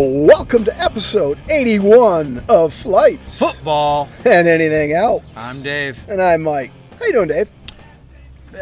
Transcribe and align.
Welcome 0.00 0.62
to 0.66 0.80
episode 0.80 1.40
81 1.48 2.44
of 2.48 2.72
Flights 2.72 3.40
Football. 3.40 4.08
and 4.24 4.46
Anything 4.46 4.92
Else. 4.92 5.24
I'm 5.34 5.60
Dave. 5.60 5.98
And 6.08 6.22
I'm 6.22 6.42
Mike. 6.42 6.70
How 7.00 7.06
you 7.06 7.12
doing, 7.14 7.26
Dave? 7.26 7.48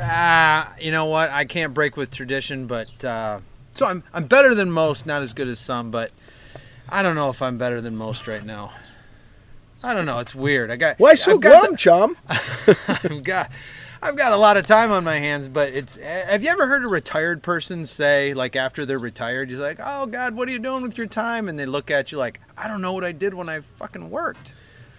Ah, 0.01 0.73
you 0.81 0.91
know 0.91 1.05
what? 1.05 1.29
I 1.29 1.45
can't 1.45 1.75
break 1.75 1.95
with 1.95 2.11
tradition, 2.11 2.67
but 2.67 3.05
uh, 3.05 3.41
so 3.75 3.85
I'm 3.85 4.03
I'm 4.15 4.25
better 4.25 4.55
than 4.55 4.71
most, 4.71 5.05
not 5.05 5.21
as 5.21 5.35
good 5.35 5.47
as 5.49 5.59
some, 5.59 5.91
but 5.91 6.11
I 6.89 7.03
don't 7.03 7.15
know 7.15 7.29
if 7.29 7.43
I'm 7.43 7.59
better 7.59 7.83
than 7.83 7.97
most 7.97 8.27
right 8.27 8.43
now. 8.43 8.73
I 9.83 9.93
don't 9.93 10.07
know. 10.07 10.21
It's 10.21 10.35
weird. 10.35 10.71
I 10.71 10.77
got 10.77 10.99
Why 10.99 11.17
so 11.17 11.33
I've 11.33 11.41
got 11.43 11.65
glum, 11.65 11.77
chum? 11.77 12.17
I've 12.89 13.23
got 13.25 13.51
I've 14.03 14.17
got 14.17 14.33
a 14.33 14.37
lot 14.37 14.57
of 14.57 14.67
time 14.67 14.93
on 14.93 15.05
my 15.05 15.19
hands, 15.19 15.49
but 15.49 15.73
it's. 15.73 15.97
Have 15.97 16.43
you 16.43 16.51
ever 16.51 16.67
heard 16.67 16.85
a 16.85 16.89
retired 16.89 17.43
person 17.43 17.87
say, 17.87 18.35
like 18.35 18.55
after 18.57 18.85
they're 18.87 18.99
retired, 18.99 19.51
you're 19.51 19.61
like, 19.61 19.79
"Oh 19.83 20.07
God, 20.07 20.35
what 20.35 20.49
are 20.49 20.53
you 20.53 20.59
doing 20.59 20.83
with 20.83 20.99
your 20.99 21.07
time?" 21.07 21.49
And 21.49 21.59
they 21.59 21.67
look 21.67 21.91
at 21.91 22.13
you 22.13 22.19
like, 22.19 22.41
"I 22.57 22.69
don't 22.69 22.81
know 22.83 22.93
what 22.93 23.05
I 23.05 23.13
did 23.13 23.35
when 23.35 23.49
I 23.49 23.61
fucking 23.61 24.11
worked." 24.11 24.55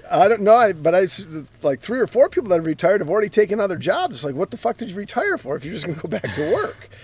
I 0.10 0.28
don't 0.30 0.42
know, 0.42 0.56
I- 0.56 0.72
but 0.74 0.96
I 0.96 1.08
like 1.62 1.82
three 1.82 2.00
or 2.00 2.08
four 2.08 2.30
people 2.30 2.48
that 2.50 2.56
have 2.56 2.66
retired 2.66 3.02
have 3.02 3.10
already 3.10 3.28
taken 3.30 3.60
other 3.60 3.76
jobs. 3.76 4.16
It's 4.16 4.24
like, 4.24 4.36
what 4.36 4.52
the 4.52 4.58
fuck 4.58 4.78
did 4.78 4.90
you 4.92 4.96
retire 4.96 5.38
for 5.38 5.58
if 5.58 5.66
you're 5.66 5.74
just 5.74 5.86
going 5.86 5.98
to 5.98 6.02
go 6.02 6.08
back 6.08 6.34
to 6.36 6.54
work? 6.54 6.90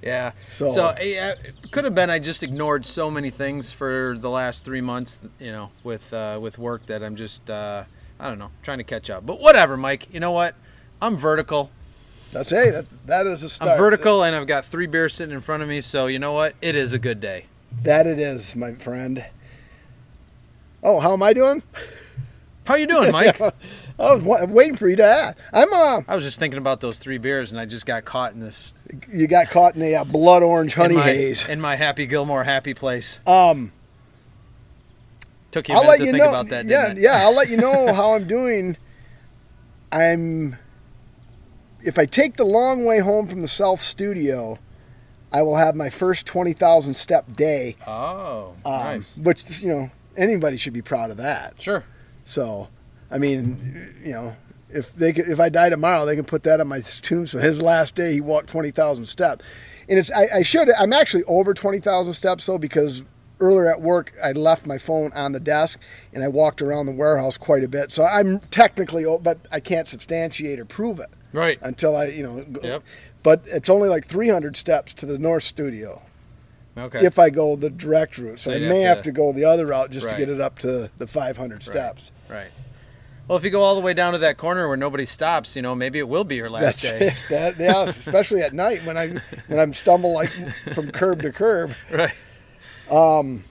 Yeah. 0.00 0.30
So- 0.52 0.72
So, 0.72 0.94
yeah, 1.02 1.30
it 1.42 1.72
could 1.72 1.82
have 1.84 1.94
been 1.94 2.08
I 2.08 2.20
just 2.20 2.44
ignored 2.44 2.86
so 2.86 3.10
many 3.10 3.30
things 3.30 3.72
for 3.72 4.16
the 4.16 4.30
last 4.30 4.64
three 4.64 4.80
months, 4.80 5.18
you 5.40 5.50
know, 5.50 5.70
with 5.82 6.14
uh, 6.14 6.38
with 6.40 6.56
work 6.56 6.86
that 6.86 7.02
I'm 7.02 7.16
just 7.16 7.50
uh, 7.50 7.82
I 8.20 8.28
don't 8.28 8.38
know 8.38 8.50
trying 8.62 8.78
to 8.78 8.84
catch 8.84 9.10
up. 9.10 9.26
But 9.26 9.40
whatever, 9.40 9.76
Mike. 9.76 10.06
You 10.12 10.20
know 10.20 10.30
what? 10.30 10.54
I'm 11.00 11.16
vertical. 11.16 11.70
That's 12.32 12.50
hey, 12.50 12.70
that, 12.70 12.86
that 13.06 13.26
is 13.26 13.42
a 13.42 13.48
start. 13.48 13.72
I'm 13.72 13.78
vertical, 13.78 14.22
and 14.22 14.36
I've 14.36 14.46
got 14.46 14.64
three 14.66 14.86
beers 14.86 15.14
sitting 15.14 15.34
in 15.34 15.40
front 15.40 15.62
of 15.62 15.68
me. 15.68 15.80
So 15.80 16.06
you 16.06 16.18
know 16.18 16.32
what? 16.32 16.54
It 16.60 16.74
is 16.74 16.92
a 16.92 16.98
good 16.98 17.20
day. 17.20 17.46
That 17.82 18.06
it 18.06 18.18
is, 18.18 18.54
my 18.54 18.72
friend. 18.72 19.24
Oh, 20.82 21.00
how 21.00 21.12
am 21.12 21.22
I 21.22 21.32
doing? 21.32 21.62
How 22.64 22.74
you 22.74 22.86
doing, 22.86 23.12
Mike? 23.12 23.40
I 23.98 24.14
was 24.14 24.22
wa- 24.22 24.44
waiting 24.44 24.76
for 24.76 24.88
you 24.88 24.96
to 24.96 25.04
ask. 25.04 25.38
I'm 25.52 25.72
uh, 25.72 26.02
I 26.06 26.14
was 26.14 26.24
just 26.24 26.38
thinking 26.38 26.58
about 26.58 26.80
those 26.80 26.98
three 26.98 27.18
beers, 27.18 27.50
and 27.50 27.60
I 27.60 27.64
just 27.64 27.86
got 27.86 28.04
caught 28.04 28.32
in 28.32 28.40
this 28.40 28.74
you 29.12 29.26
got 29.26 29.50
caught 29.50 29.74
in 29.74 29.82
a 29.82 29.96
uh, 29.96 30.04
blood 30.04 30.42
orange 30.42 30.74
honey 30.74 30.94
in 30.94 31.00
my, 31.00 31.06
haze. 31.06 31.48
in 31.48 31.60
my 31.60 31.76
Happy 31.76 32.06
Gilmore 32.06 32.44
happy 32.44 32.74
place. 32.74 33.20
Um, 33.26 33.72
Took 35.50 35.68
you 35.68 35.74
a 35.74 35.78
I'll 35.78 35.84
minute 35.84 35.90
let 35.92 35.98
to 35.98 36.04
you 36.04 36.12
think 36.12 36.24
know. 36.24 36.28
about 36.28 36.48
that, 36.50 36.66
yeah, 36.66 36.94
yeah. 36.96 37.24
I'll 37.24 37.34
let 37.34 37.48
you 37.48 37.56
know 37.56 37.92
how 37.94 38.12
I'm 38.14 38.28
doing. 38.28 38.76
I'm. 39.90 40.58
If 41.82 41.98
I 41.98 42.06
take 42.06 42.36
the 42.36 42.44
long 42.44 42.84
way 42.84 43.00
home 43.00 43.26
from 43.28 43.40
the 43.42 43.48
South 43.48 43.80
Studio, 43.80 44.58
I 45.32 45.42
will 45.42 45.56
have 45.56 45.74
my 45.74 45.90
first 45.90 46.26
twenty 46.26 46.52
thousand 46.52 46.94
step 46.94 47.34
day. 47.36 47.76
Oh, 47.86 48.54
Um, 48.64 48.72
nice. 48.72 49.16
Which 49.16 49.60
you 49.60 49.68
know 49.68 49.90
anybody 50.16 50.56
should 50.56 50.72
be 50.72 50.82
proud 50.82 51.10
of 51.10 51.16
that. 51.18 51.60
Sure. 51.60 51.84
So, 52.24 52.68
I 53.10 53.18
mean, 53.18 53.94
you 54.04 54.12
know, 54.12 54.36
if 54.70 54.94
they 54.94 55.12
could, 55.12 55.28
if 55.28 55.40
I 55.40 55.48
die 55.48 55.70
tomorrow, 55.70 56.04
they 56.04 56.16
can 56.16 56.24
put 56.24 56.42
that 56.42 56.60
on 56.60 56.68
my 56.68 56.80
tombstone. 56.80 57.40
His 57.42 57.62
last 57.62 57.94
day, 57.94 58.14
he 58.14 58.20
walked 58.20 58.48
twenty 58.48 58.70
thousand 58.70 59.06
steps, 59.06 59.44
and 59.88 59.98
it's 59.98 60.10
I, 60.10 60.28
I 60.36 60.42
should 60.42 60.70
I'm 60.70 60.92
actually 60.92 61.24
over 61.24 61.54
twenty 61.54 61.78
thousand 61.78 62.14
steps 62.14 62.46
though 62.46 62.58
because 62.58 63.02
earlier 63.40 63.70
at 63.70 63.80
work 63.80 64.12
I 64.22 64.32
left 64.32 64.66
my 64.66 64.78
phone 64.78 65.12
on 65.12 65.30
the 65.30 65.38
desk 65.38 65.78
and 66.12 66.24
I 66.24 66.28
walked 66.28 66.60
around 66.60 66.86
the 66.86 66.92
warehouse 66.92 67.38
quite 67.38 67.62
a 67.62 67.68
bit. 67.68 67.92
So 67.92 68.04
I'm 68.04 68.40
technically, 68.50 69.06
but 69.22 69.38
I 69.52 69.60
can't 69.60 69.86
substantiate 69.86 70.58
or 70.58 70.64
prove 70.64 70.98
it 70.98 71.10
Right. 71.32 71.58
until 71.62 71.96
I 71.96 72.06
you 72.06 72.22
know. 72.22 72.42
Go, 72.44 72.60
Yep. 72.62 72.82
But 73.22 73.42
it's 73.46 73.68
only 73.68 73.88
like 73.88 74.06
300 74.06 74.56
steps 74.56 74.94
to 74.94 75.06
the 75.06 75.18
North 75.18 75.42
Studio 75.42 76.02
Okay. 76.76 77.04
if 77.04 77.18
I 77.18 77.30
go 77.30 77.56
the 77.56 77.68
direct 77.70 78.16
route. 78.16 78.38
So, 78.40 78.50
So 78.52 78.56
I 78.56 78.60
may 78.60 78.80
have 78.82 78.98
have 78.98 79.04
to- 79.04 79.10
to 79.10 79.12
go 79.12 79.32
the 79.32 79.44
other 79.44 79.66
route 79.66 79.90
just 79.90 80.06
Right. 80.06 80.12
to 80.12 80.18
get 80.18 80.28
it 80.28 80.40
up 80.40 80.58
to 80.60 80.90
the 80.98 81.06
500 81.06 81.62
steps. 81.62 82.10
Right. 82.28 82.50
Well, 83.26 83.36
if 83.36 83.44
you 83.44 83.50
go 83.50 83.60
all 83.60 83.74
the 83.74 83.82
way 83.82 83.92
down 83.92 84.12
to 84.14 84.18
that 84.20 84.38
corner 84.38 84.66
where 84.68 84.76
nobody 84.76 85.04
stops, 85.04 85.54
you 85.54 85.60
know, 85.60 85.74
maybe 85.74 85.98
it 85.98 86.08
will 86.08 86.24
be 86.24 86.36
your 86.36 86.48
last 86.48 86.80
day. 86.80 87.14
that, 87.28 87.58
yeah, 87.58 87.82
especially 87.88 88.40
at 88.40 88.54
night 88.54 88.86
when 88.86 88.96
I 88.96 89.08
when 89.48 89.58
I'm 89.58 89.74
stumble 89.74 90.14
like 90.14 90.30
from 90.72 90.90
curb 90.92 91.20
to 91.22 91.32
curb. 91.32 91.74
right. 91.90 92.14
Um. 92.90 93.44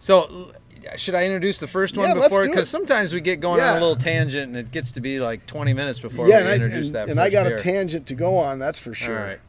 So, 0.00 0.52
should 0.96 1.14
I 1.14 1.24
introduce 1.24 1.58
the 1.58 1.66
first 1.66 1.96
one 1.96 2.08
Yeah, 2.08 2.14
before? 2.14 2.44
Because 2.44 2.68
sometimes 2.68 3.12
we 3.12 3.20
get 3.20 3.40
going 3.40 3.60
on 3.60 3.76
a 3.76 3.80
little 3.80 3.96
tangent, 3.96 4.48
and 4.48 4.56
it 4.56 4.70
gets 4.70 4.92
to 4.92 5.00
be 5.00 5.20
like 5.20 5.46
20 5.46 5.72
minutes 5.72 5.98
before 5.98 6.28
yeah, 6.28 6.36
we 6.36 6.40
and 6.40 6.48
I, 6.48 6.54
introduce 6.54 6.86
and, 6.88 6.94
that. 6.96 7.08
and 7.08 7.20
I 7.20 7.30
got 7.30 7.46
beer. 7.46 7.56
a 7.56 7.60
tangent 7.60 8.06
to 8.08 8.14
go 8.14 8.36
on. 8.38 8.58
That's 8.58 8.78
for 8.78 8.94
sure. 8.94 9.18
All 9.18 9.24
right. 9.24 9.40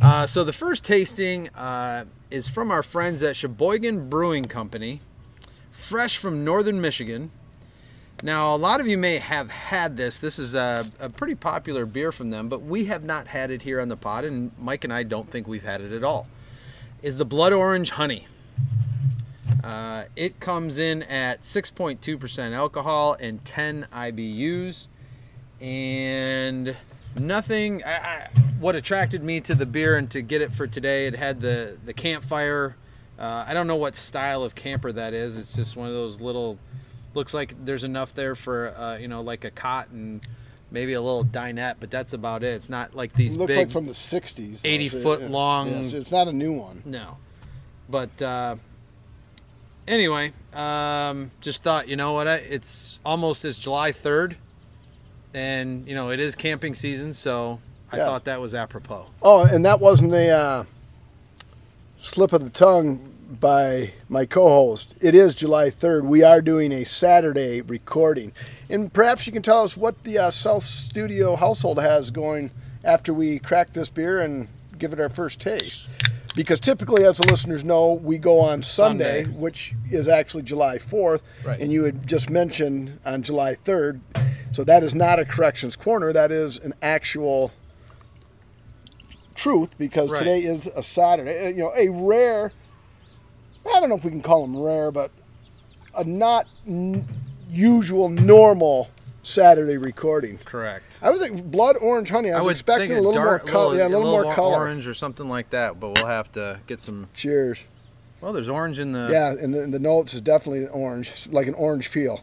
Uh, 0.00 0.26
so 0.26 0.44
the 0.44 0.52
first 0.52 0.84
tasting 0.84 1.48
uh, 1.50 2.04
is 2.30 2.48
from 2.48 2.70
our 2.70 2.82
friends 2.82 3.22
at 3.22 3.36
Sheboygan 3.36 4.08
Brewing 4.08 4.44
Company, 4.46 5.00
fresh 5.70 6.16
from 6.16 6.44
northern 6.44 6.80
Michigan. 6.80 7.30
Now, 8.22 8.54
a 8.54 8.56
lot 8.56 8.80
of 8.80 8.86
you 8.86 8.98
may 8.98 9.18
have 9.18 9.48
had 9.50 9.96
this. 9.96 10.18
This 10.18 10.38
is 10.38 10.54
a, 10.54 10.86
a 10.98 11.08
pretty 11.08 11.34
popular 11.34 11.86
beer 11.86 12.12
from 12.12 12.30
them, 12.30 12.48
but 12.48 12.60
we 12.62 12.84
have 12.84 13.02
not 13.02 13.28
had 13.28 13.50
it 13.50 13.62
here 13.62 13.80
on 13.80 13.88
the 13.88 13.96
pod, 13.96 14.24
and 14.24 14.52
Mike 14.58 14.84
and 14.84 14.92
I 14.92 15.04
don't 15.04 15.30
think 15.30 15.46
we've 15.48 15.62
had 15.62 15.80
it 15.80 15.92
at 15.92 16.04
all. 16.04 16.26
Is 17.02 17.16
the 17.16 17.24
Blood 17.24 17.54
Orange 17.54 17.90
Honey. 17.90 18.26
Uh, 19.62 20.04
it 20.16 20.40
comes 20.40 20.78
in 20.78 21.02
at 21.02 21.42
6.2% 21.42 22.52
alcohol 22.52 23.16
and 23.20 23.44
10 23.44 23.86
IBUs. 23.92 24.86
And 25.60 26.76
nothing. 27.18 27.84
I, 27.84 27.90
I, 27.90 28.28
what 28.58 28.76
attracted 28.76 29.22
me 29.22 29.40
to 29.42 29.54
the 29.54 29.66
beer 29.66 29.96
and 29.96 30.10
to 30.10 30.22
get 30.22 30.40
it 30.40 30.52
for 30.52 30.66
today, 30.66 31.06
it 31.06 31.16
had 31.16 31.40
the, 31.40 31.76
the 31.84 31.92
campfire. 31.92 32.76
Uh, 33.18 33.44
I 33.46 33.52
don't 33.52 33.66
know 33.66 33.76
what 33.76 33.96
style 33.96 34.42
of 34.42 34.54
camper 34.54 34.92
that 34.92 35.12
is. 35.12 35.36
It's 35.36 35.54
just 35.54 35.76
one 35.76 35.88
of 35.88 35.94
those 35.94 36.20
little. 36.20 36.58
Looks 37.12 37.34
like 37.34 37.54
there's 37.64 37.82
enough 37.82 38.14
there 38.14 38.36
for, 38.36 38.68
uh, 38.76 38.96
you 38.96 39.08
know, 39.08 39.20
like 39.20 39.44
a 39.44 39.50
cot 39.50 39.88
and 39.88 40.20
maybe 40.70 40.92
a 40.92 41.00
little 41.00 41.24
dinette, 41.24 41.74
but 41.80 41.90
that's 41.90 42.12
about 42.12 42.44
it. 42.44 42.54
It's 42.54 42.70
not 42.70 42.94
like 42.94 43.14
these 43.14 43.34
It 43.34 43.38
looks 43.38 43.48
big. 43.56 43.58
like 43.58 43.70
from 43.72 43.86
the 43.86 43.92
'60s. 43.92 44.60
80 44.62 44.88
so, 44.88 45.02
foot 45.02 45.20
yeah. 45.22 45.28
long- 45.28 45.68
Yes, 45.68 45.92
it's 45.92 46.12
not 46.12 46.28
a 46.28 46.32
new 46.32 46.52
one. 46.52 46.82
No. 46.84 47.16
But 47.88 48.22
uh, 48.22 48.56
anyway, 49.90 50.32
um, 50.54 51.30
just 51.40 51.62
thought, 51.62 51.88
you 51.88 51.96
know 51.96 52.12
what? 52.12 52.26
I, 52.28 52.36
it's 52.36 52.98
almost 53.04 53.44
as 53.44 53.58
July 53.58 53.92
3rd. 53.92 54.36
And, 55.34 55.86
you 55.86 55.94
know, 55.94 56.10
it 56.10 56.18
is 56.20 56.34
camping 56.34 56.74
season. 56.74 57.12
So 57.12 57.60
I 57.92 57.98
Yeah. 57.98 58.06
thought 58.06 58.24
that 58.24 58.40
was 58.40 58.54
apropos. 58.54 59.06
Oh, 59.22 59.44
and 59.44 59.64
that 59.66 59.80
wasn't 59.80 60.14
a 60.14 60.30
uh, 60.30 60.64
slip 62.00 62.32
of 62.32 62.42
the 62.42 62.50
tongue 62.50 63.06
by 63.40 63.92
my 64.08 64.26
co-host. 64.26 64.94
It 65.00 65.14
is 65.14 65.34
July 65.34 65.70
3rd. 65.70 66.04
We 66.04 66.22
are 66.22 66.40
doing 66.42 66.72
a 66.72 66.84
Saturday 66.84 67.60
recording, 67.60 68.32
and 68.68 68.92
perhaps 68.92 69.26
you 69.26 69.32
can 69.32 69.42
tell 69.42 69.62
us 69.62 69.76
what 69.76 70.02
the 70.02 70.18
uh, 70.18 70.30
South 70.32 70.64
Studio 70.64 71.36
household 71.36 71.80
has 71.80 72.10
going 72.10 72.50
after 72.82 73.14
we 73.14 73.38
crack 73.38 73.72
this 73.72 73.88
beer 73.88 74.18
and 74.18 74.48
give 74.78 74.92
it 74.92 74.98
our 74.98 75.08
first 75.08 75.38
taste. 75.38 75.88
Because 76.36 76.60
typically, 76.60 77.04
as 77.04 77.18
the 77.18 77.26
listeners 77.30 77.64
know, 77.64 77.92
we 77.92 78.16
go 78.16 78.38
on 78.38 78.62
Sunday, 78.62 79.24
Sunday. 79.24 79.38
which 79.38 79.74
is 79.90 80.06
actually 80.06 80.44
July 80.44 80.78
4th, 80.78 81.22
Right. 81.44 81.60
and 81.60 81.72
you 81.72 81.84
had 81.84 82.06
just 82.06 82.30
mentioned 82.30 82.98
on 83.04 83.22
July 83.22 83.56
3rd. 83.56 84.00
So 84.52 84.62
that 84.64 84.82
is 84.84 84.94
not 84.94 85.18
a 85.18 85.24
corrections 85.24 85.74
corner. 85.76 86.12
That 86.12 86.30
is 86.30 86.58
an 86.58 86.74
actual 86.82 87.50
truth 89.34 89.76
because 89.78 90.10
Right. 90.10 90.18
today 90.18 90.38
is 90.40 90.66
a 90.68 90.82
Saturday. 90.82 91.46
Uh, 91.46 91.48
You 91.48 91.56
know, 91.56 91.72
a 91.76 91.88
rare. 91.88 92.52
I 93.66 93.80
don't 93.80 93.88
know 93.88 93.94
if 93.96 94.04
we 94.04 94.10
can 94.10 94.22
call 94.22 94.42
them 94.42 94.56
rare, 94.56 94.90
but 94.90 95.10
a 95.96 96.04
not 96.04 96.46
n- 96.66 97.08
usual, 97.50 98.08
normal 98.08 98.88
Saturday 99.22 99.76
recording. 99.76 100.38
Correct. 100.38 100.98
I 101.02 101.10
was 101.10 101.20
like 101.20 101.50
blood 101.50 101.76
orange 101.80 102.08
honey. 102.10 102.30
I 102.32 102.40
was 102.40 102.52
expecting 102.58 102.92
a 102.92 102.96
little 102.96 103.12
dark- 103.12 103.44
more 103.44 103.52
color. 103.52 103.76
Yeah, 103.76 103.86
a 103.86 103.88
little, 103.88 104.10
more 104.10 104.24
or- 104.24 104.34
color. 104.34 104.56
orange 104.56 104.86
or 104.86 104.94
something 104.94 105.28
like 105.28 105.50
that. 105.50 105.78
But 105.78 105.96
we'll 105.96 106.06
have 106.06 106.32
to 106.32 106.60
get 106.66 106.80
some. 106.80 107.08
Cheers. 107.14 107.62
Well, 108.20 108.32
there's 108.32 108.48
orange 108.48 108.78
in 108.78 108.92
the. 108.92 109.08
Yeah, 109.10 109.30
and 109.32 109.52
the, 109.54 109.66
the 109.66 109.78
notes 109.78 110.14
is 110.14 110.20
definitely 110.20 110.66
orange, 110.66 111.28
like 111.30 111.46
an 111.46 111.54
orange 111.54 111.90
peel. 111.90 112.22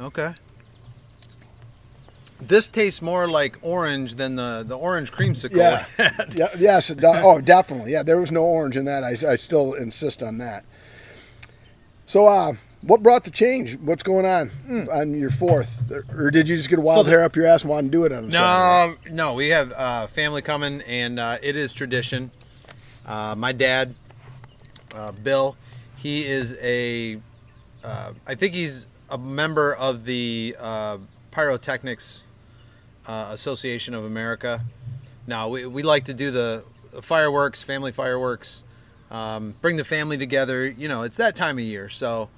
Okay. 0.00 0.34
This 2.40 2.68
tastes 2.68 3.00
more 3.00 3.26
like 3.26 3.56
orange 3.62 4.16
than 4.16 4.34
the, 4.34 4.64
the 4.66 4.76
orange 4.76 5.12
creamsicle. 5.12 5.56
Yeah. 5.56 5.86
Yeah, 6.34 6.48
yes, 6.58 6.92
oh, 7.02 7.40
definitely. 7.40 7.92
Yeah, 7.92 8.02
there 8.02 8.20
was 8.20 8.30
no 8.30 8.42
orange 8.44 8.76
in 8.76 8.84
that. 8.84 9.02
I, 9.02 9.16
I 9.26 9.36
still 9.36 9.72
insist 9.72 10.22
on 10.22 10.38
that. 10.38 10.64
So, 12.04 12.26
uh, 12.26 12.54
what 12.86 13.02
brought 13.02 13.24
the 13.24 13.30
change? 13.30 13.76
What's 13.78 14.02
going 14.02 14.26
on 14.26 14.88
on 14.90 15.18
your 15.18 15.30
fourth, 15.30 15.90
or 16.12 16.30
did 16.30 16.48
you 16.48 16.56
just 16.56 16.68
get 16.68 16.78
a 16.78 16.82
wild. 16.82 16.98
So 16.98 17.02
the- 17.04 17.10
hair 17.10 17.22
up 17.24 17.34
your 17.36 17.46
ass 17.46 17.62
and 17.62 17.70
want 17.70 17.86
to 17.86 17.90
do 17.90 18.04
it 18.04 18.12
on 18.12 18.28
a 18.28 18.30
Saturday? 18.30 19.00
No, 19.10 19.14
no, 19.30 19.34
we 19.34 19.48
have 19.48 19.72
uh, 19.72 20.06
family 20.06 20.42
coming, 20.42 20.82
and 20.82 21.18
uh, 21.18 21.38
it 21.42 21.56
is 21.56 21.72
tradition. 21.72 22.30
Uh, 23.06 23.34
my 23.36 23.52
dad, 23.52 23.94
uh, 24.94 25.12
Bill, 25.12 25.56
he 25.96 26.26
is 26.26 26.56
a, 26.60 27.20
uh, 27.82 28.12
I 28.26 28.34
think 28.34 28.54
he's 28.54 28.86
a 29.10 29.18
member 29.18 29.74
of 29.74 30.04
the 30.04 30.56
uh, 30.58 30.98
Pyrotechnics 31.30 32.22
uh, 33.06 33.28
Association 33.30 33.94
of 33.94 34.04
America. 34.04 34.62
Now 35.26 35.48
we, 35.48 35.66
we 35.66 35.82
like 35.82 36.04
to 36.04 36.14
do 36.14 36.30
the 36.30 36.64
fireworks, 37.02 37.62
family 37.62 37.92
fireworks. 37.92 38.62
Um, 39.10 39.54
bring 39.60 39.76
the 39.76 39.84
family 39.84 40.16
together. 40.18 40.66
You 40.66 40.88
know, 40.88 41.02
it's 41.02 41.16
that 41.16 41.36
time 41.36 41.58
of 41.58 41.64
year, 41.64 41.88
so 41.88 42.28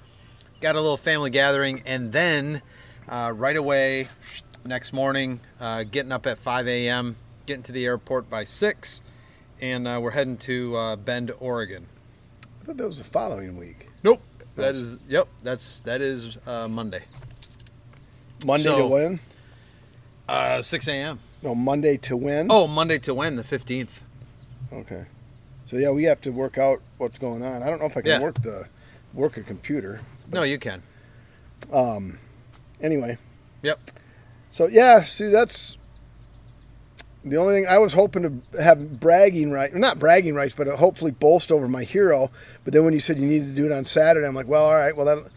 got 0.61 0.75
a 0.75 0.81
little 0.81 0.97
family 0.97 1.29
gathering, 1.29 1.83
and 1.85 2.11
then 2.11 2.61
uh, 3.07 3.31
right 3.35 3.55
away 3.55 4.07
next 4.65 4.91
morning, 4.93 5.39
uh, 5.59 5.83
getting 5.83 6.11
up 6.11 6.25
at 6.25 6.39
5 6.39 6.67
a.m., 6.67 7.15
getting 7.45 7.63
to 7.63 7.71
the 7.71 7.85
airport 7.85 8.29
by 8.29 8.43
six, 8.43 9.01
and 9.61 9.87
uh, 9.87 9.99
we're 10.01 10.11
heading 10.11 10.37
to 10.37 10.75
uh, 10.75 10.95
Bend, 10.95 11.31
Oregon. 11.39 11.87
I 12.61 12.65
thought 12.65 12.77
that 12.77 12.85
was 12.87 12.97
the 12.97 13.03
following 13.05 13.57
week. 13.57 13.87
Nope, 14.03 14.21
that 14.55 14.75
is 14.75 14.97
yep. 15.07 15.27
That's 15.41 15.79
that 15.81 16.01
is 16.01 16.37
uh, 16.45 16.67
Monday. 16.67 17.03
Monday 18.45 18.63
to 18.65 18.69
So- 18.69 18.87
win? 18.87 19.19
Uh, 20.27 20.61
6 20.61 20.87
a.m. 20.89 21.19
No, 21.41 21.55
Monday 21.55 21.95
to 21.97 22.17
win. 22.17 22.47
Oh, 22.49 22.67
Monday 22.67 22.97
to 22.99 23.13
when? 23.13 23.37
The 23.37 23.43
15th. 23.43 24.01
Okay. 24.73 25.05
So 25.65 25.77
yeah, 25.77 25.91
we 25.91 26.03
have 26.03 26.19
to 26.21 26.31
work 26.31 26.57
out 26.57 26.81
what's 26.97 27.17
going 27.17 27.43
on. 27.43 27.63
I 27.63 27.67
don't 27.69 27.79
know 27.79 27.85
if 27.85 27.95
I 27.95 28.01
can 28.01 28.11
Yeah. 28.11 28.19
work 28.19 28.41
the 28.41 28.65
work 29.13 29.37
a 29.37 29.41
computer. 29.43 30.01
No, 30.31 30.43
you 30.43 30.59
can. 30.59 30.83
Um. 31.71 32.19
Anyway, 32.81 33.17
Yep. 33.63 33.79
so 34.51 34.67
yeah, 34.67 35.03
see 35.03 35.27
that's 35.29 35.77
the 37.25 37.37
only 37.37 37.55
thing 37.55 37.67
I 37.67 37.79
was 37.79 37.93
hoping 37.93 38.41
to 38.53 38.61
have 38.61 38.99
bragging 38.99 39.51
right, 39.51 39.73
not 39.73 39.99
bragging 39.99 40.35
rights, 40.35 40.53
but 40.55 40.67
hopefully 40.67 41.11
boast 41.11 41.51
over 41.51 41.67
my 41.67 41.83
hero. 41.83 42.29
But 42.63 42.73
then 42.73 42.85
when 42.85 42.93
you 42.93 42.99
said 42.99 43.17
you 43.17 43.25
needed 43.25 43.55
to 43.55 43.61
do 43.61 43.65
it 43.65 43.71
on 43.71 43.85
Saturday, 43.85 44.27
I'm 44.27 44.35
like, 44.35 44.47
well, 44.47 44.65
all 44.65 44.75
right, 44.75 44.95
well 44.95 45.05
that, 45.07 45.31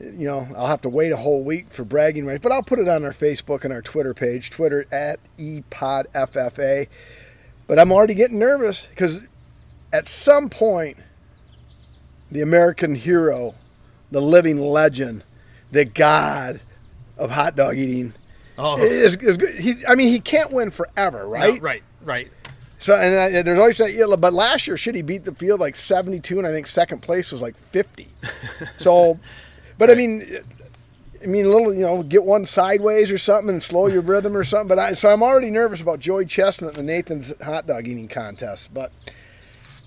you 0.00 0.26
know, 0.26 0.48
I'll 0.56 0.66
have 0.66 0.80
to 0.82 0.88
wait 0.88 1.12
a 1.12 1.16
whole 1.18 1.44
week 1.44 1.66
for 1.70 1.84
bragging 1.84 2.24
rights. 2.26 2.40
But 2.42 2.52
I'll 2.52 2.62
put 2.62 2.78
it 2.78 2.88
on 2.88 3.04
our 3.04 3.12
Facebook 3.12 3.64
and 3.64 3.72
our 3.72 3.82
Twitter 3.82 4.14
page, 4.14 4.50
Twitter 4.50 4.86
at 4.90 5.20
epodffa. 5.38 6.88
But 7.66 7.78
I'm 7.78 7.92
already 7.92 8.14
getting 8.14 8.38
nervous 8.38 8.86
because 8.90 9.20
at 9.92 10.08
some 10.08 10.48
point, 10.48 10.96
the 12.30 12.40
American 12.40 12.94
hero, 12.94 13.54
the 14.10 14.20
living 14.20 14.58
legend, 14.60 15.24
the 15.70 15.84
god 15.84 16.60
of 17.16 17.30
hot 17.30 17.56
dog 17.56 17.76
eating, 17.76 18.14
Oh, 18.60 18.76
is, 18.76 19.14
is 19.16 19.36
good. 19.36 19.58
He, 19.60 19.86
I 19.86 19.94
mean, 19.94 20.08
he 20.08 20.18
can't 20.18 20.52
win 20.52 20.70
forever, 20.72 21.26
right? 21.28 21.54
No, 21.54 21.60
right, 21.60 21.82
right. 22.02 22.28
So, 22.80 22.94
and 22.94 23.36
I, 23.36 23.42
there's 23.42 23.58
always 23.58 23.78
that. 23.78 23.92
yeah, 23.92 24.16
But 24.16 24.32
last 24.32 24.66
year, 24.66 24.76
should 24.76 24.94
he 24.96 25.02
beat 25.02 25.24
the 25.24 25.34
field 25.34 25.60
like 25.60 25.76
72, 25.76 26.38
and 26.38 26.46
I 26.46 26.50
think 26.52 26.66
second 26.66 27.00
place 27.00 27.30
was 27.30 27.40
like 27.40 27.56
50. 27.56 28.08
so, 28.76 29.18
but 29.78 29.90
I 29.90 29.94
mean, 29.94 30.38
I 31.22 31.26
mean, 31.26 31.44
a 31.44 31.48
little, 31.48 31.72
you 31.72 31.80
know, 31.82 32.02
get 32.02 32.24
one 32.24 32.46
sideways 32.46 33.10
or 33.12 33.18
something 33.18 33.48
and 33.50 33.62
slow 33.62 33.86
your 33.86 34.02
rhythm 34.02 34.36
or 34.36 34.42
something. 34.44 34.68
But 34.68 34.78
I, 34.78 34.94
so 34.94 35.08
I'm 35.08 35.22
already 35.22 35.50
nervous 35.50 35.80
about 35.80 36.00
Joey 36.00 36.26
Chestnut 36.26 36.76
and 36.76 36.88
the 36.88 36.92
Nathan's 36.92 37.32
hot 37.42 37.66
dog 37.66 37.86
eating 37.86 38.08
contest. 38.08 38.72
But, 38.74 38.90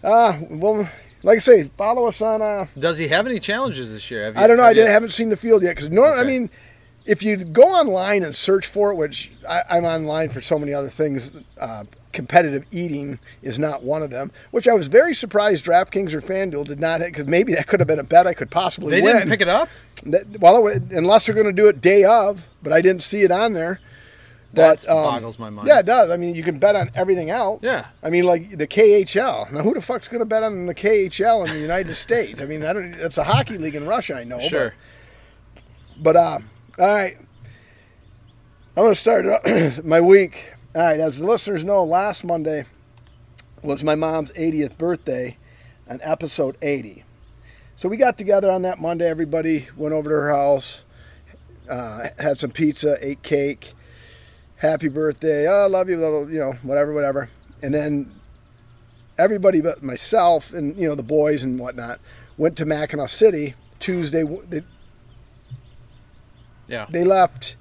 uh, 0.03 0.39
well, 0.49 0.89
like 1.23 1.37
I 1.37 1.39
say, 1.39 1.63
follow 1.77 2.05
us 2.05 2.21
on. 2.21 2.41
Uh, 2.41 2.67
Does 2.77 2.97
he 2.97 3.07
have 3.09 3.25
any 3.27 3.39
challenges 3.39 3.91
this 3.91 4.09
year? 4.11 4.25
Have 4.25 4.35
you, 4.35 4.41
I 4.41 4.47
don't 4.47 4.57
know. 4.57 4.63
I 4.63 4.73
didn't, 4.73 4.91
haven't 4.91 5.11
seen 5.11 5.29
the 5.29 5.37
field 5.37 5.63
yet 5.63 5.75
because 5.75 5.89
nor 5.89 6.13
I 6.13 6.23
mean, 6.23 6.49
if 7.05 7.23
you 7.23 7.37
go 7.37 7.63
online 7.63 8.23
and 8.23 8.35
search 8.35 8.65
for 8.67 8.91
it, 8.91 8.95
which 8.95 9.31
I, 9.47 9.61
I'm 9.69 9.85
online 9.85 10.29
for 10.29 10.41
so 10.41 10.57
many 10.59 10.73
other 10.73 10.89
things, 10.89 11.31
uh, 11.59 11.85
competitive 12.13 12.65
eating 12.71 13.19
is 13.41 13.57
not 13.57 13.83
one 13.83 14.03
of 14.03 14.09
them. 14.09 14.31
Which 14.51 14.67
I 14.67 14.73
was 14.73 14.87
very 14.87 15.13
surprised 15.13 15.63
DraftKings 15.65 16.13
or 16.13 16.21
FanDuel 16.21 16.65
did 16.67 16.79
not 16.79 16.99
because 17.01 17.25
maybe 17.27 17.53
that 17.55 17.67
could 17.67 17.79
have 17.79 17.87
been 17.87 17.99
a 17.99 18.03
bet 18.03 18.27
I 18.27 18.33
could 18.33 18.51
possibly 18.51 18.91
They 18.91 19.01
win. 19.01 19.15
didn't 19.17 19.29
pick 19.29 19.41
it 19.41 19.47
up. 19.47 19.69
That- 20.05 20.39
well, 20.39 20.67
it 20.67 20.83
unless 20.91 21.25
they're 21.25 21.35
going 21.35 21.47
to 21.47 21.53
do 21.53 21.67
it 21.67 21.81
day 21.81 22.03
of, 22.03 22.45
but 22.61 22.73
I 22.73 22.81
didn't 22.81 23.03
see 23.03 23.21
it 23.23 23.31
on 23.31 23.53
there. 23.53 23.79
That 24.53 24.83
But 24.85 24.89
um, 24.89 25.03
boggles 25.03 25.39
my 25.39 25.49
mind. 25.49 25.67
Yeah, 25.67 25.79
it 25.79 25.85
does. 25.85 26.09
I 26.09 26.17
mean, 26.17 26.35
you 26.35 26.43
can 26.43 26.59
bet 26.59 26.75
on 26.75 26.89
everything 26.93 27.29
else. 27.29 27.61
Yeah. 27.63 27.85
I 28.03 28.09
mean, 28.09 28.25
like 28.25 28.57
the 28.57 28.67
KHL. 28.67 29.49
Now, 29.51 29.61
who 29.63 29.73
the 29.73 29.81
fuck's 29.81 30.07
going 30.09 30.19
to 30.19 30.25
bet 30.25 30.43
on 30.43 30.65
the 30.65 30.75
KHL 30.75 31.45
in 31.47 31.53
the 31.53 31.59
United 31.59 31.95
States? 32.05 32.41
I 32.41 32.45
mean, 32.45 32.63
I 32.65 32.73
don't. 32.73 32.93
It's 32.95 33.17
a 33.17 33.23
hockey 33.23 33.57
league 33.57 33.75
in 33.75 33.87
Russia. 33.87 34.15
I 34.15 34.23
know. 34.25 34.37
but- 34.39 34.49
Sure. 34.49 34.73
but 35.97 36.15
uh, 36.17 36.39
all 36.79 36.87
right, 36.87 37.17
I'm 38.75 38.83
gonna 38.83 38.95
start 38.95 39.25
uh, 39.25 39.71
my 39.83 40.01
week. 40.01 40.53
All 40.73 40.81
right, 40.81 40.99
as 40.99 41.19
the 41.19 41.25
listeners 41.25 41.63
know, 41.63 41.83
last 41.83 42.23
Monday 42.23 42.65
was 43.61 43.83
my 43.83 43.95
mom's 43.95 44.31
80th 44.31 44.77
birthday, 44.77 45.37
on 45.89 45.99
episode 46.01 46.57
80. 46.61 47.03
So 47.75 47.89
we 47.89 47.97
got 47.97 48.17
together 48.17 48.49
on 48.49 48.61
that 48.63 48.79
Monday. 48.79 49.09
Everybody 49.09 49.67
went 49.75 49.93
over 49.93 50.09
to 50.09 50.15
her 50.15 50.29
house, 50.35 50.83
uh, 51.69 52.07
had 52.19 52.39
some 52.39 52.51
pizza, 52.51 52.97
ate 53.05 53.21
cake. 53.23 53.73
Happy 54.61 54.89
birthday! 54.89 55.47
Oh, 55.47 55.63
I 55.63 55.65
love 55.65 55.89
you. 55.89 55.97
blah, 55.97 56.09
blah, 56.09 56.27
You 56.27 56.39
know, 56.39 56.51
whatever, 56.61 56.93
whatever. 56.93 57.29
And 57.63 57.73
then 57.73 58.11
everybody 59.17 59.59
but 59.59 59.81
myself 59.81 60.53
and 60.53 60.75
you 60.77 60.87
know 60.87 60.93
the 60.93 61.01
boys 61.03 61.41
and 61.41 61.59
whatnot 61.59 61.99
went 62.37 62.57
to 62.57 62.65
Mackinaw 62.65 63.09
City 63.09 63.55
Tuesday. 63.79 64.23
They, 64.23 64.61
Yeah. 66.67 66.85
they 66.91 67.03
left. 67.03 67.55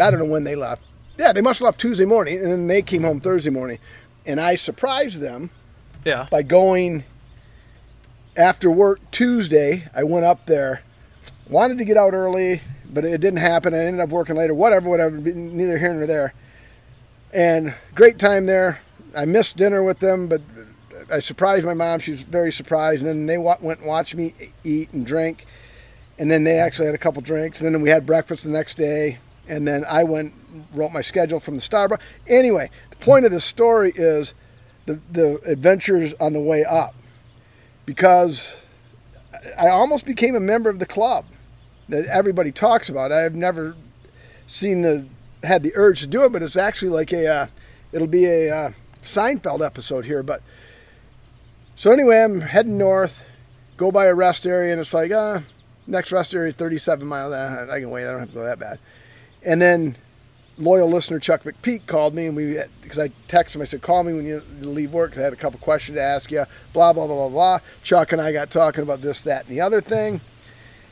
I 0.00 0.10
don't 0.12 0.20
know 0.20 0.32
when 0.32 0.44
they 0.44 0.54
left. 0.54 0.82
Yeah, 1.18 1.32
they 1.32 1.40
must 1.40 1.58
have 1.58 1.66
left 1.66 1.80
Tuesday 1.80 2.04
morning, 2.04 2.38
and 2.38 2.50
then 2.50 2.66
they 2.68 2.80
came 2.80 3.02
home 3.02 3.20
Thursday 3.20 3.50
morning. 3.50 3.78
And 4.24 4.40
I 4.40 4.54
surprised 4.54 5.20
them 5.20 5.50
Yeah. 6.04 6.28
by 6.30 6.42
going 6.42 7.02
after 8.36 8.70
work 8.70 9.00
Tuesday. 9.10 9.88
I 9.92 10.04
went 10.04 10.24
up 10.24 10.46
there, 10.46 10.82
wanted 11.48 11.78
to 11.78 11.84
get 11.84 11.96
out 11.96 12.14
early, 12.14 12.62
but 12.92 13.04
it 13.04 13.20
didn't 13.20 13.38
happen. 13.38 13.74
I 13.74 13.78
ended 13.78 14.00
up 14.00 14.10
working 14.10 14.36
later. 14.36 14.54
Whatever, 14.54 14.88
whatever. 14.88 15.16
Neither 15.16 15.78
here 15.78 15.94
nor 15.94 16.06
there. 16.06 16.34
And 17.32 17.74
great 17.94 18.18
time 18.18 18.46
there. 18.46 18.80
I 19.16 19.24
missed 19.24 19.56
dinner 19.56 19.82
with 19.82 20.00
them, 20.00 20.28
but 20.28 20.42
I 21.10 21.18
surprised 21.18 21.64
my 21.64 21.74
mom. 21.74 22.00
She 22.00 22.10
was 22.10 22.20
very 22.20 22.52
surprised. 22.52 23.02
And 23.02 23.08
then 23.08 23.26
they 23.26 23.38
went 23.38 23.80
and 23.80 23.86
watched 23.86 24.14
me 24.14 24.34
eat 24.62 24.92
and 24.92 25.06
drink. 25.06 25.46
And 26.18 26.30
then 26.30 26.44
they 26.44 26.58
actually 26.58 26.86
had 26.86 26.94
a 26.94 26.98
couple 26.98 27.22
drinks. 27.22 27.60
And 27.60 27.74
then 27.74 27.80
we 27.80 27.90
had 27.90 28.04
breakfast 28.04 28.44
the 28.44 28.50
next 28.50 28.76
day. 28.76 29.18
And 29.48 29.66
then 29.66 29.84
I 29.88 30.04
went, 30.04 30.34
wrote 30.72 30.92
my 30.92 31.00
schedule 31.00 31.40
from 31.40 31.56
the 31.56 31.62
Starbucks. 31.62 32.00
Anyway, 32.26 32.70
the 32.90 32.96
point 32.96 33.24
of 33.24 33.32
this 33.32 33.44
story 33.44 33.92
is 33.96 34.34
the, 34.86 35.00
the 35.10 35.40
adventures 35.46 36.14
on 36.20 36.34
the 36.34 36.40
way 36.40 36.64
up. 36.64 36.94
Because 37.86 38.54
I 39.58 39.68
almost 39.68 40.04
became 40.04 40.36
a 40.36 40.40
member 40.40 40.68
of 40.68 40.78
the 40.78 40.86
club 40.86 41.24
that 41.92 42.06
everybody 42.06 42.50
talks 42.50 42.88
about. 42.88 43.12
I've 43.12 43.34
never 43.34 43.76
seen 44.46 44.82
the 44.82 45.06
had 45.44 45.62
the 45.62 45.72
urge 45.74 46.00
to 46.00 46.06
do 46.06 46.24
it, 46.24 46.32
but 46.32 46.42
it's 46.42 46.56
actually 46.56 46.90
like 46.90 47.12
a 47.12 47.26
uh, 47.26 47.46
it'll 47.92 48.06
be 48.06 48.26
a 48.26 48.54
uh, 48.54 48.72
Seinfeld 49.02 49.64
episode 49.64 50.06
here. 50.06 50.22
But 50.22 50.42
so 51.76 51.92
anyway, 51.92 52.20
I'm 52.22 52.40
heading 52.40 52.78
north, 52.78 53.20
go 53.76 53.90
by 53.90 54.06
a 54.06 54.14
rest 54.14 54.46
area, 54.46 54.72
and 54.72 54.80
it's 54.80 54.94
like 54.94 55.10
uh, 55.10 55.40
next 55.86 56.12
rest 56.12 56.34
area 56.34 56.50
is 56.50 56.54
37 56.56 57.06
miles. 57.06 57.32
Uh, 57.32 57.66
I 57.70 57.80
can 57.80 57.90
wait. 57.90 58.06
I 58.06 58.10
don't 58.10 58.20
have 58.20 58.30
to 58.30 58.34
go 58.34 58.44
that 58.44 58.58
bad. 58.58 58.78
And 59.42 59.60
then 59.60 59.96
loyal 60.58 60.88
listener 60.88 61.18
Chuck 61.18 61.42
McPeak 61.42 61.86
called 61.86 62.14
me, 62.14 62.26
and 62.26 62.36
we 62.36 62.58
because 62.80 62.98
I 62.98 63.08
texted 63.28 63.56
him. 63.56 63.62
I 63.62 63.64
said, 63.64 63.82
"Call 63.82 64.02
me 64.02 64.14
when 64.14 64.24
you 64.24 64.42
leave 64.60 64.92
work." 64.92 65.12
'cause 65.12 65.18
I 65.18 65.24
had 65.24 65.32
a 65.32 65.36
couple 65.36 65.60
questions 65.60 65.96
to 65.96 66.02
ask 66.02 66.30
you. 66.30 66.46
Blah 66.72 66.92
blah 66.92 67.06
blah 67.06 67.16
blah 67.16 67.28
blah. 67.28 67.58
Chuck 67.82 68.12
and 68.12 68.22
I 68.22 68.32
got 68.32 68.50
talking 68.50 68.82
about 68.82 69.02
this, 69.02 69.20
that, 69.22 69.46
and 69.46 69.54
the 69.54 69.60
other 69.60 69.80
thing. 69.80 70.20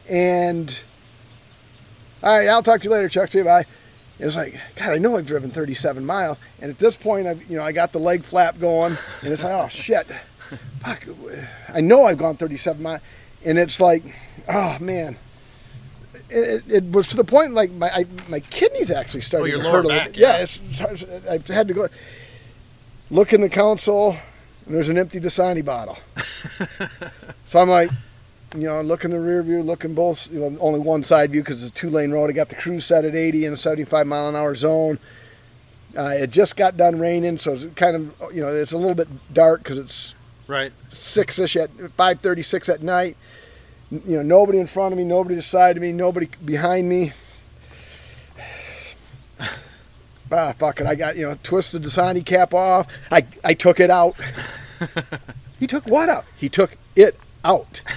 And 0.08 0.76
all 2.22 2.38
right, 2.38 2.48
I'll 2.48 2.62
talk 2.62 2.80
to 2.80 2.84
you 2.84 2.90
later, 2.90 3.08
Chuck. 3.08 3.30
See 3.32 3.38
you. 3.38 3.44
Bye. 3.44 3.66
It 4.18 4.24
was 4.26 4.36
like, 4.36 4.60
God, 4.76 4.90
I 4.90 4.98
know 4.98 5.16
I've 5.16 5.26
driven 5.26 5.50
37 5.50 6.04
miles, 6.04 6.36
and 6.60 6.70
at 6.70 6.78
this 6.78 6.96
point, 6.96 7.26
I've 7.26 7.48
you 7.50 7.56
know, 7.56 7.62
I 7.64 7.72
got 7.72 7.92
the 7.92 7.98
leg 7.98 8.24
flap 8.24 8.60
going, 8.60 8.98
and 9.22 9.32
it's 9.32 9.42
like, 9.42 9.52
oh 9.52 9.68
shit, 9.68 10.06
fuck, 10.80 11.06
I 11.72 11.80
know 11.80 12.04
I've 12.04 12.18
gone 12.18 12.36
37 12.36 12.82
miles, 12.82 13.00
and 13.44 13.58
it's 13.58 13.80
like, 13.80 14.02
oh 14.46 14.76
man, 14.78 15.16
it, 16.28 16.64
it 16.68 16.84
was 16.92 17.06
to 17.08 17.16
the 17.16 17.24
point 17.24 17.54
like 17.54 17.70
my 17.72 17.90
I, 17.90 18.04
my 18.28 18.40
kidneys 18.40 18.90
actually 18.90 19.22
started 19.22 19.44
Oh, 19.44 19.46
your 19.46 19.58
to 19.58 19.64
lower 19.64 19.72
hurt 19.76 19.84
a 19.86 19.88
little 19.88 20.00
back, 20.00 20.12
bit. 20.12 20.18
Yeah, 20.18 20.46
yeah. 21.26 21.38
I 21.48 21.52
had 21.52 21.68
to 21.68 21.74
go 21.74 21.88
look 23.10 23.32
in 23.32 23.40
the 23.40 23.48
console, 23.48 24.16
and 24.66 24.74
there's 24.74 24.88
an 24.90 24.98
empty 24.98 25.18
Dasani 25.18 25.64
bottle. 25.64 25.96
so 27.46 27.58
I'm 27.60 27.70
like, 27.70 27.90
you 28.54 28.66
know, 28.66 28.80
look 28.82 29.04
in 29.04 29.12
the 29.12 29.20
rear 29.20 29.42
view, 29.42 29.62
looking 29.62 29.94
both, 29.94 30.30
you 30.30 30.40
know, 30.40 30.56
only 30.60 30.80
one 30.80 31.04
side 31.04 31.30
view 31.30 31.42
because 31.42 31.64
it's 31.64 31.68
a 31.68 31.78
two 31.78 31.90
lane 31.90 32.10
road. 32.10 32.30
I 32.30 32.32
got 32.32 32.48
the 32.48 32.56
cruise 32.56 32.84
set 32.84 33.04
at 33.04 33.14
80 33.14 33.44
in 33.44 33.52
a 33.52 33.56
75 33.56 34.06
mile 34.06 34.28
an 34.28 34.36
hour 34.36 34.54
zone. 34.54 34.98
Uh, 35.96 36.14
it 36.16 36.30
just 36.30 36.56
got 36.56 36.76
done 36.76 36.98
raining, 36.98 37.38
so 37.38 37.52
it's 37.52 37.66
kind 37.74 37.96
of, 37.96 38.34
you 38.34 38.40
know, 38.42 38.48
it's 38.54 38.72
a 38.72 38.78
little 38.78 38.94
bit 38.94 39.08
dark 39.32 39.62
because 39.62 39.78
it's 39.78 40.14
Right. 40.46 40.72
six 40.90 41.38
ish 41.38 41.56
at 41.56 41.70
5:36 41.96 42.68
at 42.68 42.82
night. 42.82 43.16
You 43.90 44.16
know, 44.16 44.22
nobody 44.22 44.58
in 44.58 44.66
front 44.66 44.92
of 44.92 44.98
me, 44.98 45.04
nobody 45.04 45.34
to 45.34 45.40
the 45.40 45.46
side 45.46 45.76
of 45.76 45.82
me, 45.82 45.92
nobody 45.92 46.28
behind 46.44 46.88
me. 46.88 47.12
Ah, 50.32 50.52
fuck 50.56 50.80
it. 50.80 50.86
I 50.86 50.94
got, 50.94 51.16
you 51.16 51.28
know, 51.28 51.36
twisted 51.42 51.82
the 51.82 51.88
Dasani 51.88 52.24
cap 52.24 52.54
off. 52.54 52.86
I, 53.10 53.26
I 53.42 53.52
took 53.52 53.80
it 53.80 53.90
out. 53.90 54.14
he 55.58 55.66
took 55.66 55.88
what 55.88 56.08
out? 56.08 56.24
He 56.36 56.48
took 56.48 56.76
it 56.94 57.18
out. 57.44 57.82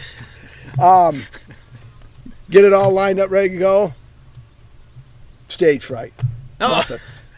Um, 0.79 1.23
get 2.49 2.65
it 2.65 2.73
all 2.73 2.91
lined 2.91 3.19
up, 3.19 3.29
ready 3.29 3.49
to 3.49 3.57
go. 3.57 3.93
Stage 5.47 5.85
fright. 5.85 6.13
Oh. 6.59 6.83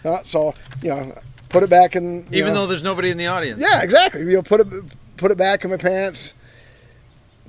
Nothing. 0.04 0.25
So, 0.25 0.54
you 0.82 0.89
know, 0.89 1.18
put 1.50 1.63
it 1.63 1.70
back 1.70 1.96
in. 1.96 2.27
Even 2.32 2.54
know- 2.54 2.62
though 2.62 2.68
there's 2.68 2.84
nobody 2.84 3.10
in 3.10 3.18
the 3.18 3.27
audience. 3.27 3.60
Yeah, 3.60 3.82
exactly. 3.82 4.22
You 4.22 4.34
know, 4.34 4.42
put 4.44 4.62
it 4.62 4.68
put 5.18 5.32
it 5.32 5.38
back 5.38 5.63
in 5.63 5.72
my 5.72 5.77
pants, 5.77 6.34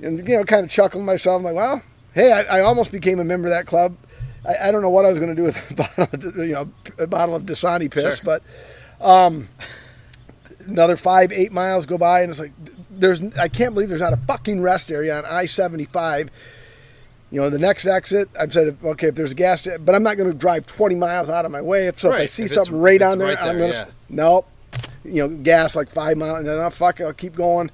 and 0.01 0.27
you 0.27 0.37
know, 0.37 0.43
kind 0.43 0.63
of 0.65 0.71
chuckle 0.71 0.99
to 0.99 1.05
myself. 1.05 1.37
I'm 1.39 1.43
like, 1.43 1.55
well, 1.55 1.83
hey, 2.13 2.31
I, 2.31 2.57
I 2.57 2.61
almost 2.61 2.91
became 2.91 3.19
a 3.19 3.23
member 3.23 3.47
of 3.47 3.51
that 3.53 3.67
club. 3.67 3.95
I, 4.45 4.69
I 4.69 4.71
don't 4.71 4.81
know 4.81 4.89
what 4.89 5.05
I 5.05 5.09
was 5.09 5.19
going 5.19 5.29
to 5.29 5.35
do 5.35 5.43
with 5.43 5.57
a 5.71 5.73
bottle, 5.75 6.07
of, 6.11 6.37
you 6.37 6.53
know, 6.53 6.69
a 6.97 7.07
bottle 7.07 7.35
of 7.35 7.43
Dasani 7.43 7.91
piss, 7.91 8.19
Sure. 8.19 8.25
but 8.99 9.05
um, 9.05 9.49
another 10.65 10.97
five, 10.97 11.31
eight 11.31 11.51
miles 11.51 11.85
go 11.85 11.97
by, 11.97 12.21
and 12.21 12.31
it's 12.31 12.39
like, 12.39 12.53
there's, 12.99 13.21
I 13.37 13.47
can't 13.47 13.73
believe 13.73 13.89
there's 13.89 14.01
not 14.01 14.13
a 14.13 14.17
fucking 14.17 14.61
rest 14.61 14.91
area 14.91 15.17
on 15.17 15.25
I-75. 15.25 16.29
You 17.29 17.41
know, 17.41 17.49
the 17.49 17.59
next 17.59 17.85
exit, 17.85 18.29
I've 18.39 18.53
said, 18.53 18.77
okay, 18.83 19.07
if 19.07 19.15
there's 19.15 19.33
a 19.33 19.35
gas, 19.35 19.61
sta- 19.61 19.77
but 19.79 19.93
I'm 19.95 20.03
not 20.03 20.15
going 20.15 20.31
to 20.31 20.35
drive 20.37 20.65
20 20.65 20.95
miles 20.95 21.29
out 21.29 21.43
of 21.45 21.51
my 21.51 21.61
way. 21.61 21.87
If 21.87 21.99
so, 21.99 22.09
if 22.09 22.13
I 22.13 22.17
Right, 22.19 22.29
see 22.29 22.43
if 22.43 22.51
it's- 22.51 22.65
something 22.67 22.81
right 22.81 22.95
if 22.95 23.01
it's 23.01 23.11
on 23.11 23.17
there, 23.19 23.27
right 23.27 23.37
I'm 23.41 23.57
there, 23.57 23.71
going 23.71 23.71
to, 23.73 23.77
yeah. 23.79 23.85
nope. 24.09 24.47
You 25.03 25.27
know, 25.27 25.35
gas 25.37 25.75
like 25.75 25.89
five 25.89 26.17
miles, 26.17 26.39
and 26.39 26.47
then 26.47 26.59
oh, 26.59 26.69
fuck 26.69 26.99
it, 26.99 27.03
I'll 27.05 27.13
keep 27.13 27.35
going. 27.35 27.71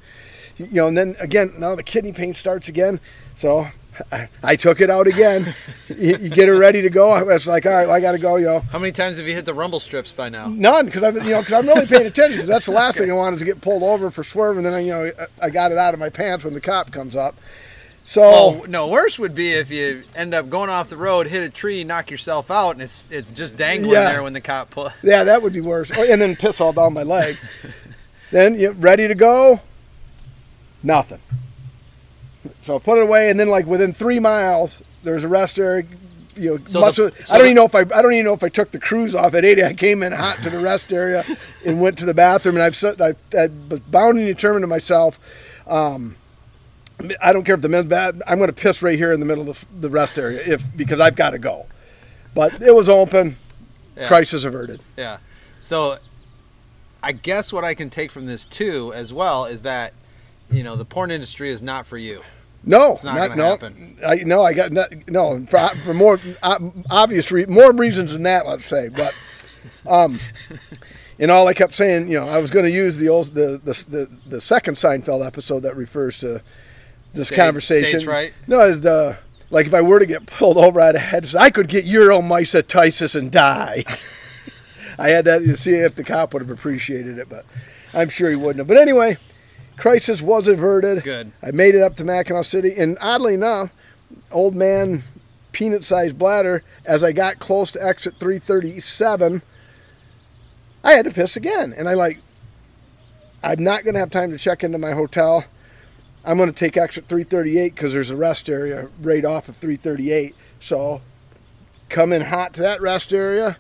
You 0.58 0.68
know, 0.72 0.88
and 0.88 0.98
then 0.98 1.16
again, 1.20 1.54
now 1.58 1.74
the 1.76 1.82
kidney 1.84 2.12
pain 2.12 2.34
starts 2.34 2.68
again. 2.68 3.00
So 3.36 3.68
I, 4.12 4.28
I 4.42 4.56
took 4.56 4.82
it 4.82 4.90
out 4.90 5.08
again. 5.08 5.54
you, 5.90 6.18
you 6.18 6.30
get 6.30 6.50
it 6.50 6.54
ready 6.54 6.82
to 6.82 6.90
go. 6.90 7.12
I 7.12 7.22
was 7.24 7.46
like, 7.48 7.66
all 7.66 7.72
right, 7.74 7.88
well, 7.88 7.96
I 7.96 8.00
got 8.00 8.14
to 8.14 8.18
go. 8.18 8.36
You 8.38 8.46
know, 8.46 8.60
How 8.60 8.80
many 8.80 8.92
times 8.92 9.18
have 9.18 9.28
you 9.28 9.34
hit 9.36 9.46
the 9.46 9.54
rumble 9.54 9.80
strips 9.80 10.12
by 10.12 10.30
now? 10.30 10.48
none 10.48 10.86
because 10.88 11.04
I'm, 11.04 11.16
you 11.18 11.32
know, 11.32 11.40
because 11.40 11.54
I'm 11.54 11.68
really 11.68 11.86
paying 11.86 12.08
attention. 12.08 12.34
Because 12.38 12.48
that's 12.48 12.66
the 12.66 12.72
last 12.72 12.98
thing 12.98 13.12
I 13.12 13.14
wanted 13.14 13.40
to 13.40 13.46
get 13.46 13.62
pulled 13.62 13.84
over 13.84 14.10
for 14.12 14.24
swerving. 14.24 14.64
Then 14.64 14.74
I, 14.74 14.80
you 14.80 14.92
know, 14.92 15.12
I 15.42 15.46
I 15.46 15.50
got 15.50 15.72
it 15.72 15.78
out 15.78 15.94
of 15.94 16.00
my 16.00 16.10
pants 16.10 16.44
when 16.44 16.54
the 16.54 16.62
cop 16.62 16.92
comes 16.92 17.16
up. 17.16 17.36
So 18.06 18.22
Oh 18.24 18.66
no! 18.68 18.88
Worse 18.90 19.18
would 19.18 19.34
be 19.34 19.54
if 19.54 19.70
you 19.72 20.04
end 20.14 20.34
up 20.34 20.50
going 20.50 20.70
off 20.70 20.90
the 20.90 20.98
road, 20.98 21.28
hit 21.28 21.42
a 21.42 21.50
tree, 21.50 21.86
knock 21.86 22.12
yourself 22.12 22.52
out, 22.52 22.72
and 22.72 22.82
it's 22.82 23.08
it's 23.10 23.32
just 23.32 23.56
dangling 23.56 23.94
Yeah. 23.94 24.10
there 24.12 24.24
when 24.24 24.34
the 24.34 24.42
cop 24.42 24.72
pull. 24.72 24.92
Yeah, 25.02 25.24
that 25.24 25.42
would 25.42 25.54
be 25.54 25.62
worse. 25.62 25.90
Oh, 25.96 26.04
and 26.04 26.22
then 26.22 26.36
piss 26.36 26.60
all 26.60 26.74
down 26.74 26.94
my 26.94 27.04
leg. 27.04 27.38
then 28.32 28.60
you 28.60 28.72
ready 28.72 29.08
to 29.08 29.16
go? 29.16 29.62
Nothing. 30.84 31.20
So 32.64 32.76
I 32.76 32.80
put 32.80 32.98
it 32.98 33.02
away, 33.04 33.30
and 33.30 33.40
then 33.40 33.50
like 33.50 33.66
within 33.66 33.94
three 33.94 34.20
miles, 34.20 34.82
there's 35.04 35.24
a 35.24 35.28
rest 35.28 35.60
area. 35.60 35.86
You 36.36 36.58
know, 36.58 36.60
So 36.66 36.80
must 36.80 36.96
the- 36.98 37.04
have- 37.16 37.26
so 37.28 37.34
I 37.36 37.38
don't 37.38 37.46
the- 37.46 37.52
even 37.52 37.56
know 37.58 37.66
if 37.66 37.76
I 37.76 37.80
I 37.82 38.02
don't 38.02 38.14
even 38.14 38.26
know 38.26 38.34
if 38.34 38.42
I 38.44 38.50
took 38.50 38.72
the 38.72 38.80
cruise 38.80 39.14
off 39.14 39.34
at 39.36 39.46
80. 39.46 39.64
I 39.64 39.74
came 39.74 40.02
in 40.02 40.14
hot 40.14 40.38
to 40.44 40.50
the 40.50 40.60
rest 40.60 40.92
area 40.92 41.24
and 41.66 41.80
went 41.82 41.98
to 42.00 42.06
the 42.06 42.14
bathroom, 42.14 42.56
and 42.58 42.64
I've 42.64 42.84
I, 43.02 43.16
I 43.38 43.48
was 43.70 43.80
bound 43.82 44.18
and 44.18 44.26
determined 44.28 44.64
to 44.64 44.68
myself. 44.68 45.20
Um, 45.68 46.16
I 47.22 47.34
don't 47.34 47.44
care 47.44 47.56
if 47.56 47.62
the 47.62 47.70
men's 47.70 47.88
bad. 47.88 48.22
I'm 48.26 48.38
going 48.38 48.48
to 48.48 48.54
piss 48.54 48.82
right 48.82 48.98
here 48.98 49.12
in 49.12 49.20
the 49.20 49.26
middle 49.26 49.50
of 49.50 49.60
the, 49.72 49.82
the 49.82 49.90
rest 49.90 50.18
area 50.18 50.42
if 50.46 50.64
because 50.76 51.00
I've 51.00 51.16
got 51.16 51.32
to 51.32 51.40
go. 51.40 51.66
But 52.34 52.62
it 52.62 52.74
was 52.74 52.88
open. 52.90 53.38
Yeah. 53.98 54.08
Crisis 54.08 54.44
averted. 54.44 54.82
Yeah. 54.98 55.18
So 55.60 55.98
I 57.04 57.12
guess 57.12 57.52
what 57.54 57.64
I 57.64 57.74
can 57.76 57.90
take 57.92 58.10
from 58.10 58.26
this 58.26 58.44
too, 58.46 58.92
as 58.96 59.12
well, 59.14 59.46
is 59.46 59.62
that 59.64 59.94
you 60.50 60.64
know 60.64 60.76
the 60.76 60.86
porn 60.86 61.12
industry 61.12 61.52
is 61.52 61.62
not 61.62 61.86
for 61.86 61.98
you. 62.00 62.24
No, 62.66 62.98
not 63.04 63.30
gonna 63.30 63.36
no. 63.36 63.50
happen. 63.50 63.98
I 64.06 64.16
no, 64.24 64.42
I 64.44 64.54
got 64.54 64.72
not, 64.72 64.92
no 65.10 65.46
for, 65.50 65.68
for 65.84 65.94
more 65.94 66.20
obvious 66.90 67.32
re- 67.32 67.46
more 67.46 67.72
reasons 67.74 68.14
than 68.14 68.24
that. 68.24 68.48
Let's 68.48 68.66
say, 68.66 68.88
but 68.90 69.14
um, 69.86 70.20
and 71.20 71.30
all 71.30 71.48
I 71.48 71.54
kept 71.54 71.74
saying, 71.74 72.10
you 72.10 72.20
know, 72.20 72.28
I 72.28 72.38
was 72.38 72.52
going 72.52 72.66
to 72.66 72.72
use 72.72 72.98
the 72.98 73.10
old 73.10 73.34
the, 73.34 73.60
the 73.64 73.86
the 73.90 74.18
the 74.38 74.42
second 74.42 74.76
Seinfeld 74.78 75.26
episode 75.26 75.60
that 75.62 75.76
refers 75.76 76.18
to 76.20 76.42
this 77.14 77.28
Stage- 77.28 77.38
conversation. 77.40 78.00
stage 78.00 78.06
fright? 78.06 78.34
No, 78.48 78.62
is 78.62 78.82
the 78.82 79.18
like 79.50 79.66
if 79.68 79.74
I 79.74 79.82
were 79.82 80.00
to 80.00 80.06
get 80.06 80.26
pulled 80.26 80.58
over, 80.58 80.80
I'd 80.80 80.96
had 80.96 81.36
I 81.36 81.50
could 81.50 81.68
get 81.68 81.86
uromycitisis 81.86 83.16
and 83.16 83.32
die. 83.32 83.84
I 84.98 85.10
had 85.10 85.26
that 85.26 85.40
to 85.40 85.58
see 85.58 85.74
if 85.74 85.96
the 85.96 86.04
cop 86.04 86.34
would 86.34 86.42
have 86.42 86.52
appreciated 86.52 87.18
it, 87.18 87.28
but 87.28 87.46
I'm 87.94 88.10
sure 88.10 88.30
he 88.30 88.36
wouldn't 88.36 88.60
have. 88.60 88.68
But 88.68 88.78
anyway, 88.78 89.18
crisis 89.78 90.22
was 90.22 90.48
averted. 90.48 91.04
Good. 91.04 91.32
I 91.42 91.52
made 91.52 91.76
it 91.76 91.82
up 91.82 91.96
to 91.98 92.04
Mackinaw 92.04 92.46
City, 92.46 92.74
and 92.76 92.98
oddly 93.02 93.34
enough, 93.34 93.72
old 94.32 94.56
man, 94.56 95.04
peanut-sized 95.52 96.18
bladder. 96.18 96.64
As 96.86 97.04
I 97.04 97.12
got 97.12 97.40
close 97.40 97.72
to 97.72 97.84
exit 97.84 98.16
337, 98.20 99.42
I 100.84 100.94
had 100.94 101.06
to 101.06 101.12
piss 101.12 101.36
again, 101.36 101.74
and 101.76 101.88
I 101.88 101.94
like. 101.94 102.20
I'm 103.46 103.62
not 103.62 103.84
going 103.84 103.94
to 103.96 104.00
have 104.00 104.10
time 104.10 104.32
to 104.32 104.38
check 104.38 104.64
into 104.64 104.78
my 104.78 104.94
hotel. 104.94 105.44
I'm 106.24 106.38
going 106.38 106.48
to 106.48 106.58
take 106.58 106.78
exit 106.78 107.10
338 107.10 107.76
because 107.76 107.92
there's 107.92 108.10
a 108.10 108.16
rest 108.16 108.48
area 108.48 108.88
right 109.02 109.26
off 109.26 109.50
of 109.50 109.58
338. 109.58 110.34
So, 110.62 111.02
come 111.90 112.14
in 112.14 112.22
hot 112.22 112.54
to 112.54 112.62
that 112.62 112.82
rest 112.82 113.12
area, 113.12 113.58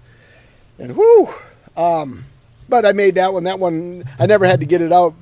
and 0.79 0.95
whoo. 0.95 1.33
Um, 1.75 2.25
but 2.69 2.85
I 2.85 2.93
made 2.93 3.15
that 3.15 3.33
one. 3.33 3.43
That 3.43 3.59
one 3.59 4.09
I 4.17 4.25
never 4.25 4.45
had 4.45 4.61
to 4.61 4.65
get 4.65 4.81
it 4.81 4.93
out 4.93 5.15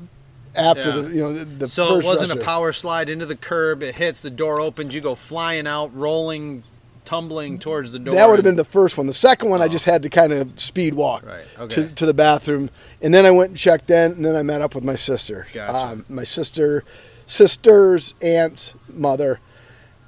after 0.55 0.89
Yeah. 0.89 0.96
the 0.96 1.01
you 1.10 1.22
know 1.22 1.34
the, 1.34 1.46
the 1.46 1.67
So 1.67 1.98
it 2.00 2.05
wasn't 2.05 2.29
rest 2.29 2.41
a 2.41 2.46
power 2.46 2.72
slide 2.74 3.10
into 3.10 3.25
the 3.25 3.36
curb. 3.36 3.81
It 3.84 3.96
hits 3.96 4.22
the 4.22 4.29
door 4.29 4.60
opens. 4.60 4.93
You 4.93 5.01
go 5.01 5.15
flying 5.15 5.67
out, 5.67 5.96
rolling, 5.96 6.63
tumbling 7.05 7.60
towards 7.60 7.91
the 7.91 8.00
door. 8.00 8.15
That 8.15 8.29
would 8.29 8.38
have 8.38 8.43
been 8.43 8.55
the 8.55 8.65
first 8.65 8.98
one. 8.98 9.08
The 9.08 9.13
second 9.13 9.50
one, 9.50 9.62
I 9.62 9.67
just 9.67 9.86
had 9.86 10.01
to 10.03 10.10
kind 10.10 10.31
of 10.34 10.60
speed 10.60 10.93
walk 10.93 11.24
Right, 11.25 11.70
to, 11.70 11.88
to 11.89 12.05
the 12.05 12.13
bathroom, 12.13 12.70
and 13.01 13.13
then 13.13 13.25
I 13.25 13.31
went 13.31 13.50
and 13.50 13.58
checked 13.58 13.89
in, 13.89 14.12
and 14.13 14.25
then 14.25 14.36
I 14.36 14.43
met 14.43 14.62
up 14.62 14.75
with 14.75 14.84
my 14.84 14.96
sister, 14.96 15.48
Gotcha. 15.53 15.74
um, 15.75 16.05
my 16.10 16.24
sister, 16.24 16.84
sister's 17.25 18.13
aunt's 18.22 18.74
mother, 18.89 19.39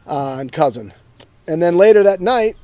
uh, 0.08 0.36
and 0.40 0.52
cousin, 0.52 0.94
and 1.48 1.62
then 1.62 1.78
later 1.78 2.04
that 2.04 2.22
night, 2.22 2.58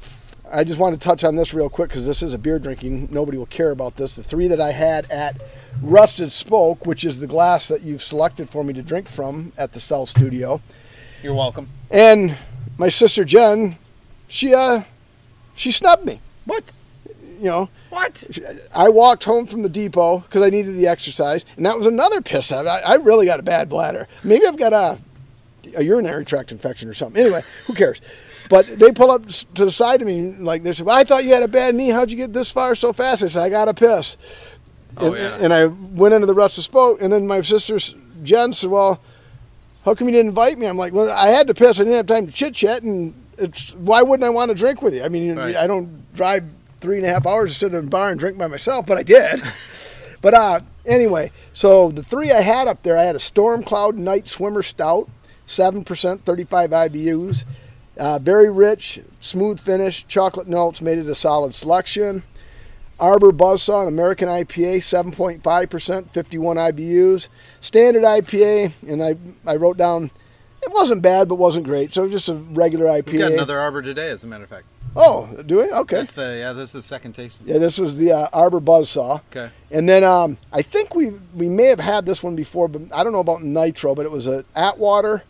I 0.52 0.64
just 0.64 0.80
want 0.80 1.00
to 1.00 1.04
touch 1.04 1.24
on 1.24 1.36
this 1.36 1.54
real 1.54 1.70
quick 1.70 1.90
because 1.90 2.06
this 2.06 2.24
is 2.24 2.34
a 2.34 2.38
beer 2.38 2.60
drinking. 2.60 3.10
Nobody 3.12 3.38
will 3.38 3.46
care 3.46 3.72
about 3.72 3.98
this. 3.98 4.16
The 4.16 4.24
three 4.24 4.48
that 4.48 4.60
I 4.60 4.72
had 4.72 5.10
at 5.12 5.42
Rusted 5.82 6.32
Spoke, 6.32 6.86
which 6.86 7.04
is 7.04 7.20
the 7.20 7.28
glass 7.28 7.68
that 7.68 7.82
you've 7.82 8.04
selected 8.04 8.50
for 8.50 8.64
me 8.64 8.74
to 8.74 8.82
drink 8.82 9.08
from 9.08 9.54
at 9.58 9.74
the 9.74 9.80
Cell 9.80 10.06
Studio. 10.06 10.62
You're 11.24 11.34
welcome. 11.34 11.70
And 11.90 12.38
my 12.78 12.90
sister 12.90 13.24
Jen, 13.26 13.78
she 14.28 14.54
uh, 14.54 14.84
she 15.56 15.72
snubbed 15.72 16.06
me. 16.06 16.22
What? 16.46 16.74
You 17.40 17.46
know, 17.46 17.70
What? 17.90 18.40
I 18.76 18.90
walked 18.90 19.24
home 19.24 19.48
from 19.48 19.62
the 19.62 19.70
depot 19.70 20.20
because 20.20 20.44
I 20.44 20.50
needed 20.50 20.76
the 20.76 20.88
exercise, 20.88 21.46
and 21.56 21.66
that 21.66 21.78
was 21.78 21.86
another 21.86 22.22
piss. 22.22 22.52
I, 22.52 22.64
I 22.64 22.96
really 22.96 23.26
got 23.26 23.40
a 23.40 23.44
bad 23.44 23.70
bladder. 23.70 24.10
Maybe 24.26 24.46
I've 24.46 24.58
got 24.58 24.74
a, 24.74 25.00
a 25.76 25.84
urinary 25.84 26.26
tract 26.26 26.52
infection 26.52 26.90
or 26.90 26.94
something. 26.94 27.22
Anyway, 27.22 27.44
who 27.66 27.74
cares? 27.74 28.02
But 28.50 28.80
they 28.80 28.92
pull 28.92 29.10
up 29.12 29.26
to 29.28 29.66
the 29.66 29.72
side 29.72 30.02
of 30.02 30.08
me 30.08 30.34
like 30.34 30.64
they 30.64 30.74
said, 30.74 30.86
well, 30.86 30.98
"I 30.98 31.04
thought 31.06 31.24
you 31.24 31.34
had 31.34 31.44
a 31.44 31.48
bad 31.48 31.76
knee. 31.76 31.90
How'd 31.90 32.12
you 32.12 32.18
get 32.18 32.34
this 32.34 32.52
far 32.52 32.76
so 32.76 32.92
fast?" 32.92 33.24
I 33.24 33.28
said, 33.28 33.44
"I 33.44 33.50
got 33.50 33.70
a 33.70 33.74
piss." 33.74 34.18
Oh, 34.98 35.14
and, 35.14 35.16
yeah. 35.16 35.38
and 35.40 35.54
I 35.54 35.66
went 35.66 36.14
into 36.14 36.28
the 36.28 36.34
Rusted 36.34 36.64
Spoke, 36.64 37.02
and 37.02 37.12
then 37.14 37.28
my 37.28 37.42
sister 37.42 37.78
Jen 38.24 38.54
said, 38.54 38.70
"Well, 38.70 39.00
how 39.86 39.96
come 39.96 40.08
you 40.08 40.14
didn't 40.14 40.30
invite 40.30 40.58
me?" 40.58 40.66
I'm 40.66 40.78
like, 40.78 40.94
"Well, 40.94 41.10
I 41.10 41.28
had 41.30 41.48
to 41.48 41.54
piss. 41.54 41.80
I 41.80 41.84
didn't 41.84 41.96
have 41.96 42.08
time 42.08 42.26
to 42.28 42.34
chit 42.34 42.56
chat, 42.56 42.84
and 42.84 43.14
it's 43.38 43.74
why 43.76 44.02
wouldn't 44.02 44.26
I 44.26 44.30
want 44.30 44.50
to 44.50 44.56
drink 44.56 44.82
with 44.82 44.94
you? 44.96 45.04
I 45.04 45.10
mean, 45.10 45.36
Right. 45.36 45.56
I 45.56 45.68
don't 45.68 46.14
drive 46.14 46.44
three 46.82 46.98
and 46.98 47.06
a 47.06 47.10
half 47.10 47.26
hours 47.26 47.54
to 47.54 47.60
sit 47.60 47.74
in 47.74 47.86
a 47.86 47.88
bar 47.88 48.10
and 48.10 48.20
drink 48.20 48.38
by 48.38 48.48
myself, 48.48 48.86
but 48.86 48.98
I 48.98 49.04
did." 49.04 49.42
But 50.22 50.34
uh, 50.34 50.60
anyway, 50.86 51.32
so 51.54 51.92
the 51.92 52.04
three 52.04 52.30
I 52.30 52.42
had 52.42 52.68
up 52.68 52.84
there, 52.84 52.98
I 52.98 53.04
had 53.04 53.16
a 53.16 53.20
Storm 53.20 53.64
Cloud 53.64 53.96
Night 53.96 54.28
Swimmer 54.28 54.62
Stout, 54.62 55.08
seven 55.46 55.86
percent, 55.86 56.26
thirty-five 56.26 56.72
IBUs, 56.72 57.46
uh, 57.98 58.20
very 58.20 58.50
rich, 58.50 59.00
smooth 59.22 59.62
finish, 59.62 60.06
chocolate 60.10 60.50
notes, 60.50 60.82
made 60.82 60.98
it 60.98 61.08
a 61.08 61.16
solid 61.16 61.56
selection. 61.56 62.24
Arbor 63.00 63.32
Buzzsaw, 63.32 63.84
an 63.84 63.88
American 63.88 64.28
IPA, 64.28 64.84
seven 64.84 65.12
point 65.12 65.44
five 65.44 65.70
percent, 65.70 66.14
fifty-one 66.14 66.58
IBUs. 66.58 67.28
Standard 67.62 68.04
IPA, 68.04 68.74
and 68.88 69.04
I 69.04 69.16
I 69.46 69.56
wrote 69.56 69.78
down. 69.78 70.12
It 70.62 70.74
wasn't 70.74 71.02
bad, 71.02 71.30
but 71.30 71.36
wasn't 71.36 71.66
great. 71.66 71.94
So 71.94 72.10
just 72.10 72.28
a 72.28 72.34
regular 72.36 72.86
IPA. 72.86 73.12
We 73.12 73.18
got 73.18 73.32
another 73.32 73.60
arbor 73.60 73.82
today, 73.82 74.10
as 74.10 74.26
a 74.26 74.28
matter 74.28 74.44
of 74.44 74.50
fact. 74.50 74.66
Oh, 74.96 75.28
do 75.46 75.58
we? 75.58 75.72
Okay. 75.72 75.96
That's 75.98 76.14
the 76.14 76.38
yeah. 76.38 76.54
This 76.54 76.70
is 76.70 76.74
the 76.74 76.82
second 76.82 77.14
tasting. 77.14 77.48
Yeah, 77.48 77.60
this 77.60 77.78
was 77.78 77.96
the 77.96 78.12
uh, 78.12 78.30
Arbor 78.34 78.60
Buzzsaw. 78.60 79.22
Okay. 79.32 79.52
And 79.72 79.88
then 79.88 80.04
um, 80.04 80.38
I 80.52 80.62
think 80.62 80.96
we 80.96 81.12
we 81.34 81.48
may 81.48 81.66
have 81.66 81.80
had 81.80 82.06
this 82.06 82.22
one 82.22 82.36
before, 82.36 82.68
but 82.68 82.82
I 82.94 83.04
don't 83.04 83.14
know 83.14 83.20
about 83.20 83.42
nitro. 83.42 83.96
But 83.96 84.06
it 84.06 84.12
was 84.12 84.28
a 84.28 84.44
Atwater 84.56 85.24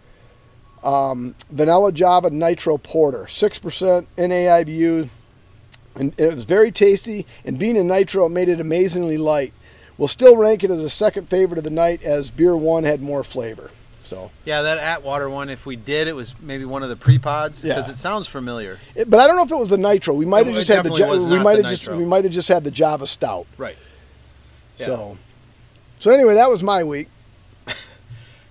um, 0.84 1.36
Vanilla 1.50 1.92
Java 1.92 2.30
Nitro 2.30 2.78
Porter, 2.78 3.28
six 3.28 3.60
percent 3.60 4.08
NAIBU, 4.16 5.10
and 6.00 6.14
it 6.18 6.34
was 6.34 6.46
very 6.46 6.72
tasty. 6.72 7.28
And 7.46 7.60
being 7.60 7.78
a 7.78 7.84
nitro, 7.84 8.26
it 8.26 8.30
made 8.30 8.50
it 8.50 8.60
amazingly 8.60 9.18
light. 9.18 9.54
We'll 9.98 10.08
still 10.08 10.36
rank 10.38 10.64
it 10.64 10.72
as 10.72 10.80
a 10.80 10.90
second 10.90 11.30
favorite 11.30 11.58
of 11.58 11.64
the 11.66 11.70
night, 11.70 12.02
as 12.04 12.32
Beer 12.32 12.56
One 12.56 12.86
had 12.86 13.02
more 13.02 13.24
flavor. 13.24 13.70
So, 14.06 14.32
Yeah, 14.44 14.64
that 14.64 14.80
Atwater 14.80 15.30
one. 15.30 15.50
If 15.50 15.68
we 15.68 15.76
did, 15.76 16.08
it 16.08 16.16
was 16.16 16.34
maybe 16.42 16.66
one 16.66 16.82
of 16.82 16.90
the 16.90 16.96
pre-pods 16.96 17.62
because 17.62 17.86
Yeah. 17.88 17.94
it 17.94 17.98
sounds 17.98 18.28
familiar. 18.28 18.80
it- 18.96 19.08
but 19.08 19.20
I 19.20 19.28
don't 19.28 19.36
know 19.36 19.44
if 19.44 19.52
it 19.52 19.60
was 19.60 19.70
the 19.70 19.78
nitro. 19.78 20.16
We 20.16 20.26
might 20.26 20.48
have 20.48 20.56
just 20.56 20.68
had 20.68 20.84
the 20.84 20.94
Ja- 20.96 21.14
we 21.30 21.38
might 21.38 21.58
have 21.58 21.68
just 21.68 21.88
we 21.88 22.06
might 22.06 22.24
have 22.24 22.34
just 22.34 22.48
had 22.48 22.64
the 22.64 22.72
Java 22.72 23.06
Stout. 23.06 23.46
Right. 23.58 23.78
Yeah. 24.78 24.86
So, 24.88 25.18
so 26.00 26.10
anyway, 26.12 26.34
that 26.36 26.50
was 26.50 26.64
my 26.64 26.84
week. 26.84 27.08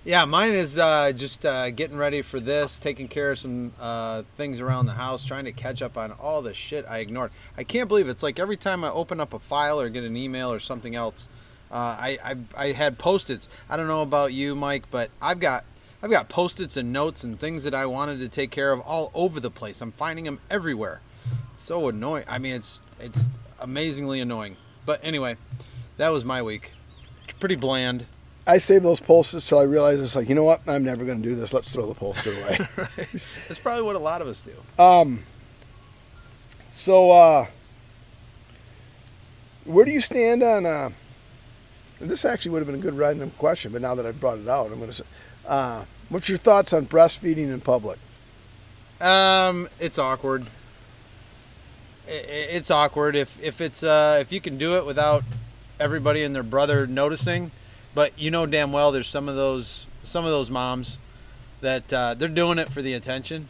Yeah, 0.09 0.25
mine 0.25 0.53
is 0.53 0.75
uh, 0.75 1.11
just 1.11 1.45
uh, 1.45 1.69
getting 1.69 1.95
ready 1.95 2.23
for 2.23 2.39
this, 2.39 2.79
taking 2.79 3.07
care 3.07 3.29
of 3.29 3.37
some 3.37 3.73
uh, 3.79 4.23
things 4.37 4.59
around 4.59 4.87
the 4.87 4.93
house, 4.93 5.23
trying 5.23 5.45
to 5.45 5.51
catch 5.51 5.83
up 5.83 5.99
on 5.99 6.13
all 6.13 6.41
the 6.41 6.55
shit 6.55 6.83
I 6.89 6.97
ignored. 6.97 7.29
I 7.55 7.63
can't 7.63 7.87
believe 7.87 8.07
it's 8.07 8.23
like 8.23 8.39
every 8.39 8.57
time 8.57 8.83
I 8.83 8.89
open 8.89 9.19
up 9.19 9.35
a 9.35 9.39
file 9.39 9.79
or 9.79 9.87
get 9.87 10.03
an 10.03 10.17
email 10.17 10.51
or 10.51 10.57
something 10.57 10.95
else, 10.95 11.29
uh, 11.69 11.75
I, 11.75 12.17
I 12.25 12.35
I 12.55 12.71
had 12.71 12.97
post-its. 12.97 13.49
I 13.69 13.77
don't 13.77 13.85
know 13.85 14.01
about 14.01 14.33
you, 14.33 14.55
Mike, 14.55 14.85
but 14.89 15.11
I've 15.21 15.39
got 15.39 15.63
I've 16.01 16.09
got 16.09 16.27
post-its 16.27 16.75
and 16.75 16.91
notes 16.91 17.23
and 17.23 17.39
things 17.39 17.61
that 17.61 17.75
I 17.75 17.85
wanted 17.85 18.17
to 18.17 18.29
take 18.29 18.49
care 18.49 18.71
of 18.71 18.79
all 18.79 19.11
over 19.13 19.39
the 19.39 19.51
place. 19.51 19.79
I'm 19.79 19.91
finding 19.91 20.25
them 20.25 20.39
everywhere. 20.49 21.01
So 21.55 21.87
annoying. 21.87 22.25
I 22.27 22.39
mean, 22.39 22.55
it's 22.55 22.79
it's 22.99 23.25
amazingly 23.59 24.21
annoying. 24.21 24.57
But 24.87 25.01
anyway, 25.03 25.37
that 25.97 26.09
was 26.09 26.25
my 26.25 26.41
week. 26.41 26.71
Pretty 27.39 27.53
bland. 27.55 28.07
I 28.49 28.57
save 28.57 28.83
those 28.83 28.99
post-its 28.99 29.47
till 29.47 29.59
I 29.59 29.63
realize 29.63 29.99
it's 29.99 30.15
like, 30.15 30.27
you 30.27 30.35
know 30.35 30.43
what? 30.43 30.61
I'm 30.67 30.83
never 30.83 31.05
going 31.05 31.21
to 31.21 31.29
do 31.29 31.35
this. 31.35 31.53
Let's 31.53 31.71
throw 31.71 31.85
the 31.87 31.93
post-it 31.93 32.35
away. 32.41 32.67
That's 33.47 33.59
probably 33.59 33.83
what 33.83 33.95
a 33.95 33.99
lot 33.99 34.21
of 34.21 34.27
us 34.27 34.41
do. 34.41 34.83
um, 34.83 35.23
so, 36.71 37.11
uh, 37.11 37.47
where 39.65 39.85
do 39.85 39.91
you 39.91 40.01
stand 40.01 40.41
on? 40.43 40.65
Uh, 40.65 40.89
this 42.01 42.25
actually 42.25 42.51
would 42.51 42.59
have 42.59 42.67
been 42.67 42.75
a 42.75 42.79
good 42.81 42.97
random 42.97 43.31
question, 43.37 43.71
but 43.71 43.81
now 43.81 43.93
that 43.95 44.05
I've 44.05 44.19
brought 44.19 44.39
it 44.39 44.47
out, 44.47 44.67
I'm 44.71 44.77
going 44.77 44.89
to 44.89 44.93
say, 44.95 45.03
uh, 45.47 45.85
what's 46.09 46.29
your 46.29 46.37
thoughts 46.37 46.73
on 46.73 46.85
breastfeeding 46.87 47.51
in 47.53 47.61
public? 47.61 47.99
Um, 49.01 49.69
it's 49.79 49.97
awkward. 49.97 50.47
I- 52.07 52.11
I- 52.11 52.49
It's 52.57 52.71
awkward 52.71 53.15
if 53.15 53.37
if 53.41 53.61
it's 53.61 53.83
uh 53.83 54.17
if 54.19 54.31
you 54.31 54.41
can 54.41 54.57
do 54.57 54.75
it 54.75 54.85
without 54.85 55.23
everybody 55.79 56.23
and 56.23 56.33
their 56.35 56.43
brother 56.43 56.87
noticing, 56.87 57.51
but 57.93 58.17
you 58.17 58.31
know 58.31 58.45
damn 58.45 58.71
well 58.71 58.91
there's 58.91 59.07
some 59.07 59.29
of 59.29 59.35
those 59.35 59.85
some 60.03 60.25
of 60.25 60.31
those 60.31 60.49
moms 60.49 60.99
that 61.61 61.91
uh, 61.93 62.13
they're 62.13 62.27
doing 62.27 62.57
it 62.57 62.69
for 62.69 62.81
the 62.81 62.93
attention. 62.93 63.49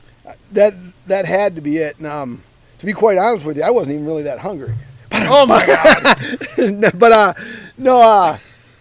That 0.52 0.74
that 1.08 1.26
had 1.26 1.56
to 1.56 1.62
be 1.62 1.78
it. 1.78 1.98
And, 1.98 2.08
um, 2.08 2.44
to 2.80 2.86
be 2.86 2.94
quite 2.94 3.18
honest 3.18 3.46
with 3.46 3.58
you, 3.58 3.64
I 3.64 3.72
wasn't 3.72 3.96
even 3.96 4.06
really 4.06 4.24
that 4.24 4.40
hungry. 4.40 4.76
But, 5.10 5.24
Oh 5.28 5.46
my 5.48 5.66
god! 6.86 6.92
but 7.00 7.12
uh, 7.12 7.34
no, 7.80 8.00
uh, 8.00 8.38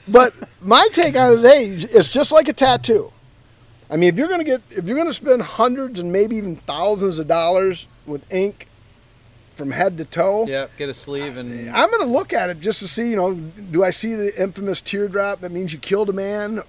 but 0.06 0.34
my 0.60 0.86
take 0.92 1.16
on 1.16 1.42
it 1.42 1.90
is 1.90 2.10
just 2.10 2.32
like 2.32 2.48
a 2.48 2.52
tattoo. 2.52 3.12
I 3.90 3.96
mean, 3.96 4.10
if 4.10 4.16
you're 4.16 4.28
gonna 4.28 4.44
get, 4.44 4.60
if 4.68 4.84
you're 4.84 4.96
gonna 4.98 5.14
spend 5.14 5.40
hundreds 5.40 5.98
and 5.98 6.12
maybe 6.12 6.36
even 6.36 6.56
thousands 6.56 7.18
of 7.18 7.28
dollars 7.28 7.86
with 8.04 8.30
ink 8.30 8.67
from 9.58 9.72
head 9.72 9.98
to 9.98 10.04
toe, 10.06 10.46
yep, 10.46 10.70
get 10.78 10.88
a 10.88 10.94
sleeve 10.94 11.36
and 11.36 11.68
I'm 11.70 11.90
gonna 11.90 12.04
look 12.10 12.32
at 12.32 12.48
it 12.48 12.60
just 12.60 12.78
to 12.78 12.88
see, 12.88 13.10
you 13.10 13.16
know, 13.16 13.34
do 13.34 13.84
I 13.84 13.90
see 13.90 14.14
the 14.14 14.40
infamous 14.40 14.80
teardrop 14.80 15.40
that 15.42 15.50
means 15.52 15.72
you 15.74 15.78
killed 15.78 16.08
a 16.08 16.12
man? 16.14 16.62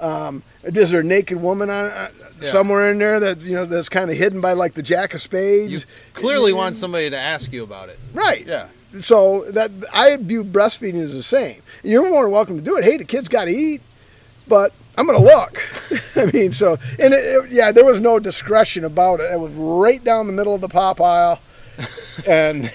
Um, 0.00 0.44
is 0.62 0.90
there 0.92 1.00
a 1.00 1.04
naked 1.04 1.42
woman 1.42 1.68
on 1.70 1.86
uh, 1.86 2.08
Yeah. 2.40 2.50
somewhere 2.52 2.88
in 2.90 2.98
there 2.98 3.18
that 3.18 3.40
you 3.40 3.56
know 3.56 3.64
that's 3.66 3.88
kind 3.88 4.10
of 4.10 4.16
hidden 4.16 4.40
by 4.40 4.52
like 4.52 4.74
the 4.74 4.82
jack 4.82 5.12
of 5.12 5.20
spades? 5.20 5.72
you 5.72 5.80
clearly 6.14 6.52
want 6.52 6.76
somebody 6.76 7.10
to 7.10 7.18
ask 7.18 7.52
you 7.52 7.64
about 7.64 7.88
it. 7.88 7.98
right. 8.14 8.46
Yeah. 8.46 8.68
So 9.02 9.44
that 9.50 9.70
I 9.92 10.16
view 10.16 10.44
breastfeeding 10.44 11.04
as 11.04 11.12
the 11.12 11.22
same. 11.22 11.62
You're 11.82 12.08
more 12.08 12.22
than 12.22 12.32
welcome 12.32 12.56
to 12.56 12.62
do 12.62 12.76
it. 12.78 12.84
Hey, 12.84 12.96
the 12.96 13.04
kid's 13.04 13.28
got 13.28 13.44
to 13.46 13.50
eat, 13.50 13.82
but 14.46 14.72
I'm 14.96 15.06
going 15.06 15.18
to 15.18 15.24
look. 15.24 15.60
I 16.16 16.24
mean, 16.32 16.52
so 16.54 16.78
and 16.98 17.12
it, 17.12 17.24
it- 17.24 17.50
yeah, 17.50 17.70
there 17.70 17.84
was 17.84 18.00
no 18.00 18.18
discretion 18.18 18.84
about 18.84 19.20
it. 19.20 19.30
It 19.32 19.38
was 19.40 19.50
right 19.52 20.02
down 20.02 20.26
the 20.26 20.32
middle 20.32 20.54
of 20.54 20.60
the 20.62 20.68
pop 20.68 21.00
aisle, 21.02 21.38
and 22.26 22.70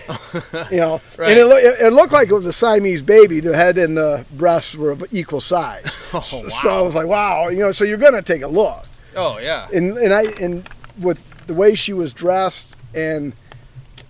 you 0.72 0.78
know, 0.78 1.02
Right. 1.18 1.32
and 1.32 1.40
it, 1.40 1.46
loo- 1.46 1.58
it, 1.58 1.82
it 1.88 1.94
looked 1.94 2.14
like 2.14 2.30
it 2.30 2.34
was 2.34 2.46
a 2.46 2.54
Siamese 2.54 3.02
baby. 3.02 3.40
The 3.40 3.56
head 3.56 3.78
and 3.78 3.98
the 3.98 4.26
breasts 4.32 4.76
were 4.76 4.92
of 4.92 5.04
equal 5.12 5.42
size. 5.42 5.96
Oh, 6.14 6.20
wow. 6.44 6.50
So. 6.62 6.70
I 6.70 6.82
was 6.82 6.94
like, 6.96 7.08
wow, 7.08 7.48
you 7.50 7.58
know. 7.60 7.72
So 7.72 7.84
you're 7.84 7.98
going 7.98 8.14
to 8.14 8.22
take 8.22 8.44
a 8.44 8.48
look 8.48 8.86
Oh 9.16 9.40
yeah. 9.40 9.68
and 9.74 9.98
and 9.98 10.14
I 10.14 10.24
and 10.40 10.70
with 11.00 11.20
the 11.48 11.54
way 11.56 11.74
she 11.76 11.92
was 11.92 12.14
dressed 12.14 12.76
and 12.94 13.34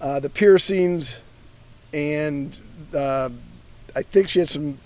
uh, 0.02 0.20
the 0.20 0.30
piercings 0.30 1.22
and 1.94 2.58
uh, 2.94 3.30
I 3.96 4.02
think 4.04 4.28
she 4.28 4.40
had 4.40 4.50
some 4.50 4.80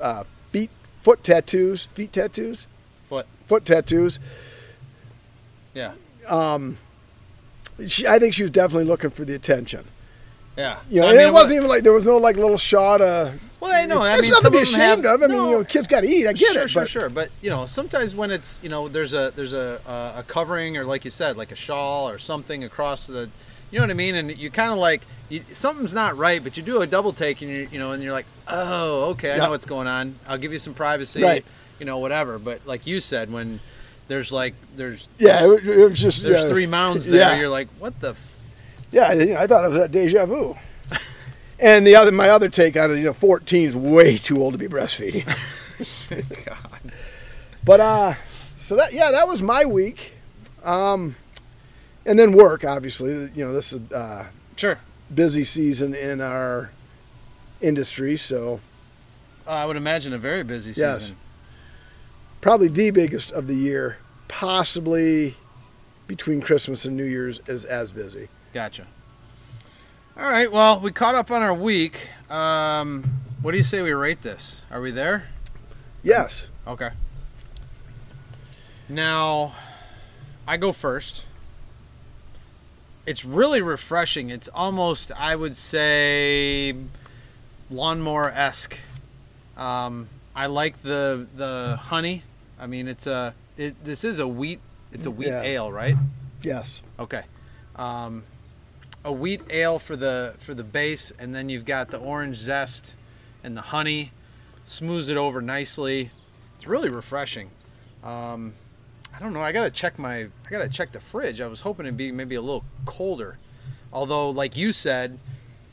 uh, 0.00 0.24
feet 0.52 0.70
foot 1.02 1.24
tattoos, 1.24 1.86
feet 1.94 2.12
tattoos, 2.12 2.66
Foot. 3.08 3.26
foot 3.46 3.64
tattoos. 3.64 4.20
Yeah. 5.74 5.92
She, 7.88 8.06
I 8.06 8.18
think 8.18 8.34
she 8.34 8.42
was 8.42 8.50
definitely 8.50 8.84
looking 8.84 9.10
for 9.10 9.24
the 9.24 9.34
attention. 9.34 9.84
Yeah. 10.56 10.78
You 10.88 11.00
know, 11.00 11.06
So, 11.06 11.08
I 11.08 11.16
mean, 11.18 11.28
it 11.28 11.32
wasn't 11.32 11.54
even 11.54 11.68
like 11.68 11.82
there 11.82 11.92
was 11.92 12.06
no 12.06 12.16
like 12.18 12.36
little 12.36 12.58
shot 12.58 13.00
of. 13.00 13.34
Well, 13.60 13.72
I 13.72 13.84
know. 13.86 14.00
I 14.00 14.14
It's 14.14 14.22
mean, 14.22 14.30
nothing 14.30 14.44
to 14.52 14.58
be 14.58 14.64
them 14.64 14.74
have- 14.80 14.98
ashamed 14.98 15.06
of. 15.06 15.22
I 15.22 15.26
mean, 15.26 15.36
you 15.36 15.50
know, 15.52 15.64
kids 15.64 15.86
got 15.86 16.00
to 16.00 16.08
eat. 16.08 16.26
I 16.26 16.32
get 16.32 16.52
sure, 16.54 16.62
it. 16.62 16.68
sure, 16.70 16.82
but 16.82 16.88
sure. 16.88 17.08
But 17.10 17.30
you 17.42 17.50
know, 17.50 17.66
sometimes 17.66 18.14
when 18.14 18.30
it's 18.30 18.58
you 18.62 18.68
know, 18.68 18.88
there's 18.88 19.12
a 19.12 19.32
there's 19.36 19.52
a 19.52 19.80
a, 19.86 20.20
a 20.20 20.24
covering 20.26 20.76
or 20.76 20.84
like 20.84 21.04
you 21.04 21.10
said, 21.10 21.36
like 21.36 21.52
a 21.52 21.56
shawl 21.56 22.08
or 22.08 22.18
something 22.18 22.64
across 22.64 23.06
the, 23.06 23.30
you 23.70 23.78
know 23.78 23.82
what 23.84 23.90
I 23.90 23.94
mean, 23.94 24.14
and 24.14 24.36
you 24.36 24.50
kind 24.50 24.72
of 24.72 24.78
like 24.78 25.02
you, 25.28 25.44
something's 25.52 25.92
not 25.92 26.16
right, 26.16 26.42
but 26.42 26.56
you 26.56 26.62
do 26.62 26.80
a 26.82 26.86
double 26.86 27.12
take 27.12 27.40
and 27.42 27.50
you 27.50 27.68
you 27.70 27.78
know, 27.78 27.92
and 27.92 28.02
you're 28.02 28.12
like, 28.12 28.26
oh, 28.48 29.10
okay, 29.10 29.32
I 29.34 29.36
know 29.38 29.50
what's 29.50 29.66
going 29.66 29.86
on. 29.86 30.18
I'll 30.26 30.38
give 30.38 30.52
you 30.52 30.58
some 30.58 30.74
privacy, 30.74 31.22
Right. 31.22 31.44
you 31.78 31.84
know, 31.86 31.98
whatever. 31.98 32.38
But 32.38 32.62
like 32.66 32.86
you 32.86 32.98
said, 33.00 33.30
when 33.30 33.60
there's 34.10 34.32
like 34.32 34.54
there's 34.76 35.06
Yeah, 35.18 35.44
it, 35.50 35.66
it 35.66 35.88
was 35.88 36.00
just 36.00 36.22
there's 36.22 36.42
yeah. 36.42 36.48
three 36.50 36.66
mounds 36.66 37.06
there, 37.06 37.20
Yeah. 37.20 37.38
you're 37.38 37.48
like, 37.48 37.68
what 37.78 37.98
the. 38.00 38.10
F-? 38.10 38.36
Yeah, 38.90 39.04
I, 39.04 39.42
I 39.42 39.46
thought 39.46 39.64
it 39.64 39.68
was 39.68 39.78
that 39.78 39.92
deja 39.92 40.26
vu. 40.26 40.56
and 41.60 41.86
the 41.86 41.94
other, 41.94 42.10
my 42.10 42.28
other 42.28 42.48
take 42.48 42.76
on 42.76 42.90
it, 42.90 42.96
you 42.98 43.04
know, 43.04 43.12
14 43.12 43.68
is 43.68 43.76
way 43.76 44.18
too 44.18 44.42
old 44.42 44.54
to 44.54 44.58
be 44.58 44.66
breastfeeding. 44.68 45.24
God. 46.44 46.56
But 47.64 47.78
uh, 47.80 48.14
so 48.56 48.74
that 48.76 48.92
yeah, 48.94 49.10
that 49.10 49.28
was 49.28 49.42
my 49.42 49.64
week. 49.66 50.14
Um, 50.64 51.14
and 52.06 52.18
then 52.18 52.32
work, 52.32 52.64
obviously. 52.64 53.12
You 53.34 53.44
know, 53.46 53.52
this 53.52 53.72
is 53.74 53.92
uh, 53.92 54.26
Sure. 54.56 54.78
busy 55.14 55.44
season 55.44 55.94
in 55.94 56.20
our 56.22 56.70
industry, 57.60 58.16
so 58.16 58.60
Uh, 59.46 59.50
I 59.50 59.66
would 59.66 59.76
imagine 59.76 60.12
a 60.14 60.18
very 60.18 60.42
busy 60.42 60.72
season. 60.72 60.88
Yes. 60.88 61.12
Probably 62.40 62.68
the 62.68 62.90
biggest 62.90 63.32
of 63.32 63.46
the 63.46 63.54
year, 63.54 63.98
possibly 64.28 65.36
between 66.06 66.40
Christmas 66.40 66.84
and 66.84 66.96
New 66.96 67.04
Year's 67.04 67.40
is 67.46 67.64
as 67.64 67.92
busy. 67.92 68.28
Gotcha. 68.52 68.86
All 70.16 70.24
right. 70.24 70.50
Well, 70.50 70.80
we 70.80 70.90
caught 70.90 71.14
up 71.14 71.30
on 71.30 71.42
our 71.42 71.54
week. 71.54 72.08
Um, 72.28 73.20
what 73.40 73.52
do 73.52 73.58
you 73.58 73.64
say 73.64 73.80
we 73.80 73.92
rate 73.92 74.22
this? 74.22 74.62
Are 74.70 74.80
we 74.80 74.90
there? 74.90 75.28
Yes. 76.02 76.48
Okay. 76.66 76.90
Now, 78.88 79.54
I 80.46 80.56
go 80.56 80.72
first. 80.72 81.24
It's 83.06 83.24
really 83.24 83.62
refreshing. 83.62 84.30
It's 84.30 84.48
almost, 84.48 85.12
I 85.12 85.36
would 85.36 85.56
say, 85.56 86.74
lawnmower 87.70 88.30
esque. 88.30 88.78
Um, 89.56 90.08
I 90.34 90.46
like 90.46 90.82
the 90.82 91.26
the 91.36 91.78
honey. 91.80 92.24
I 92.60 92.66
mean, 92.66 92.86
it's 92.88 93.06
a 93.06 93.34
it, 93.56 93.82
this 93.84 94.04
is 94.04 94.18
a 94.18 94.28
wheat. 94.28 94.60
It's 94.92 95.06
a 95.06 95.10
wheat 95.10 95.28
Yeah. 95.28 95.42
ale, 95.42 95.72
right? 95.72 95.96
Yes. 96.42 96.82
Okay. 96.98 97.22
Um, 97.76 98.24
a 99.04 99.12
wheat 99.12 99.40
ale 99.50 99.78
for 99.78 99.96
the 99.96 100.34
for 100.38 100.52
the 100.54 100.64
base, 100.64 101.12
and 101.18 101.34
then 101.34 101.48
you've 101.48 101.64
got 101.64 101.88
the 101.88 101.98
orange 101.98 102.36
zest 102.36 102.94
and 103.42 103.56
the 103.56 103.62
honey. 103.62 104.12
Smooths 104.64 105.08
it 105.08 105.16
over 105.16 105.40
nicely. 105.40 106.10
It's 106.56 106.66
really 106.66 106.90
refreshing. 106.90 107.50
Um, 108.04 108.54
I 109.14 109.18
don't 109.18 109.32
know. 109.32 109.40
I 109.40 109.52
gotta 109.52 109.70
check 109.70 109.98
my. 109.98 110.18
I 110.24 110.28
gotta 110.50 110.68
check 110.68 110.92
the 110.92 111.00
fridge. 111.00 111.40
I 111.40 111.46
was 111.46 111.62
hoping 111.62 111.86
it'd 111.86 111.96
be 111.96 112.12
maybe 112.12 112.34
a 112.34 112.40
little 112.42 112.64
colder. 112.84 113.38
Although, 113.92 114.30
like 114.30 114.56
you 114.56 114.72
said, 114.72 115.18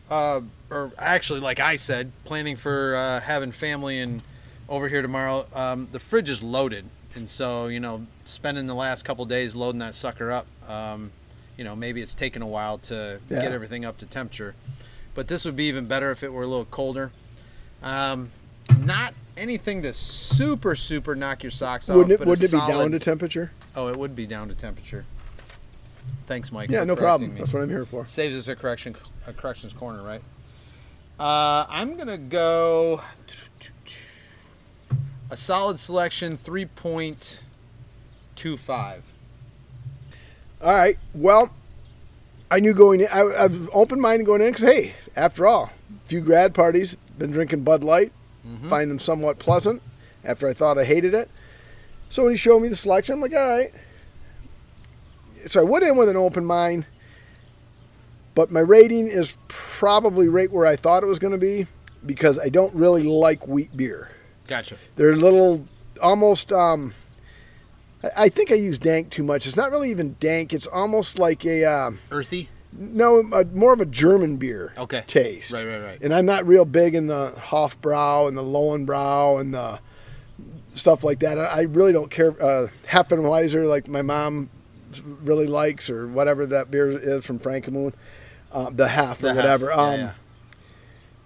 uh, 0.10 0.42
or 0.72 0.92
actually, 0.98 1.40
like 1.42 1.60
I 1.60 1.76
said, 1.76 2.12
planning 2.24 2.56
for 2.56 2.96
uh, 2.96 3.20
having 3.22 3.52
family 3.52 4.00
and 4.00 4.24
over 4.70 4.88
here 4.90 5.02
tomorrow. 5.02 5.48
Um, 5.54 5.88
the 5.92 6.00
fridge 6.00 6.30
is 6.30 6.42
loaded, 6.44 6.86
and 7.16 7.30
so 7.30 7.68
you 7.68 7.80
know, 7.80 8.08
spending 8.26 8.68
the 8.68 8.76
last 8.76 9.04
couple 9.06 9.26
days 9.26 9.56
loading 9.56 9.80
that 9.80 9.96
sucker 9.96 10.32
up. 10.32 10.48
Um, 10.68 11.12
you 11.58 11.64
know, 11.64 11.76
maybe 11.76 12.02
it's 12.02 12.14
taken 12.14 12.42
a 12.42 12.48
while 12.48 12.78
to 12.80 13.20
Yeah. 13.30 13.42
get 13.42 13.52
everything 13.52 13.84
up 13.84 13.98
to 14.00 14.06
temperature. 14.06 14.54
But 15.16 15.28
this 15.28 15.44
would 15.46 15.56
be 15.56 15.64
even 15.68 15.88
better 15.88 16.12
if 16.12 16.22
it 16.22 16.32
were 16.32 16.44
a 16.44 16.48
little 16.48 16.66
colder. 16.66 17.12
Um, 17.82 18.32
not 18.80 19.14
anything 19.36 19.82
to 19.82 19.94
super 19.94 20.76
super 20.76 21.16
knock 21.16 21.42
your 21.44 21.52
socks 21.52 21.90
off. 21.90 21.96
Wouldn't 21.96 22.14
it, 22.14 22.20
but 22.20 22.28
wouldn't 22.28 22.46
it 22.46 22.52
be 22.52 22.58
down 22.68 22.92
to 22.92 23.00
temperature? 23.00 23.52
Oh, 23.76 23.88
it 23.88 23.98
would 23.98 24.16
be 24.16 24.28
down 24.28 24.50
to 24.50 24.56
temperature. 24.56 25.06
Thanks, 26.28 26.52
Mike. 26.52 26.70
Yeah, 26.70 26.84
no 26.84 26.96
problem. 26.96 27.34
me. 27.34 27.40
That's 27.40 27.54
what 27.54 27.64
I'm 27.64 27.70
here 27.70 27.86
for. 27.86 28.06
Saves 28.06 28.38
us 28.38 28.48
a 28.48 28.56
correction, 28.56 28.96
a 29.26 29.34
corrections 29.34 29.74
corner, 29.74 30.02
right? 30.04 30.22
Uh, 31.20 31.66
I'm 31.70 31.98
gonna 31.98 32.18
go 32.18 33.02
a 35.30 35.38
solid 35.38 35.80
selection, 35.80 36.38
three 36.38 36.66
point 36.66 37.40
two 38.36 38.58
five. 38.58 39.04
All 40.62 40.74
right. 40.74 40.98
Well, 41.14 41.52
I 42.50 42.60
knew 42.60 42.74
going 42.74 43.02
in, 43.02 43.08
I, 43.08 43.20
I 43.20 43.48
was 43.48 43.70
open 43.74 44.00
minded 44.00 44.26
going 44.26 44.42
in 44.42 44.48
because, 44.48 44.64
hey, 44.64 44.94
after 45.16 45.46
all, 45.46 45.72
a 46.06 46.08
few 46.08 46.22
grad 46.22 46.54
parties, 46.54 46.96
been 47.18 47.32
drinking 47.32 47.64
Bud 47.64 47.84
Light, 47.84 48.12
mm-hmm. 48.48 48.70
find 48.70 48.90
them 48.90 49.00
somewhat 49.00 49.38
pleasant 49.38 49.82
after 50.24 50.48
I 50.48 50.54
thought 50.54 50.78
I 50.78 50.86
hated 50.86 51.14
it. 51.14 51.30
So 52.10 52.24
when 52.24 52.32
he 52.32 52.38
showed 52.38 52.62
me 52.62 52.70
the 52.70 52.76
selection, 52.76 53.16
I'm 53.16 53.22
like, 53.22 53.34
all 53.34 53.50
right. 53.50 53.74
So 55.48 55.60
I 55.60 55.64
went 55.64 55.84
in 55.84 55.98
with 55.98 56.10
an 56.10 56.16
open 56.16 56.46
mind, 56.46 56.86
but 58.34 58.50
my 58.50 58.62
rating 58.62 59.08
is 59.08 59.34
probably 59.48 60.28
right 60.28 60.52
where 60.52 60.66
I 60.66 60.76
thought 60.76 61.04
it 61.04 61.08
was 61.08 61.20
going 61.20 61.34
to 61.34 61.38
be 61.38 61.68
because 62.06 62.40
I 62.40 62.50
don't 62.50 62.74
really 62.74 63.04
like 63.04 63.48
wheat 63.48 63.76
beer. 63.76 64.12
Gotcha. 64.48 64.78
They're 64.96 65.12
a 65.12 65.16
little, 65.16 65.68
almost. 66.02 66.52
Um, 66.52 66.94
I- 68.16 68.30
think 68.30 68.52
I 68.52 68.56
use 68.56 68.78
dank 68.78 69.10
too 69.10 69.24
much. 69.24 69.46
It's 69.48 69.56
not 69.58 69.72
really 69.72 69.90
even 69.90 70.16
dank. 70.20 70.54
It's 70.54 70.68
almost 70.68 71.20
like 71.20 71.46
a 71.46 71.66
uh, 71.66 71.92
Earthy. 72.12 72.50
no, 72.72 73.20
a, 73.34 73.44
more 73.46 73.74
of 73.74 73.82
a 73.82 73.86
German 73.86 74.38
beer 74.38 74.74
Okay. 74.78 75.04
taste. 75.08 75.52
Right, 75.52 75.66
right, 75.66 75.80
right. 75.80 76.02
And 76.02 76.14
I'm 76.14 76.26
not 76.26 76.46
real 76.48 76.64
big 76.66 76.96
in 76.96 77.08
the 77.08 77.34
Hofbrau 77.38 78.28
and 78.28 78.38
the 78.38 78.44
Lowenbrau 78.44 79.42
and 79.42 79.54
the 79.54 79.80
stuff 80.74 81.04
like 81.04 81.20
that. 81.20 81.40
I 81.40 81.44
I 81.46 81.62
really 81.62 81.92
don't 81.92 82.12
care. 82.12 82.32
Uh, 82.42 82.68
Heffenweiser, 82.88 83.68
like 83.68 83.88
my 83.88 84.04
mom 84.04 84.50
really 85.24 85.48
likes, 85.48 85.90
or 85.90 86.08
whatever 86.08 86.46
that 86.46 86.70
beer 86.72 86.90
is 86.90 87.26
from 87.26 87.40
Frankenmuth, 87.40 87.94
uh, 88.52 88.70
the 88.70 88.88
half 88.90 89.20
or 89.20 89.24
The 89.24 89.28
half, 89.34 89.38
whatever. 89.38 89.66
yeah, 89.68 89.76
um, 89.76 90.00
yeah. 90.00 90.12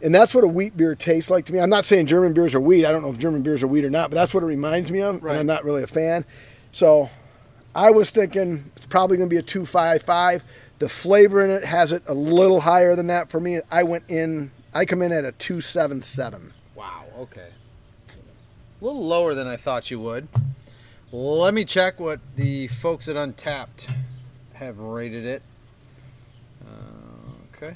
And 0.03 0.13
that's 0.13 0.33
what 0.33 0.43
a 0.43 0.47
wheat 0.47 0.75
beer 0.75 0.95
tastes 0.95 1.29
like 1.29 1.45
to 1.45 1.53
me. 1.53 1.59
I'm 1.59 1.69
not 1.69 1.85
saying 1.85 2.07
German 2.07 2.33
beers 2.33 2.55
are 2.55 2.59
wheat. 2.59 2.85
I 2.85 2.91
don't 2.91 3.03
know 3.03 3.09
if 3.09 3.19
German 3.19 3.43
beers 3.43 3.61
are 3.61 3.67
wheat 3.67 3.85
or 3.85 3.89
not, 3.89 4.09
but 4.09 4.15
that's 4.15 4.33
what 4.33 4.43
it 4.43 4.47
reminds 4.47 4.91
me 4.91 5.01
of. 5.01 5.23
Right. 5.23 5.31
And 5.31 5.39
I'm 5.39 5.45
not 5.45 5.63
really 5.63 5.83
a 5.83 5.87
fan. 5.87 6.25
So 6.71 7.09
I 7.75 7.91
was 7.91 8.09
thinking 8.09 8.71
it's 8.75 8.85
probably 8.85 9.17
going 9.17 9.29
to 9.29 9.33
be 9.33 9.39
a 9.39 9.43
255. 9.43 10.43
The 10.79 10.89
flavor 10.89 11.43
in 11.43 11.51
it 11.51 11.65
has 11.65 11.91
it 11.91 12.03
a 12.07 12.13
little 12.13 12.61
higher 12.61 12.95
than 12.95 13.07
that 13.07 13.29
for 13.29 13.39
me. 13.39 13.59
I 13.69 13.83
went 13.83 14.05
in, 14.09 14.51
I 14.73 14.85
come 14.85 15.01
in 15.01 15.11
at 15.11 15.23
a 15.25 15.31
277. 15.33 16.53
Wow. 16.75 17.03
Okay. 17.19 17.49
A 18.81 18.83
little 18.83 19.05
lower 19.05 19.35
than 19.35 19.47
I 19.47 19.57
thought 19.57 19.91
you 19.91 19.99
would. 19.99 20.27
Let 21.11 21.53
me 21.53 21.65
check 21.65 21.99
what 21.99 22.19
the 22.35 22.67
folks 22.67 23.07
at 23.07 23.15
Untappd 23.15 23.93
have 24.53 24.79
rated 24.79 25.25
it. 25.25 25.43
Uh, 26.65 27.55
okay. 27.55 27.75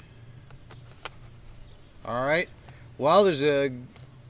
All 2.06 2.24
right. 2.24 2.48
Well, 2.98 3.24
there's 3.24 3.42
a 3.42 3.72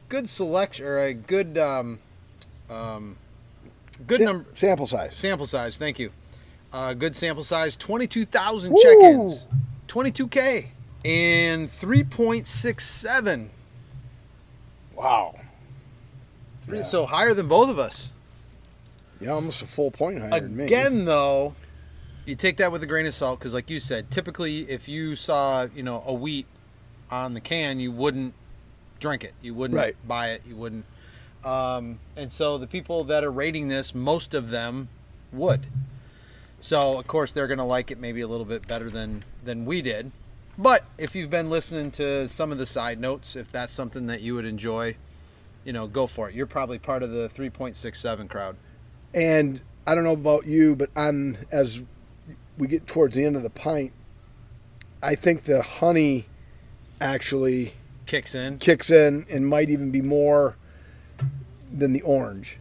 good 0.08 0.28
selection 0.28 0.86
or 0.86 0.98
a 0.98 1.12
good 1.12 1.58
um, 1.58 1.98
um, 2.70 3.16
good 4.06 4.18
Sa- 4.18 4.24
number 4.24 4.46
Sample 4.54 4.86
size. 4.86 5.14
sample 5.16 5.46
size. 5.46 5.76
Thank 5.76 5.98
you. 5.98 6.10
Uh, 6.72 6.94
good 6.94 7.16
sample 7.16 7.44
size. 7.44 7.76
Twenty-two 7.76 8.24
thousand 8.24 8.76
check-ins. 8.76 9.46
Twenty-two 9.86 10.28
k 10.28 10.68
and 11.04 11.70
three 11.70 12.02
point 12.02 12.46
six 12.46 12.86
seven. 12.86 13.50
Wow. 14.94 15.38
Yeah. 16.70 16.82
So 16.82 17.06
higher 17.06 17.34
than 17.34 17.46
both 17.48 17.68
of 17.68 17.78
us. 17.78 18.10
Yeah, 19.20 19.30
almost 19.30 19.62
a 19.62 19.66
full 19.66 19.90
point 19.90 20.18
higher 20.20 20.40
than 20.40 20.56
me. 20.56 20.64
Again, 20.64 21.04
though, 21.04 21.54
you 22.24 22.34
take 22.34 22.56
that 22.56 22.72
with 22.72 22.82
a 22.82 22.86
grain 22.86 23.06
of 23.06 23.14
salt 23.14 23.38
because, 23.38 23.54
like 23.54 23.70
you 23.70 23.78
said, 23.80 24.10
typically 24.10 24.68
if 24.68 24.88
you 24.88 25.14
saw 25.14 25.66
you 25.74 25.82
know 25.82 26.02
a 26.04 26.12
wheat 26.12 26.46
on 27.10 27.34
the 27.34 27.40
can, 27.40 27.80
you 27.80 27.92
wouldn't 27.92 28.34
drink 29.00 29.24
it. 29.24 29.34
You 29.42 29.54
wouldn't 29.54 29.76
Right. 29.76 29.96
buy 30.06 30.30
it. 30.30 30.42
You 30.46 30.56
wouldn't. 30.56 30.84
Um, 31.44 32.00
and 32.16 32.32
so 32.32 32.58
the 32.58 32.66
people 32.66 33.04
that 33.04 33.22
are 33.22 33.30
rating 33.30 33.68
this, 33.68 33.94
most 33.94 34.34
of 34.34 34.50
them 34.50 34.88
would. 35.32 35.66
So 36.60 36.98
of 36.98 37.06
course 37.06 37.32
they're 37.32 37.46
going 37.46 37.58
to 37.58 37.64
like 37.64 37.90
it 37.90 37.98
maybe 38.00 38.20
a 38.20 38.26
little 38.26 38.46
bit 38.46 38.66
better 38.66 38.90
than 38.90 39.24
than 39.44 39.64
we 39.64 39.82
did. 39.82 40.10
But 40.58 40.84
if 40.96 41.14
you've 41.14 41.30
been 41.30 41.50
listening 41.50 41.90
to 41.92 42.28
some 42.28 42.50
of 42.50 42.58
the 42.58 42.66
side 42.66 42.98
notes, 42.98 43.36
if 43.36 43.52
that's 43.52 43.72
something 43.72 44.06
that 44.06 44.22
you 44.22 44.34
would 44.34 44.46
enjoy, 44.46 44.96
you 45.64 45.72
know, 45.72 45.86
go 45.86 46.06
for 46.06 46.28
it. 46.30 46.34
You're 46.34 46.46
probably 46.46 46.78
part 46.78 47.02
of 47.02 47.10
the 47.10 47.28
3.67 47.28 48.28
crowd. 48.30 48.56
And 49.12 49.60
I 49.86 49.94
don't 49.94 50.04
know 50.04 50.12
about 50.12 50.46
you, 50.46 50.74
but 50.74 50.88
on 50.96 51.38
as 51.52 51.82
we 52.56 52.66
get 52.68 52.86
towards 52.86 53.14
the 53.14 53.24
end 53.24 53.36
of 53.36 53.42
the 53.42 53.50
pint, 53.50 53.92
I 55.02 55.14
think 55.14 55.44
the 55.44 55.60
honey 55.62 56.24
actually 57.00 57.74
Kicks 58.06 58.34
in. 58.34 58.58
kicks 58.58 58.90
in 58.90 59.26
and 59.30 59.46
might 59.48 59.68
even 59.70 59.90
be 59.90 60.00
more 60.00 60.56
than 61.72 61.92
the 61.92 62.02
orange. 62.02 62.58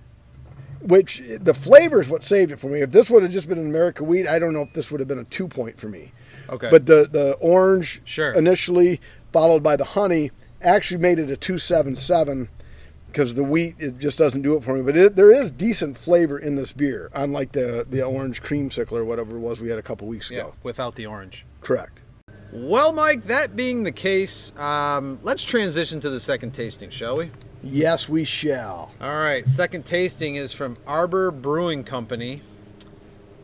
Which 0.81 1.21
the 1.39 1.53
flavor 1.53 1.99
is 1.99 2.09
what 2.09 2.23
saved 2.23 2.51
it 2.51 2.59
for 2.59 2.67
me. 2.67 2.81
If 2.81 2.91
this 2.91 3.09
would 3.09 3.23
have 3.23 3.31
just 3.31 3.47
been 3.47 3.57
an 3.57 3.65
America 3.67 4.03
wheat, 4.03 4.27
I 4.27 4.37
don't 4.39 4.53
know 4.53 4.61
if 4.61 4.73
this 4.73 4.91
would 4.91 4.99
have 4.99 5.07
been 5.07 5.17
a 5.19 5.23
two 5.23 5.47
point 5.47 5.79
for 5.79 5.87
me. 5.87 6.11
Okay. 6.49 6.69
But 6.69 6.85
the 6.85 7.07
the 7.11 7.33
orange 7.39 8.01
Sure. 8.05 8.31
initially 8.33 9.01
followed 9.33 9.63
by 9.63 9.75
the 9.75 9.85
honey 9.85 10.31
actually 10.61 10.99
made 10.99 11.17
it 11.17 11.29
a 11.29 11.37
two 11.37 11.57
seven 11.57 11.95
seven 11.95 12.49
because 13.07 13.33
the 13.35 13.43
wheat 13.43 13.75
it 13.79 13.97
just 13.97 14.17
doesn't 14.17 14.41
do 14.43 14.55
it 14.57 14.63
for 14.63 14.75
me. 14.75 14.83
But 14.83 14.95
it, 14.97 15.15
there 15.15 15.31
is 15.31 15.51
decent 15.51 15.97
flavor 15.97 16.37
in 16.37 16.55
this 16.55 16.71
beer, 16.71 17.09
unlike 17.15 17.53
the 17.53 17.85
the 17.89 18.03
orange 18.03 18.43
creamsicle 18.43 18.91
or 18.91 19.05
whatever 19.05 19.37
it 19.37 19.39
was 19.39 19.59
we 19.59 19.69
had 19.69 19.79
a 19.79 19.83
couple 19.83 20.07
weeks 20.07 20.29
ago. 20.29 20.37
yeah, 20.37 20.43
ago. 20.43 20.53
without 20.61 20.95
the 20.95 21.05
orange. 21.07 21.45
Correct. 21.61 21.99
Well, 22.57 22.93
Mike, 22.93 23.25
that 23.25 23.57
being 23.57 23.83
the 23.83 23.91
case, 23.91 24.57
um, 24.57 25.19
let's 25.23 25.43
transition 25.43 25.99
to 25.99 26.09
the 26.09 26.21
second 26.21 26.53
tasting, 26.53 26.89
shall 26.89 27.17
we? 27.17 27.31
Yes, 27.61 28.07
we 28.07 28.23
shall. 28.23 28.93
All 29.01 29.17
right, 29.17 29.45
second 29.45 29.85
tasting 29.85 30.35
is 30.35 30.53
from 30.53 30.77
Arbor 30.87 31.31
Brewing 31.31 31.83
Company, 31.83 32.43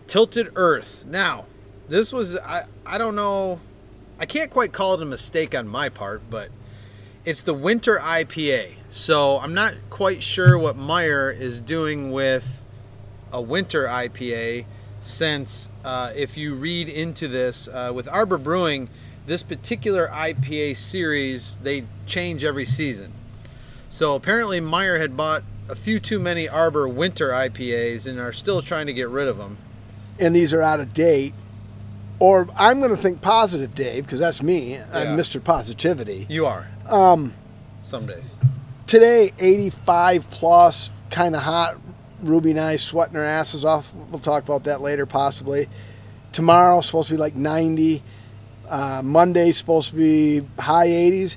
Tilted 0.08 0.54
Earth. 0.56 1.04
Now, 1.06 1.44
this 1.90 2.14
was, 2.14 2.38
I, 2.38 2.64
I 2.86 2.98
don't 2.98 3.16
know, 3.16 3.60
I 4.18 4.26
can't 4.26 4.50
quite 4.50 4.72
call 4.72 4.94
it 4.94 5.02
a 5.02 5.06
mistake 5.06 5.54
on 5.54 5.68
my 5.68 5.90
part, 5.90 6.22
but 6.30 6.48
it's 7.26 7.42
the 7.42 7.54
winter 7.54 8.00
IPA. 8.02 8.76
So 8.92 9.40
I'm 9.40 9.54
not 9.54 9.74
quite 9.90 10.24
sure 10.24 10.58
what 10.58 10.78
Meijer 10.78 11.38
is 11.38 11.60
doing 11.60 12.14
with 12.14 12.64
a 13.34 13.42
winter 13.42 13.88
IPA 13.88 14.68
since 15.02 15.68
uh, 15.84 16.14
if 16.16 16.38
you 16.38 16.54
read 16.56 16.88
into 16.88 17.28
this 17.28 17.68
uh, 17.68 17.92
with 17.94 18.08
Arbor 18.08 18.38
Brewing, 18.38 18.88
this 19.26 19.44
particular 19.44 20.08
IPA 20.08 20.76
series, 20.78 21.58
they 21.64 21.86
change 22.06 22.44
every 22.44 22.66
season. 22.66 23.14
So 23.90 24.16
apparently 24.16 24.60
Meijer 24.62 25.00
had 25.00 25.16
bought 25.18 25.44
a 25.70 25.76
few 25.76 26.00
too 26.00 26.20
many 26.20 26.48
Arbor 26.50 26.88
winter 26.88 27.30
IPAs 27.30 28.08
and 28.08 28.20
are 28.20 28.34
still 28.34 28.62
trying 28.62 28.88
to 28.88 28.94
get 28.94 29.10
rid 29.10 29.28
of 29.28 29.38
them. 29.38 29.58
and 30.20 30.36
these 30.36 30.54
are 30.54 30.62
out 30.62 30.80
of 30.80 30.94
date. 30.94 31.34
Or 32.20 32.48
I'm 32.56 32.80
going 32.80 32.92
to 32.92 32.98
think 32.98 33.22
positive, 33.22 33.74
Dave, 33.74 34.06
because 34.06 34.20
that's 34.20 34.44
me. 34.44 34.74
Yeah. 34.74 34.86
I'm 34.94 35.18
Mr. 35.18 35.44
Positivity. 35.44 36.28
You 36.30 36.46
are. 36.46 36.68
Um, 36.88 37.34
Some 37.82 38.06
days. 38.06 38.36
today, 38.86 39.34
85 39.40 40.30
plus, 40.30 40.92
kind 41.10 41.36
of 41.36 41.42
hot. 41.44 41.78
Ruby 42.22 42.52
and 42.52 42.60
I 42.60 42.76
sweating 42.76 43.18
our 43.18 43.26
asses 43.26 43.66
off. 43.66 43.92
We'll 44.12 44.20
talk 44.20 44.44
about 44.44 44.66
that 44.66 44.82
later, 44.82 45.08
possibly. 45.08 45.68
Tomorrow, 46.32 46.82
supposed 46.82 47.08
to 47.10 47.16
be 47.16 47.18
like 47.20 47.36
90. 47.36 48.04
Uh, 48.72 49.02
Monday's 49.04 49.58
supposed 49.58 49.90
to 49.90 49.96
be 49.96 50.42
high 50.60 50.88
80s. 50.88 51.36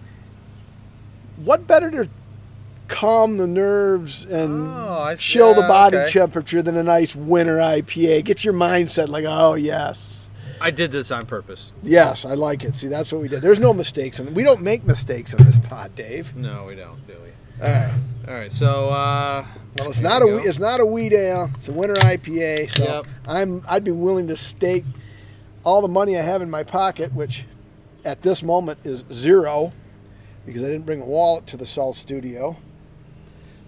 What 1.36 1.66
better 1.66 1.90
to 1.90 2.08
calm 2.88 3.38
the 3.38 3.46
nerves 3.46 4.24
and 4.24 4.68
Oh, 4.68 5.14
chill 5.18 5.52
the 5.54 5.62
body 5.62 5.96
okay. 5.98 6.10
temperature 6.12 6.62
than 6.62 6.76
a 6.76 6.82
nice 6.82 7.14
winter 7.16 7.58
IPA? 7.58 8.24
Get 8.24 8.44
your 8.44 8.54
mindset 8.54 9.08
like, 9.08 9.24
oh, 9.26 9.54
yes. 9.54 10.28
I 10.60 10.70
did 10.70 10.92
this 10.92 11.10
on 11.10 11.26
purpose. 11.26 11.72
Yes, 11.82 12.24
I 12.24 12.34
like 12.34 12.62
it. 12.62 12.74
See, 12.76 12.86
that's 12.88 13.12
what 13.12 13.20
we 13.20 13.28
did. 13.28 13.42
There's 13.42 13.58
no 13.58 13.74
mistakes, 13.74 14.20
and 14.20 14.34
we 14.34 14.44
don't 14.44 14.62
make 14.62 14.84
mistakes 14.84 15.34
in 15.34 15.44
this 15.44 15.58
pod, 15.58 15.94
Dave. 15.96 16.34
No, 16.36 16.66
we 16.68 16.76
don't, 16.76 17.04
do 17.06 17.14
we? 17.14 17.66
All 17.66 17.72
right. 17.72 17.92
All 18.28 18.34
right, 18.34 18.52
so 18.52 18.88
uh, 18.88 19.44
Well, 19.78 19.90
it's 19.90 20.00
not 20.00 20.22
a 20.22 20.26
we 20.26 20.32
go. 20.42 20.48
it's 20.48 20.58
not 20.60 20.80
a 20.80 20.86
wheat 20.86 21.12
ale. 21.12 21.50
It's 21.56 21.68
a 21.68 21.72
winter 21.72 21.94
IPA. 21.94 22.70
So 22.70 22.84
Yep. 22.84 23.06
I'm 23.26 23.62
I'd 23.68 23.84
be 23.84 23.90
willing 23.90 24.28
to 24.28 24.36
stake 24.36 24.84
all 25.64 25.80
the 25.82 25.88
money 25.88 26.18
I 26.18 26.22
have 26.22 26.42
in 26.42 26.50
my 26.50 26.62
pocket, 26.62 27.12
which 27.14 27.44
at 28.04 28.22
this 28.22 28.42
moment 28.42 28.80
is 28.84 29.04
zero, 29.12 29.72
because 30.46 30.62
I 30.62 30.66
didn't 30.66 30.86
bring 30.86 31.00
a 31.02 31.06
wallet 31.06 31.46
to 31.48 31.56
the 31.56 31.66
Cell 31.66 31.92
Studio. 31.92 32.56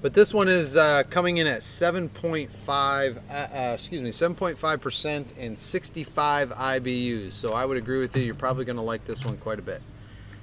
But 0.03 0.13
this 0.13 0.35
one 0.35 0.47
is 0.47 0.77
uh, 0.77 1.05
coming 1.09 1.39
in 1.39 1.47
at 1.47 1.63
7.5, 1.63 3.17
uh, 3.29 3.33
uh, 3.33 3.73
excuse 3.75 4.03
me, 4.03 4.11
7.5% 4.11 5.25
and 5.39 5.59
65 5.59 6.51
IBUs. 6.51 7.33
So 7.33 7.55
I 7.55 7.65
would 7.65 7.79
agree 7.79 7.99
with 7.99 8.15
you. 8.17 8.23
You're 8.23 8.35
probably 8.35 8.67
going 8.67 8.77
to 8.77 8.83
like 8.83 9.07
this 9.07 9.25
one 9.25 9.39
quite 9.39 9.59
a 9.59 9.63
bit. 9.63 9.81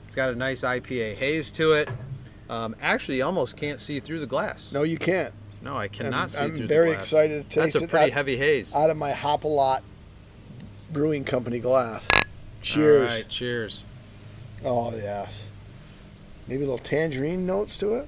It's 0.07 0.15
got 0.15 0.29
a 0.29 0.35
nice 0.35 0.61
IPA 0.63 1.15
haze 1.15 1.51
to 1.51 1.73
it. 1.73 1.91
Um, 2.49 2.75
actually, 2.81 3.17
you 3.17 3.25
almost 3.25 3.55
can't 3.55 3.79
see 3.79 3.99
through 3.99 4.19
the 4.19 4.25
glass. 4.27 4.73
No, 4.73 4.83
you 4.83 4.97
can't. 4.97 5.33
No, 5.61 5.77
I 5.77 5.87
cannot 5.87 6.13
I'm- 6.19 6.27
see 6.29 6.37
I'm 6.39 6.55
through 6.55 6.67
very 6.67 6.89
the 6.89 6.95
glass. 6.95 7.05
excited 7.05 7.49
to 7.51 7.59
That's 7.59 7.73
taste 7.73 7.83
a 7.83 7.85
it. 7.85 7.89
pretty 7.91 8.11
I- 8.11 8.15
heavy 8.15 8.37
haze. 8.37 8.75
Out 8.75 8.89
of 8.89 8.97
my 8.97 9.13
Hopalot 9.13 9.81
Brewing 10.93 11.25
Company 11.25 11.59
glass. 11.59 12.07
Cheers. 12.61 13.11
All 13.11 13.17
right, 13.17 13.27
cheers. 13.27 13.83
Oh 14.63 14.95
yes. 14.95 15.43
Maybe 16.47 16.63
a 16.63 16.65
little 16.65 16.77
tangerine 16.77 17.45
notes 17.45 17.77
to 17.77 17.95
it. 17.95 18.07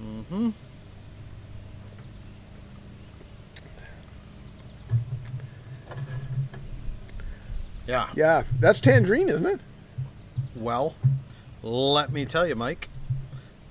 Mm-hmm. 0.00 0.50
Yeah. 7.86 8.08
Yeah, 8.14 8.42
that's 8.58 8.80
tangerine, 8.80 9.28
isn't 9.28 9.46
it? 9.46 9.60
Well, 10.56 10.94
let 11.62 12.10
me 12.10 12.24
tell 12.26 12.46
you, 12.46 12.56
Mike. 12.56 12.88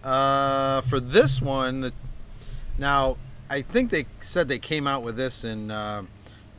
Uh, 0.04 0.82
for 0.82 1.00
this 1.00 1.41
one, 1.41 1.82
the, 1.82 1.94
now 2.78 3.18
I 3.50 3.62
think 3.62 3.89
they 3.89 4.06
said 4.22 4.48
they 4.48 4.60
came 4.60 4.88
out 4.88 5.02
with 5.04 5.18
this 5.18 5.44
in 5.44 5.72
uh, 5.72 6.04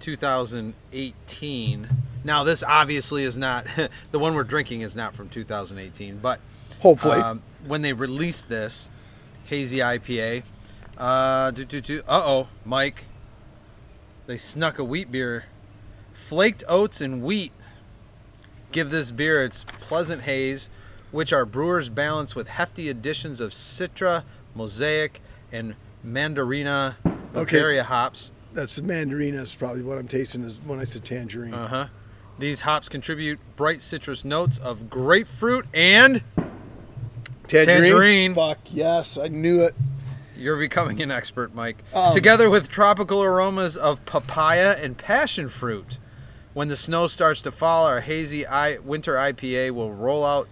2018. 0.06 1.88
Now, 2.22 2.44
this 2.44 2.62
obviously 2.62 3.24
is 3.24 3.36
not 3.36 3.66
the 4.12 4.20
one 4.20 4.36
we're 4.36 4.44
drinking 4.44 4.82
is 4.82 4.94
not 4.94 5.16
from 5.16 5.28
2018, 5.28 6.18
but 6.18 6.38
Hopefully. 6.78 7.18
um, 7.18 7.42
when 7.66 7.82
they 7.82 7.92
release 7.92 8.42
this 8.42 8.88
hazy 9.46 9.78
IPA, 9.78 10.44
uh, 10.96 11.50
oh, 12.06 12.46
Mike, 12.64 13.06
they 14.28 14.36
snuck 14.36 14.78
a 14.78 14.84
wheat 14.84 15.10
beer, 15.10 15.46
flaked 16.12 16.62
oats 16.68 17.00
and 17.00 17.24
wheat. 17.24 17.50
Give 18.70 18.90
this 18.90 19.10
beer 19.10 19.42
its 19.42 19.64
pleasant 19.80 20.22
haze, 20.22 20.70
which 21.10 21.32
our 21.32 21.44
brewers 21.44 21.88
balance 21.88 22.36
with 22.36 22.46
hefty 22.46 22.88
additions 22.88 23.40
of 23.40 23.50
Citra, 23.50 24.22
Mosaic, 24.54 25.20
and 25.50 25.74
Mandarina 26.06 26.94
Bavaria 27.32 27.82
hops. 27.82 28.30
That's 28.56 28.76
the 28.76 28.82
mandarina 28.82 29.42
is 29.42 29.54
probably 29.54 29.82
what 29.82 29.98
I'm 29.98 30.08
tasting 30.08 30.42
is 30.42 30.58
when 30.64 30.80
I 30.80 30.84
said 30.84 31.04
tangerine. 31.04 31.52
Uh 31.52 31.68
huh. 31.68 31.86
These 32.38 32.62
hops 32.62 32.88
contribute 32.88 33.38
bright 33.54 33.82
citrus 33.82 34.24
notes 34.24 34.56
of 34.56 34.88
grapefruit 34.88 35.66
and 35.74 36.22
tangerine. 37.48 38.34
Fuck 38.34 38.58
yes, 38.70 39.18
I 39.18 39.28
knew 39.28 39.62
it. 39.62 39.74
You're 40.38 40.58
becoming 40.58 41.02
an 41.02 41.10
expert, 41.10 41.54
Mike. 41.54 41.82
Um, 41.92 42.12
Together 42.12 42.48
with 42.48 42.68
tropical 42.68 43.22
aromas 43.22 43.76
of 43.76 44.04
papaya 44.06 44.70
and 44.80 44.96
passion 44.96 45.50
fruit. 45.50 45.98
When 46.54 46.68
the 46.68 46.76
snow 46.78 47.08
starts 47.08 47.42
to 47.42 47.52
fall, 47.52 47.86
our 47.86 48.00
hazy 48.00 48.46
I- 48.46 48.78
winter 48.78 49.16
IPA 49.16 49.72
will 49.72 49.92
roll 49.92 50.24
out, 50.24 50.48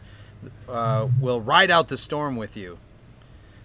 uh, 0.68 1.08
will 1.18 1.40
ride 1.40 1.70
out 1.70 1.88
the 1.88 1.96
storm 1.96 2.36
with 2.36 2.54
you. 2.54 2.78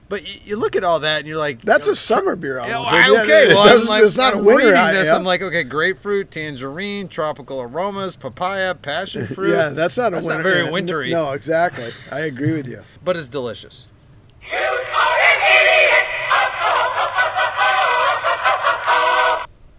But 0.10 0.28
you, 0.28 0.39
you 0.43 0.56
look 0.56 0.76
at 0.76 0.84
all 0.84 1.00
that 1.02 1.19
and 1.19 1.28
you're 1.28 1.38
like, 1.38 1.62
That's 1.62 1.82
you 1.88 1.91
know, 1.91 1.93
a 1.93 1.95
summer 1.95 2.36
beer 2.36 2.60
Yeah, 2.65 2.78
almost. 2.78 2.91
well, 2.93 3.13
Yeah, 3.15 3.22
okay, 3.22 3.43
it 3.43 3.54
well, 3.54 3.60
I'm 3.60 3.67
doesn't- 3.69 3.88
like, 3.88 4.04
it's 4.04 4.15
not 4.15 4.34
a 4.34 4.38
I'm 4.38 4.43
winter. 4.45 4.65
reading 4.65 4.76
I- 4.82 4.91
this. 4.91 5.06
yeah. 5.08 5.15
I'm 5.15 5.24
like, 5.24 5.41
okay, 5.43 5.63
grapefruit, 5.63 6.32
tangerine, 6.32 7.08
tropical 7.10 7.62
aromas, 7.62 8.15
papaya, 8.15 8.74
passion 8.76 9.28
fruit. 9.36 9.52
yeah, 9.54 9.69
that's 9.69 9.98
not 9.98 10.08
a 10.13 10.15
That's 10.15 10.26
winter. 10.28 10.43
not 10.43 10.50
very 10.50 10.65
yeah, 10.65 10.72
wintry. 10.72 11.12
No, 11.12 11.32
exactly. 11.32 11.91
I 12.12 12.22
agree 12.22 12.54
with 12.54 12.67
you. 12.67 12.82
but 13.06 13.15
it's 13.17 13.28
delicious. 13.28 13.86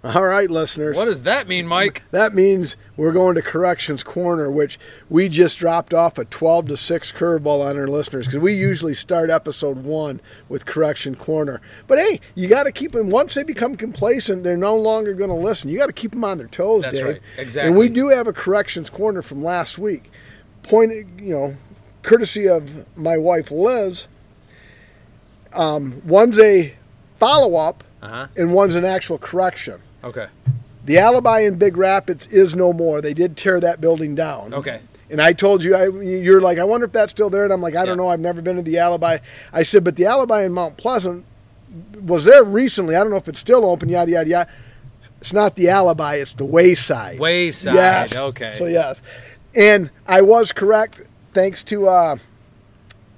All 0.03 0.25
right, 0.25 0.51
listeners. 0.51 0.97
What 0.97 1.05
does 1.05 1.25
that 1.25 1.47
mean, 1.47 1.67
Mike? 1.67 2.03
That 2.11 2.35
means 2.35 2.75
we're 2.97 3.13
going 3.13 3.35
to 3.35 3.43
Corrections 3.43 4.03
Corner, 4.03 4.51
which 4.51 4.79
we 5.11 5.29
just 5.29 5.59
dropped 5.59 5.93
off 5.93 6.17
a 6.17 6.25
12 6.25 6.69
to 6.69 6.77
6 6.79 7.13
curveball 7.13 7.63
on 7.63 7.79
our 7.79 7.87
listeners 7.87 8.27
because 8.27 8.41
we 8.41 8.55
usually 8.55 8.95
start 8.95 9.29
episode 9.29 9.85
one 9.85 10.23
with 10.49 10.65
Correction 10.65 11.17
Corner. 11.17 11.61
But 11.87 11.99
hey, 11.99 12.21
you 12.35 12.49
got 12.49 12.63
to 12.63 12.73
keep 12.73 12.93
them, 12.93 13.11
once 13.11 13.35
they 13.35 13.43
become 13.43 13.75
complacent, 13.77 14.43
they're 14.43 14.57
no 14.57 14.75
longer 14.75 15.13
going 15.13 15.29
to 15.29 15.37
listen. 15.37 15.69
You 15.69 15.77
got 15.77 15.89
to 15.89 15.93
keep 15.93 16.13
them 16.13 16.25
on 16.25 16.39
their 16.39 16.49
toes, 16.49 16.85
That's 16.85 16.95
Dave. 16.95 17.05
right. 17.07 17.21
Exactly. 17.37 17.69
And 17.69 17.79
we 17.79 17.91
do 17.91 18.09
have 18.09 18.27
a 18.27 18.33
Corrections 18.33 18.89
Corner 18.89 19.21
from 19.21 19.45
last 19.45 19.77
week. 19.77 20.11
Point, 20.63 20.93
you 21.21 21.35
know, 21.35 21.57
courtesy 22.03 22.49
of 22.49 22.87
my 22.97 23.19
wife 23.19 23.51
Liz. 23.51 24.07
Um, 25.53 26.01
one's 26.07 26.39
a 26.39 26.75
follow 27.19 27.57
up 27.57 27.85
Uh 28.01 28.09
huh. 28.09 28.27
and 28.35 28.55
one's 28.55 28.77
an 28.77 28.85
actual 28.87 29.19
correction. 29.19 29.83
Okay. 30.03 30.29
The 30.85 30.99
alibi 30.99 31.41
in 31.41 31.57
Big 31.57 31.77
Rapids 31.77 32.27
is 32.29 32.57
no 32.57 32.73
more. 32.73 33.01
They 33.01 33.15
did 33.15 33.37
tear 33.37 33.61
that 33.61 33.81
building 33.81 34.15
down. 34.15 34.55
Okay. 34.55 34.81
And 35.11 35.21
I 35.21 35.33
told 35.33 35.63
you, 35.63 35.75
I, 35.75 35.89
you're 35.89 36.41
like, 36.41 36.59
I 36.59 36.65
wonder 36.65 36.87
if 36.87 36.93
that's 36.93 37.11
still 37.11 37.31
there. 37.31 37.45
And 37.45 37.53
I'm 37.53 37.61
like, 37.61 37.75
I 37.75 37.85
don't 37.85 37.99
Yeah. 37.99 38.05
know. 38.05 38.09
I've 38.09 38.21
never 38.21 38.41
been 38.41 38.57
to 38.57 38.63
the 38.63 38.79
alibi. 38.79 39.19
I 39.53 39.63
said, 39.63 39.85
but 39.85 39.97
the 39.97 40.07
alibi 40.07 40.43
in 40.45 40.53
Mount 40.53 40.77
Pleasant 40.77 41.25
was 42.01 42.25
there 42.25 42.45
recently. 42.45 42.97
I 42.97 43.01
don't 43.01 43.11
know 43.11 43.17
if 43.17 43.29
it's 43.29 43.41
still 43.41 43.65
open, 43.65 43.89
yada, 43.89 44.11
yada, 44.11 44.29
yada. 44.31 44.51
It's 45.21 45.33
not 45.33 45.55
the 45.57 45.69
alibi, 45.69 46.15
it's 46.15 46.33
the 46.35 46.47
wayside. 46.47 47.19
Wayside. 47.19 47.75
Yes. 47.75 48.17
Okay. 48.17 48.55
So, 48.57 48.67
yes. 48.67 49.03
And 49.55 49.91
I 50.07 50.23
was 50.23 50.51
correct 50.53 51.03
thanks 51.35 51.63
to 51.65 51.89
uh, 51.89 52.17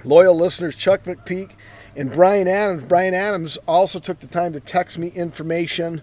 loyal 0.03 0.37
listeners 0.37 0.75
Chuck 0.75 1.05
McPeak 1.05 1.51
and 1.95 2.11
Brian 2.13 2.49
Adams. 2.49 2.85
Brian 2.85 3.15
Adams 3.15 3.57
also 3.69 3.99
took 4.01 4.19
the 4.21 4.27
time 4.27 4.53
to 4.55 4.61
text 4.61 4.99
me 4.99 5.09
information 5.09 6.03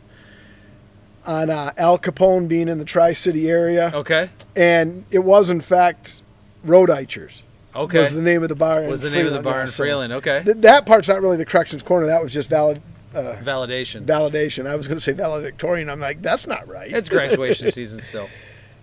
on 1.30 1.50
uh, 1.52 1.72
Al 1.78 2.00
Capone 2.00 2.48
being 2.48 2.68
in 2.68 2.80
the 2.80 2.86
Tri 2.86 3.13
City 3.13 3.50
area. 3.50 3.92
Okay. 3.94 4.32
And 4.56 5.06
it 5.12 5.20
was, 5.20 5.52
in 5.52 5.62
fact, 5.62 6.24
Road 6.63 6.89
Eichers. 6.89 7.44
Okay. 7.76 8.00
Was 8.02 8.13
the 8.15 8.22
name 8.22 8.42
of 8.42 8.50
the 8.50 8.56
bar. 8.56 8.82
Was 8.82 9.04
in 9.04 9.12
the 9.12 9.15
name 9.18 9.28
of 9.28 9.34
the 9.34 9.42
bar 9.42 9.62
in 9.62 9.68
Freeland? 9.68 10.12
Okay. 10.12 10.42
th- 10.44 10.58
that 10.58 10.88
part's 10.88 11.08
not 11.08 11.22
really 11.22 11.38
the 11.38 11.46
corrections 11.46 11.84
corner. 11.84 12.08
That 12.08 12.24
was 12.24 12.34
just 12.34 12.50
valid 12.50 12.82
uh, 13.13 13.36
Validation. 13.44 14.06
validation. 14.06 14.68
I 14.68 14.76
was 14.76 14.88
going 14.88 14.98
to 14.98 15.04
say 15.04 15.12
valedictorian. 15.12 15.88
I'm 15.88 16.00
like, 16.00 16.24
that's 16.24 16.48
not 16.48 16.68
right. 16.68 16.92
It's 16.92 17.10
graduation 17.10 17.72
season 17.80 18.02
still. 18.02 18.28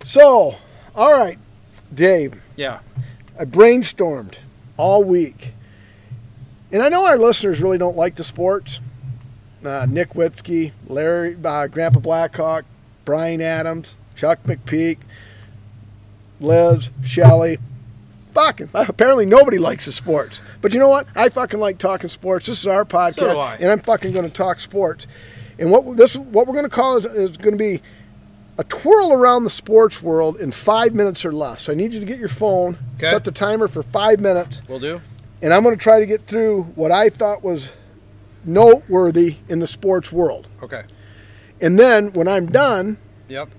so, 0.05 0.55
all 0.95 1.11
right, 1.11 1.37
Dave. 1.93 2.35
Yeah. 2.55 2.79
I 3.37 3.43
brainstormed 3.43 4.35
all 4.77 5.03
week. 5.03 5.53
And 6.71 6.81
I 6.81 6.87
know 6.89 7.05
our 7.05 7.17
listeners 7.17 7.61
really 7.61 7.77
don't 7.77 7.97
like 7.97 8.15
the 8.15 8.23
sports. 8.23 8.79
Uh, 9.67 9.85
Nick 9.89 10.13
Witzke, 10.13 10.71
Larry, 10.87 11.37
uh, 11.43 11.67
Grandpa 11.67 11.99
Blackhawk, 11.99 12.65
Brian 13.05 13.41
Adams, 13.41 13.97
Chuck 14.15 14.39
McPeak, 14.43 14.99
Liz, 16.39 16.89
Shelley. 17.03 17.57
Fucking, 18.33 18.69
apparently 18.73 19.25
nobody 19.25 19.57
likes 19.57 19.85
the 19.85 19.91
sports. 19.91 20.41
But 20.61 20.73
you 20.73 20.79
know 20.79 20.89
what? 20.89 21.07
I 21.15 21.29
fucking 21.29 21.59
like 21.59 21.79
talking 21.79 22.09
sports. 22.09 22.45
This 22.45 22.59
is 22.59 22.67
our 22.67 22.85
podcast, 22.85 23.15
So 23.15 23.33
do 23.33 23.39
I. 23.39 23.55
and 23.55 23.71
I'm 23.71 23.81
fucking 23.81 24.11
going 24.11 24.25
to 24.27 24.33
talk 24.33 24.59
sports. 24.59 25.07
And 25.59 25.71
what 25.71 25.97
this 25.97 26.15
what 26.15 26.45
we're 26.45 26.53
going 26.53 26.65
to 26.65 26.69
call 26.69 26.97
is, 26.97 27.05
is 27.07 27.35
going 27.37 27.53
to 27.53 27.57
be 27.57 27.81
a 28.59 28.63
twirl 28.63 29.11
around 29.11 29.43
the 29.43 29.49
sports 29.49 30.01
world 30.03 30.37
in 30.39 30.51
five 30.51 30.93
minutes 30.93 31.25
or 31.25 31.31
less. 31.31 31.67
I 31.67 31.73
need 31.73 31.93
you 31.93 31.99
to 31.99 32.05
get 32.05 32.19
your 32.19 32.29
phone, 32.29 32.77
Okay. 32.97 33.09
set 33.09 33.23
the 33.23 33.31
timer 33.31 33.67
for 33.67 33.81
five 33.81 34.19
minutes, 34.19 34.61
We'll 34.67 34.79
do. 34.79 35.01
and 35.41 35.51
I'm 35.53 35.63
going 35.63 35.75
to 35.75 35.81
try 35.81 35.99
to 35.99 36.05
get 36.05 36.27
through 36.27 36.63
what 36.75 36.91
I 36.91 37.09
thought 37.09 37.43
was 37.43 37.69
noteworthy 38.47 39.37
in 39.47 39.59
the 39.59 39.67
sports 39.67 40.11
world. 40.11 40.47
Okay. 40.63 40.83
And 41.61 41.77
then 41.77 42.13
when 42.13 42.27
I'm 42.27 42.47
done, 42.47 42.97
Yep. 43.27 43.49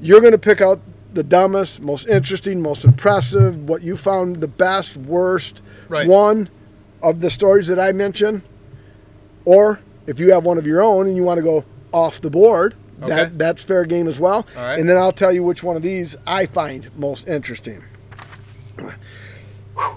you're 0.00 0.20
going 0.20 0.32
to 0.32 0.38
pick 0.38 0.60
out 0.60 0.80
the 1.14 1.22
dumbest, 1.22 1.80
most 1.80 2.06
interesting, 2.06 2.60
most 2.60 2.84
impressive, 2.84 3.68
what 3.68 3.82
you 3.82 3.96
found 3.96 4.40
the 4.40 4.48
best, 4.48 4.96
worst 4.96 5.62
Right. 5.88 6.06
one 6.06 6.50
of 7.02 7.20
the 7.20 7.30
stories 7.30 7.66
that 7.68 7.78
I 7.80 7.92
mentioned. 7.92 8.42
Or 9.44 9.80
if 10.06 10.18
you 10.18 10.32
have 10.32 10.44
one 10.44 10.58
of 10.58 10.66
your 10.66 10.82
own 10.82 11.06
and 11.06 11.16
you 11.16 11.24
want 11.24 11.38
to 11.38 11.42
go 11.44 11.64
off 11.92 12.20
the 12.20 12.30
board, 12.30 12.74
Okay. 13.02 13.08
that, 13.14 13.38
that's 13.38 13.62
fair 13.62 13.84
game 13.84 14.08
as 14.08 14.18
well. 14.18 14.44
All 14.56 14.62
right. 14.64 14.78
And 14.78 14.88
then 14.88 14.96
I'll 14.98 15.12
tell 15.12 15.32
you 15.32 15.42
which 15.44 15.62
one 15.62 15.76
of 15.76 15.82
these 15.82 16.16
I 16.26 16.46
find 16.46 16.90
most 16.96 17.26
interesting. 17.28 17.84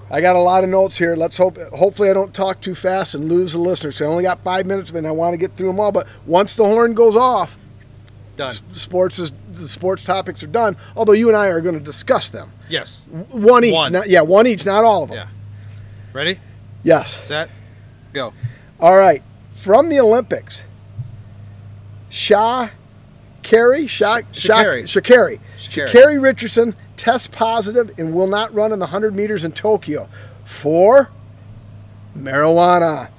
I 0.10 0.20
got 0.22 0.36
a 0.36 0.40
lot 0.40 0.64
of 0.64 0.70
notes 0.70 0.98
here. 0.98 1.16
Let's 1.16 1.38
hope. 1.38 1.58
Hopefully, 1.74 2.10
I 2.10 2.14
don't 2.14 2.34
talk 2.34 2.62
too 2.62 2.76
fast 2.76 3.16
and 3.16 3.30
lose 3.30 3.54
the 3.54 3.60
listeners. 3.60 4.02
I 4.02 4.06
only 4.06 4.24
got 4.24 4.44
five 4.44 4.66
minutes, 4.66 4.90
and 4.92 5.08
I 5.08 5.12
want 5.12 5.34
to 5.34 5.38
get 5.38 5.56
through 5.56 5.68
them 5.70 5.80
all. 5.80 5.92
But 5.92 6.08
once 6.26 6.56
the 6.56 6.66
horn 6.66 6.94
goes 6.94 7.16
off, 7.16 7.58
Done. 8.36 8.56
sports 8.74 9.20
is 9.20 9.32
the 9.54 9.68
sports 9.70 10.04
topics 10.04 10.44
are 10.44 10.48
done. 10.48 10.76
Although 10.96 11.14
you 11.14 11.28
and 11.30 11.38
I 11.38 11.48
are 11.48 11.62
going 11.62 11.76
to 11.78 11.84
discuss 11.84 12.30
them, 12.30 12.52
Yes. 12.70 13.04
one 13.30 13.64
each. 13.64 13.74
One. 13.74 13.92
Not, 13.94 14.10
yeah, 14.10 14.22
one 14.22 14.48
each, 14.48 14.66
not 14.66 14.84
all 14.84 15.04
of 15.04 15.10
them. 15.10 15.18
Yeah. 15.18 15.28
Ready? 16.14 16.40
Yes. 16.84 17.24
Set. 17.24 17.50
Go. 18.14 18.34
All 18.80 18.98
right. 18.98 19.24
From 19.56 19.90
the 19.90 20.00
Olympics, 20.00 20.62
Shah 22.10 22.70
Carey, 23.44 23.88
Shah, 23.88 24.22
Shah, 24.32 24.62
Sha'Carri. 24.62 24.84
Sha'Carri. 24.84 25.40
Sha'Carri. 25.60 25.90
Sha'Carri 25.90 26.22
Richardson 26.22 26.76
tests 26.98 27.28
positive 27.28 27.92
and 27.98 28.14
will 28.14 28.28
not 28.28 28.54
run 28.54 28.72
in 28.72 28.80
the 28.80 28.86
100 28.86 29.16
meters 29.16 29.44
in 29.44 29.52
Tokyo 29.52 30.08
for 30.46 31.10
marijuana. 32.18 33.10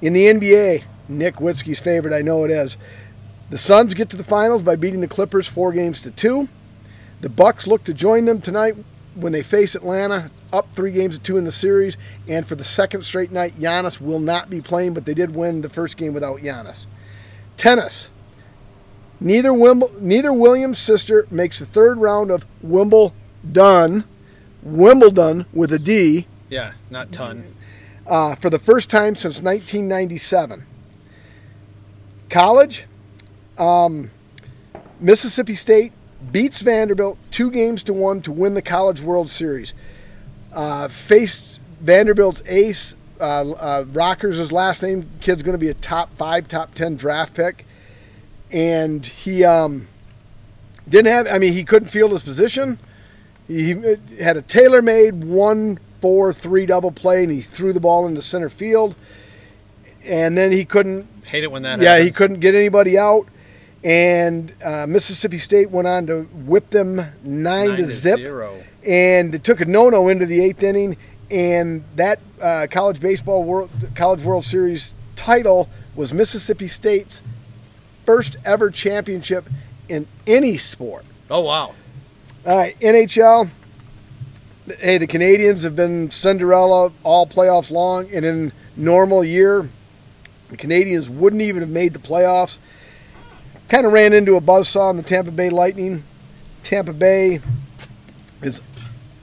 In 0.00 0.12
the 0.12 0.26
NBA, 0.26 0.84
Nick 1.08 1.36
Witzke's 1.36 1.80
favorite, 1.80 2.14
I 2.14 2.22
know 2.22 2.44
it 2.44 2.50
is. 2.50 2.76
The 3.50 3.58
Suns 3.58 3.94
get 3.94 4.10
to 4.10 4.16
the 4.16 4.24
finals 4.24 4.62
by 4.62 4.76
beating 4.76 5.00
the 5.00 5.08
Clippers 5.08 5.46
four 5.46 5.72
games 5.72 6.00
to 6.02 6.10
two. 6.10 6.48
The 7.20 7.28
Bucks 7.28 7.66
look 7.66 7.84
to 7.84 7.94
join 7.94 8.24
them 8.24 8.40
tonight 8.40 8.74
when 9.14 9.32
they 9.32 9.42
face 9.42 9.74
Atlanta, 9.74 10.30
up 10.52 10.66
three 10.74 10.92
games 10.92 11.16
to 11.16 11.22
two 11.22 11.36
in 11.36 11.44
the 11.44 11.52
series. 11.52 11.96
And 12.26 12.46
for 12.46 12.54
the 12.54 12.64
second 12.64 13.02
straight 13.02 13.32
night, 13.32 13.56
Giannis 13.56 14.00
will 14.00 14.18
not 14.18 14.50
be 14.50 14.60
playing, 14.60 14.94
but 14.94 15.04
they 15.04 15.14
did 15.14 15.34
win 15.34 15.60
the 15.60 15.68
first 15.68 15.96
game 15.96 16.12
without 16.12 16.40
Giannis. 16.40 16.86
Tennis. 17.56 18.08
Neither 19.20 19.52
Wimble, 19.52 19.90
neither 20.00 20.32
Williams' 20.32 20.78
sister 20.78 21.26
makes 21.30 21.58
the 21.58 21.66
third 21.66 21.98
round 21.98 22.30
of 22.30 22.44
Wimbledon, 22.62 24.04
Wimbledon 24.62 25.46
with 25.52 25.72
a 25.72 25.78
D, 25.78 26.26
Yeah. 26.50 26.72
Not 26.90 27.12
ton. 27.12 27.54
uh, 28.06 28.34
for 28.34 28.50
the 28.50 28.58
first 28.58 28.90
time 28.90 29.14
since 29.16 29.40
1997. 29.40 30.64
College, 32.30 32.86
um, 33.58 34.10
Mississippi 34.98 35.54
State 35.54 35.92
beats 36.32 36.60
Vanderbilt 36.62 37.18
two 37.30 37.50
games 37.50 37.82
to 37.84 37.92
one 37.92 38.20
to 38.22 38.32
win 38.32 38.54
the 38.54 38.62
College 38.62 39.00
World 39.00 39.30
Series. 39.30 39.74
Uh, 40.52 40.88
faced 40.88 41.60
Vanderbilt's 41.80 42.42
ace 42.46 42.94
Uh, 43.20 43.52
uh, 43.52 43.84
Rockers, 43.92 44.38
his 44.38 44.50
last 44.50 44.82
name. 44.82 45.08
Kid's 45.20 45.44
going 45.44 45.54
to 45.54 45.58
be 45.58 45.68
a 45.68 45.74
top 45.74 46.10
five, 46.16 46.48
top 46.48 46.74
ten 46.74 46.96
draft 46.96 47.32
pick, 47.34 47.64
and 48.54 49.04
he 49.04 49.44
um, 49.44 49.88
didn't 50.88 51.12
have. 51.12 51.26
I 51.26 51.38
mean, 51.38 51.52
he 51.52 51.64
couldn't 51.64 51.88
field 51.88 52.12
his 52.12 52.22
position. 52.22 52.78
He 53.48 53.70
had 54.20 54.36
a 54.36 54.42
tailor-made 54.42 55.24
one 55.24 55.78
four 56.00 56.32
three 56.32 56.64
double 56.64 56.92
play, 56.92 57.24
and 57.24 57.32
he 57.32 57.42
threw 57.42 57.72
the 57.72 57.80
ball 57.80 58.06
into 58.06 58.22
center 58.22 58.48
field, 58.48 58.94
and 60.04 60.38
then 60.38 60.52
he 60.52 60.64
couldn't 60.64 61.08
Hate 61.24 61.42
it 61.42 61.50
when 61.50 61.62
that 61.62 61.80
yeah, 61.80 61.98
he 61.98 62.10
couldn't 62.10 62.40
get 62.40 62.54
anybody 62.54 62.96
out. 62.96 63.26
And 63.82 64.54
uh, 64.62 64.86
Mississippi 64.86 65.38
State 65.38 65.70
went 65.70 65.88
on 65.88 66.06
to 66.06 66.22
whip 66.22 66.70
them 66.70 66.96
nine, 66.96 67.68
Nine 67.68 67.76
to, 67.76 67.86
to 67.86 67.94
zip, 67.94 68.18
zero. 68.18 68.62
and 68.86 69.34
it 69.34 69.44
took 69.44 69.60
a 69.60 69.66
no-no 69.66 70.08
into 70.08 70.24
the 70.24 70.42
eighth 70.42 70.62
inning. 70.62 70.96
And 71.30 71.84
that 71.96 72.20
uh, 72.40 72.66
college 72.70 73.00
baseball 73.00 73.44
world, 73.44 73.70
college 73.94 74.22
World 74.22 74.44
Series 74.44 74.94
title 75.16 75.68
was 75.94 76.12
Mississippi 76.12 76.68
State's 76.68 77.20
first 78.04 78.36
ever 78.44 78.70
championship 78.70 79.48
in 79.88 80.06
any 80.26 80.58
sport. 80.58 81.04
Oh 81.30 81.40
wow. 81.40 81.74
All 82.46 82.56
right, 82.56 82.78
NHL. 82.80 83.50
Hey, 84.78 84.98
the 84.98 85.06
Canadiens 85.06 85.62
have 85.62 85.76
been 85.76 86.10
Cinderella 86.10 86.92
all 87.02 87.26
playoffs 87.26 87.70
long, 87.70 88.08
and 88.12 88.24
in 88.24 88.52
normal 88.76 89.22
year, 89.22 89.68
the 90.48 90.56
Canadiens 90.56 91.08
wouldn't 91.08 91.42
even 91.42 91.60
have 91.60 91.70
made 91.70 91.92
the 91.92 91.98
playoffs. 91.98 92.58
Kind 93.68 93.86
of 93.86 93.92
ran 93.92 94.12
into 94.12 94.36
a 94.36 94.40
buzzsaw 94.40 94.90
in 94.90 94.96
the 94.96 95.02
Tampa 95.02 95.30
Bay 95.30 95.50
Lightning. 95.50 96.04
Tampa 96.62 96.92
Bay 96.92 97.40
is 98.42 98.60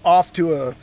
off 0.04 0.34
to 0.34 0.54
a 0.54 0.76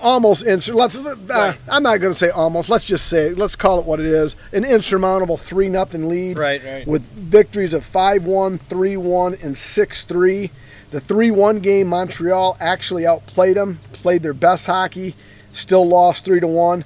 almost 0.00 0.44
insur- 0.44 0.74
let's 0.74 0.96
uh, 0.96 1.14
Right. 1.28 1.58
I'm 1.68 1.82
not 1.82 1.98
going 2.00 2.12
to 2.12 2.18
say 2.18 2.30
almost 2.30 2.68
let's 2.68 2.84
just 2.84 3.06
say 3.06 3.30
let's 3.34 3.56
call 3.56 3.78
it 3.78 3.84
what 3.84 4.00
it 4.00 4.06
is 4.06 4.36
an 4.52 4.64
insurmountable 4.64 5.36
3 5.36 5.68
nothing 5.68 6.08
lead 6.08 6.38
Right, 6.38 6.62
right. 6.64 6.86
with 6.86 7.02
victories 7.12 7.74
of 7.74 7.84
5-1 7.90 8.60
3-1 8.68 9.42
and 9.44 9.54
6-3 9.56 10.50
the 10.90 11.00
3-1 11.00 11.62
game 11.62 11.88
Montreal 11.88 12.56
actually 12.60 13.06
outplayed 13.06 13.56
them 13.56 13.80
played 13.92 14.22
their 14.22 14.34
best 14.34 14.66
hockey 14.66 15.14
still 15.52 15.86
lost 15.86 16.24
3 16.24 16.40
to 16.40 16.46
1 16.46 16.84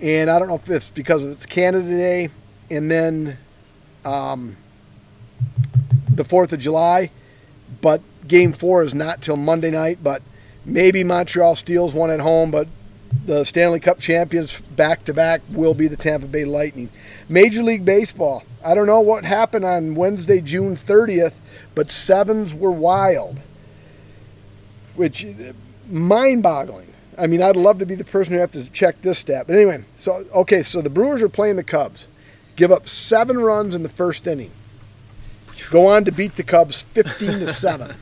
and 0.00 0.30
I 0.30 0.38
don't 0.38 0.48
know 0.48 0.56
if 0.56 0.68
it's 0.68 0.90
because 0.90 1.24
it's 1.24 1.46
Canada 1.46 1.88
Day 1.88 2.28
and 2.70 2.90
then 2.90 3.38
um, 4.04 4.56
the 6.10 6.24
4th 6.24 6.52
of 6.52 6.58
July 6.58 7.10
but 7.80 8.00
game 8.26 8.52
4 8.52 8.82
is 8.82 8.94
not 8.94 9.22
till 9.22 9.36
Monday 9.36 9.70
night 9.70 9.98
but 10.02 10.22
maybe 10.68 11.02
Montreal 11.02 11.56
steals 11.56 11.92
one 11.92 12.10
at 12.10 12.20
home 12.20 12.50
but 12.50 12.68
the 13.24 13.44
Stanley 13.44 13.80
Cup 13.80 13.98
champions 13.98 14.60
back 14.60 15.04
to 15.04 15.14
back 15.14 15.40
will 15.50 15.74
be 15.74 15.88
the 15.88 15.96
Tampa 15.96 16.26
Bay 16.26 16.44
Lightning. 16.44 16.90
Major 17.28 17.62
League 17.62 17.84
Baseball. 17.84 18.44
I 18.64 18.74
don't 18.74 18.86
know 18.86 19.00
what 19.00 19.24
happened 19.24 19.64
on 19.64 19.94
Wednesday, 19.94 20.40
June 20.40 20.76
30th, 20.76 21.34
but 21.74 21.90
sevens 21.90 22.54
were 22.54 22.70
wild, 22.70 23.40
which 24.94 25.24
uh, 25.24 25.52
mind-boggling. 25.88 26.92
I 27.16 27.26
mean, 27.26 27.42
I'd 27.42 27.56
love 27.56 27.78
to 27.80 27.86
be 27.86 27.94
the 27.94 28.04
person 28.04 28.34
who 28.34 28.40
have 28.40 28.52
to 28.52 28.68
check 28.70 29.02
this 29.02 29.18
stat. 29.18 29.46
But 29.46 29.56
anyway, 29.56 29.84
so 29.96 30.24
okay, 30.34 30.62
so 30.62 30.80
the 30.80 30.90
Brewers 30.90 31.22
are 31.22 31.28
playing 31.28 31.56
the 31.56 31.64
Cubs. 31.64 32.06
Give 32.56 32.70
up 32.70 32.88
seven 32.88 33.38
runs 33.38 33.74
in 33.74 33.82
the 33.82 33.88
first 33.88 34.26
inning. 34.26 34.52
Go 35.70 35.86
on 35.86 36.04
to 36.04 36.12
beat 36.12 36.36
the 36.36 36.44
Cubs 36.44 36.82
15 36.94 37.40
to 37.40 37.52
7. 37.52 37.94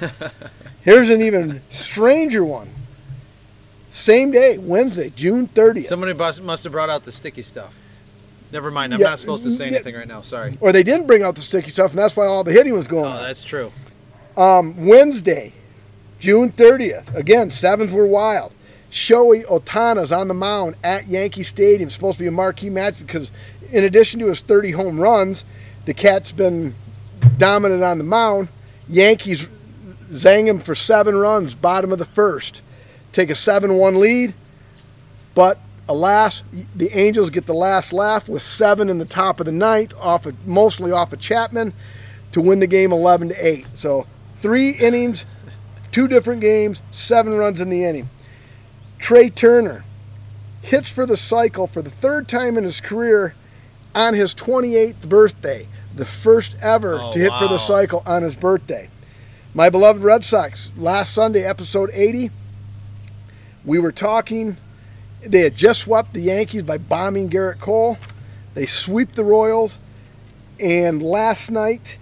Here's 0.84 1.08
an 1.08 1.22
even 1.22 1.62
stranger 1.70 2.44
one. 2.44 2.70
Same 3.90 4.30
day, 4.30 4.58
Wednesday, 4.58 5.10
June 5.10 5.48
30th. 5.48 5.86
Somebody 5.86 6.12
must, 6.12 6.64
have 6.64 6.72
brought 6.72 6.90
out 6.90 7.04
the 7.04 7.12
sticky 7.12 7.42
stuff. 7.42 7.74
Never 8.52 8.70
mind. 8.70 8.92
I'm 8.92 9.00
Yeah, 9.00 9.10
not 9.10 9.18
supposed 9.18 9.44
to 9.44 9.50
say 9.50 9.66
anything 9.66 9.94
right 9.94 10.06
now. 10.06 10.20
Sorry. 10.20 10.58
or 10.60 10.72
they 10.72 10.82
didn't 10.82 11.06
bring 11.06 11.22
out 11.22 11.36
the 11.36 11.40
sticky 11.42 11.70
stuff, 11.70 11.90
and 11.92 11.98
that's 11.98 12.14
why 12.16 12.26
all 12.26 12.44
the 12.44 12.52
hitting 12.52 12.74
was 12.74 12.86
going 12.86 13.06
Oh, 13.06 13.16
on. 13.16 13.22
that's 13.22 13.42
true. 13.42 13.72
Um, 14.36 14.86
Wednesday, 14.86 15.54
June 16.18 16.52
30th. 16.52 17.14
Again, 17.14 17.50
sevens 17.50 17.92
were 17.92 18.06
wild. 18.06 18.52
Shohei 18.90 19.44
Ohtani's 19.46 20.12
on 20.12 20.28
the 20.28 20.34
mound 20.34 20.76
at 20.84 21.08
Yankee 21.08 21.42
Stadium. 21.42 21.88
Supposed 21.88 22.18
to 22.18 22.24
be 22.24 22.28
a 22.28 22.32
marquee 22.32 22.70
match 22.70 22.98
because, 22.98 23.30
in 23.72 23.84
addition 23.84 24.20
to 24.20 24.26
his 24.26 24.40
30 24.40 24.72
home 24.72 25.00
runs, 25.00 25.44
the 25.84 25.94
cat's 25.94 26.30
been 26.30 26.74
dominant 27.38 27.82
on 27.82 27.98
the 27.98 28.04
mound. 28.04 28.48
Yankees 28.88 29.46
zang 30.14 30.46
him 30.46 30.60
for 30.60 30.74
seven 30.74 31.16
runs, 31.16 31.54
bottom 31.54 31.92
of 31.92 31.98
the 31.98 32.04
first. 32.04 32.62
Take 33.12 33.30
a 33.30 33.34
7 33.34 33.74
1 33.74 34.00
lead, 34.00 34.34
but 35.34 35.58
alas, 35.88 36.42
the 36.74 36.90
Angels 36.96 37.30
get 37.30 37.46
the 37.46 37.54
last 37.54 37.92
laugh 37.92 38.28
with 38.28 38.42
seven 38.42 38.88
in 38.88 38.98
the 38.98 39.04
top 39.04 39.40
of 39.40 39.46
the 39.46 39.52
ninth, 39.52 39.94
off 40.00 40.26
of, 40.26 40.46
mostly 40.46 40.90
off 40.90 41.12
of 41.12 41.20
Chapman, 41.20 41.74
to 42.32 42.40
win 42.40 42.60
the 42.60 42.66
game 42.66 42.92
11 42.92 43.28
to 43.28 43.34
8. 43.46 43.66
So 43.76 44.06
three 44.36 44.70
innings, 44.70 45.24
two 45.92 46.08
different 46.08 46.40
games, 46.40 46.82
seven 46.90 47.34
runs 47.34 47.60
in 47.60 47.70
the 47.70 47.84
inning. 47.84 48.10
Trea 48.98 49.30
Turner 49.30 49.84
hits 50.62 50.90
for 50.90 51.06
the 51.06 51.16
cycle 51.16 51.66
for 51.66 51.82
the 51.82 51.90
third 51.90 52.26
time 52.26 52.56
in 52.56 52.64
his 52.64 52.80
career 52.80 53.34
on 53.94 54.14
his 54.14 54.34
28th 54.34 55.08
birthday, 55.08 55.68
the 55.94 56.06
first 56.06 56.56
ever 56.60 56.98
Oh, 57.00 57.12
to 57.12 57.18
hit 57.18 57.32
for 57.38 57.46
the 57.46 57.58
cycle 57.58 58.02
on 58.06 58.22
his 58.22 58.34
birthday. 58.34 58.88
My 59.56 59.70
beloved 59.70 60.02
Red 60.02 60.24
Sox, 60.24 60.72
last 60.76 61.14
Sunday, 61.14 61.44
episode 61.44 61.88
80, 61.92 62.32
we 63.64 63.78
were 63.78 63.92
talking. 63.92 64.56
They 65.22 65.42
had 65.42 65.54
just 65.54 65.82
swept 65.82 66.12
the 66.12 66.22
Yankees 66.22 66.64
by 66.64 66.76
bombing 66.76 67.30
Gerrit 67.30 67.60
Cole. 67.60 67.96
They 68.54 68.66
sweep 68.66 69.14
the 69.14 69.22
Royals, 69.22 69.78
and 70.58 71.00
last 71.00 71.52
night 71.52 71.98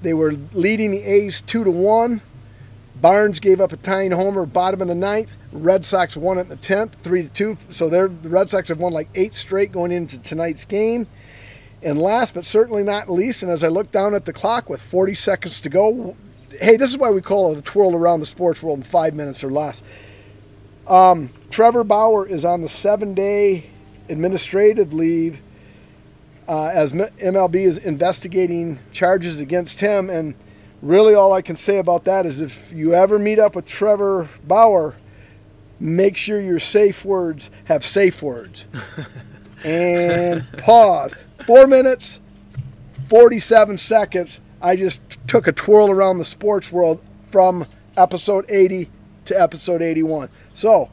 they 0.00 0.14
were 0.14 0.34
leading 0.52 0.92
the 0.92 1.02
A's 1.02 1.40
two 1.40 1.64
to 1.64 1.72
one. 1.72 2.22
Barnes 2.94 3.40
gave 3.40 3.60
up 3.60 3.72
a 3.72 3.76
tying 3.76 4.12
homer, 4.12 4.46
bottom 4.46 4.80
of 4.80 4.86
the 4.86 4.94
ninth. 4.94 5.32
Red 5.50 5.84
Sox 5.84 6.16
won 6.16 6.38
it 6.38 6.42
in 6.42 6.50
the 6.50 6.56
tenth, 6.56 6.94
three 7.02 7.24
to 7.24 7.28
two. 7.28 7.58
So 7.68 7.88
they're, 7.88 8.06
the 8.06 8.28
Red 8.28 8.48
Sox 8.48 8.68
have 8.68 8.78
won 8.78 8.92
like 8.92 9.08
eight 9.16 9.34
straight 9.34 9.72
going 9.72 9.90
into 9.90 10.20
tonight's 10.20 10.64
game. 10.64 11.08
And 11.82 12.00
last 12.00 12.34
but 12.34 12.46
certainly 12.46 12.84
not 12.84 13.10
least, 13.10 13.42
and 13.42 13.50
as 13.50 13.64
I 13.64 13.68
look 13.68 13.90
down 13.90 14.14
at 14.14 14.24
the 14.24 14.32
clock 14.32 14.70
with 14.70 14.80
40 14.80 15.16
seconds 15.16 15.58
to 15.58 15.68
go, 15.68 16.14
hey, 16.60 16.76
this 16.76 16.90
is 16.90 16.96
why 16.96 17.10
we 17.10 17.20
call 17.20 17.52
it 17.52 17.58
a 17.58 17.62
twirl 17.62 17.94
around 17.94 18.20
the 18.20 18.26
sports 18.26 18.62
world 18.62 18.78
in 18.78 18.84
five 18.84 19.14
minutes 19.14 19.42
or 19.42 19.50
less. 19.50 19.82
Um, 20.86 21.30
Trevor 21.50 21.84
Bauer 21.84 22.26
is 22.26 22.44
on 22.44 22.62
the 22.62 22.68
seven 22.68 23.14
day 23.14 23.70
administrative 24.08 24.92
leave 24.92 25.40
uh, 26.48 26.66
as 26.66 26.92
MLB 26.92 27.56
is 27.56 27.78
investigating 27.78 28.78
charges 28.92 29.40
against 29.40 29.80
him. 29.80 30.08
And 30.08 30.34
really, 30.82 31.14
all 31.14 31.32
I 31.32 31.42
can 31.42 31.56
say 31.56 31.78
about 31.78 32.04
that 32.04 32.24
is 32.24 32.40
if 32.40 32.72
you 32.72 32.94
ever 32.94 33.18
meet 33.18 33.38
up 33.38 33.56
with 33.56 33.66
Trevor 33.66 34.28
Bauer, 34.44 34.96
make 35.80 36.16
sure 36.16 36.40
your 36.40 36.60
safe 36.60 37.04
words 37.04 37.50
have 37.64 37.84
safe 37.84 38.22
words. 38.22 38.68
and 39.64 40.46
pause. 40.58 41.12
Four 41.46 41.66
minutes, 41.66 42.20
47 43.08 43.78
seconds. 43.78 44.40
I 44.66 44.74
just 44.74 45.00
took 45.28 45.46
a 45.46 45.52
twirl 45.52 45.92
around 45.92 46.18
the 46.18 46.24
sports 46.24 46.72
world 46.72 47.00
from 47.30 47.66
episode 47.96 48.44
80 48.48 48.90
to 49.26 49.40
episode 49.40 49.80
81. 49.80 50.28
So, 50.52 50.90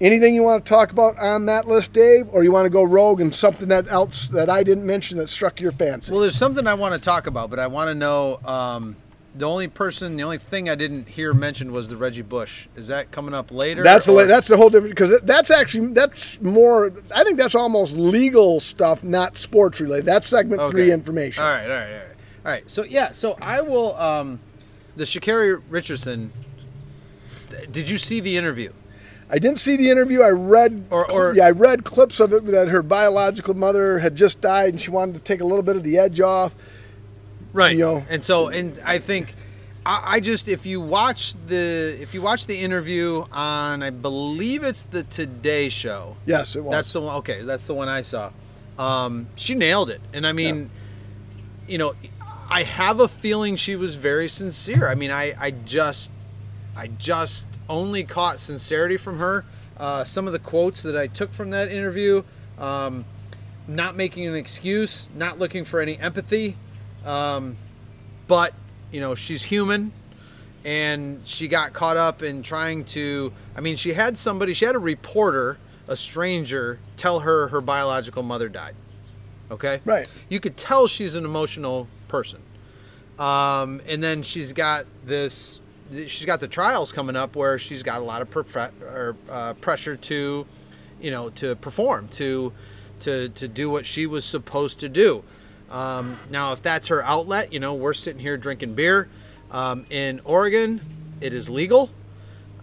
anything 0.00 0.34
you 0.34 0.42
want 0.42 0.64
to 0.64 0.68
talk 0.68 0.92
about 0.92 1.18
on 1.18 1.44
that 1.44 1.68
list, 1.68 1.92
Dave, 1.92 2.26
or 2.32 2.42
you 2.42 2.50
want 2.50 2.64
to 2.64 2.70
go 2.70 2.82
rogue 2.82 3.20
and 3.20 3.34
something 3.34 3.68
that 3.68 3.86
else 3.90 4.28
that 4.28 4.48
I 4.48 4.62
didn't 4.62 4.86
mention 4.86 5.18
that 5.18 5.28
struck 5.28 5.60
your 5.60 5.72
fancy? 5.72 6.10
Well, 6.10 6.22
there's 6.22 6.38
something 6.38 6.66
I 6.66 6.72
want 6.72 6.94
to 6.94 7.00
talk 7.00 7.26
about, 7.26 7.50
but 7.50 7.58
I 7.58 7.66
want 7.66 7.88
to 7.88 7.94
know. 7.94 8.40
Um, 8.46 8.96
the 9.34 9.46
only 9.46 9.68
person, 9.68 10.16
the 10.16 10.22
only 10.24 10.36
thing 10.38 10.68
I 10.68 10.74
didn't 10.74 11.08
hear 11.08 11.32
mentioned 11.34 11.72
was 11.72 11.88
the 11.88 11.96
Reggie 11.96 12.20
Bush. 12.22 12.66
Is 12.76 12.86
that 12.88 13.10
coming 13.10 13.34
up 13.34 13.50
later? 13.50 13.82
That's 13.82 14.06
the 14.06 14.24
that's 14.24 14.48
the 14.48 14.56
whole 14.56 14.68
different 14.70 14.94
because 14.94 15.20
that's 15.22 15.50
actually 15.50 15.88
that's 15.94 16.40
more. 16.40 16.92
I 17.14 17.24
think 17.24 17.38
that's 17.38 17.54
almost 17.54 17.92
legal 17.94 18.58
stuff, 18.60 19.02
not 19.04 19.36
sports 19.38 19.80
related. 19.80 20.06
That's 20.06 20.28
segment 20.28 20.60
Okay. 20.62 20.72
three 20.72 20.92
information. 20.92 21.44
All 21.44 21.50
right, 21.50 21.64
all 21.64 21.76
right, 21.76 21.92
all 21.92 21.98
right. 21.98 22.11
All 22.44 22.50
right. 22.52 22.68
So 22.70 22.84
yeah, 22.84 23.12
so 23.12 23.36
I 23.40 23.60
will 23.60 23.96
um 23.96 24.40
the 24.96 25.04
Sha'Carri 25.04 25.62
Richardson 25.68 26.32
did 27.70 27.88
you 27.88 27.98
see 27.98 28.20
the 28.20 28.36
interview? 28.36 28.72
I 29.30 29.38
didn't 29.38 29.60
see 29.60 29.76
the 29.76 29.90
interview. 29.90 30.20
I 30.22 30.28
read, 30.30 30.84
Or- 30.90 31.10
or- 31.10 31.34
yeah, 31.34 31.46
I 31.46 31.50
read 31.50 31.84
clips 31.84 32.20
of 32.20 32.32
it 32.32 32.44
that 32.46 32.68
her 32.68 32.82
biological 32.82 33.54
mother 33.54 34.00
had 34.00 34.14
just 34.14 34.40
died, 34.40 34.70
and 34.70 34.80
she 34.80 34.90
wanted 34.90 35.14
to 35.14 35.20
take 35.20 35.40
a 35.40 35.44
little 35.44 35.62
bit 35.62 35.76
of 35.76 35.82
the 35.82 35.96
edge 35.98 36.20
off. 36.20 36.54
Right. 37.52 37.72
You 37.76 37.84
know. 37.84 38.04
And 38.08 38.22
so 38.22 38.48
and 38.48 38.78
I 38.84 38.98
think 38.98 39.34
I, 39.84 40.16
I 40.16 40.20
just 40.20 40.48
if 40.48 40.64
you 40.66 40.80
watch 40.80 41.34
the 41.46 41.96
if 42.00 42.14
you 42.14 42.22
watch 42.22 42.46
the 42.46 42.58
interview 42.58 43.24
on 43.32 43.82
I 43.82 43.90
believe 43.90 44.62
it's 44.62 44.82
the 44.82 45.02
Today 45.02 45.68
show. 45.68 46.16
Yes, 46.26 46.56
it 46.56 46.64
was. 46.64 46.72
That's 46.72 46.92
the 46.92 47.00
one. 47.00 47.16
Okay, 47.16 47.42
that's 47.42 47.66
the 47.66 47.74
one 47.74 47.88
I 47.88 48.02
saw. 48.02 48.30
Um, 48.78 49.28
she 49.36 49.54
nailed 49.54 49.90
it, 49.90 50.00
and 50.14 50.26
I 50.26 50.32
mean, 50.32 50.70
you 51.68 51.76
know, 51.76 51.94
I 52.50 52.64
have 52.64 53.00
a 53.00 53.08
feeling 53.08 53.56
she 53.56 53.76
was 53.76 53.96
very 53.96 54.28
sincere. 54.28 54.88
I 54.88 54.94
mean, 54.94 55.10
I, 55.10 55.34
I 55.38 55.50
just, 55.50 56.10
I 56.76 56.86
just 56.88 57.46
only 57.68 58.04
caught 58.04 58.40
sincerity 58.40 58.96
from 58.96 59.18
her. 59.18 59.44
uh, 59.78 60.04
some 60.04 60.26
of 60.26 60.32
the 60.32 60.38
quotes 60.38 60.82
that 60.82 60.96
I 60.96 61.06
took 61.06 61.32
from 61.32 61.50
that 61.50 61.70
interview. 61.70 62.22
Um, 62.58 63.04
not 63.66 63.96
making 63.96 64.26
an 64.26 64.34
excuse, 64.34 65.08
not 65.14 65.38
looking 65.38 65.64
for 65.64 65.80
any 65.80 65.98
empathy, 65.98 66.56
um, 67.04 67.56
but 68.28 68.52
you 68.90 69.00
know 69.00 69.14
she's 69.14 69.44
human, 69.44 69.92
and 70.64 71.22
she 71.24 71.48
got 71.48 71.72
caught 71.72 71.96
up 71.96 72.22
in 72.22 72.42
trying 72.42 72.84
to. 72.86 73.32
I 73.56 73.60
mean, 73.60 73.76
she 73.76 73.94
had 73.94 74.18
somebody, 74.18 74.52
she 74.52 74.64
had 74.64 74.74
a 74.74 74.80
reporter, 74.80 75.58
a 75.88 75.96
stranger, 75.96 76.80
tell 76.96 77.20
her 77.20 77.48
her 77.48 77.60
biological 77.60 78.22
mother 78.22 78.48
died. 78.48 78.74
Okay, 79.50 79.80
Right. 79.84 80.08
You 80.28 80.40
could 80.40 80.56
tell 80.56 80.86
she's 80.86 81.14
an 81.14 81.24
emotional 81.24 81.86
person, 82.12 82.40
um, 83.18 83.80
and 83.88 84.02
then 84.02 84.22
she's 84.22 84.52
got 84.52 84.86
this. 85.04 85.58
She's 86.06 86.24
got 86.24 86.40
the 86.40 86.48
trials 86.48 86.90
coming 86.90 87.16
up 87.16 87.36
where 87.36 87.58
she's 87.58 87.82
got 87.82 88.00
a 88.00 88.04
lot 88.04 88.22
of 88.22 88.56
or, 88.82 89.14
uh, 89.28 89.52
pressure 89.54 89.94
to, 89.94 90.46
you 91.02 91.10
know, 91.10 91.28
to 91.30 91.54
perform, 91.56 92.08
to, 92.08 92.52
to, 93.00 93.28
to 93.28 93.46
do 93.46 93.68
what 93.68 93.84
she 93.84 94.06
was 94.06 94.24
supposed 94.24 94.80
to 94.80 94.88
do. 94.88 95.22
Um, 95.70 96.16
now, 96.30 96.52
if 96.52 96.62
that's 96.62 96.88
her 96.88 97.04
outlet, 97.04 97.52
you 97.52 97.60
know, 97.60 97.74
we're 97.74 97.92
sitting 97.92 98.22
here 98.22 98.38
drinking 98.38 98.74
beer. 98.74 99.08
Um, 99.50 99.84
in 99.90 100.20
Oregon, 100.24 100.80
it 101.20 101.34
is 101.34 101.50
legal. 101.50 101.90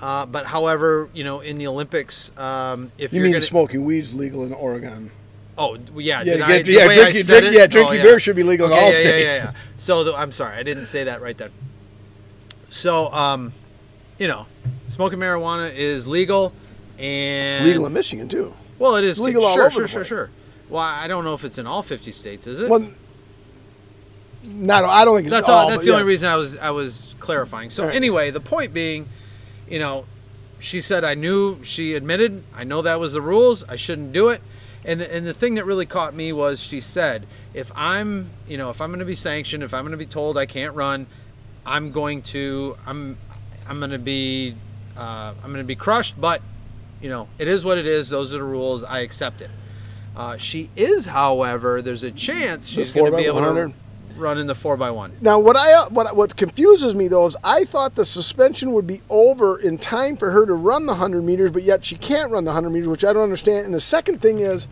Uh, 0.02 0.26
but 0.26 0.48
however, 0.48 1.10
you 1.14 1.24
know, 1.24 1.40
in 1.42 1.60
the 1.60 1.68
Olympics, 1.68 2.32
um, 2.36 2.92
if 2.98 3.14
You 3.14 3.20
are 3.20 3.24
mean 3.24 3.34
gonna, 3.34 3.46
smoking 3.46 3.86
weed's 3.86 4.16
legal 4.16 4.44
in 4.44 4.54
Oregon? 4.54 5.12
Oh 5.60 5.78
yeah, 5.96 6.24
Yeah, 6.24 6.34
I, 6.34 6.38
yeah, 6.38 6.46
I 6.46 6.62
drink- 6.64 7.28
yeah, 7.54 7.68
drinking 7.68 8.00
Oh, 8.00 8.04
beer 8.04 8.20
should 8.20 8.38
be 8.38 8.44
legal 8.44 8.68
in 8.68 8.72
all 8.72 8.80
yeah, 8.80 8.86
yeah, 8.86 8.92
states. 8.92 9.28
Yeah, 9.28 9.44
yeah. 9.44 9.52
So 9.78 10.04
the, 10.06 10.16
I'm 10.16 10.32
sorry, 10.32 10.58
I 10.58 10.64
didn't 10.64 10.86
say 10.86 11.04
that 11.04 11.22
right 11.22 11.38
then. 11.38 11.52
So, 12.70 13.12
um, 13.12 13.52
you 14.18 14.28
know, 14.28 14.46
smoking 14.88 15.20
marijuana 15.20 15.74
is 15.76 16.08
legal, 16.08 16.54
and 16.98 17.58
It's 17.58 17.66
legal 17.66 17.86
in 17.86 17.94
Michigan 17.94 18.30
too. 18.30 18.54
Well, 18.80 18.96
it 18.96 19.04
is 19.04 19.18
It's 19.18 19.20
legal 19.20 19.44
all 19.46 19.56
sure, 19.56 19.66
over 19.66 19.72
sure, 19.72 19.82
the 19.82 19.88
sure, 19.90 20.00
place. 20.00 20.08
sure. 20.08 20.30
Well, 20.70 20.82
I 20.82 21.08
don't 21.08 21.26
know 21.26 21.34
if 21.34 21.44
it's 21.44 21.58
in 21.58 21.68
all 21.68 21.84
50 21.84 22.12
states, 22.14 22.48
is 22.48 22.62
it? 22.62 22.70
Well, 22.70 22.88
not. 24.44 24.86
I 24.86 25.04
don't 25.04 25.18
think 25.18 25.28
it's 25.28 25.36
that's 25.36 25.50
all. 25.50 25.64
all. 25.66 25.70
That's 25.70 25.84
the 25.84 25.90
yeah. 25.90 25.96
only 25.96 26.06
reason 26.06 26.30
I 26.30 26.38
was 26.38 26.56
I 26.56 26.72
was 26.72 27.16
clarifying. 27.20 27.70
So 27.70 27.86
right. 27.86 27.96
anyway, 27.96 28.32
the 28.32 28.40
point 28.40 28.74
being, 28.74 29.10
you 29.68 29.80
know, 29.80 30.06
she 30.60 30.80
said 30.80 31.04
I 31.04 31.16
knew. 31.16 31.62
She 31.64 31.96
admitted 31.96 32.44
I 32.56 32.64
know 32.64 32.82
that 32.82 33.00
was 33.00 33.12
the 33.12 33.22
rules. 33.22 33.66
I 33.66 33.76
shouldn't 33.76 34.14
do 34.14 34.30
it. 34.30 34.42
And 34.86 35.02
the, 35.02 35.14
and 35.14 35.26
the 35.26 35.34
thing 35.34 35.56
that 35.56 35.66
really 35.66 35.86
caught 35.86 36.14
me 36.14 36.32
was 36.32 36.60
she 36.62 36.80
said, 36.80 37.28
if 37.54 37.72
I'm 37.76 38.30
you 38.48 38.58
know 38.58 38.70
if 38.70 38.82
I'm 38.82 38.90
going 38.90 39.00
to 39.00 39.06
be 39.06 39.16
sanctioned, 39.16 39.64
if 39.64 39.74
I'm 39.74 39.84
going 39.84 39.92
to 39.92 39.98
be 39.98 40.06
told 40.06 40.38
I 40.38 40.46
can't 40.46 40.76
run, 40.76 41.08
I'm 41.66 41.92
going 41.92 42.22
to 42.24 42.78
I'm 42.86 43.18
I'm 43.68 43.80
going 43.80 43.92
to 43.92 44.00
be 44.00 44.56
uh, 44.98 45.34
I'm 45.44 45.52
going 45.52 45.64
to 45.64 45.64
be 45.64 45.76
crushed. 45.76 46.20
But 46.20 46.42
you 47.02 47.10
know 47.10 47.28
it 47.38 47.48
is 47.48 47.66
what 47.66 47.78
it 47.78 47.86
is. 47.86 48.10
Those 48.10 48.34
are 48.34 48.38
the 48.38 48.44
rules. 48.44 48.84
I 48.84 49.00
accept 49.00 49.42
it. 49.42 49.52
Uh, 50.16 50.38
she 50.38 50.70
is, 50.76 51.06
however, 51.06 51.82
there's 51.82 52.04
a 52.04 52.12
chance 52.12 52.68
she's 52.68 52.92
going 52.92 53.12
to 53.12 53.18
be 53.18 53.26
able 53.26 53.42
to 53.42 53.74
4x100? 54.20 54.22
run 54.22 54.38
in 54.38 54.48
the 54.48 54.56
four 54.56 54.78
by 54.78 54.92
one. 54.92 55.14
Now, 55.22 55.40
what 55.40 55.56
I 55.56 55.74
uh, 55.74 55.90
what 55.90 56.16
what 56.16 56.36
confuses 56.36 56.96
me 56.96 57.08
though 57.08 57.26
is 57.26 57.36
I 57.44 57.66
thought 57.66 57.96
the 57.96 58.06
suspension 58.06 58.74
would 58.74 58.88
be 58.88 59.02
over 59.10 59.60
in 59.60 59.78
time 59.78 60.18
for 60.18 60.32
her 60.32 60.46
to 60.46 60.54
run 60.54 60.86
the 60.86 60.96
hundred 60.96 61.24
meters, 61.24 61.52
but 61.52 61.64
yet 61.64 61.84
she 61.86 61.96
can't 61.96 62.32
run 62.32 62.46
the 62.46 62.54
hundred 62.54 62.72
meters, 62.72 62.88
which 62.88 63.06
I 63.06 63.14
don't 63.14 63.24
understand. 63.24 63.66
And 63.66 63.74
the 63.74 63.82
second 63.82 64.22
thing 64.22 64.40
is, 64.40 64.68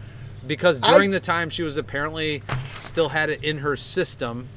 because 0.45 0.82
I- 0.82 0.93
during 0.93 1.12
the 1.12 1.20
time 1.20 1.50
she 1.50 1.64
was 1.64 1.78
apparently 1.78 2.43
still 2.82 3.10
had 3.10 3.30
it 3.30 3.43
in 3.43 3.60
her 3.60 3.76
system. 3.76 4.50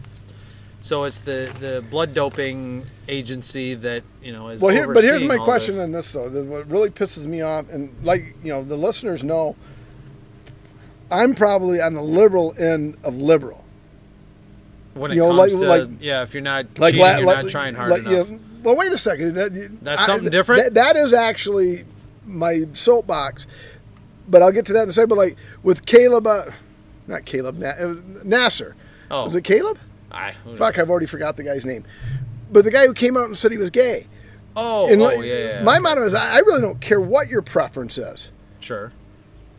So 0.82 1.04
it's 1.04 1.18
the, 1.18 1.52
the 1.60 1.84
blood 1.90 2.14
doping 2.14 2.86
agency 3.06 3.74
that 3.74 4.02
you 4.22 4.32
know 4.32 4.48
is. 4.48 4.62
well, 4.62 4.74
here, 4.74 4.90
but 4.90 5.04
here's 5.04 5.22
my 5.22 5.36
question 5.36 5.74
this. 5.74 5.82
on 5.82 5.92
this 5.92 6.12
though. 6.12 6.44
What 6.44 6.70
really 6.70 6.88
pisses 6.88 7.26
me 7.26 7.42
off, 7.42 7.68
and 7.68 7.94
like 8.02 8.34
you 8.42 8.50
know, 8.50 8.64
the 8.64 8.76
listeners 8.76 9.22
know, 9.22 9.56
I'm 11.10 11.34
probably 11.34 11.82
on 11.82 11.92
the 11.92 12.02
liberal 12.02 12.54
end 12.58 12.96
of 13.04 13.14
liberal. 13.14 13.62
When 14.94 15.10
it 15.10 15.14
you 15.14 15.20
know, 15.22 15.28
comes 15.36 15.38
like- 15.54 15.60
to 15.80 15.84
like- 15.84 15.88
yeah, 16.00 16.22
if 16.22 16.34
you're 16.34 16.42
not 16.42 16.78
like 16.78 16.94
cheating, 16.94 17.06
la- 17.06 17.16
you're 17.18 17.42
not 17.42 17.48
trying 17.50 17.74
hard 17.74 17.90
like, 17.90 18.00
enough. 18.00 18.28
you 18.28 18.34
know, 18.34 18.40
well, 18.62 18.76
wait 18.76 18.92
a 18.92 18.98
second. 18.98 19.34
That, 19.34 19.78
That's 19.82 20.04
something 20.04 20.28
different? 20.30 20.64
that- 20.64 20.74
that 20.74 20.96
is 20.96 21.12
actually 21.12 21.84
my 22.26 22.66
soapbox, 22.74 23.46
but 24.28 24.42
I'll 24.42 24.52
get 24.52 24.66
to 24.66 24.72
that 24.74 24.82
in 24.84 24.88
a 24.90 24.92
second. 24.92 25.08
But 25.08 25.18
like 25.18 25.36
with 25.62 25.86
Caleb, 25.86 26.26
uh, 26.26 26.46
not 27.06 27.24
Caleb, 27.24 27.58
Na- 27.58 27.94
Nasser. 28.24 28.74
Oh. 29.10 29.24
Was 29.26 29.34
it 29.36 29.42
Caleb? 29.44 29.78
I, 30.12 30.34
Fuck, 30.56 30.78
I've 30.78 30.90
already 30.90 31.06
forgot 31.06 31.36
the 31.36 31.42
guy's 31.44 31.64
name. 31.64 31.84
But 32.52 32.64
the 32.64 32.70
guy 32.72 32.86
who 32.86 32.94
came 32.94 33.16
out 33.16 33.26
and 33.26 33.38
said 33.38 33.52
he 33.52 33.58
was 33.58 33.70
gay. 33.70 34.06
Oh, 34.56 34.88
And 34.92 35.00
oh 35.00 35.04
like, 35.06 35.18
yeah, 35.24 35.24
yeah, 35.24 35.62
my 35.62 35.74
okay. 35.74 35.82
motto 35.82 36.04
is 36.04 36.14
I 36.14 36.34
I 36.34 36.38
really 36.40 36.60
don't 36.60 36.80
care 36.80 37.00
what 37.00 37.28
your 37.28 37.42
preference 37.42 37.96
is. 37.96 38.30
sure. 38.58 38.92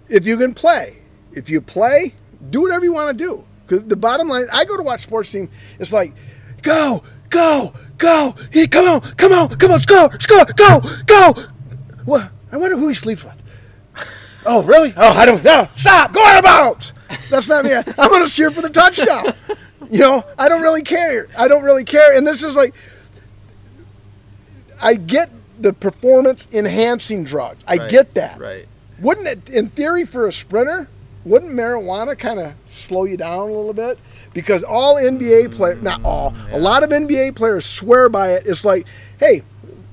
If 0.09 0.25
you 0.25 0.37
can 0.37 0.53
play, 0.53 0.97
if 1.31 1.49
you 1.49 1.61
play, 1.61 2.15
do 2.49 2.61
whatever 2.61 2.83
you 2.83 2.91
want 2.91 3.17
to 3.17 3.23
do. 3.23 3.45
The 3.79 3.95
bottom 3.95 4.27
line, 4.27 4.47
I 4.51 4.65
go 4.65 4.77
to 4.77 4.83
watch 4.83 5.03
sports 5.03 5.31
team. 5.31 5.49
It's 5.79 5.93
like, 5.93 6.13
go, 6.61 7.03
go, 7.29 7.73
go. 7.97 8.35
He, 8.51 8.67
come 8.67 8.87
on, 8.87 9.01
come 9.15 9.31
on, 9.31 9.49
come 9.57 9.71
on, 9.71 9.79
score, 9.79 10.19
score, 10.19 10.45
go, 10.55 10.79
go. 11.05 11.33
What? 12.05 12.31
I 12.51 12.57
wonder 12.57 12.77
who 12.77 12.87
he 12.89 12.93
sleeps 12.93 13.23
with. 13.23 13.35
Oh, 14.45 14.63
really? 14.63 14.93
Oh, 14.97 15.11
I 15.11 15.25
don't 15.25 15.43
know. 15.43 15.67
Stop. 15.75 16.13
Go 16.13 16.25
out 16.25 16.39
of 16.39 16.43
bounds. 16.43 16.93
That's 17.29 17.47
not 17.47 17.63
me. 17.63 17.73
I'm 17.73 17.83
going 18.09 18.25
to 18.25 18.29
cheer 18.29 18.49
for 18.51 18.61
the 18.61 18.69
touchdown. 18.69 19.33
You 19.89 19.99
know, 19.99 20.25
I 20.37 20.49
don't 20.49 20.61
really 20.61 20.81
care. 20.81 21.27
I 21.37 21.47
don't 21.47 21.63
really 21.63 21.83
care. 21.83 22.17
And 22.17 22.25
this 22.25 22.41
is 22.41 22.55
like, 22.55 22.73
I 24.81 24.95
get 24.95 25.29
the 25.59 25.73
performance 25.73 26.47
enhancing 26.51 27.23
drugs. 27.23 27.63
I 27.67 27.77
Right, 27.77 27.89
get 27.89 28.15
that. 28.15 28.39
Right. 28.39 28.67
Wouldn't 28.99 29.27
it, 29.27 29.49
in 29.49 29.69
theory, 29.69 30.05
for 30.05 30.27
a 30.27 30.31
sprinter, 30.31 30.87
wouldn't 31.23 31.53
marijuana 31.53 32.17
kind 32.17 32.39
of 32.39 32.53
slow 32.67 33.05
you 33.05 33.17
down 33.17 33.49
a 33.49 33.53
little 33.53 33.73
bit? 33.73 33.99
Because 34.33 34.63
all 34.63 34.95
NBA 34.95 35.47
mm. 35.47 35.51
players, 35.51 35.81
not 35.81 36.03
all, 36.03 36.33
a 36.51 36.59
lot 36.59 36.83
of 36.83 36.89
NBA 36.89 37.35
players 37.35 37.65
swear 37.65 38.09
by 38.09 38.33
it. 38.33 38.45
It's 38.45 38.65
like, 38.65 38.85
hey, 39.19 39.43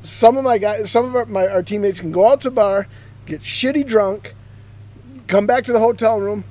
some 0.03 0.37
of 0.37 0.45
my 0.45 0.59
guys, 0.59 0.91
some 0.91 1.05
of 1.05 1.17
our, 1.17 1.27
my, 1.27 1.47
our 1.47 1.63
teammates 1.63 2.01
can 2.01 2.13
go 2.13 2.29
out 2.29 2.41
to 2.43 2.49
a 2.49 2.51
bar, 2.51 2.87
get 3.27 3.41
shitty 3.41 3.87
drunk, 3.87 4.35
come 5.27 5.47
back 5.47 5.65
to 5.65 5.73
the 5.73 5.81
hotel 5.81 6.21
room, 6.21 6.45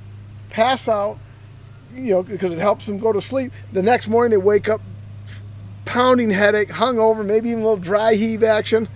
pass 0.49 0.87
out, 0.87 1.17
you 1.93 2.11
know, 2.13 2.23
because 2.23 2.53
it 2.53 2.59
helps 2.59 2.85
them 2.85 2.99
go 2.99 3.11
to 3.11 3.21
sleep. 3.21 3.51
The 3.73 3.81
next 3.81 4.07
morning 4.07 4.31
they 4.31 4.37
wake 4.37 4.69
up 4.69 4.81
pounding 5.85 6.29
headache, 6.29 6.69
hungover, 6.69 7.25
maybe 7.25 7.49
even 7.49 7.63
a 7.63 7.67
little 7.67 7.77
dry 7.81 8.15
heave 8.15 8.43
action. 8.43 8.89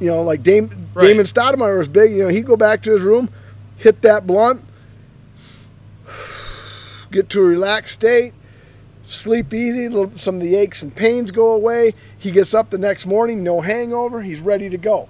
You 0.00 0.08
know, 0.08 0.22
like 0.22 0.42
Dame, 0.42 0.82
Right. 0.94 1.08
Damon 1.08 1.26
Stoudemire 1.26 1.78
was 1.78 1.88
big. 1.88 2.12
You 2.12 2.24
know, 2.24 2.28
he'd 2.28 2.46
go 2.46 2.56
back 2.56 2.82
to 2.82 2.92
his 2.92 3.00
room, 3.00 3.30
hit 3.76 4.02
that 4.02 4.26
blunt, 4.26 4.62
get 7.12 7.28
to 7.30 7.40
a 7.40 7.44
relaxed 7.44 7.94
state, 7.94 8.34
sleep 9.04 9.54
easy. 9.54 9.88
Little, 9.88 10.16
some 10.16 10.36
of 10.36 10.40
the 10.40 10.56
aches 10.56 10.82
and 10.82 10.94
pains 10.94 11.30
go 11.30 11.52
away. 11.52 11.94
He 12.18 12.30
gets 12.30 12.54
up 12.54 12.70
the 12.70 12.78
next 12.78 13.06
morning, 13.06 13.44
no 13.44 13.60
hangover. 13.60 14.22
He's 14.22 14.40
ready 14.40 14.68
to 14.68 14.78
go. 14.78 15.08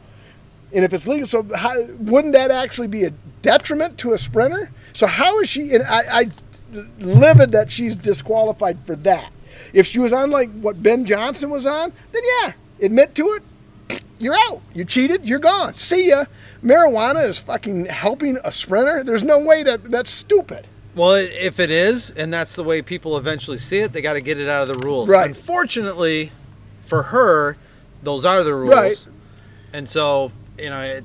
And 0.72 0.84
if 0.84 0.92
it's 0.92 1.06
legal, 1.06 1.26
so 1.26 1.42
how, 1.54 1.82
wouldn't 1.84 2.32
that 2.32 2.50
actually 2.50 2.88
be 2.88 3.04
a 3.04 3.10
detriment 3.42 3.98
to 3.98 4.12
a 4.12 4.18
sprinter? 4.18 4.70
So 4.92 5.06
how 5.06 5.40
is 5.40 5.48
she? 5.48 5.74
And 5.74 5.84
I, 5.84 6.20
I 6.20 6.30
livid 6.98 7.52
that 7.52 7.70
she's 7.70 7.94
disqualified 7.94 8.78
for 8.86 8.96
that. 8.96 9.32
If 9.72 9.86
she 9.86 9.98
was 9.98 10.12
on 10.12 10.30
like 10.30 10.50
what 10.52 10.82
Ben 10.82 11.04
Johnson 11.04 11.50
was 11.50 11.66
on, 11.66 11.92
then 12.12 12.22
yeah, 12.24 12.52
admit 12.80 13.14
to 13.16 13.26
it. 13.32 14.02
You're 14.18 14.36
out. 14.36 14.62
You 14.72 14.84
cheated. 14.84 15.26
You're 15.26 15.40
gone. 15.40 15.74
See 15.74 16.08
ya. 16.08 16.26
Marijuana 16.62 17.28
is 17.28 17.38
fucking 17.38 17.86
helping 17.86 18.38
a 18.44 18.52
sprinter. 18.52 19.02
There's 19.02 19.24
no 19.24 19.44
way 19.44 19.62
that 19.64 19.90
that's 19.90 20.10
stupid. 20.10 20.68
Well, 20.94 21.14
if 21.14 21.58
it 21.58 21.70
is, 21.70 22.10
and 22.10 22.32
that's 22.32 22.54
the 22.54 22.62
way 22.62 22.82
people 22.82 23.16
eventually 23.16 23.56
see 23.56 23.78
it, 23.78 23.92
they 23.92 24.02
got 24.02 24.12
to 24.12 24.20
get 24.20 24.38
it 24.38 24.48
out 24.48 24.68
of 24.68 24.76
the 24.76 24.86
rules. 24.86 25.08
Right. 25.08 25.26
Unfortunately, 25.26 26.32
for 26.82 27.04
her, 27.04 27.56
those 28.02 28.24
are 28.24 28.42
the 28.42 28.54
rules. 28.54 28.74
Right. 28.74 29.06
And 29.72 29.88
so, 29.88 30.32
you 30.58 30.68
know, 30.68 30.80
it, 30.80 31.04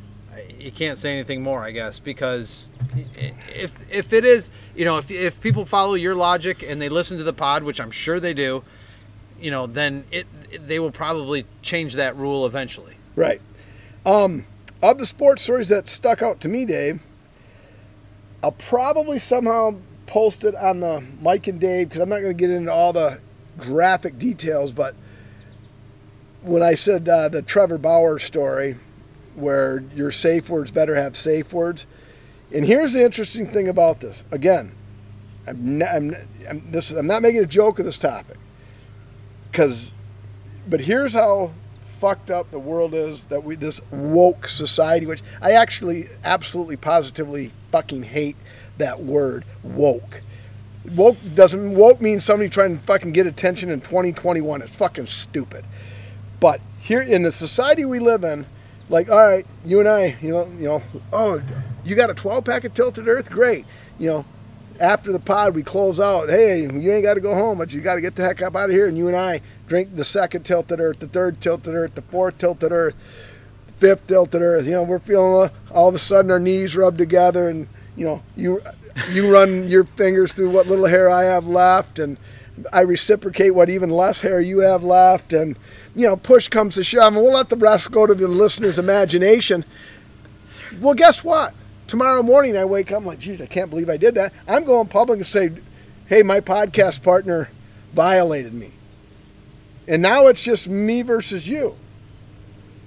you 0.60 0.72
can't 0.72 0.98
say 0.98 1.14
anything 1.14 1.42
more, 1.42 1.64
I 1.64 1.72
guess, 1.72 2.00
because 2.00 2.68
if 3.16 3.78
if 3.90 4.12
it 4.12 4.26
is, 4.26 4.52
you 4.76 4.84
know, 4.86 4.98
if 4.98 5.10
if 5.10 5.40
people 5.40 5.66
follow 5.66 5.94
your 5.94 6.16
logic 6.16 6.64
and 6.64 6.82
they 6.82 6.90
listen 6.90 7.18
to 7.18 7.24
the 7.24 7.34
pod, 7.34 7.64
which 7.64 7.80
I'm 7.80 7.92
sure 7.92 8.20
they 8.20 8.34
do, 8.34 8.64
you 9.40 9.52
know, 9.52 9.68
then 9.68 10.04
it 10.12 10.28
they 10.68 10.80
will 10.80 10.92
probably 10.92 11.46
change 11.62 11.94
that 11.94 12.16
rule 12.16 12.46
eventually. 12.46 12.96
Right. 13.16 13.42
Um, 14.06 14.46
of 14.82 15.00
the 15.00 15.06
sports 15.06 15.44
stories 15.44 15.70
that 15.70 15.90
stuck 15.90 16.22
out 16.22 16.40
to 16.42 16.50
me, 16.50 16.66
Dave, 16.66 17.00
I'll 18.48 18.54
probably 18.54 19.20
somehow 19.20 19.76
post 20.06 20.46
it 20.46 20.56
on 20.56 20.80
the 20.80 21.04
Mike 21.20 21.48
and 21.48 21.60
Dave 21.60 21.90
because 21.90 22.00
I'm 22.00 22.08
not 22.08 22.22
going 22.22 22.30
to 22.30 22.34
get 22.34 22.50
into 22.50 22.72
all 22.72 22.94
the 22.94 23.20
graphic 23.58 24.18
details, 24.18 24.72
but 24.72 24.96
when 26.44 26.64
I 26.64 26.76
said 26.76 27.10
uh, 27.10 27.28
the 27.28 27.42
Trevor 27.42 27.78
Bauer 27.78 28.20
story, 28.20 28.78
where 29.36 29.84
your 29.94 30.12
safe 30.12 30.50
words 30.50 30.72
better 30.72 30.96
have 30.96 31.18
safe 31.18 31.52
words, 31.52 31.86
and 32.50 32.64
here's 32.64 32.94
the 32.94 33.04
interesting 33.04 33.52
thing 33.52 33.68
about 33.68 34.00
this. 34.00 34.24
Again, 34.32 34.74
I'm, 35.46 35.80
not, 35.80 35.94
I'm, 35.94 36.16
I'm 36.50 36.72
this 36.72 36.92
I'm 36.92 37.06
not 37.06 37.22
making 37.22 37.42
a 37.42 37.46
joke 37.46 37.80
of 37.80 37.86
this 37.86 37.98
topic, 37.98 38.38
because, 39.52 39.92
but 40.70 40.80
here's 40.80 41.12
how 41.12 41.52
fucked 42.00 42.30
up 42.30 42.52
the 42.52 42.60
world 42.60 42.94
is 42.94 43.26
that 43.26 43.44
we 43.44 43.56
this 43.56 43.82
woke 43.92 44.48
society, 44.48 45.06
which 45.06 45.24
I 45.42 45.52
actually 45.52 46.08
absolutely 46.24 46.78
positively 46.78 47.52
fucking 47.72 48.04
hate 48.04 48.36
that 48.78 49.02
word 49.02 49.46
woke. 49.64 50.22
Woke 50.96 51.18
doesn't 51.36 51.76
woke 51.76 52.00
means 52.00 52.24
somebody 52.24 52.50
trying 52.50 52.80
to 52.80 52.86
fucking 52.86 53.12
get 53.12 53.28
attention 53.28 53.70
in 53.70 53.82
2021. 53.82 54.62
It's 54.62 54.76
fucking 54.76 55.08
stupid. 55.08 55.66
But 56.40 56.62
here 56.80 57.02
in 57.02 57.24
the 57.24 57.32
society 57.32 57.84
we 57.84 58.00
live 58.00 58.24
in, 58.24 58.46
like, 58.90 59.10
all 59.10 59.18
right, 59.18 59.46
you 59.66 59.80
and 59.80 59.90
I, 59.90 60.18
you 60.22 60.30
know, 60.30 60.46
you 60.46 60.64
know, 60.64 60.84
oh, 61.12 61.42
you 61.84 61.96
got 61.96 62.10
a 62.10 62.14
12 62.14 62.46
pack 62.46 62.64
of 62.64 62.74
Tilted 62.74 63.08
Earth, 63.08 63.30
great. 63.30 63.66
You 64.00 64.10
know, 64.10 64.26
after 64.80 65.12
the 65.12 65.20
pod 65.20 65.56
we 65.56 65.64
close 65.64 66.00
out. 66.00 66.30
Hey, 66.30 66.62
you 66.62 66.92
ain't 66.92 67.04
got 67.04 67.16
to 67.16 67.22
go 67.22 67.34
home, 67.34 67.58
but 67.58 67.74
you 67.74 67.82
got 67.82 67.96
to 67.96 68.02
get 68.02 68.16
the 68.16 68.24
heck 68.24 68.42
up 68.42 68.56
out 68.56 68.70
of 68.70 68.76
here. 68.76 68.88
And 68.88 68.98
you 68.98 69.08
and 69.08 69.16
I 69.16 69.42
drink 69.68 69.96
the 69.96 70.06
second 70.06 70.44
Tilted 70.44 70.80
Earth, 70.80 71.00
the 71.00 71.08
third 71.08 71.42
Tilted 71.42 71.76
Earth, 71.76 71.96
the 71.96 72.02
fourth 72.02 72.38
Tilted 72.38 72.72
Earth, 72.72 72.96
fifth 73.80 74.08
Tilted 74.08 74.42
Earth. 74.42 74.66
You 74.66 74.72
know, 74.72 74.84
we're 74.84 75.00
feeling 75.00 75.52
all 75.72 75.90
of 75.90 75.96
a 75.96 76.00
sudden 76.00 76.32
our 76.32 76.40
knees 76.40 76.76
rub 76.76 76.98
together, 76.98 77.50
and 77.50 77.68
you 77.96 78.06
know, 78.06 78.24
you 78.36 78.62
you 79.12 79.32
run 79.32 79.68
your 79.68 79.84
fingers 79.84 80.34
through 80.34 80.50
what 80.50 80.68
little 80.68 80.88
hair 80.88 81.10
I 81.10 81.26
have 81.26 81.46
left, 81.46 82.00
and 82.00 82.18
I 82.74 82.82
reciprocate 82.82 83.52
what 83.52 83.70
even 83.70 83.90
less 83.90 84.22
hair 84.22 84.42
you 84.42 84.60
have 84.60 84.84
left, 84.84 85.34
and 85.34 85.58
you 85.96 86.08
know, 86.08 86.16
push 86.16 86.48
comes 86.48 86.76
to 86.76 86.84
shove, 86.84 87.14
and 87.14 87.22
we'll 87.22 87.34
let 87.34 87.50
the 87.50 87.58
rest 87.58 87.92
go 87.92 88.06
to 88.06 88.16
the 88.16 88.28
listener's 88.28 88.80
imagination. 88.80 89.66
Well, 90.80 90.96
guess 90.96 91.24
what? 91.24 91.54
Tomorrow 91.88 92.24
morning 92.24 92.58
I 92.58 92.66
wake 92.66 92.92
up, 92.92 92.98
I'm 92.98 93.06
like, 93.06 93.20
geez, 93.20 93.40
I 93.40 93.46
can't 93.46 93.70
believe 93.70 93.90
I 93.90 93.98
did 93.98 94.16
that. 94.16 94.34
I'm 94.48 94.66
going 94.66 94.88
public 94.88 95.20
and 95.20 95.26
say, 95.26 95.52
hey, 96.08 96.22
my 96.22 96.42
podcast 96.42 97.02
partner 97.02 97.50
violated 97.94 98.54
me. 98.54 98.74
And 99.88 100.02
now 100.02 100.28
it's 100.28 100.44
just 100.44 100.68
me 100.68 101.02
versus 101.02 101.48
you. 101.48 101.76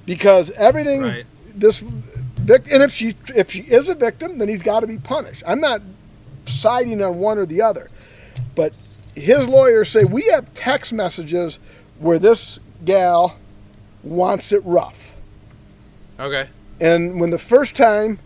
Because 0.05 0.51
everything 0.53 1.03
Right. 1.03 1.27
this 1.55 1.83
and 1.83 2.83
if 2.83 2.93
she 2.93 3.15
if 3.35 3.51
she 3.51 3.61
is 3.61 3.87
a 3.89 3.95
victim, 3.95 4.39
then 4.39 4.49
he's 4.49 4.63
got 4.63 4.81
to 4.81 4.87
be 4.87 4.99
punished. 4.99 5.43
I'm 5.47 5.61
not 5.61 5.83
siding 6.47 7.03
on 7.03 7.19
one 7.19 7.39
or 7.39 7.47
the 7.47 7.63
other. 7.63 7.91
But 8.55 8.75
his 9.15 9.49
lawyers 9.49 9.89
say 9.91 10.05
we 10.05 10.25
have 10.27 10.53
text 10.55 10.93
messages 10.93 11.59
where 11.99 12.19
this 12.19 12.59
gal 12.85 13.37
wants 14.03 14.53
it 14.53 14.65
rough. 14.65 15.13
Okay. 16.19 16.49
And 16.81 17.21
when 17.21 17.31
the 17.31 17.39
first 17.39 17.77
time, 17.77 18.19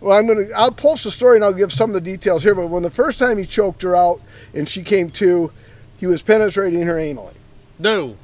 well, 0.00 0.18
I'm 0.18 0.26
gonna, 0.26 0.46
I'll 0.56 0.72
post 0.72 1.04
the 1.04 1.10
story 1.10 1.36
and 1.36 1.44
I'll 1.44 1.52
give 1.52 1.72
some 1.72 1.90
of 1.90 1.94
the 1.94 2.00
details 2.00 2.42
here. 2.42 2.54
But 2.54 2.68
when 2.68 2.82
the 2.82 2.90
first 2.90 3.18
time 3.18 3.36
he 3.38 3.46
choked 3.46 3.82
her 3.82 3.94
out 3.94 4.20
and 4.54 4.68
she 4.68 4.82
came 4.82 5.10
to, 5.10 5.52
he 5.98 6.06
was 6.06 6.22
penetrating 6.22 6.82
her 6.82 6.94
anally. 6.94 7.34
No. 7.80 8.16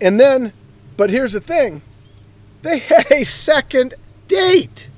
And 0.00 0.18
then, 0.20 0.52
but 0.96 1.10
here's 1.10 1.32
the 1.32 1.40
thing, 1.40 1.82
they 2.62 2.78
had 2.80 3.10
a 3.10 3.24
second 3.24 3.94
date. 4.28 4.88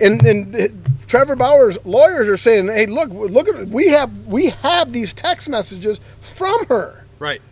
And 0.00 0.24
and 0.24 1.00
Trevor 1.08 1.34
Bauer's 1.34 1.76
lawyers 1.84 2.28
are 2.28 2.36
saying, 2.36 2.66
"Hey, 2.66 2.86
look, 2.86 3.10
look 3.10 3.48
at. 3.48 3.66
We 3.68 3.88
have 3.88 4.26
we 4.26 4.50
have 4.50 4.92
these 4.92 5.12
text 5.12 5.48
messages 5.48 5.98
from 6.20 6.66
her." 6.66 7.04
Right. 7.18 7.42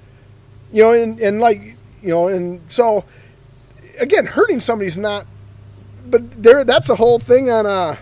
you 0.72 0.84
know, 0.84 0.92
and, 0.92 1.18
and 1.18 1.40
like, 1.40 1.60
you 2.00 2.10
know, 2.10 2.28
and 2.28 2.60
so 2.68 3.04
again, 3.98 4.26
hurting 4.26 4.60
somebody's 4.60 4.96
not, 4.96 5.26
but 6.06 6.40
there, 6.40 6.62
that's 6.62 6.88
a 6.88 6.94
whole 6.96 7.18
thing 7.18 7.50
on 7.50 7.66
uh, 7.66 7.96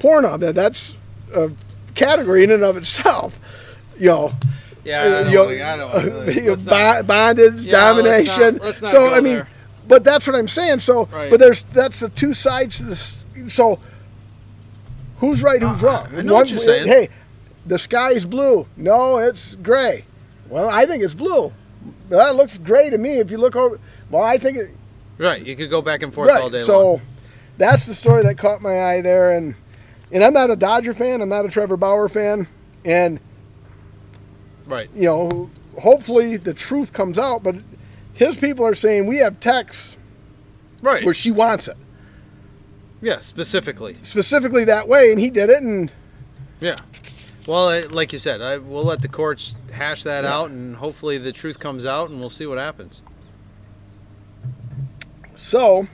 Pornhub. 0.00 0.40
That 0.40 0.54
that's 0.54 0.94
a 1.34 1.52
category 1.94 2.44
in 2.44 2.50
and 2.50 2.62
of 2.62 2.76
itself. 2.76 3.38
You 3.98 4.06
know, 4.06 4.32
Yeah. 4.88 5.02
I 5.02 5.06
uh, 5.06 5.10
don't 5.24 5.30
you 5.32 5.36
know, 5.38 5.44
wanna- 5.44 5.62
I 5.64 5.76
don't 5.76 5.92
wanna- 6.16 6.32
you 6.32 6.40
know, 6.42 6.50
let's 6.52 6.64
not- 6.64 6.96
bo- 6.96 7.02
bondage, 7.04 7.54
Yeah, 7.54 7.90
let's 7.92 8.02
domination. 8.02 8.54
not- 8.56 8.64
let's 8.64 8.82
not 8.82 8.90
so 8.90 9.06
I 9.14 9.20
mean, 9.20 9.34
there. 9.34 9.48
but 9.86 10.02
that's 10.04 10.26
what 10.26 10.34
I'm 10.36 10.48
saying. 10.48 10.80
So, 10.80 11.08
Right. 11.12 11.30
but 11.30 11.38
there's 11.40 11.64
that's 11.72 12.00
the 12.00 12.08
two 12.08 12.34
sides 12.34 12.76
to 12.78 12.84
this. 12.84 13.14
So, 13.48 13.78
who's 15.18 15.42
right? 15.42 15.60
Who's 15.60 15.82
wrong? 15.82 16.08
I 16.16 16.22
know 16.22 16.34
what 16.34 16.50
you're 16.50 16.60
saying. 16.60 16.86
Hey, 16.86 17.08
the 17.66 17.78
sky's 17.78 18.24
blue. 18.24 18.66
No, 18.76 19.18
it's 19.18 19.54
gray. 19.56 20.04
Well, 20.48 20.68
I 20.70 20.86
think 20.86 21.02
it's 21.02 21.14
blue. 21.14 21.52
That 22.08 22.34
looks 22.36 22.58
gray 22.58 22.90
to 22.90 22.98
me. 22.98 23.18
If 23.18 23.30
you 23.30 23.38
look 23.38 23.54
over, 23.56 23.78
well, 24.10 24.22
I 24.22 24.38
think 24.38 24.56
it. 24.56 24.70
Right. 25.18 25.44
You 25.44 25.56
could 25.56 25.70
go 25.70 25.82
back 25.82 26.02
and 26.02 26.14
forth 26.14 26.30
all 26.30 26.48
day 26.50 26.62
So, 26.62 26.80
long. 26.92 27.00
that's 27.58 27.86
the 27.86 27.94
story 27.94 28.22
that 28.22 28.38
caught 28.38 28.62
my 28.62 28.80
eye 28.80 29.00
there, 29.00 29.32
and 29.32 29.54
and 30.10 30.24
I'm 30.24 30.32
not 30.32 30.50
a 30.50 30.56
Dodger 30.56 30.94
fan. 30.94 31.20
I'm 31.20 31.28
not 31.28 31.44
a 31.44 31.48
Trevor 31.48 31.76
Bauer 31.76 32.08
fan, 32.08 32.46
and 32.84 33.20
Right. 34.68 34.88
you 34.94 35.04
know, 35.04 35.50
hopefully 35.80 36.36
the 36.36 36.54
truth 36.54 36.92
comes 36.92 37.18
out. 37.18 37.42
But 37.42 37.56
his 38.12 38.36
people 38.36 38.64
are 38.64 38.74
saying 38.74 39.06
we 39.06 39.18
have 39.18 39.40
texts 39.40 39.96
Right. 40.82 41.04
where 41.04 41.14
she 41.14 41.30
wants 41.32 41.66
it 41.68 41.76
yeah. 43.00 43.18
Specifically. 43.20 43.96
specifically 44.02 44.64
that 44.64 44.86
way, 44.88 45.10
and 45.10 45.18
he 45.20 45.30
did 45.30 45.50
it, 45.50 45.62
and 45.62 45.90
Yeah. 46.60 46.76
Well, 47.46 47.88
like 47.90 48.12
you 48.12 48.18
said, 48.18 48.42
I, 48.42 48.58
we'll 48.58 48.84
let 48.84 49.00
the 49.02 49.08
courts 49.08 49.54
hash 49.72 50.02
that 50.02 50.24
out, 50.24 50.50
and 50.50 50.76
hopefully 50.76 51.16
the 51.16 51.32
truth 51.32 51.58
comes 51.58 51.86
out, 51.86 52.10
and 52.10 52.20
we'll 52.20 52.28
see 52.30 52.44
what 52.46 52.58
happens. 52.58 53.02
so 55.34 55.86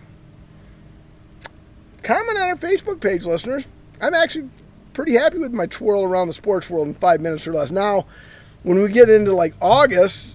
comment 2.02 2.38
on 2.38 2.48
our 2.48 2.56
Facebook 2.56 3.00
page, 3.00 3.24
listeners. 3.24 3.64
I'm 4.00 4.14
actually 4.14 4.48
pretty 4.92 5.12
happy 5.14 5.38
with 5.38 5.52
my 5.52 5.66
twirl 5.66 6.02
around 6.04 6.28
the 6.28 6.34
sports 6.34 6.68
world 6.70 6.88
in 6.88 6.94
five 6.94 7.20
minutes 7.20 7.46
or 7.46 7.52
less. 7.52 7.70
Now, 7.70 8.06
when 8.64 8.82
we 8.82 8.88
get 8.88 9.08
into 9.08 9.32
like 9.32 9.54
August, 9.62 10.34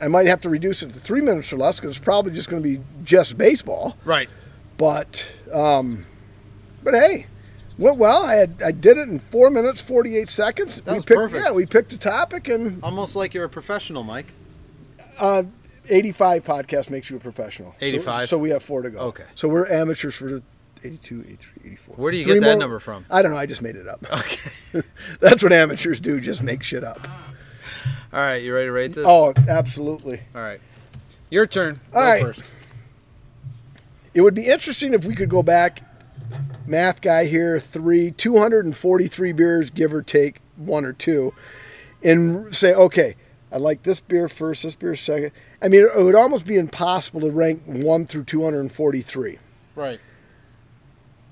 I 0.00 0.08
might 0.08 0.26
have 0.26 0.40
to 0.42 0.48
reduce 0.50 0.82
it 0.82 0.92
to 0.92 0.98
three 0.98 1.20
minutes 1.20 1.52
or 1.52 1.56
less 1.58 1.76
because 1.78 1.96
it's 1.96 2.04
probably 2.04 2.32
just 2.32 2.48
going 2.50 2.62
to 2.62 2.68
be 2.68 2.82
just 3.04 3.38
baseball. 3.38 3.96
Right. 4.04 4.28
But, 4.76 5.24
um, 5.52 6.04
but 6.82 6.94
hey, 6.94 7.26
went 7.78 7.96
well. 7.96 8.24
I 8.24 8.34
had 8.34 8.60
I 8.64 8.72
did 8.72 8.98
it 8.98 9.08
in 9.08 9.20
four 9.20 9.48
minutes 9.50 9.80
forty 9.80 10.16
eight 10.16 10.28
seconds. 10.28 10.80
That 10.82 10.90
we 10.90 10.96
was 10.96 11.04
picked, 11.04 11.16
perfect. 11.18 11.44
Yeah, 11.44 11.52
we 11.52 11.64
picked 11.64 11.92
a 11.92 11.98
topic 11.98 12.48
and 12.48 12.82
Almost 12.82 13.14
like 13.14 13.32
you're 13.34 13.44
a 13.44 13.48
professional, 13.48 14.02
Mike. 14.02 14.32
uh, 15.18 15.44
eighty 15.88 16.10
five 16.12 16.44
podcast 16.44 16.90
makes 16.90 17.08
you 17.08 17.16
a 17.16 17.20
professional. 17.20 17.70
So- 17.78 17.86
85? 17.86 18.28
So, 18.30 18.38
we 18.38 18.50
have 18.50 18.62
four 18.64 18.82
to 18.82 18.90
go. 18.90 18.98
Okay. 18.98 19.24
So 19.36 19.48
we're 19.48 19.68
amateurs 19.68 20.14
for 20.16 20.30
the 20.30 20.42
82, 20.82 21.24
83, 21.26 21.70
84. 21.72 21.94
Where 21.96 22.10
do 22.12 22.18
you 22.18 22.24
Three 22.24 22.34
get 22.34 22.40
that 22.42 22.46
more- 22.50 22.56
number 22.58 22.78
from? 22.80 23.06
I 23.10 23.22
don't 23.22 23.30
know. 23.30 23.38
I 23.38 23.46
just 23.46 23.62
made 23.62 23.76
it 23.76 23.86
up. 23.88 24.04
Okay. 24.12 24.50
That's 25.20 25.42
what 25.42 25.52
amateurs 25.52 26.00
do. 26.00 26.20
Just 26.20 26.42
make 26.42 26.62
shit 26.64 26.82
up. 26.84 26.98
All 28.14 28.20
right. 28.20 28.40
You 28.40 28.54
ready 28.54 28.66
to 28.66 28.72
rate 28.72 28.94
this? 28.94 29.04
Oh, 29.06 29.34
absolutely. 29.48 30.20
All 30.36 30.40
right. 30.40 30.60
Your 31.30 31.48
turn. 31.48 31.80
All 31.92 32.00
Go 32.00 32.08
right. 32.08 32.22
first. 32.22 32.44
It 34.14 34.20
would 34.20 34.34
be 34.34 34.46
interesting 34.46 34.94
if 34.94 35.04
we 35.04 35.16
could 35.16 35.28
go 35.28 35.42
back, 35.42 35.82
math 36.64 37.00
guy 37.00 37.24
here, 37.24 37.58
three, 37.58 38.12
243 38.12 39.32
beers, 39.32 39.70
give 39.70 39.92
or 39.92 40.00
take 40.00 40.40
one 40.54 40.84
or 40.84 40.92
two, 40.92 41.34
and 42.04 42.54
say, 42.54 42.72
okay, 42.72 43.16
I 43.50 43.56
like 43.56 43.82
this 43.82 43.98
beer 43.98 44.28
first, 44.28 44.62
this 44.62 44.76
beer 44.76 44.94
second. 44.94 45.32
I 45.60 45.66
mean, 45.66 45.80
it 45.80 46.00
would 46.00 46.14
almost 46.14 46.46
be 46.46 46.56
impossible 46.56 47.20
to 47.22 47.32
rank 47.32 47.64
one 47.66 48.06
through 48.06 48.24
243. 48.24 49.38
Right. 49.74 50.00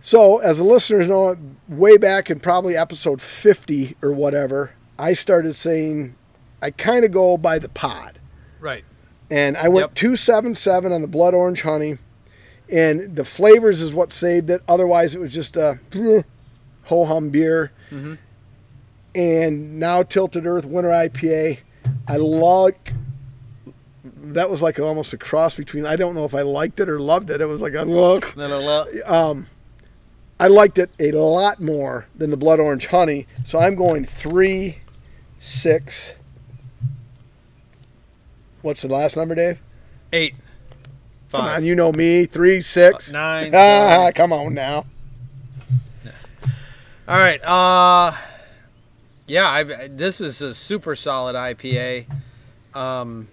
So, 0.01 0.39
as 0.39 0.59
the 0.59 0.65
listeners 0.65 1.07
know, 1.07 1.37
way 1.69 1.97
back 1.97 2.29
in 2.29 2.41
probably 2.41 2.77
episode 2.77 3.23
50 3.23 3.95
or 4.03 4.11
whatever, 4.11 4.73
I 4.99 5.13
started 5.13 5.55
saying 5.55 6.17
I 6.63 6.71
kind 6.71 7.05
of 7.05 7.11
go 7.13 7.37
by 7.37 7.59
the 7.59 7.69
pod. 7.69 8.19
Right. 8.61 8.85
and 9.31 9.57
I 9.57 9.69
went 9.69 9.85
Yep. 9.91 9.95
277 9.97 10.93
on 10.93 11.03
the 11.03 11.09
blood 11.09 11.35
orange 11.35 11.63
honey, 11.63 11.99
and 12.71 13.17
the 13.17 13.25
flavors 13.25 13.81
is 13.83 13.93
what 13.93 14.13
saved 14.13 14.49
it. 14.51 14.63
Otherwise, 14.69 15.15
it 15.15 15.19
was 15.21 15.33
just 15.35 15.57
a 15.57 15.81
ho 16.85 17.05
hum 17.05 17.31
beer. 17.31 17.73
Mm-hmm. 17.91 18.15
And 19.15 19.79
now 19.79 20.03
Tilted 20.05 20.47
Earth 20.47 20.65
Winter 20.65 20.91
IPA, 20.91 21.59
I 22.09 22.17
like. 22.17 22.93
That 24.05 24.49
was 24.49 24.63
like 24.63 24.79
almost 24.79 25.13
a 25.13 25.19
cross 25.19 25.55
between. 25.57 25.85
I 25.85 25.97
don't 25.97 26.15
know 26.15 26.25
if 26.25 26.35
I 26.35 26.43
liked 26.43 26.81
it 26.81 26.89
or 26.89 26.99
loved 27.01 27.29
it. 27.31 27.41
It 27.41 27.47
was 27.47 27.61
like 27.61 27.75
a 27.75 27.83
look. 27.83 28.37
No, 28.37 28.49
no, 28.49 28.61
no. 28.61 29.03
Um, 29.05 29.47
I 30.41 30.47
liked 30.49 30.79
it 30.79 30.91
a 30.99 31.11
lot 31.13 31.61
more 31.61 32.07
than 32.15 32.31
the 32.31 32.37
blood 32.37 32.59
orange 32.61 32.87
honey. 32.87 33.27
So 33.45 33.59
I'm 33.59 33.75
going 33.75 34.05
three, 34.05 34.79
six. 35.39 36.13
What's 38.63 38.83
the 38.83 38.89
last 38.89 39.17
number, 39.17 39.35
Dave? 39.35 39.59
Eight. 40.13 40.35
Come 41.31 41.43
Five. 41.43 41.57
on, 41.59 41.65
you 41.65 41.75
know 41.75 41.93
me. 41.93 42.25
Three, 42.27 42.61
six. 42.61 43.13
Nine. 43.13 43.53
Ah, 43.55 44.11
come 44.15 44.33
on 44.33 44.55
now. 44.55 44.87
All 47.09 47.19
right. 47.19 47.43
Uh, 47.43 48.17
yeah, 49.27 49.49
I, 49.49 49.89
this 49.89 50.21
is 50.21 50.41
a 50.41 50.55
super 50.55 50.95
solid 50.95 51.35
IPA. 51.35 52.07
Um, 52.75 53.29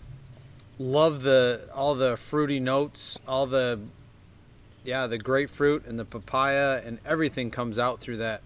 love 0.80 1.22
the 1.22 1.70
all 1.74 1.94
the 1.94 2.18
fruity 2.18 2.60
notes, 2.60 3.20
all 3.28 3.46
the 3.46 3.80
yeah, 4.84 5.08
the 5.08 5.18
grapefruit 5.18 5.86
and 5.86 6.00
the 6.00 6.06
papaya 6.06 6.82
and 6.84 7.00
everything 7.06 7.52
comes 7.52 7.78
out 7.78 8.00
through 8.00 8.18
that. 8.18 8.42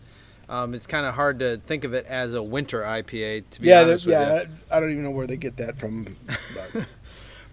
Um, 0.50 0.74
it's 0.74 0.86
kind 0.86 1.06
of 1.06 1.16
hard 1.16 1.40
to 1.40 1.58
think 1.66 1.84
of 1.86 1.94
it 1.94 2.06
as 2.06 2.34
a 2.34 2.44
winter 2.44 2.82
IPA, 2.84 3.44
to 3.52 3.62
be 3.62 3.68
Yeah, 3.70 3.82
honest 3.84 4.06
with 4.06 4.14
yeah. 4.14 4.42
you. 4.44 4.48
I 4.70 4.80
don't 4.80 4.92
even 4.92 5.04
know 5.04 5.12
where 5.12 5.26
they 5.28 5.38
get 5.38 5.58
that 5.58 5.78
from. 5.78 6.16
but- 6.74 6.86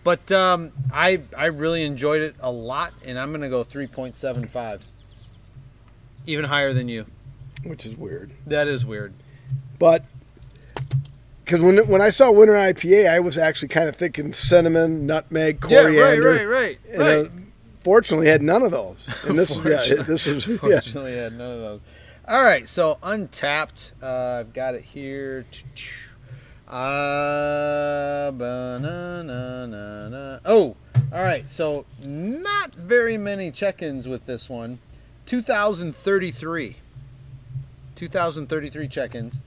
But 0.03 0.33
um, 0.33 0.73
I 0.95 1.21
I 1.37 1.47
really 1.47 1.85
enjoyed 1.85 2.23
it 2.23 2.35
a 2.41 2.51
lot, 2.51 2.95
and 3.05 3.19
I'm 3.19 3.33
gonna 3.33 3.51
go 3.51 3.63
3.75, 3.63 4.81
even 6.27 6.47
higher 6.47 6.73
than 6.73 6.89
you. 6.89 7.05
which 7.65 7.85
is 7.85 7.95
weird. 7.97 8.31
That 8.47 8.67
is 8.67 8.85
weird. 8.87 9.13
But 9.79 10.05
because 11.45 11.61
when 11.61 11.87
when 11.87 12.01
I 12.01 12.09
saw 12.09 12.31
winter 12.31 12.55
IPA, 12.55 13.11
I 13.11 13.21
was 13.21 13.37
actually 13.37 13.69
kind 13.69 13.91
of 13.91 13.97
thinking 13.97 14.33
cinnamon, 14.33 15.05
nutmeg, 15.07 15.61
coriander. 15.61 15.93
Yeah, 15.93 16.03
right, 16.03 16.47
right, 16.49 16.49
right, 16.49 16.79
And, 16.91 16.99
right. 17.01 17.27
uh, 17.27 17.29
fortunately, 17.83 18.29
had 18.29 18.41
none 18.43 18.63
of 18.63 18.71
those. 18.71 19.07
And 19.27 19.39
this 19.39 19.51
is 19.51 19.59
yeah, 19.59 20.03
this 20.03 20.27
is 20.27 20.47
yeah. 20.47 20.57
Fortunately, 20.57 21.15
had 21.15 21.37
none 21.37 21.53
of 21.53 21.61
those. 21.61 21.81
All 22.31 22.45
right, 22.45 22.69
so 22.69 22.97
Untappd. 23.03 23.91
Uh, 24.01 24.39
I've 24.39 24.53
got 24.53 24.77
it 24.77 24.85
here. 24.85 25.45
Uh. 26.69 28.31
Oh, 30.45 30.77
all 31.13 31.23
right. 31.25 31.51
So 31.51 31.87
not 32.07 32.73
very 32.73 33.19
many 33.19 33.51
check-ins 33.51 34.07
with 34.07 34.27
this 34.27 34.49
one. 34.49 34.79
2033. 35.27 36.77
2033 37.97 38.87
check-ins. 38.87 39.41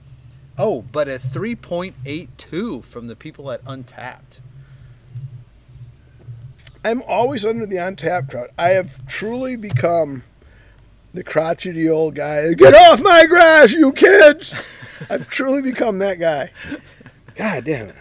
Oh, 0.58 0.82
but 0.82 1.08
a 1.08 1.18
3.82 1.18 2.84
from 2.84 3.06
the 3.06 3.16
people 3.16 3.50
at 3.50 3.64
Untappd. 3.64 4.40
I'm 6.84 7.02
always 7.04 7.46
under 7.46 7.64
the 7.64 7.76
Untappd 7.76 8.30
crowd. 8.30 8.50
I 8.58 8.68
have 8.70 9.06
truly 9.06 9.56
become 9.56 10.24
the 11.14 11.24
crotchety 11.24 11.88
old 11.88 12.14
guy. 12.16 12.52
Get 12.54 12.74
off 12.74 13.00
my 13.00 13.24
grass, 13.24 13.72
you 13.72 13.92
kids! 13.92 14.52
I've 15.10 15.28
truly 15.28 15.62
become 15.62 15.98
that 16.00 16.18
guy. 16.18 16.50
God 17.36 17.64
damn 17.64 17.88
it. 17.90 17.96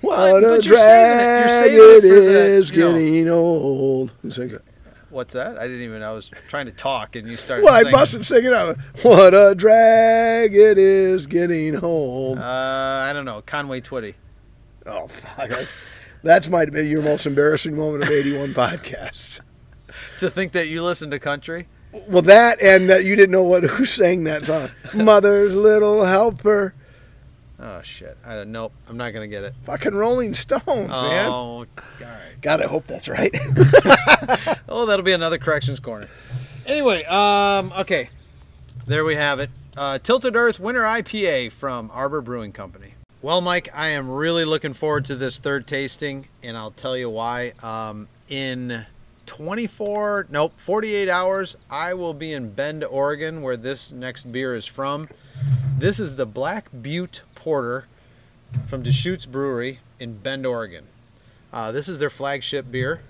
Well, 0.00 0.34
What 0.34 0.44
a 0.44 0.48
but 0.48 0.64
you're 0.64 0.76
saving 0.76 1.20
it. 1.20 1.24
You're 1.26 1.46
drag 1.48 1.64
saving 1.64 1.78
it 1.78 2.04
it 2.04 2.66
for 2.66 2.72
the, 2.72 2.78
know- 2.78 2.92
getting 2.92 3.28
old. 3.30 4.12
Who 4.22 4.30
sings 4.30 4.52
it? 4.52 4.62
What's 5.10 5.32
that? 5.32 5.58
I 5.58 5.62
didn't 5.62 5.82
even. 5.82 6.02
I 6.02 6.12
was 6.12 6.30
trying 6.48 6.66
to 6.66 6.72
talk, 6.72 7.16
and 7.16 7.26
you 7.26 7.34
started. 7.36 7.64
Well, 7.64 7.74
I 7.74 7.90
busted 7.90 8.26
singing 8.26 8.52
out. 8.52 8.76
What 9.02 9.32
a 9.34 9.54
drag 9.54 10.54
it 10.54 10.76
is 10.76 11.26
getting 11.26 11.82
old. 11.82 12.38
Uh, 12.38 12.42
I 12.42 13.12
don't 13.14 13.24
know. 13.24 13.40
Conway 13.40 13.80
Twitty. 13.80 14.14
oh, 14.84 15.06
fuck. 15.08 15.48
That's, 16.22 16.48
might 16.50 16.70
be 16.72 16.86
your 16.86 17.00
most 17.00 17.24
embarrassing 17.24 17.74
moment 17.74 18.02
of 18.04 18.10
81 18.10 18.48
podcasts. 18.54 19.40
To 20.18 20.28
think 20.28 20.52
that 20.52 20.68
you 20.68 20.82
listen 20.84 21.10
to 21.10 21.18
country. 21.18 21.68
Well, 21.92 22.22
that 22.22 22.60
and 22.60 22.88
that 22.90 23.04
you 23.04 23.16
didn't 23.16 23.32
know 23.32 23.42
what 23.42 23.62
who 23.70 23.86
sang 23.86 24.24
that 24.24 24.46
song. 24.46 24.70
Mother's 24.94 25.54
little 25.54 26.04
helper. 26.04 26.74
Oh 27.60 27.80
shit! 27.82 28.16
I 28.24 28.34
don't. 28.34 28.52
Nope. 28.52 28.72
I'm 28.88 28.96
not 28.96 29.10
gonna 29.10 29.26
get 29.26 29.42
it. 29.42 29.54
Fucking 29.64 29.94
Rolling 29.94 30.34
Stones, 30.34 30.66
man. 30.66 31.28
Oh, 31.28 31.32
all 31.32 31.66
right. 32.00 32.40
God, 32.40 32.62
I 32.62 32.66
hope 32.66 32.86
that's 32.86 33.08
right. 33.08 33.34
Oh, 34.70 34.84
that'll 34.86 35.04
be 35.04 35.12
another 35.12 35.38
corrections 35.38 35.80
corner. 35.80 36.08
Anyway, 36.66 37.02
um, 37.04 37.72
okay, 37.78 38.10
there 38.86 39.04
we 39.04 39.16
have 39.16 39.40
it. 39.40 39.50
Uh, 39.76 39.98
Tilted 39.98 40.36
Earth 40.36 40.60
Winter 40.60 40.82
IPA 40.82 41.52
from 41.52 41.90
Arbor 41.92 42.20
Brewing 42.20 42.52
Company. 42.52 42.94
Well, 43.22 43.40
Mike, 43.40 43.68
I 43.74 43.88
am 43.88 44.10
really 44.10 44.44
looking 44.44 44.74
forward 44.74 45.06
to 45.06 45.16
this 45.16 45.38
third 45.38 45.66
tasting, 45.66 46.28
and 46.42 46.56
I'll 46.56 46.70
tell 46.70 46.96
you 46.96 47.08
why. 47.10 47.54
Um, 47.62 48.08
in 48.28 48.86
24, 49.28 50.26
nope, 50.30 50.54
48 50.56 51.08
hours, 51.08 51.56
I 51.70 51.94
will 51.94 52.14
be 52.14 52.32
in 52.32 52.50
Bend, 52.50 52.82
Oregon, 52.82 53.42
where 53.42 53.56
this 53.56 53.92
next 53.92 54.32
beer 54.32 54.56
is 54.56 54.66
from. 54.66 55.08
This 55.78 56.00
is 56.00 56.16
the 56.16 56.26
Black 56.26 56.70
Butte 56.82 57.22
Porter 57.34 57.86
from 58.66 58.82
Deschutes 58.82 59.26
Brewery 59.26 59.80
in 60.00 60.18
Bend, 60.18 60.46
Oregon. 60.46 60.86
Uh, 61.52 61.70
this 61.70 61.88
is 61.88 61.98
their 61.98 62.10
flagship 62.10 62.70
beer. 62.70 63.00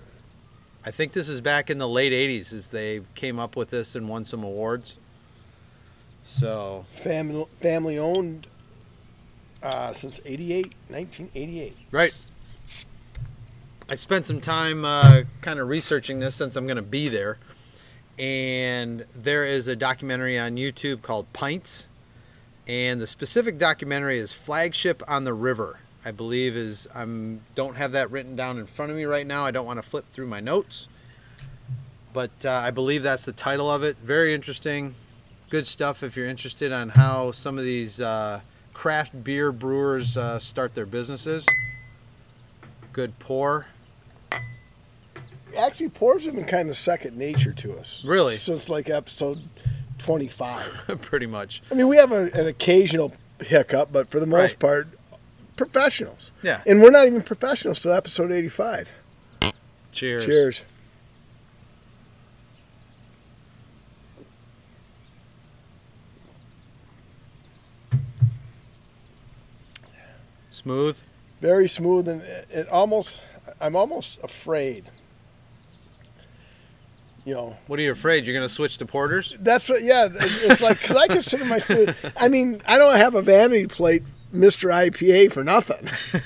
I 0.85 0.91
think 0.91 1.13
this 1.13 1.27
is 1.27 1.41
back 1.41 1.69
in 1.69 1.77
the 1.77 1.87
late 1.87 2.11
80s 2.11 2.53
as 2.53 2.67
they 2.69 3.01
came 3.15 3.39
up 3.39 3.55
with 3.55 3.69
this 3.69 3.95
and 3.95 4.07
won 4.07 4.25
some 4.25 4.43
awards. 4.43 4.97
So, 6.23 6.85
family, 7.01 7.45
family 7.61 7.97
owned 7.97 8.47
uh, 9.63 9.93
since 9.93 10.19
88, 10.25 10.73
1988. 10.89 11.77
right. 11.91 12.15
I 13.91 13.95
spent 13.95 14.27
some 14.27 14.39
time 14.39 14.85
uh, 14.85 15.23
kind 15.41 15.59
of 15.59 15.67
researching 15.67 16.19
this 16.19 16.35
since 16.35 16.55
I'm 16.55 16.67
going 16.67 16.75
to 16.75 16.83
be 16.83 17.09
there. 17.09 17.39
And 18.19 19.05
there 19.15 19.45
is 19.45 19.67
a 19.67 19.75
documentary 19.75 20.37
on 20.37 20.57
YouTube 20.57 21.01
called 21.01 21.31
Pints. 21.33 21.87
And 22.67 23.01
the 23.01 23.07
specific 23.07 23.57
documentary 23.57 24.19
is 24.19 24.31
Flagship 24.31 25.01
on 25.07 25.23
the 25.23 25.33
River. 25.33 25.79
I 26.05 26.11
believe 26.11 26.55
is 26.55 26.87
I'm 26.93 27.41
don't 27.55 27.77
have 27.77 27.91
that 27.93 28.11
written 28.11 28.35
down 28.35 28.59
in 28.59 28.67
front 28.67 28.91
of 28.91 28.97
me 28.97 29.05
right 29.05 29.25
now. 29.25 29.43
I 29.43 29.49
don't 29.49 29.65
want 29.65 29.81
to 29.81 29.89
flip 29.89 30.05
through 30.13 30.27
my 30.27 30.39
notes. 30.39 30.87
But 32.13 32.45
uh, 32.45 32.51
I 32.51 32.69
believe 32.69 33.01
that's 33.01 33.25
the 33.25 33.33
title 33.33 33.71
of 33.71 33.81
it. 33.81 33.97
Very 34.03 34.35
interesting. 34.35 34.93
Good 35.49 35.65
stuff 35.65 36.03
if 36.03 36.15
you're 36.15 36.27
interested 36.27 36.71
on 36.71 36.89
how 36.89 37.31
some 37.31 37.57
of 37.57 37.63
these 37.63 37.99
uh, 37.99 38.41
craft 38.71 39.23
beer 39.23 39.51
brewers 39.51 40.15
uh, 40.15 40.37
start 40.37 40.75
their 40.75 40.85
businesses. 40.85 41.47
Good 42.93 43.17
pour. 43.17 43.65
Actually, 45.57 45.89
pours 45.89 46.25
have 46.25 46.35
been 46.35 46.45
kind 46.45 46.69
of 46.69 46.77
second 46.77 47.17
nature 47.17 47.51
to 47.53 47.77
us. 47.77 48.01
Really? 48.05 48.37
Since 48.37 48.69
like 48.69 48.89
episode 48.89 49.41
25. 49.97 50.99
Pretty 51.01 51.25
much. 51.25 51.61
I 51.71 51.75
mean, 51.75 51.87
we 51.87 51.97
have 51.97 52.11
a, 52.11 52.31
an 52.33 52.47
occasional 52.47 53.13
hiccup, 53.41 53.91
but 53.91 54.09
for 54.09 54.19
the 54.19 54.25
most 54.25 54.51
Right. 54.53 54.59
part, 54.59 54.87
professionals. 55.55 56.31
Yeah. 56.41 56.61
And 56.65 56.81
we're 56.81 56.91
not 56.91 57.05
even 57.07 57.21
professionals 57.21 57.79
till 57.79 57.91
episode 57.93 58.31
85. 58.31 58.91
Cheers. 59.91 60.25
Cheers. 60.25 60.61
Smooth. 70.51 70.97
Very 71.41 71.69
smooth, 71.69 72.07
and 72.07 72.21
it, 72.21 72.47
it 72.51 72.69
almost, 72.69 73.21
I'm 73.61 73.75
almost 73.75 74.19
afraid. 74.23 74.89
You 77.25 77.33
know, 77.33 77.57
What 77.67 77.79
are 77.79 77.81
you 77.81 77.91
afraid? 77.91 78.25
You're 78.25 78.35
going 78.35 78.47
to 78.47 78.53
switch 78.53 78.77
to 78.79 78.85
porters? 78.85 79.35
That's 79.39 79.69
what, 79.69 79.83
yeah. 79.83 80.09
It's 80.11 80.61
like 80.61 80.81
because 80.81 80.95
I 80.97 81.07
consider 81.07 81.45
myself. 81.45 81.95
I 82.17 82.27
mean, 82.29 82.61
I 82.65 82.77
don't 82.77 82.97
have 82.97 83.13
a 83.15 83.21
vanity 83.21 83.67
plate, 83.67 84.03
Mister 84.31 84.69
IPA, 84.69 85.31
for 85.31 85.43
nothing. 85.43 85.89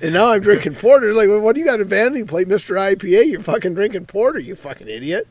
And 0.00 0.14
now 0.14 0.30
I'm 0.30 0.40
drinking 0.40 0.76
porter. 0.76 1.12
Like, 1.12 1.28
well, 1.28 1.38
what 1.40 1.54
do 1.54 1.60
you 1.60 1.66
got 1.66 1.80
a 1.80 1.84
vanity 1.84 2.24
plate, 2.24 2.48
Mister 2.48 2.74
IPA? 2.74 3.30
You're 3.30 3.42
fucking 3.42 3.74
drinking 3.74 4.06
porter, 4.06 4.38
you 4.38 4.56
fucking 4.56 4.88
idiot. 4.88 5.28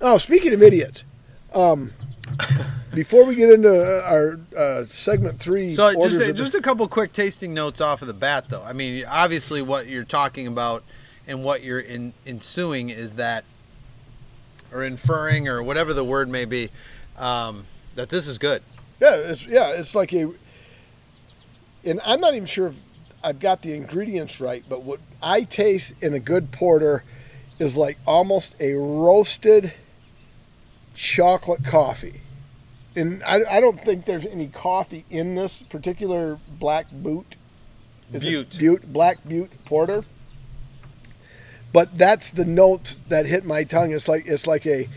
Oh, 0.00 0.18
speaking 0.18 0.52
of 0.52 0.62
idiots, 0.62 1.04
um, 1.54 1.92
before 2.92 3.24
we 3.24 3.36
get 3.36 3.50
into 3.50 4.04
our 4.04 4.40
uh, 4.56 4.84
segment 4.86 5.40
three, 5.40 5.72
So 5.72 5.94
just 5.94 6.20
a, 6.20 6.32
just 6.32 6.54
a 6.54 6.60
couple 6.60 6.86
quick 6.88 7.12
tasting 7.12 7.54
notes 7.54 7.80
off 7.80 8.02
of 8.02 8.08
the 8.08 8.12
bat, 8.12 8.46
though. 8.48 8.62
I 8.62 8.72
mean, 8.72 9.04
obviously, 9.06 9.62
what 9.62 9.86
you're 9.86 10.04
talking 10.04 10.46
about 10.46 10.82
and 11.26 11.42
what 11.42 11.62
you're 11.62 11.80
in, 11.80 12.12
ensuing 12.26 12.90
is 12.90 13.14
that, 13.14 13.44
or 14.74 14.82
inferring, 14.82 15.48
or 15.48 15.62
whatever 15.62 15.94
the 15.94 16.04
word 16.04 16.28
may 16.28 16.44
be, 16.44 16.68
um, 17.16 17.64
that 17.94 18.08
this 18.10 18.26
is 18.26 18.36
good. 18.36 18.62
Yeah, 19.00 19.14
it's 19.14 19.46
yeah, 19.46 19.68
it's 19.68 19.94
like 19.94 20.12
a. 20.12 20.30
And 21.84 22.00
I'm 22.04 22.20
not 22.20 22.34
even 22.34 22.46
sure 22.46 22.68
if 22.68 22.74
I've 23.22 23.38
got 23.38 23.62
the 23.62 23.72
ingredients 23.72 24.40
right, 24.40 24.64
but 24.68 24.82
what 24.82 25.00
I 25.22 25.42
taste 25.42 25.94
in 26.00 26.12
a 26.12 26.18
good 26.18 26.50
porter 26.50 27.04
is 27.58 27.76
like 27.76 27.98
almost 28.06 28.56
a 28.58 28.74
roasted 28.74 29.72
chocolate 30.94 31.64
coffee. 31.64 32.20
And 32.96 33.22
I, 33.24 33.42
I 33.56 33.60
don't 33.60 33.80
think 33.80 34.06
there's 34.06 34.26
any 34.26 34.48
coffee 34.48 35.04
in 35.10 35.34
this 35.34 35.62
particular 35.62 36.38
black 36.48 36.90
boot. 36.90 37.36
Butte. 38.10 38.58
Butte, 38.58 38.92
black 38.92 39.26
butte 39.26 39.64
porter. 39.64 40.04
But 41.74 41.98
that's 41.98 42.30
the 42.30 42.44
notes 42.46 43.02
that 43.08 43.26
hit 43.26 43.44
my 43.44 43.64
tongue. 43.64 43.92
It's 43.92 44.08
like 44.08 44.26
it's 44.26 44.46
like 44.46 44.64
a 44.64 44.88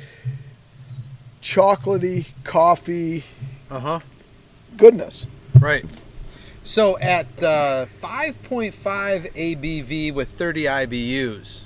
chocolatey 1.41 2.27
coffee 2.43 3.23
Uh 3.69 3.79
huh. 3.79 3.99
goodness. 4.77 5.25
Right. 5.59 5.85
So 6.63 6.97
at 6.99 7.41
uh, 7.41 7.87
5.5 8.01 8.73
ABV 9.33 10.13
with 10.13 10.29
30 10.37 10.63
IBUs, 10.65 11.61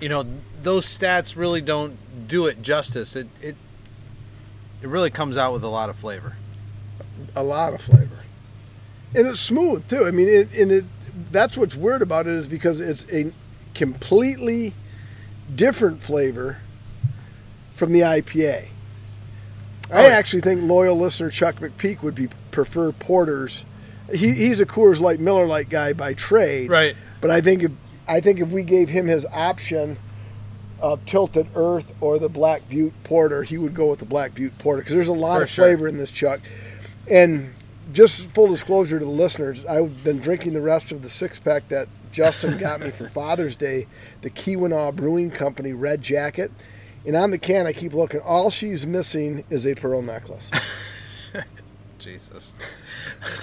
you 0.00 0.08
know, 0.08 0.24
those 0.62 0.86
stats 0.86 1.36
really 1.36 1.60
don't 1.60 1.98
do 2.28 2.46
it 2.46 2.62
justice. 2.62 3.14
It, 3.16 3.28
it, 3.42 3.56
it 4.80 4.88
really 4.88 5.10
comes 5.10 5.36
out 5.36 5.52
with 5.52 5.64
a 5.64 5.68
lot 5.68 5.90
of 5.90 5.96
flavor. 5.96 6.36
a 7.36 7.42
lot 7.42 7.74
of 7.74 7.82
flavor, 7.82 8.20
and 9.14 9.26
it's 9.26 9.40
smooth 9.40 9.86
too. 9.88 10.06
I 10.06 10.10
mean, 10.12 10.28
it, 10.28 10.56
and 10.56 10.70
it 10.72 10.84
that's 11.30 11.56
what's 11.58 11.74
weird 11.74 12.00
about 12.02 12.26
it 12.26 12.32
is 12.34 12.46
because 12.48 12.80
it's 12.80 13.04
a 13.12 13.32
completely 13.74 14.74
different 15.54 16.02
flavor 16.02 16.58
from 17.74 17.92
the 17.92 18.00
IPA. 18.00 18.66
I 19.92 20.06
Oh, 20.06 20.08
actually 20.08 20.42
think 20.42 20.62
loyal 20.62 20.96
listener 20.96 21.30
Chuck 21.30 21.56
McPeak 21.56 22.02
would 22.02 22.14
be 22.14 22.28
prefer 22.50 22.92
porters. 22.92 23.64
He, 24.12 24.32
he's 24.32 24.60
a 24.60 24.66
Coors 24.66 25.00
Light 25.00 25.18
Miller 25.20 25.46
Light 25.46 25.68
guy 25.68 25.92
by 25.92 26.14
trade, 26.14 26.70
Right. 26.70 26.96
But 27.20 27.30
I 27.30 27.40
think 27.40 27.62
if 27.62 27.72
I 28.08 28.20
think 28.20 28.40
if 28.40 28.48
we 28.50 28.62
gave 28.62 28.88
him 28.88 29.06
his 29.06 29.24
option 29.32 29.98
of 30.80 31.04
Tilted 31.06 31.46
Earth 31.54 31.92
or 32.00 32.18
the 32.18 32.28
Black 32.28 32.68
Butte 32.68 32.94
Porter, 33.04 33.42
he 33.42 33.58
would 33.58 33.74
go 33.74 33.86
with 33.86 33.98
the 33.98 34.04
Black 34.06 34.34
Butte 34.34 34.56
Porter 34.58 34.80
because 34.82 34.94
there's 34.94 35.08
a 35.08 35.12
lot 35.12 35.36
For 35.38 35.42
of 35.44 35.50
sure. 35.50 35.64
flavor 35.66 35.86
in 35.86 35.98
this 35.98 36.10
Chuck. 36.10 36.40
And 37.08 37.52
just 37.92 38.22
full 38.30 38.48
disclosure 38.48 38.98
to 38.98 39.04
the 39.04 39.10
listeners, 39.10 39.64
I've 39.66 40.02
been 40.02 40.18
drinking 40.20 40.54
the 40.54 40.60
rest 40.60 40.90
of 40.92 41.02
the 41.02 41.08
six 41.08 41.38
pack 41.38 41.68
that 41.68 41.88
Justin 42.10 42.58
got 42.58 42.80
me 42.80 42.90
for 42.90 43.08
Father's 43.08 43.56
Day, 43.56 43.86
the 44.22 44.30
Keweenaw 44.30 44.94
Brewing 44.94 45.30
Company 45.30 45.72
Red 45.72 46.02
Jacket. 46.02 46.50
And 47.06 47.16
on 47.16 47.30
the 47.30 47.38
can, 47.38 47.66
I 47.66 47.72
keep 47.72 47.94
looking. 47.94 48.20
All 48.20 48.50
she's 48.50 48.86
missing 48.86 49.44
is 49.48 49.66
a 49.66 49.74
pearl 49.74 50.02
necklace. 50.02 50.50
Jesus. 51.98 52.54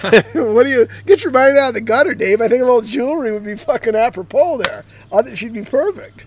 what 0.00 0.64
do 0.64 0.68
you 0.68 0.88
get 1.06 1.22
your 1.22 1.32
mind 1.32 1.56
out 1.56 1.68
of 1.68 1.74
the 1.74 1.80
gutter, 1.80 2.14
Dave? 2.14 2.40
I 2.40 2.48
think 2.48 2.60
a 2.60 2.64
little 2.64 2.82
jewelry 2.82 3.32
would 3.32 3.44
be 3.44 3.56
fucking 3.56 3.94
apropos 3.94 4.58
there. 4.58 4.84
I 5.12 5.22
think 5.22 5.36
she'd 5.36 5.52
be 5.52 5.62
perfect. 5.62 6.26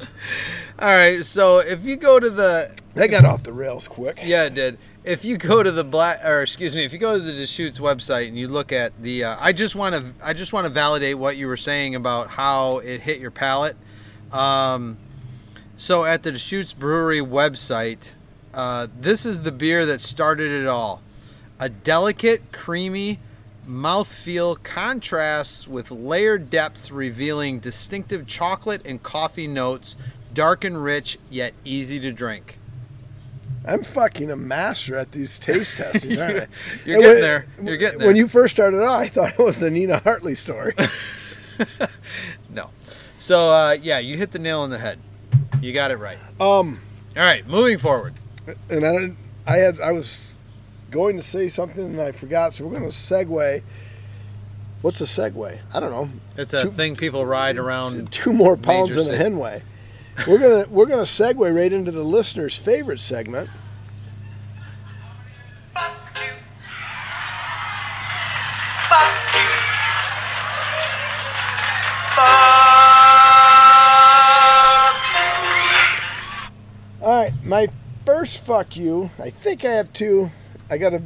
All 0.80 0.88
right, 0.88 1.26
so 1.26 1.60
if 1.60 1.84
you 1.84 1.98
go 1.98 2.20
to 2.20 2.30
the 2.30 2.72
That 2.96 3.08
got 3.08 3.26
off 3.26 3.44
the 3.44 3.54
rails 3.54 3.88
quick. 3.88 4.20
Yeah, 4.24 4.46
it 4.46 4.54
did. 4.54 4.78
If 5.04 5.26
you 5.26 5.38
go 5.38 5.64
to 5.64 5.72
the 5.72 5.84
black, 5.84 6.24
or 6.24 6.43
excuse 6.43 6.76
me, 6.76 6.86
if 6.86 6.93
you 6.93 6.99
go 6.99 7.18
to 7.18 7.24
the 7.24 7.34
Deschutes 7.34 7.80
website 7.80 8.28
and 8.28 8.38
you 8.38 8.47
look 8.47 8.72
at 8.72 9.02
the, 9.02 9.24
uh, 9.24 9.38
I 9.39 9.52
just 9.52 9.74
want 9.74 9.95
to, 9.95 10.14
I 10.24 10.34
just 10.34 10.54
want 10.54 10.66
to 10.66 10.70
validate 10.70 11.18
what 11.18 11.38
you 11.38 11.47
were 11.47 11.58
saying 11.58 11.95
about 11.95 12.30
how 12.30 12.78
it 12.78 13.02
hit 13.02 13.20
your 13.20 13.32
palate. 13.32 13.76
Um, 14.32 14.99
so 15.76 16.06
at 16.06 16.22
the 16.22 16.32
Deschutes 16.32 16.74
Brewery 16.74 17.20
website, 17.20 18.12
uh, 18.54 18.89
this 18.95 19.26
is 19.26 19.41
the 19.41 19.52
beer 19.52 19.88
that 19.88 20.02
started 20.02 20.52
it 20.52 20.68
all. 20.68 21.02
A 21.60 21.68
delicate, 21.68 22.52
creamy 22.52 23.20
mouthfeel 23.68 24.62
contrasts 24.62 25.68
with 25.68 25.89
layered 25.89 26.52
depths, 26.52 26.91
revealing 26.91 27.60
distinctive 27.60 28.28
chocolate 28.28 28.82
and 28.86 29.02
coffee 29.02 29.47
notes, 29.47 29.95
dark 30.32 30.64
and 30.64 30.84
rich 30.84 31.18
yet 31.28 31.56
easy 31.66 31.99
to 31.99 32.12
drink. 32.12 32.60
I'm 33.66 33.84
fucking 33.84 34.32
a 34.32 34.36
master 34.36 34.97
at 34.97 35.12
these 35.12 35.38
taste 35.38 35.78
testings, 35.78 36.18
aren't 36.20 36.39
I? 36.41 36.47
You're 36.86 36.95
And 36.97 37.03
getting 37.03 37.03
when- 37.03 37.22
there. 37.22 37.45
You're 37.64 37.78
getting 37.78 37.99
there. 37.99 38.07
When 38.07 38.16
you 38.16 38.28
first 38.28 38.55
started 38.55 38.82
out, 38.84 38.99
I 38.99 39.07
thought 39.07 39.34
it 39.39 39.43
was 39.43 39.57
the 39.57 39.70
Nina 39.70 39.99
Hartley 39.99 40.36
story. 40.36 40.74
No. 42.49 42.70
So 43.20 43.51
uh, 43.51 43.78
yeah, 43.82 43.99
you 43.99 44.18
hit 44.18 44.32
the 44.32 44.39
nail 44.39 44.62
on 44.62 44.70
the 44.72 44.80
head. 44.80 44.99
You 45.62 45.74
got 45.74 45.91
it 45.91 45.97
right. 45.97 46.18
um, 46.39 46.80
All 47.16 47.24
right, 47.24 47.45
moving 47.47 47.78
forward. 47.78 48.16
and 48.70 48.86
I, 48.86 49.51
I 49.53 49.57
had, 49.57 49.80
I 49.80 49.91
was 49.91 50.34
going 50.89 51.16
to 51.18 51.22
say 51.24 51.47
something 51.47 51.84
and 51.86 52.01
I 52.01 52.12
forgot, 52.14 52.55
so 52.55 52.66
we're 52.66 52.72
going 52.80 52.89
to 52.89 52.95
segue. 52.95 53.62
What's 54.82 54.99
a 55.01 55.03
segue? 55.03 55.59
I 55.72 55.80
don't 55.80 55.91
know. 55.91 56.09
It's 56.36 56.53
a 56.55 56.64
Two- 56.64 56.72
thing 56.72 56.95
people 56.95 57.26
ride 57.26 57.57
around. 57.57 58.12
two 58.12 58.34
more 58.34 58.57
pounds 58.57 58.95
than 58.95 59.14
a 59.14 59.24
henway. 59.24 59.62
We're 60.28 60.38
gonna 60.38 60.65
we're 60.69 60.86
gonna 60.86 61.01
segue 61.01 61.55
right 61.55 61.74
into 61.74 61.91
the 61.91 62.03
listener's 62.03 62.55
favorite 62.55 62.99
segment. 62.99 63.49
Fuck 65.74 65.93
you. 66.15 66.32
Fuck 68.88 69.34
you. 69.34 69.49
Fuck 72.15 72.45
you. 77.01 77.05
All 77.05 77.24
right, 77.24 77.34
my 77.43 77.67
first 78.05 78.43
fuck 78.43 78.78
you. 78.78 79.09
I 79.17 79.32
think 79.32 79.65
I 79.65 79.72
have 79.72 79.91
two. 79.91 80.30
I 80.69 80.78
gotta 80.78 81.01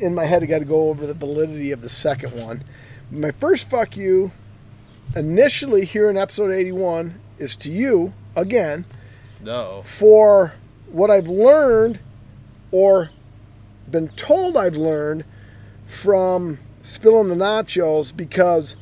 in 0.00 0.14
my 0.14 0.26
head. 0.26 0.42
I 0.42 0.46
got 0.46 0.58
to 0.58 0.64
go 0.64 0.88
over 0.88 1.06
the 1.06 1.14
validity 1.14 1.70
of 1.70 1.80
the 1.80 1.88
second 1.88 2.38
one. 2.38 2.64
My 3.10 3.30
first 3.30 3.70
fuck 3.70 3.96
you, 3.96 4.32
initially 5.14 5.84
here 5.84 6.10
in 6.10 6.16
episode 6.16 6.50
eighty-one, 6.50 7.20
is 7.38 7.56
to 7.56 7.70
you 7.70 8.12
again 8.34 8.84
No. 9.42 9.82
for 9.84 10.54
what 10.90 11.10
I've 11.10 11.28
learned 11.28 11.98
or 12.70 13.10
been 13.90 14.08
told 14.10 14.56
I've 14.56 14.76
learned 14.76 15.24
from 15.86 16.58
spilling 16.82 17.28
the 17.28 17.34
nachos 17.34 18.16
because 18.16 18.76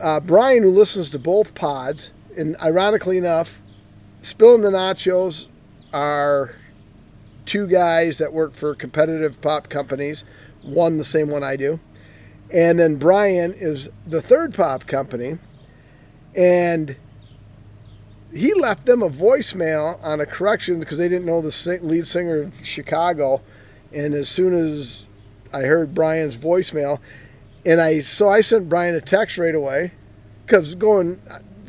uh, 0.00 0.20
Brian, 0.20 0.62
who 0.62 0.70
listens 0.70 1.10
to 1.10 1.18
both 1.18 1.54
pods, 1.54 2.10
and 2.36 2.56
ironically 2.62 3.18
enough, 3.18 3.60
spilling 4.22 4.62
the 4.62 4.70
nachos 4.70 5.46
are 5.92 6.54
two 7.46 7.66
guys 7.66 8.18
that 8.18 8.32
work 8.32 8.54
for 8.54 8.74
competitive 8.74 9.40
pop 9.40 9.68
companies. 9.68 10.24
One, 10.62 10.98
the 10.98 11.04
same 11.04 11.30
one 11.30 11.42
I 11.42 11.56
do. 11.56 11.80
And 12.52 12.78
then 12.78 12.96
Brian 12.96 13.54
is 13.54 13.88
the 14.06 14.22
third 14.22 14.54
pop 14.54 14.86
company. 14.86 15.38
And 16.38 16.94
he 18.32 18.54
left 18.54 18.86
them 18.86 19.02
a 19.02 19.10
voicemail 19.10 20.02
on 20.04 20.20
a 20.20 20.26
correction 20.26 20.78
because 20.78 20.96
they 20.96 21.08
didn't 21.08 21.26
know 21.26 21.42
the 21.42 21.78
lead 21.82 22.06
singer 22.06 22.42
of 22.42 22.64
Chicago. 22.64 23.42
And 23.92 24.14
as 24.14 24.28
soon 24.28 24.54
as 24.54 25.06
I 25.52 25.62
heard 25.62 25.96
Brian's 25.96 26.36
voicemail, 26.36 27.00
and 27.66 27.80
I 27.80 27.98
so 28.00 28.28
I 28.28 28.40
sent 28.40 28.68
Brian 28.68 28.94
a 28.94 29.00
text 29.00 29.36
right 29.36 29.54
away 29.54 29.92
because 30.46 30.76
going 30.76 31.20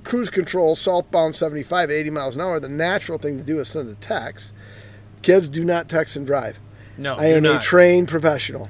cruise 0.04 0.30
control 0.30 0.76
southbound 0.76 1.36
75 1.36 1.90
80 1.90 2.10
miles 2.12 2.36
an 2.36 2.42
hour, 2.42 2.60
the 2.60 2.70
natural 2.70 3.18
thing 3.18 3.38
to 3.38 3.44
do 3.44 3.60
is 3.60 3.70
send 3.70 3.90
a 3.90 3.96
text. 3.96 4.52
Kids 5.24 5.50
do 5.50 5.64
not 5.64 5.90
text 5.90 6.16
and 6.16 6.28
drive. 6.28 6.60
No. 6.96 7.16
I 7.16 7.28
am 7.28 7.46
a 7.46 7.60
trained 7.60 8.08
professional. 8.08 8.70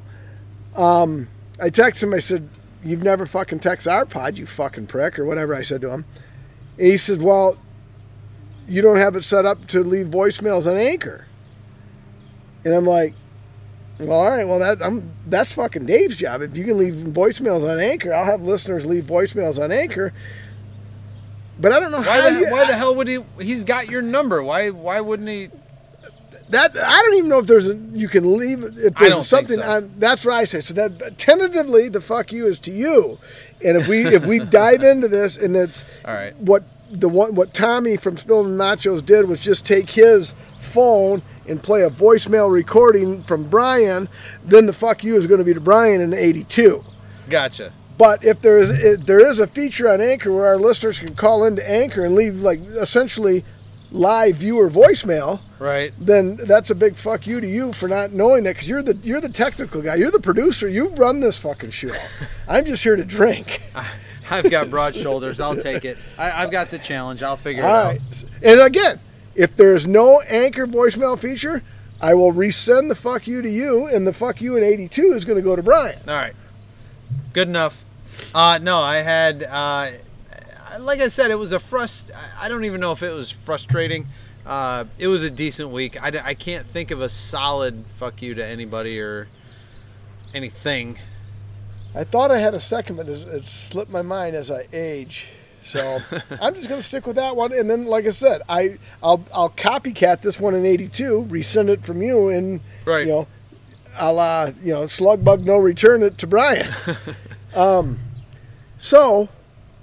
Um, 0.76 1.28
I 1.60 1.70
texted 1.70 2.04
him. 2.04 2.14
I 2.14 2.20
said, 2.20 2.50
"You've 2.84 3.04
never 3.04 3.26
fucking 3.26 3.60
text 3.60 3.88
our 3.88 4.06
pod, 4.06 4.38
you 4.38 4.46
fucking 4.46 4.88
prick," 4.88 5.20
or 5.20 5.26
whatever 5.26 5.56
I 5.56 5.62
said 5.62 5.82
to 5.82 5.90
him. 5.90 6.06
And 6.78 6.88
he 6.88 6.98
said, 6.98 7.22
"Well, 7.22 7.58
you 8.68 8.82
don't 8.82 8.98
have 8.98 9.16
it 9.16 9.24
set 9.24 9.46
up 9.46 9.68
to 9.68 9.84
leave 9.84 10.08
voicemails 10.08 10.68
on 10.68 10.78
Anchor." 10.78 11.26
And 12.64 12.74
I'm 12.74 12.86
like, 12.86 13.14
"Well, 14.00 14.12
all 14.12 14.30
right. 14.30 14.48
Well, 14.48 14.60
that 14.60 14.82
I'm 14.82 15.12
that's 15.28 15.54
fucking 15.54 15.86
Dave's 15.86 16.16
job. 16.16 16.42
If 16.42 16.56
you 16.56 16.64
can 16.64 16.78
leave 16.78 16.96
voicemails 16.96 17.70
on 17.70 17.80
Anchor, 17.80 18.14
I'll 18.14 18.26
have 18.26 18.42
listeners 18.42 18.86
leave 18.86 19.06
voicemails 19.06 19.62
on 19.62 19.72
Anchor." 19.72 20.14
But 21.60 21.74
I 21.74 21.80
don't 21.82 21.92
know 21.92 22.02
Why 22.02 22.30
the, 22.30 22.40
you, 22.40 22.52
why 22.52 22.66
the 22.66 22.76
hell 22.76 22.96
would 22.96 23.10
he? 23.10 23.20
He's 23.42 23.66
got 23.66 23.90
your 23.90 24.02
number. 24.02 24.42
Why? 24.42 24.70
Why 24.70 25.02
wouldn't 25.02 25.28
he? 25.28 25.50
That 26.50 26.76
I 26.76 27.02
don't 27.04 27.14
even 27.16 27.30
know 27.30 27.40
if 27.40 27.48
there's 27.48 27.70
a 27.70 27.76
you 27.94 28.08
can 28.08 28.38
leave 28.38 28.64
if 28.64 28.96
there's 28.96 29.28
something 29.28 29.60
so. 29.60 29.72
on. 29.72 29.94
That's 29.98 30.26
what 30.26 30.34
I 30.34 30.46
say. 30.46 30.62
So 30.62 30.74
that 30.74 31.18
tentatively, 31.18 31.90
the 31.90 32.02
fuck 32.02 32.32
you 32.32 32.48
is 32.48 32.58
to 32.60 32.72
you, 32.72 33.20
and 33.64 33.78
if 33.78 33.88
we 33.88 34.06
if 34.08 34.26
we 34.26 34.40
dive 34.40 34.84
into 34.84 35.08
this 35.08 35.38
and 35.38 35.56
it's 35.56 35.86
All 36.04 36.14
right. 36.14 36.36
what 36.38 36.64
the 36.90 37.08
one 37.08 37.36
what 37.36 37.54
Tommy 37.54 37.98
from 37.98 38.18
Spilling 38.18 38.58
Nachos 38.58 39.06
did 39.06 39.28
was 39.28 39.42
just 39.42 39.64
take 39.64 39.92
his 39.92 40.34
phone 40.60 41.22
and 41.48 41.62
play 41.62 41.84
a 41.84 41.90
voicemail 41.90 42.52
recording 42.52 43.24
from 43.24 43.48
Brian, 43.48 44.10
then 44.44 44.66
the 44.66 44.74
fuck 44.74 45.04
you 45.04 45.16
is 45.16 45.28
going 45.28 45.40
to 45.40 45.46
be 45.46 45.54
to 45.54 45.62
Brian 45.62 46.02
in 46.02 46.14
'82. 46.14 46.84
Gotcha. 47.30 47.74
But 48.00 48.24
if 48.24 48.42
there 48.42 48.58
is 48.58 48.72
if 48.72 49.06
there 49.06 49.20
is 49.20 49.40
a 49.40 49.46
feature 49.46 49.90
on 49.90 50.02
Anchor 50.02 50.34
where 50.34 50.48
our 50.48 50.58
listeners 50.58 50.98
can 50.98 51.16
call 51.16 51.44
into 51.44 51.70
Anchor 51.70 52.06
and 52.06 52.16
leave 52.16 52.40
like 52.40 52.62
essentially 52.62 53.44
live 53.92 54.38
viewer 54.38 54.70
voicemail 54.70 55.40
Right. 55.58 55.94
then 56.00 56.36
that's 56.38 56.70
a 56.70 56.76
big 56.76 56.96
fuck 56.96 57.26
you 57.26 57.42
to 57.42 57.48
you 57.48 57.74
for 57.74 57.88
not 57.88 58.12
knowing 58.14 58.44
that 58.44 58.54
because 58.56 58.70
you're 58.70 58.84
the 58.84 58.96
you're 59.04 59.20
the 59.20 59.30
technical 59.30 59.82
guy, 59.82 59.96
you're 59.96 60.12
the 60.12 60.20
producer, 60.20 60.68
you 60.70 60.90
run 60.90 61.20
this 61.20 61.38
fucking 61.38 61.72
show. 61.72 61.94
I'm 62.48 62.66
just 62.66 62.84
here 62.84 62.96
to 62.96 63.04
drink. 63.04 63.62
I've 64.30 64.50
got 64.50 64.70
broad 64.70 64.96
shoulders. 64.96 65.40
I'll 65.40 65.58
take 65.58 65.84
it. 65.86 65.98
I, 66.18 66.44
I've 66.44 66.52
got 66.52 66.70
the 66.70 66.78
challenge. 66.80 67.24
I'll 67.24 67.36
figure 67.36 67.66
All 67.66 67.90
it 67.90 67.94
right, 67.94 68.24
and 68.44 68.60
again, 68.62 69.00
if 69.36 69.56
there's 69.56 69.88
no 69.88 70.22
anchor 70.22 70.68
voicemail 70.68 71.18
feature, 71.18 71.64
I 72.00 72.14
will 72.14 72.32
resend 72.32 72.90
the 72.90 72.96
fuck 72.96 73.26
you 73.28 73.42
to 73.42 73.50
you, 73.50 73.88
and 73.88 74.06
the 74.06 74.14
fuck 74.14 74.40
you 74.40 74.56
in 74.56 74.64
'82 74.64 75.14
is 75.14 75.26
going 75.26 75.38
to 75.38 75.42
go 75.44 75.56
to 75.56 75.64
Brian. 75.64 76.00
All 76.08 76.16
right. 76.16 76.36
Good 77.34 77.48
enough. 77.48 77.84
Uh, 78.36 78.60
no, 78.62 78.78
I 78.80 78.98
had. 78.98 79.44
Uh, 79.44 79.92
like 80.78 81.00
I 81.02 81.08
said, 81.08 81.32
it 81.32 81.40
was 81.40 81.52
a 81.52 81.58
frust. 81.60 82.12
I- 82.14 82.46
I 82.46 82.50
don't 82.50 82.66
even 82.66 82.80
know 82.82 82.92
if 82.92 83.02
it 83.04 83.12
was 83.12 83.32
frustrating. 83.32 84.08
Uh, 84.46 84.86
it 84.98 85.08
was 85.08 85.22
a 85.22 85.30
decent 85.30 85.70
week. 85.70 86.02
I 86.02 86.34
can't 86.34 86.66
think 86.68 86.92
of 86.92 87.02
a 87.02 87.10
solid 87.10 87.86
fuck 87.98 88.22
you 88.22 88.34
to 88.36 88.46
anybody 88.46 89.00
or 89.00 89.28
anything. 90.34 90.98
I 91.96 92.04
thought 92.04 92.32
I 92.32 92.40
had 92.40 92.54
a 92.54 92.60
second, 92.60 92.96
but 92.98 93.10
it's, 93.10 93.22
it 93.22 93.46
slipped 93.46 93.92
my 93.92 94.02
mind 94.02 94.36
as 94.36 94.50
I 94.52 94.68
age. 94.72 95.26
So 95.62 96.00
I'm 96.42 96.56
just 96.56 96.70
going 96.70 96.80
to 96.82 96.86
stick 96.88 97.06
with 97.06 97.18
that 97.18 97.36
one, 97.36 97.52
and 97.52 97.70
then, 97.70 97.86
like 97.86 98.06
I 98.06 98.12
said, 98.12 98.42
I 98.48 98.78
I'll 99.04 99.26
I'll 99.34 99.50
copycat 99.50 100.22
this 100.22 100.40
one 100.40 100.56
in 100.56 100.66
'82, 100.66 101.28
resend 101.30 101.68
it 101.70 101.84
from 101.84 102.02
you, 102.02 102.30
and 102.30 102.62
Right. 102.86 103.02
you 103.06 103.12
know, 103.12 103.28
a 103.98 104.14
la 104.14 104.52
you 104.64 104.74
know, 104.74 104.88
slug 104.88 105.24
bug 105.26 105.46
no 105.46 105.58
return 105.58 106.02
it 106.02 106.18
to 106.20 106.28
Brian. 106.28 106.74
um, 107.54 108.00
so 108.78 109.28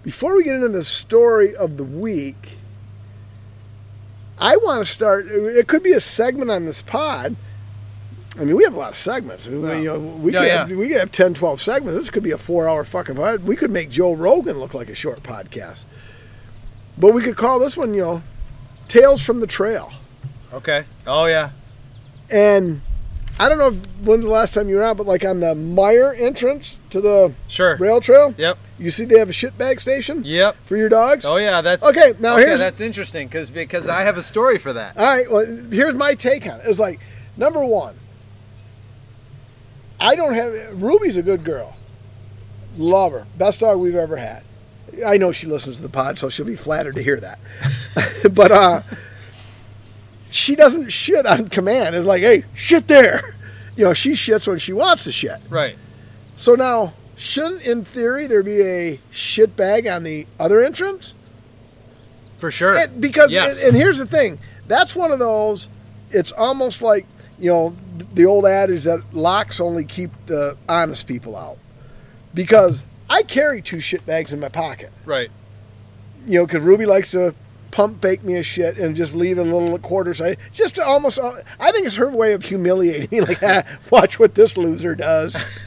before 0.06 0.36
we 0.36 0.44
get 0.44 0.54
into 0.54 0.68
the 0.68 0.84
story 0.84 1.54
of 1.56 1.76
the 1.78 1.82
week, 1.84 2.52
I 4.38 4.56
want 4.56 4.86
to 4.86 4.90
start. 4.90 5.26
It 5.26 5.66
could 5.66 5.82
be 5.82 5.90
a 5.92 6.00
segment 6.00 6.48
on 6.50 6.64
this 6.64 6.80
pod. 6.80 7.34
I 8.38 8.44
mean, 8.44 8.54
we 8.54 8.62
have 8.64 8.74
a 8.74 8.78
lot 8.78 8.90
of 8.90 8.96
segments. 8.96 9.46
I 9.46 9.50
mean, 9.50 9.62
we- 9.62 9.78
you 9.78 9.84
know, 9.86 9.98
we, 9.98 10.32
Yeah, 10.32 10.38
could 10.40 10.46
yeah. 10.46 10.56
have, 10.68 10.70
we 10.70 10.88
could 10.88 11.00
have 11.00 11.10
10, 11.10 11.34
12 11.34 11.60
segments. 11.60 11.98
This 11.98 12.10
could 12.10 12.22
be 12.22 12.30
a 12.30 12.38
four 12.38 12.68
hour 12.68 12.84
fucking 12.84 13.16
pod. 13.16 13.44
We 13.44 13.56
could 13.56 13.70
make 13.72 13.90
Joe 13.90 14.12
Rogan 14.12 14.60
look 14.60 14.74
like 14.74 14.88
a 14.90 14.94
short 14.94 15.22
podcast. 15.22 15.82
But 16.98 17.12
we 17.14 17.22
could 17.22 17.36
call 17.36 17.58
this 17.58 17.76
one, 17.76 17.94
you 17.94 18.02
know, 18.02 18.22
Tales 18.88 19.22
from 19.22 19.40
the 19.40 19.46
Trail. 19.46 19.90
Okay. 20.52 20.84
Oh 21.06 21.26
yeah. 21.26 21.50
And 22.30 22.82
I 23.40 23.48
don't 23.48 23.58
know 23.58 23.68
if, 23.68 23.76
when's 24.06 24.24
the 24.24 24.30
last 24.30 24.54
time 24.54 24.68
you 24.68 24.76
were 24.76 24.82
out, 24.84 24.96
but 24.98 25.06
like 25.06 25.24
on 25.24 25.40
the 25.40 25.54
Meijer 25.54 26.18
entrance 26.20 26.76
to 26.90 27.00
the 27.00 27.32
Sure. 27.48 27.76
rail 27.78 28.00
trail, 28.00 28.34
Yep. 28.38 28.58
You 28.78 28.90
see 28.90 29.04
they 29.04 29.18
have 29.18 29.28
a 29.28 29.32
shit 29.32 29.56
bag 29.56 29.80
station 29.80 30.22
Yep. 30.24 30.56
for 30.66 30.76
your 30.76 30.88
dogs. 30.88 31.24
Oh 31.24 31.36
yeah. 31.36 31.60
That's 31.62 31.82
Okay, 31.82 32.12
now 32.18 32.34
okay, 32.34 32.42
here's- 32.44 32.58
that's 32.58 32.80
interesting 32.80 33.26
because 33.28 33.50
because 33.50 33.88
I 33.88 34.02
have 34.02 34.16
a 34.16 34.22
story 34.22 34.58
for 34.58 34.72
that. 34.72 34.96
All 34.96 35.04
right, 35.04 35.30
well, 35.30 35.46
here's 35.70 35.94
my 35.94 36.14
take 36.14 36.46
on 36.46 36.60
it. 36.60 36.66
It's 36.66 36.78
like, 36.78 37.00
number 37.36 37.64
one, 37.64 37.96
I 39.98 40.14
don't 40.14 40.34
have. 40.34 40.82
Ruby's 40.82 41.16
a 41.16 41.22
good 41.22 41.42
girl. 41.44 41.76
Love 42.76 43.12
her. 43.12 43.26
Best 43.38 43.60
dog 43.60 43.78
we've 43.78 43.94
ever 43.94 44.16
had. 44.16 44.42
I 45.04 45.16
know 45.16 45.32
she 45.32 45.46
listens 45.46 45.76
to 45.76 45.82
the 45.82 45.88
pod, 45.88 46.18
so 46.18 46.28
she'll 46.28 46.44
be 46.46 46.56
flattered 46.56 46.94
to 46.96 47.02
hear 47.02 47.18
that. 47.20 47.38
but 48.34 48.52
uh, 48.52 48.82
she 50.30 50.54
doesn't 50.54 50.90
shit 50.90 51.24
on 51.26 51.48
command. 51.48 51.94
It's 51.94 52.06
like, 52.06 52.22
hey, 52.22 52.44
shit 52.54 52.88
there. 52.88 53.32
You 53.76 53.84
know, 53.84 53.92
she 53.92 54.12
shits 54.12 54.46
when 54.48 54.56
she 54.58 54.72
wants 54.72 55.04
to 55.04 55.12
shit. 55.12 55.38
Right. 55.50 55.76
So 56.38 56.54
now, 56.54 56.94
shouldn't, 57.16 57.62
in 57.62 57.84
theory, 57.84 58.26
there 58.26 58.42
be 58.42 58.62
a 58.62 59.00
shit 59.10 59.56
bag 59.56 59.86
on 59.86 60.02
the 60.04 60.26
other 60.38 60.62
entrance? 60.62 61.14
For 62.36 62.50
sure. 62.50 62.74
It- 62.74 63.00
because 63.00 63.30
Yes. 63.30 63.58
and, 63.58 63.68
and 63.68 63.76
here's 63.76 63.98
the 63.98 64.06
thing 64.06 64.38
that's 64.66 64.94
one 64.96 65.10
of 65.12 65.18
those 65.18 65.68
it's 66.10 66.32
almost 66.32 66.82
like 66.82 67.06
you 67.38 67.50
know 67.50 67.76
the 68.12 68.26
old 68.26 68.44
adage 68.46 68.82
that 68.84 69.14
locks 69.14 69.60
only 69.60 69.84
keep 69.84 70.10
the 70.26 70.56
honest 70.68 71.06
people 71.06 71.36
out 71.36 71.56
because 72.34 72.82
i 73.08 73.22
carry 73.22 73.62
two 73.62 73.78
shit 73.80 74.04
bags 74.04 74.32
in 74.32 74.40
my 74.40 74.48
pocket 74.48 74.92
right. 75.04 75.30
you 76.26 76.38
know 76.38 76.46
because 76.46 76.62
ruby 76.62 76.84
likes 76.84 77.10
to 77.12 77.32
pump 77.70 78.00
fake 78.00 78.22
me 78.24 78.34
a 78.36 78.42
shit 78.42 78.78
and 78.78 78.96
just 78.96 79.14
leave 79.14 79.38
a 79.38 79.42
little 79.42 79.78
quarter 79.78 80.14
side 80.14 80.38
just 80.52 80.78
almost 80.78 81.18
i 81.60 81.70
think 81.72 81.86
it's 81.86 81.96
her 81.96 82.08
way 82.10 82.32
of 82.32 82.44
humiliating 82.44 83.08
me 83.10 83.20
like 83.26 83.42
ah, 83.42 83.62
watch 83.90 84.18
what 84.18 84.34
this 84.34 84.56
loser 84.56 84.94
does 84.94 85.34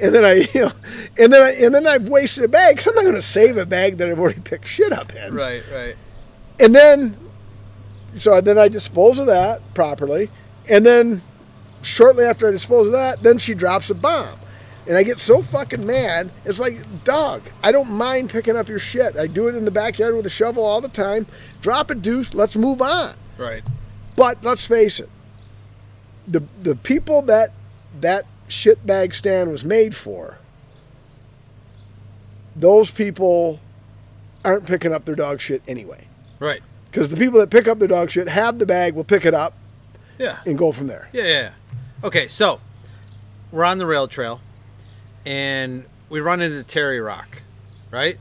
and 0.00 0.14
then 0.14 0.24
i 0.24 0.34
you 0.54 0.60
know 0.62 0.72
and 1.18 1.32
then 1.32 1.42
I, 1.42 1.50
and 1.52 1.74
then 1.74 1.86
i've 1.86 2.08
wasted 2.08 2.44
a 2.44 2.48
bag 2.48 2.78
'cause 2.78 2.86
i'm 2.86 2.94
not 2.94 3.02
going 3.02 3.14
to 3.14 3.22
save 3.22 3.56
a 3.56 3.66
bag 3.66 3.98
that 3.98 4.08
i've 4.08 4.18
already 4.18 4.40
picked 4.40 4.66
shit 4.68 4.92
up 4.92 5.14
in 5.14 5.34
Right. 5.34 5.62
Right. 5.72 5.96
and 6.60 6.74
then 6.74 7.16
so 8.18 8.40
then 8.42 8.58
I 8.58 8.68
dispose 8.68 9.18
of 9.18 9.24
that 9.28 9.72
properly, 9.72 10.28
and 10.68 10.84
then 10.84 11.22
shortly 11.80 12.26
after 12.26 12.46
I 12.46 12.50
dispose 12.50 12.88
of 12.88 12.92
that, 12.92 13.22
then 13.22 13.38
she 13.38 13.54
drops 13.54 13.88
a 13.88 13.94
bomb. 13.94 14.38
And 14.86 14.96
I 14.96 15.04
get 15.04 15.20
so 15.20 15.42
fucking 15.42 15.86
mad. 15.86 16.30
It's 16.44 16.58
like, 16.58 17.04
dog, 17.04 17.42
I 17.62 17.70
don't 17.70 17.90
mind 17.90 18.30
picking 18.30 18.56
up 18.56 18.68
your 18.68 18.80
shit. 18.80 19.16
I 19.16 19.28
do 19.28 19.46
it 19.48 19.54
in 19.54 19.64
the 19.64 19.70
backyard 19.70 20.16
with 20.16 20.26
a 20.26 20.30
shovel 20.30 20.64
all 20.64 20.80
the 20.80 20.88
time. 20.88 21.26
Drop 21.60 21.90
a 21.90 21.94
deuce, 21.94 22.34
let's 22.34 22.56
move 22.56 22.82
on. 22.82 23.14
Right. 23.38 23.62
But 24.16 24.42
let's 24.42 24.66
face 24.66 24.98
it, 25.00 25.08
the 26.26 26.42
the 26.62 26.74
people 26.74 27.22
that 27.22 27.52
that 28.00 28.26
shitbag 28.48 29.14
stand 29.14 29.50
was 29.50 29.64
made 29.64 29.94
for, 29.96 30.38
those 32.54 32.90
people 32.90 33.60
aren't 34.44 34.66
picking 34.66 34.92
up 34.92 35.04
their 35.04 35.14
dog 35.14 35.40
shit 35.40 35.62
anyway. 35.66 36.08
Right. 36.38 36.60
Because 36.90 37.08
the 37.08 37.16
people 37.16 37.38
that 37.40 37.50
pick 37.50 37.66
up 37.66 37.78
their 37.78 37.88
dog 37.88 38.10
shit 38.10 38.28
have 38.28 38.58
the 38.58 38.66
bag, 38.66 38.94
will 38.94 39.04
pick 39.04 39.24
it 39.24 39.32
up 39.32 39.54
Yeah. 40.18 40.40
and 40.44 40.58
go 40.58 40.72
from 40.72 40.88
there. 40.88 41.08
Yeah, 41.12 41.22
yeah. 41.22 41.28
yeah. 41.30 41.50
Okay, 42.04 42.28
so 42.28 42.60
we're 43.50 43.64
on 43.64 43.78
the 43.78 43.86
rail 43.86 44.08
trail 44.08 44.40
and 45.24 45.84
we 46.08 46.20
run 46.20 46.40
into 46.40 46.62
Terry 46.62 47.00
Rock, 47.00 47.42
right? 47.90 48.18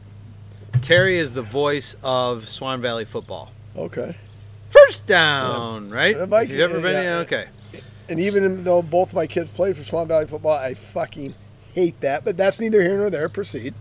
Terry 0.81 1.17
is 1.17 1.33
the 1.33 1.41
voice 1.41 1.95
of 2.03 2.47
Swan 2.47 2.81
Valley 2.81 3.05
football. 3.05 3.51
Okay. 3.75 4.17
First 4.69 5.05
down, 5.05 5.89
right? 5.89 6.17
Uh, 6.17 6.25
Mike, 6.27 6.45
If 6.45 6.51
you've 6.51 6.61
ever 6.61 6.81
been, 6.81 6.93
yeah. 6.93 7.03
yeah, 7.03 7.17
okay. 7.19 7.45
And 8.09 8.19
even 8.19 8.63
though 8.63 8.81
both 8.81 9.13
my 9.13 9.27
kids 9.27 9.51
played 9.51 9.77
for 9.77 9.83
Swan 9.83 10.07
Valley 10.07 10.27
football, 10.27 10.53
I 10.57 10.73
fucking 10.73 11.35
hate 11.73 11.99
that. 12.01 12.23
But 12.25 12.35
that's 12.37 12.59
neither 12.59 12.81
here 12.81 12.97
nor 12.97 13.09
there. 13.09 13.29
Proceed. 13.29 13.73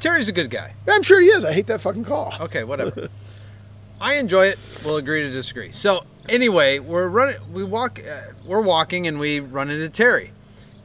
Terry's 0.00 0.28
a 0.28 0.32
good 0.32 0.50
guy. 0.50 0.74
I'm 0.88 1.02
sure 1.02 1.20
he 1.20 1.28
is. 1.28 1.44
I 1.44 1.52
hate 1.52 1.66
that 1.68 1.80
fucking 1.80 2.04
call. 2.04 2.34
Okay, 2.40 2.64
whatever. 2.64 3.08
I 4.00 4.14
enjoy 4.14 4.46
it. 4.46 4.58
We'll 4.84 4.96
agree 4.96 5.22
to 5.22 5.30
disagree. 5.30 5.72
So 5.72 6.04
anyway, 6.28 6.78
we're 6.78 7.08
running. 7.08 7.36
We 7.52 7.64
walk. 7.64 7.98
Uh, 8.00 8.32
we're 8.44 8.60
walking, 8.60 9.06
and 9.06 9.18
we 9.18 9.40
run 9.40 9.70
into 9.70 9.88
Terry. 9.88 10.32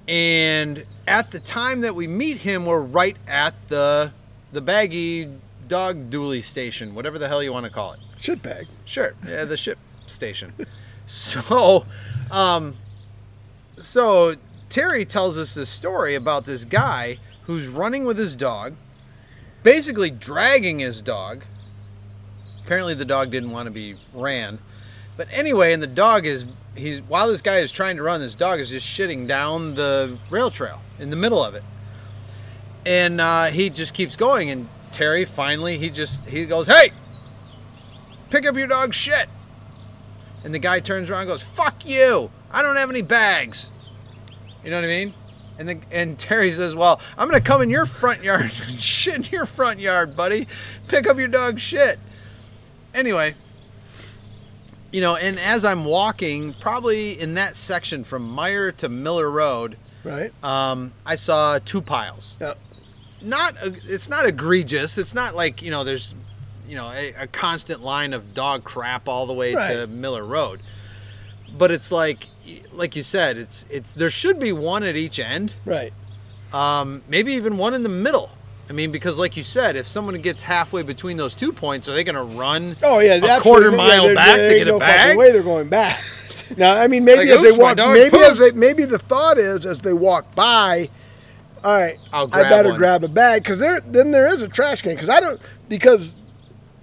And 0.07 0.85
at 1.07 1.31
the 1.31 1.39
time 1.39 1.81
that 1.81 1.95
we 1.95 2.07
meet 2.07 2.37
him, 2.37 2.65
we're 2.65 2.81
right 2.81 3.17
at 3.27 3.53
the 3.69 4.13
the 4.51 4.61
baggy 4.61 5.29
dog 5.67 6.09
dually 6.09 6.43
station, 6.43 6.93
whatever 6.93 7.17
the 7.17 7.27
hell 7.27 7.41
you 7.41 7.51
want 7.51 7.65
to 7.65 7.71
call 7.71 7.93
it. 7.93 7.99
Shitbag. 8.19 8.67
Sure. 8.85 9.15
Yeah, 9.27 9.45
the 9.45 9.57
ship 9.57 9.77
station. 10.05 10.53
So, 11.05 11.85
um, 12.31 12.75
so 13.77 14.35
Terry 14.69 15.03
tells 15.03 15.37
us 15.37 15.53
this 15.53 15.67
story 15.67 16.15
about 16.15 16.45
this 16.45 16.63
guy 16.63 17.17
who's 17.43 17.67
running 17.67 18.05
with 18.05 18.17
his 18.17 18.37
dog, 18.37 18.75
basically 19.63 20.09
dragging 20.09 20.79
his 20.79 21.01
dog. 21.01 21.43
Apparently, 22.63 22.93
the 22.93 23.03
dog 23.03 23.31
didn't 23.31 23.51
want 23.51 23.67
to 23.67 23.71
be 23.71 23.97
ran. 24.13 24.59
But 25.15 25.27
anyway, 25.31 25.73
and 25.73 25.83
the 25.83 25.87
dog 25.87 26.25
is 26.25 26.45
he's 26.75 27.01
while 27.01 27.27
this 27.27 27.41
guy 27.41 27.59
is 27.59 27.71
trying 27.71 27.97
to 27.97 28.03
run, 28.03 28.19
this 28.19 28.35
dog 28.35 28.59
is 28.59 28.69
just 28.69 28.87
shitting 28.87 29.27
down 29.27 29.75
the 29.75 30.17
rail 30.29 30.49
trail 30.49 30.81
in 30.99 31.09
the 31.09 31.15
middle 31.15 31.43
of 31.43 31.53
it, 31.55 31.63
and 32.85 33.21
uh, 33.21 33.45
he 33.45 33.69
just 33.69 33.93
keeps 33.93 34.15
going. 34.15 34.49
And 34.49 34.69
Terry 34.91 35.25
finally 35.25 35.77
he 35.77 35.89
just 35.89 36.25
he 36.25 36.45
goes, 36.45 36.67
"Hey, 36.67 36.91
pick 38.29 38.45
up 38.45 38.55
your 38.55 38.67
dog's 38.67 38.95
shit." 38.95 39.29
And 40.43 40.53
the 40.53 40.59
guy 40.59 40.79
turns 40.79 41.09
around 41.09 41.21
and 41.21 41.29
goes, 41.29 41.43
"Fuck 41.43 41.85
you! 41.85 42.31
I 42.51 42.61
don't 42.61 42.75
have 42.75 42.89
any 42.89 43.01
bags." 43.01 43.71
You 44.63 44.71
know 44.71 44.77
what 44.77 44.85
I 44.85 44.87
mean? 44.87 45.13
And 45.59 45.69
the, 45.69 45.79
and 45.91 46.17
Terry 46.17 46.51
says, 46.51 46.73
"Well, 46.73 46.99
I'm 47.17 47.27
gonna 47.27 47.39
come 47.39 47.61
in 47.61 47.69
your 47.69 47.85
front 47.85 48.23
yard 48.23 48.51
and 48.67 48.79
shit 48.79 49.15
in 49.15 49.23
your 49.25 49.45
front 49.45 49.79
yard, 49.79 50.15
buddy. 50.15 50.47
Pick 50.87 51.07
up 51.07 51.17
your 51.17 51.27
dog's 51.27 51.61
shit." 51.61 51.99
Anyway, 52.95 53.35
you 54.93 55.01
know, 55.01 55.15
and 55.17 55.37
as 55.39 55.65
I'm 55.65 55.83
walking, 55.83 56.53
probably 56.53 57.19
in 57.19 57.33
that 57.33 57.55
section 57.57 58.03
from 58.05 58.33
Meijer 58.33 58.73
to 58.77 58.87
Miller 58.87 59.29
Road, 59.29 59.75
Right. 60.05 60.31
um, 60.43 60.93
I 61.05 61.15
saw 61.15 61.59
two 61.59 61.81
piles 61.81 62.37
Yeah. 62.39 62.53
not 63.21 63.55
it's 63.63 64.07
not 64.07 64.25
egregious. 64.25 64.97
It's 64.97 65.13
not 65.15 65.35
like 65.35 65.61
you 65.61 65.71
know 65.71 65.83
there's 65.83 66.13
you 66.67 66.75
know 66.75 66.89
a, 66.91 67.13
a 67.17 67.27
constant 67.27 67.81
line 67.81 68.13
of 68.13 68.33
dog 68.33 68.63
crap 68.63 69.07
all 69.07 69.25
the 69.25 69.33
way 69.33 69.53
to 69.53 69.87
Miller 69.87 70.23
Road, 70.23 70.61
but 71.57 71.71
it's 71.71 71.91
like 71.91 72.27
like 72.71 72.95
you 72.95 73.03
said, 73.03 73.37
it's 73.37 73.65
it's 73.69 73.91
there 73.93 74.09
should 74.09 74.39
be 74.39 74.51
one 74.51 74.83
at 74.83 74.95
each 74.95 75.17
end, 75.19 75.53
Right. 75.65 75.93
um, 76.51 77.01
maybe 77.07 77.33
even 77.33 77.57
one 77.57 77.73
in 77.73 77.83
the 77.83 77.89
middle. 77.89 78.31
I 78.69 78.73
mean, 78.73 78.91
because 78.91 79.19
like 79.19 79.35
you 79.35 79.43
said, 79.43 79.75
if 79.75 79.87
someone 79.87 80.19
gets 80.21 80.43
halfway 80.43 80.83
between 80.83 81.17
those 81.17 81.35
two 81.35 81.51
points, 81.51 81.87
are 81.87 81.93
they 81.93 82.03
going 82.03 82.15
to 82.15 82.23
run? 82.23 82.77
Oh 82.81 82.99
yeah, 82.99 83.15
a 83.37 83.41
quarter 83.41 83.69
yeah, 83.71 83.75
mile 83.77 84.05
there- 84.05 84.15
back 84.15 84.37
to 84.37 84.47
get 84.47 84.61
a 84.67 84.71
no 84.71 84.79
fucking 84.79 84.95
bag? 84.95 85.17
way 85.17 85.31
they're 85.31 85.43
going 85.43 85.67
back. 85.69 86.01
now, 86.57 86.75
I 86.77 86.87
mean, 86.87 87.03
maybe 87.03 87.29
Like, 87.29 87.37
as 87.37 87.41
they 87.43 87.51
walk, 87.51 87.77
maybe 87.77 88.17
as 88.19 88.37
they, 88.39 88.51
maybe 88.51 88.85
the 88.85 88.99
thought 88.99 89.37
is 89.37 89.65
as 89.65 89.79
they 89.79 89.93
walk 89.93 90.33
by, 90.33 90.89
all 91.63 91.75
right, 91.77 91.99
I'll 92.11 92.29
I 92.33 92.43
better 92.49 92.69
one. 92.69 92.77
grab 92.77 93.03
a 93.03 93.07
bag 93.07 93.43
because 93.43 93.59
there 93.59 93.79
then 93.81 94.11
there 94.11 94.27
is 94.27 94.41
a 94.43 94.47
trash 94.47 94.81
can 94.81 94.95
because 94.95 95.09
I 95.09 95.19
don't 95.19 95.39
because 95.69 96.11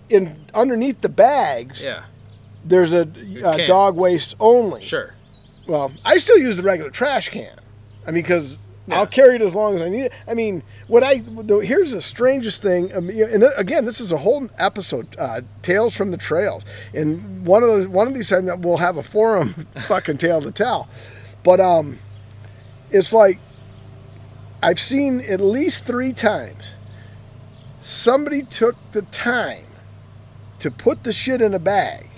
in 0.08 0.46
underneath 0.54 1.00
the 1.02 1.08
bags 1.08 1.82
Yeah, 1.82 2.04
there's 2.64 2.92
a 2.92 3.02
uh, 3.02 3.56
can. 3.56 3.68
dog 3.68 3.96
waste 3.96 4.34
only. 4.40 4.82
sure. 4.84 5.14
Well, 5.66 5.92
I 6.04 6.16
still 6.18 6.38
use 6.38 6.56
the 6.56 6.62
regular 6.62 6.90
trash 6.90 7.28
can. 7.28 7.58
I 8.06 8.10
mean, 8.10 8.22
because 8.22 8.56
Yeah. 8.90 8.98
I'll 8.98 9.06
carry 9.06 9.36
it 9.36 9.42
as 9.42 9.54
long 9.54 9.74
as 9.76 9.82
I 9.82 9.88
need 9.88 10.04
it. 10.04 10.12
I 10.26 10.34
mean, 10.34 10.62
what 10.86 11.02
I 11.02 11.18
the, 11.18 11.58
here's 11.58 11.92
the 11.92 12.00
strangest 12.00 12.62
thing. 12.62 12.94
Um, 12.94 13.08
and 13.08 13.44
again, 13.56 13.84
this 13.84 14.00
is 14.00 14.12
a 14.12 14.18
whole 14.18 14.48
episode, 14.58 15.16
uh, 15.18 15.42
tales 15.62 15.94
from 15.94 16.10
the 16.10 16.16
trails, 16.16 16.64
and 16.92 17.46
one 17.46 17.62
of 17.62 17.68
those 17.68 17.86
one 17.86 18.06
of 18.08 18.14
these 18.14 18.28
times 18.28 18.46
that 18.46 18.60
we'll 18.60 18.78
have 18.78 18.96
a 18.96 19.02
forum 19.02 19.66
fucking 19.86 20.18
tale 20.18 20.42
to 20.42 20.50
tell. 20.50 20.88
But 21.42 21.60
um, 21.60 21.98
it's 22.90 23.12
like 23.12 23.38
I've 24.62 24.80
seen 24.80 25.20
at 25.20 25.40
least 25.40 25.86
three 25.86 26.12
times 26.12 26.72
somebody 27.80 28.42
took 28.42 28.76
the 28.92 29.02
time 29.02 29.66
to 30.58 30.70
put 30.70 31.04
the 31.04 31.12
shit 31.12 31.40
in 31.40 31.54
a 31.54 31.58
bag 31.58 32.10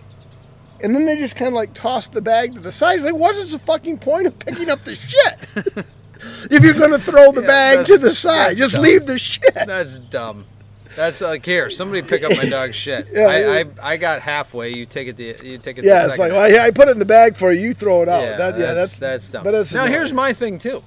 and 0.82 0.94
then 0.94 1.06
they 1.06 1.16
just 1.16 1.36
kind 1.36 1.48
of 1.48 1.54
like 1.54 1.74
toss 1.74 2.08
the 2.08 2.20
bag 2.20 2.54
to 2.54 2.60
the 2.60 2.72
side. 2.72 2.96
It's 2.96 3.04
like, 3.04 3.14
what 3.14 3.36
is 3.36 3.52
the 3.52 3.58
fucking 3.60 3.98
point 3.98 4.26
of 4.26 4.38
picking 4.38 4.68
up 4.68 4.84
the 4.84 4.96
shit? 4.96 5.86
if 6.50 6.62
you're 6.62 6.74
going 6.74 6.90
to 6.92 6.98
throw 6.98 7.32
the 7.32 7.40
Yeah, 7.42 7.46
bag 7.46 7.86
to 7.86 7.98
the 7.98 8.14
side, 8.14 8.56
just 8.56 8.74
dumb. 8.74 8.82
leave 8.82 9.06
the 9.06 9.18
shit. 9.18 9.54
That's 9.54 9.98
dumb. 9.98 10.46
That's 10.94 11.20
like 11.22 11.44
here. 11.46 11.70
Somebody 11.70 12.02
pick 12.02 12.22
up 12.22 12.32
my 12.36 12.44
dog's 12.44 12.76
shit. 12.76 13.08
Yeah, 13.12 13.26
I. 13.26 13.60
I 13.60 13.64
I 13.82 13.96
got 13.96 14.20
halfway. 14.20 14.70
You 14.74 14.84
take 14.84 15.08
it. 15.08 15.16
The 15.16 15.36
you 15.42 15.56
take 15.58 15.78
it. 15.78 15.84
Yeah, 15.84 16.02
the 16.02 16.08
it's 16.10 16.18
like 16.18 16.32
well, 16.32 16.50
yeah, 16.50 16.64
I 16.64 16.70
put 16.70 16.88
it 16.88 16.90
in 16.92 16.98
the 16.98 17.04
bag 17.06 17.36
for 17.36 17.50
you. 17.50 17.68
You 17.68 17.72
throw 17.72 18.02
it 18.02 18.08
out. 18.10 18.22
Yeah, 18.22 18.36
that, 18.36 18.58
yeah, 18.58 18.74
that's 18.74 18.98
that's 18.98 18.98
that's 18.98 19.30
dumb. 19.30 19.44
But 19.44 19.54
it's 19.54 19.72
now 19.72 19.86
here's 19.86 20.12
my 20.12 20.32
thing 20.34 20.58
too. 20.58 20.82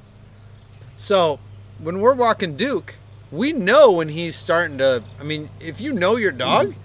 So 0.97 1.39
when 1.79 1.99
we're 1.99 2.13
walking 2.13 2.55
Duke, 2.55 2.95
we 3.31 3.51
know 3.51 3.91
when 3.91 4.09
he's 4.09 4.35
starting 4.35 4.77
to. 4.77 5.03
I 5.19 5.23
mean, 5.23 5.49
if 5.59 5.81
you 5.81 5.91
know 5.91 6.15
your 6.17 6.31
dog, 6.31 6.67
Mm-hmm. 6.67 6.79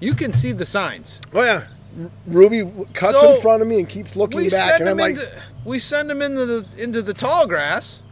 you 0.00 0.14
can 0.14 0.32
see 0.32 0.52
the 0.52 0.64
signs. 0.64 1.20
Oh 1.34 1.42
yeah, 1.42 1.66
Ruby 2.26 2.64
cuts 2.94 3.20
So, 3.20 3.34
in 3.36 3.42
front 3.42 3.60
of 3.62 3.68
me 3.68 3.80
and 3.80 3.88
keeps 3.88 4.16
looking 4.16 4.48
back, 4.48 4.80
and 4.80 4.88
I'm 4.88 4.96
like, 4.96 5.10
into 5.16 5.42
we 5.64 5.78
send 5.78 6.10
him 6.10 6.20
into 6.22 6.44
the 6.46 6.66
into 6.76 7.02
the 7.02 7.14
tall 7.14 7.46
grass. 7.46 8.02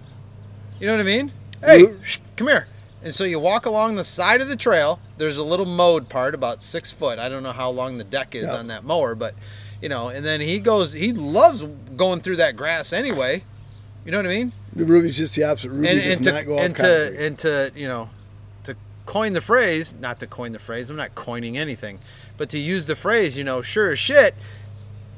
You 0.79 0.87
know 0.87 0.95
what 0.95 1.01
I 1.01 1.05
mean? 1.05 1.33
Hey, 1.63 1.87
come 2.37 2.49
here. 2.49 2.67
And 3.03 3.15
so 3.15 3.25
you 3.25 3.39
walk 3.39 3.65
along 3.67 3.97
the 3.97 4.05
side 4.05 4.41
of 4.41 4.49
the 4.49 4.57
trail. 4.57 5.01
There's 5.19 5.37
a 5.37 5.43
little 5.43 5.67
mowed 5.67 6.09
part 6.09 6.35
about 6.35 6.63
six 6.63 6.91
foot. 6.93 7.19
I 7.19 7.29
don't 7.29 7.43
know 7.43 7.53
how 7.53 7.71
long 7.71 7.99
the 7.99 8.05
deck 8.05 8.35
is 8.35 8.45
Yeah. 8.45 8.57
on 8.57 8.67
that 8.69 8.85
mower, 8.85 9.15
but 9.15 9.35
you 9.81 9.89
know. 9.89 10.09
And 10.09 10.25
then 10.25 10.41
he 10.41 10.59
goes. 10.59 10.93
He 10.95 11.13
loves 11.13 11.63
going 11.97 12.21
through 12.21 12.37
that 12.37 12.57
grass 12.57 12.93
anyway. 12.93 13.45
You 14.05 14.13
know 14.13 14.19
what 14.19 14.27
I 14.27 14.31
mean? 14.31 14.53
Ruby's 14.75 15.17
just 15.19 15.35
the 15.35 15.45
opposite. 15.45 15.71
Ruby 15.71 15.89
and 15.89 15.99
does 16.01 16.17
and 16.17 16.27
not 16.27 16.47
go 16.47 16.55
off 16.59 16.61
and 16.65 16.75
concrete. 16.77 17.11
to 17.17 17.25
and 17.27 17.39
to 17.41 17.73
you 17.75 17.89
know 17.89 18.11
to 18.65 18.77
coin 19.05 19.33
the 19.33 19.41
phrase 19.41 19.95
not 19.99 20.21
to 20.21 20.27
coin 20.27 20.53
the 20.53 20.59
phrase 20.61 20.89
i'm 20.89 20.97
not 20.97 21.15
coining 21.17 21.59
anything 21.59 21.99
but 22.37 22.49
to 22.51 22.59
use 22.59 22.87
the 22.87 22.95
phrase 22.95 23.37
you 23.37 23.43
know 23.43 23.61
sure 23.61 23.91
as 23.91 23.99
shit 23.99 24.35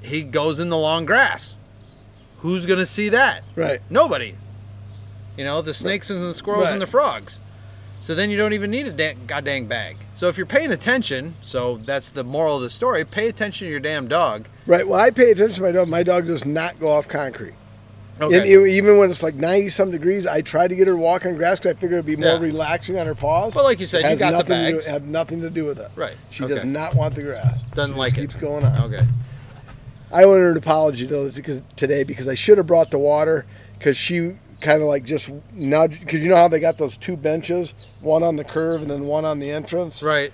he 0.03 0.22
goes 0.22 0.59
in 0.59 0.70
the 0.70 0.78
long 0.78 1.05
grass 1.05 1.57
who's 2.43 2.66
gonna 2.66 2.86
see 2.86 3.09
that 3.09 3.43
Right. 3.57 3.80
nobody 3.90 4.34
you 5.36 5.45
know 5.45 5.62
the 5.62 5.74
snakes 5.74 6.11
and 6.11 6.22
the 6.22 6.34
squirrels 6.34 6.64
Right. 6.64 6.72
and 6.74 6.82
the 6.82 6.86
frogs 6.86 7.40
so 8.01 8.14
then 8.14 8.30
you 8.30 8.36
don't 8.36 8.53
even 8.53 8.70
need 8.70 8.86
a 8.86 8.90
da- 8.93 9.16
goddamn 9.26 9.66
bag 9.66 9.97
so 10.12 10.28
if 10.28 10.36
you're 10.36 10.45
paying 10.47 10.70
attention 10.70 11.36
so 11.40 11.78
that's 11.84 12.11
the 12.11 12.24
moral 12.24 12.57
of 12.57 12.62
the 12.62 12.70
story 12.70 13.05
pay 13.05 13.28
attention 13.28 13.66
to 13.66 13.70
your 13.70 13.80
damn 13.80 14.09
dog 14.09 14.49
Right. 14.66 14.86
Well, 14.86 15.01
I 15.01 15.11
pay 15.11 15.32
attention 15.32 15.57
to 15.57 15.62
my 15.62 15.72
dog. 15.72 15.88
My 15.88 16.05
dog 16.05 16.26
does 16.26 16.45
not 16.45 16.78
go 16.78 16.90
off 16.90 17.09
concrete. 17.09 17.55
okay 18.20 18.36
And 18.36 18.47
even 18.68 18.99
when 18.99 19.11
it's 19.11 19.20
like 19.22 19.34
90 19.34 19.70
some 19.70 19.90
degrees, 19.90 20.24
I 20.24 20.40
try 20.40 20.68
to 20.68 20.74
get 20.76 20.86
her 20.86 20.93
to 20.93 20.97
walk 20.99 21.26
on 21.26 21.34
grass 21.36 21.59
because 21.59 21.76
I 21.76 21.80
figure 21.80 21.97
it'd 21.97 22.07
be 22.07 22.14
more 22.14 22.34
Yeah. 22.34 22.38
relaxing 22.38 22.97
on 22.97 23.07
her 23.07 23.14
paws. 23.16 23.55
Well, 23.57 23.64
like 23.64 23.80
you 23.80 23.86
said, 23.86 24.09
you 24.09 24.16
got 24.16 24.30
the 24.30 24.36
nothing 24.36 24.47
to 24.59 24.66
do- 24.66 24.72
bags. 24.74 24.86
have 24.86 25.03
nothing 25.05 25.40
to 25.40 25.51
do 25.51 25.64
with 25.64 25.80
it. 25.80 25.90
Right. 25.97 26.14
She 26.30 26.47
does 26.47 26.62
not 26.64 26.95
want 26.95 27.14
the 27.16 27.22
grass. 27.22 27.59
doesn't 27.74 27.95
She 27.95 27.99
like 27.99 28.12
it 28.18 28.20
keeps 28.20 28.36
going 28.36 28.64
on. 28.64 28.82
okay 28.93 29.05
I 30.12 30.24
owed 30.24 30.38
her 30.38 30.50
an 30.50 30.56
apology 30.56 31.06
though 31.06 31.30
today 31.30 32.04
because 32.04 32.28
I 32.28 32.34
should 32.34 32.58
have 32.58 32.66
brought 32.66 32.90
the 32.90 32.98
water 32.98 33.46
because 33.78 33.96
she 33.96 34.36
kind 34.60 34.80
of 34.80 34.88
like 34.88 35.04
just 35.04 35.30
nudged 35.52 36.00
because 36.00 36.22
you 36.22 36.28
know 36.28 36.36
how 36.36 36.48
they 36.48 36.60
got 36.60 36.78
those 36.78 36.96
two 36.96 37.16
benches, 37.16 37.74
one 38.00 38.22
on 38.22 38.36
the 38.36 38.44
curve 38.44 38.82
and 38.82 38.90
then 38.90 39.06
one 39.06 39.24
on 39.24 39.38
the 39.38 39.50
entrance. 39.50 40.02
right 40.02 40.32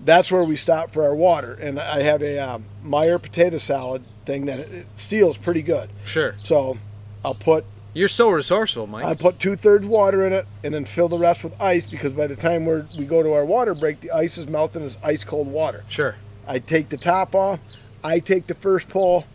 That's 0.00 0.30
where 0.32 0.44
we 0.44 0.56
stop 0.56 0.90
for 0.90 1.02
our 1.04 1.14
water, 1.14 1.54
and 1.54 1.78
I 1.78 2.02
have 2.02 2.22
a 2.22 2.38
um, 2.38 2.64
Meijer 2.84 3.20
potato 3.20 3.58
salad 3.58 4.04
thing 4.26 4.46
that 4.46 4.60
it, 4.60 4.72
it 4.72 4.86
seals 4.96 5.38
pretty 5.38 5.62
good. 5.62 5.90
sure 6.04 6.34
So 6.42 6.78
I'll 7.24 7.34
put 7.34 7.64
you're 7.94 8.08
so 8.08 8.30
resourceful 8.30 8.86
mike 8.86 9.04
I 9.04 9.14
put 9.14 9.40
two 9.40 9.56
thirds 9.56 9.86
water 9.86 10.24
in 10.26 10.32
it 10.32 10.46
and 10.62 10.74
then 10.74 10.84
fill 10.84 11.08
the 11.08 11.18
rest 11.18 11.42
with 11.42 11.58
ice 11.60 11.86
because 11.86 12.12
by 12.12 12.26
the 12.26 12.36
time 12.36 12.64
we're, 12.66 12.86
we 12.96 13.04
go 13.04 13.22
to 13.22 13.32
our 13.32 13.44
water 13.44 13.74
break, 13.74 14.00
the 14.00 14.10
ice 14.10 14.38
is 14.38 14.46
melting. 14.46 14.82
It's 14.82 14.98
ice 15.02 15.24
cold 15.24 15.48
water. 15.48 15.84
sure 15.88 16.16
I 16.46 16.58
take 16.58 16.88
the 16.88 16.96
top 16.96 17.34
off. 17.34 17.60
I 18.02 18.20
take 18.20 18.46
the 18.46 18.54
first 18.54 18.88
pull, 18.88 19.26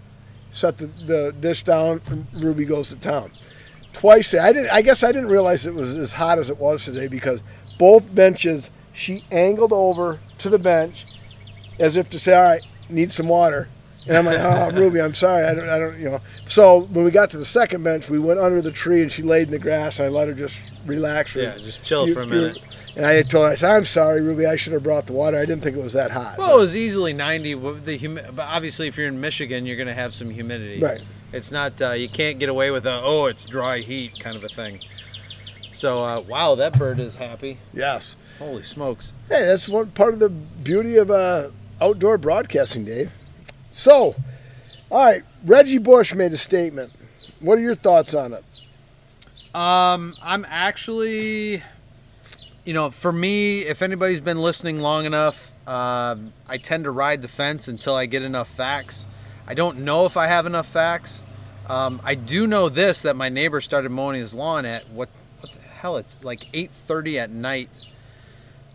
set 0.51 0.77
the, 0.77 0.87
the 0.87 1.35
dish 1.39 1.63
down, 1.63 2.01
and 2.07 2.27
Ruby 2.33 2.65
goes 2.65 2.89
to 2.89 2.95
town. 2.95 3.31
Twice. 3.91 4.33
I 4.33 4.51
didn't. 4.53 4.71
I 4.71 4.81
guess 4.81 5.03
I 5.03 5.11
didn't 5.11 5.29
realize 5.29 5.65
it 5.65 5.73
was 5.73 5.95
as 5.95 6.13
hot 6.13 6.39
as 6.39 6.49
it 6.49 6.57
was 6.57 6.83
today 6.83 7.07
because 7.07 7.43
both 7.77 8.13
benches 8.13 8.69
she 8.91 9.25
angled 9.31 9.71
over 9.71 10.19
to 10.39 10.49
the 10.49 10.59
bench 10.59 11.05
as 11.79 11.95
if 11.95 12.09
to 12.09 12.19
say, 12.19 12.33
"All 12.33 12.43
right, 12.43 12.63
need 12.89 13.11
some 13.11 13.27
water." 13.27 13.69
And 14.07 14.17
I'm 14.17 14.25
like, 14.25 14.39
"Oh, 14.39 14.71
Ruby, 14.79 14.99
I'm 15.01 15.13
sorry. 15.13 15.45
I 15.45 15.53
don't. 15.53 15.69
I 15.69 15.79
don't. 15.79 15.99
You 15.99 16.09
know." 16.11 16.21
So 16.47 16.81
when 16.91 17.05
we 17.05 17.11
got 17.11 17.29
to 17.31 17.37
the 17.37 17.45
second 17.45 17.83
bench, 17.83 18.09
we 18.09 18.19
went 18.19 18.39
under 18.39 18.61
the 18.61 18.71
tree 18.71 19.01
and 19.01 19.11
she 19.11 19.21
laid 19.23 19.47
in 19.47 19.51
the 19.51 19.59
grass, 19.59 19.99
and 19.99 20.05
I 20.05 20.09
let 20.09 20.27
her 20.27 20.33
just 20.33 20.61
relax. 20.85 21.31
for 21.33 21.39
Yeah, 21.39 21.57
just 21.57 21.83
chill 21.83 22.05
few- 22.05 22.13
for 22.13 22.21
a 22.21 22.27
few- 22.27 22.35
minute. 22.41 22.59
And 22.95 23.05
I 23.07 23.23
told 23.23 23.45
her, 23.47 23.53
I 23.53 23.55
said, 23.55 23.71
"I'm 23.71 23.85
sorry, 23.85 24.21
Ruby. 24.21 24.45
I 24.45 24.55
should 24.55 24.73
have 24.73 24.83
brought 24.83 25.07
the 25.07 25.13
water. 25.13 25.37
I 25.37 25.45
didn't 25.45 25.63
think 25.63 25.75
it 25.77 25.81
was 25.81 25.93
that 25.93 26.11
hot." 26.11 26.37
Well, 26.37 26.55
it 26.55 26.59
was 26.59 26.75
easily 26.75 27.11
90 27.13 27.53
the 27.85 27.95
humi- 27.97 28.21
but 28.33 28.45
obviously 28.45 28.87
if 28.87 28.97
you're 28.97 29.07
in 29.07 29.19
Michigan, 29.21 29.65
you're 29.65 29.77
going 29.77 29.87
to 29.87 29.93
have 29.95 30.13
some 30.13 30.29
humidity. 30.29 30.79
Right. 30.79 31.01
It's 31.31 31.51
not 31.51 31.81
uh, 31.81 31.91
you 31.93 32.07
can't 32.07 32.37
get 32.37 32.49
away 32.49 32.69
with 32.71 32.85
a 32.85 33.01
oh, 33.01 33.25
it's 33.25 33.43
dry 33.45 33.79
heat 33.79 34.19
kind 34.19 34.35
of 34.35 34.43
a 34.43 34.47
thing. 34.49 34.79
So, 35.71 36.03
uh, 36.03 36.19
wow, 36.27 36.53
that 36.55 36.77
bird 36.77 36.99
is 36.99 37.15
happy. 37.15 37.57
yes. 37.73 38.15
Holy 38.37 38.61
smokes. 38.63 39.13
Hey, 39.29 39.45
that's 39.45 39.67
one 39.67 39.87
part 39.91 40.13
of 40.13 40.19
the 40.19 40.29
beauty 40.29 40.97
of 40.97 41.09
uh, 41.09 41.49
outdoor 41.81 42.17
broadcasting, 42.19 42.85
Dave. 42.85 43.11
So, 43.73 44.15
all 44.91 45.05
right, 45.05 45.23
Reggie 45.43 45.79
Bush 45.79 46.13
made 46.13 46.31
a 46.31 46.37
statement. 46.37 46.93
What 47.39 47.57
are 47.57 47.61
your 47.61 47.73
thoughts 47.73 48.13
on 48.13 48.33
it? 48.33 48.45
Um, 49.55 50.13
I'm 50.21 50.45
actually, 50.47 51.63
you 52.65 52.73
know, 52.73 52.91
for 52.91 53.11
me, 53.11 53.61
if 53.61 53.81
anybody's 53.81 54.21
been 54.21 54.37
listening 54.37 54.79
long 54.79 55.05
enough, 55.05 55.51
um, 55.67 56.33
I 56.47 56.57
tend 56.59 56.83
to 56.83 56.91
ride 56.91 57.23
the 57.23 57.27
fence 57.27 57.67
until 57.67 57.95
I 57.95 58.05
get 58.05 58.21
enough 58.21 58.47
facts. 58.47 59.07
I 59.47 59.55
don't 59.55 59.79
know 59.79 60.05
if 60.05 60.17
I 60.17 60.27
have 60.27 60.45
enough 60.45 60.67
facts. 60.67 61.23
Um, 61.67 61.99
I 62.03 62.13
do 62.13 62.45
know 62.45 62.69
this 62.69 63.01
that 63.01 63.15
my 63.15 63.29
neighbor 63.29 63.59
started 63.59 63.89
mowing 63.89 64.19
his 64.19 64.35
lawn 64.35 64.67
at 64.67 64.87
what, 64.91 65.09
what 65.39 65.51
the 65.51 65.59
hell? 65.59 65.97
It's 65.97 66.15
like 66.21 66.45
8:30 66.53 67.17
at 67.17 67.31
night 67.31 67.69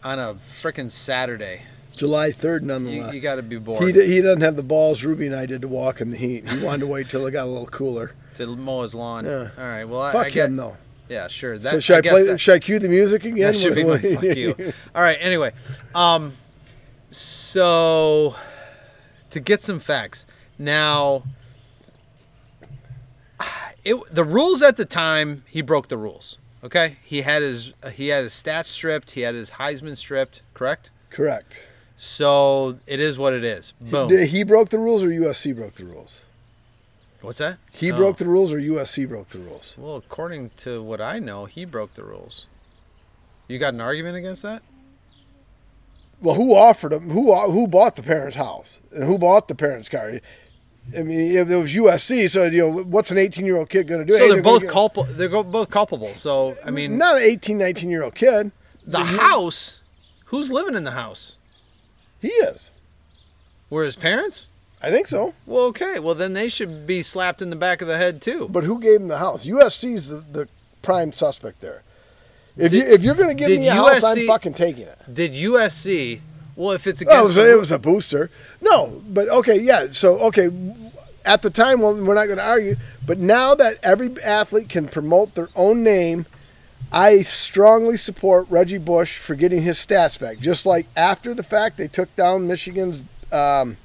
on 0.03 0.19
a 0.19 0.35
freaking 0.35 0.91
Saturday. 0.91 1.63
July 1.99 2.31
3rd, 2.31 2.63
nonetheless. 2.63 3.13
you 3.13 3.21
got 3.21 3.35
to 3.35 3.43
be 3.43 3.59
bored 3.59 3.83
he, 3.83 4.07
he 4.07 4.21
doesn't 4.23 4.41
have 4.41 4.57
the 4.57 4.63
balls 4.63 5.05
Ruby 5.05 5.27
and 5.27 5.35
I 5.35 5.47
did 5.47 5.63
to 5.63 5.69
walk 5.69 6.01
in 6.01 6.11
the 6.11 6.17
heat. 6.17 6.49
He 6.49 6.59
wanted 6.61 6.81
to 6.81 6.87
wait 6.87 7.11
till 7.11 7.27
it 7.27 7.33
got 7.33 7.45
a 7.45 7.51
little 7.51 7.67
cooler. 7.67 8.13
to 8.37 8.47
mow 8.47 8.83
his 8.83 8.95
lawn. 8.95 9.25
Yeah. 9.25 9.51
All 9.59 9.65
right. 9.65 9.85
Well, 9.85 10.01
I, 10.01 10.13
Fuck 10.13 10.27
I 10.27 10.31
get, 10.31 10.47
him, 10.47 10.57
though. 10.57 10.77
Yeah, 11.09 11.29
sure. 11.29 11.59
That, 11.59 11.71
so 11.71 11.81
should 11.81 11.97
I, 11.97 12.01
guess 12.03 12.13
play? 12.13 12.23
that- 12.25 12.39
Should 12.39 12.55
I 12.55 12.59
cue 12.61 12.79
the 12.79 12.89
music 12.89 13.25
again? 13.25 13.53
That 13.53 13.57
should 13.57 13.75
be 13.75 13.85
my 13.85 13.99
fuck 13.99 14.23
you. 14.23 14.55
All 14.95 15.03
right. 15.03 15.19
Anyway, 15.21 15.53
um, 15.95 16.35
so 17.11 18.37
to 19.31 19.41
get 19.41 19.63
some 19.63 19.81
facts 19.81 20.27
now, 20.59 21.25
it 23.85 23.97
the 24.15 24.25
rules 24.25 24.63
at 24.63 24.77
the 24.77 24.85
time 24.85 25.45
he 25.49 25.63
broke 25.63 25.89
the 25.89 25.97
rules. 25.99 26.39
Okay, 26.63 26.97
he 27.05 27.23
had 27.23 27.43
his 27.43 27.73
he 27.93 28.09
had 28.09 28.25
his 28.25 28.33
stats 28.33 28.67
stripped. 28.67 29.13
He 29.13 29.23
had 29.23 29.35
his 29.35 29.53
Heisman 29.53 29.97
stripped. 29.97 30.43
Correct. 30.55 30.91
Correct. 31.11 31.55
So 32.01 32.79
it 32.87 33.01
is 33.01 33.19
what 33.19 33.35
it 33.35 33.45
is. 33.45 33.73
Boom. 33.81 34.09
Did 34.09 34.29
he 34.29 34.45
broke 34.45 34.69
the 34.71 34.79
rules 34.79 35.03
or 35.03 35.09
USC 35.09 35.55
broke 35.55 35.75
the 35.75 35.85
rules? 35.85 36.21
What's 37.21 37.39
that? 37.39 37.59
He 37.73 37.91
Oh. 37.91 37.97
broke 37.97 38.19
the 38.19 38.25
rules 38.27 38.53
or 38.53 38.61
USC 38.61 39.05
broke 39.05 39.31
the 39.31 39.41
rules? 39.41 39.75
Well, 39.77 39.97
according 39.97 40.51
to 40.59 40.81
what 40.81 41.01
I 41.01 41.19
know, 41.19 41.47
he 41.47 41.65
broke 41.65 41.95
the 41.95 42.05
rules. 42.05 42.47
You 43.49 43.59
got 43.59 43.75
an 43.75 43.81
argument 43.81 44.17
against 44.17 44.43
that? 44.43 44.63
Well, 46.21 46.37
who 46.37 46.55
offered 46.55 46.93
him? 46.93 47.11
Who 47.11 47.33
uh, 47.33 47.51
who 47.51 47.67
bought 47.67 47.97
the 47.97 48.03
parents' 48.03 48.37
house 48.37 48.79
and 48.93 49.05
who 49.05 49.19
bought 49.19 49.49
the 49.49 49.55
parents' 49.57 49.89
car? 49.89 50.21
I 50.97 51.03
mean, 51.03 51.37
if 51.37 51.51
it 51.51 51.57
was 51.57 51.75
USC, 51.75 52.29
so 52.31 52.45
you 52.45 52.59
know, 52.71 52.83
what's 52.83 53.11
an 53.11 53.19
18 53.19 53.45
year 53.45 53.57
old 53.57 53.71
kid 53.71 53.89
going 53.89 54.01
to 54.01 54.07
do? 54.07 54.15
So 54.17 54.19
Hey, 54.25 54.33
they're 54.33 54.43
gonna 54.43 54.61
both 54.61 54.69
culpable. 54.71 55.13
They're 55.13 55.29
both 55.29 55.71
culpable. 55.71 56.15
So 56.15 56.57
I 56.65 56.71
mean, 56.71 56.97
not 56.99 57.17
an 57.17 57.23
18, 57.25 57.59
19 57.59 57.91
year 57.91 58.03
old 58.05 58.15
kid. 58.15 58.53
the 58.87 59.05
house. 59.05 59.81
Who's 60.27 60.51
living 60.51 60.75
in 60.77 60.85
the 60.85 60.91
house? 60.93 61.38
He 62.21 62.29
is. 62.29 62.71
Were 63.71 63.85
his 63.85 63.97
parents? 63.97 64.49
I 64.83 64.91
think 64.91 65.07
so. 65.09 65.35
Well, 65.47 65.65
okay. 65.67 65.99
Well, 65.99 66.15
then 66.15 66.35
they 66.35 66.49
should 66.49 66.87
be 66.87 67.03
slapped 67.03 67.43
in 67.43 67.51
the 67.51 67.57
back 67.57 67.83
of 67.83 67.89
the 67.89 67.97
head 67.97 68.23
too. 68.23 68.49
But 68.49 68.65
who 68.65 68.81
gave 68.81 69.01
him 69.01 69.09
the 69.09 69.19
house? 69.19 69.47
USC's 69.47 70.09
the, 70.09 70.19
the 70.19 70.49
prime 70.83 71.13
suspect 71.13 71.61
there. 71.61 71.83
If 72.57 72.73
Did- 72.73 72.87
you 72.87 72.93
if 72.93 73.03
you're 73.03 73.15
going 73.15 73.29
to 73.29 73.35
give 73.35 73.49
me 73.49 73.69
a 73.69 73.75
house, 73.75 74.03
I'm 74.05 74.27
fucking 74.27 74.55
taking 74.55 74.87
it. 74.87 74.99
Did 75.13 75.33
USC? 75.33 76.21
Well, 76.57 76.73
if 76.73 76.89
it's 76.89 77.01
against, 77.01 77.23
was, 77.23 77.35
the 77.37 77.53
it 77.53 77.59
was 77.59 77.71
a 77.71 77.79
booster. 77.79 78.31
No, 78.61 79.01
but 79.09 79.29
okay, 79.29 79.61
yeah. 79.61 79.93
So 79.93 80.19
okay, 80.21 80.51
at 81.25 81.43
the 81.43 81.51
time, 81.51 81.81
well, 81.81 81.95
we're 81.95 82.15
not 82.15 82.27
going 82.27 82.39
to 82.39 82.45
argue. 82.45 82.77
But 83.07 83.19
now 83.19 83.55
that 83.55 83.79
every 83.83 84.21
athlete 84.23 84.69
can 84.69 84.89
promote 84.89 85.35
their 85.35 85.51
own 85.55 85.85
name, 85.85 86.27
I 86.91 87.23
strongly 87.23 87.97
support 87.97 88.47
Reggie 88.49 88.79
Bush 88.79 89.19
for 89.19 89.35
getting 89.35 89.63
his 89.63 89.77
stats 89.79 90.19
back. 90.19 90.39
Just 90.39 90.65
like 90.65 90.87
after 90.97 91.35
the 91.35 91.43
fact, 91.43 91.77
they 91.77 91.89
took 91.89 92.15
down 92.17 92.47
Michigan's 92.47 93.03
um, 93.33 93.77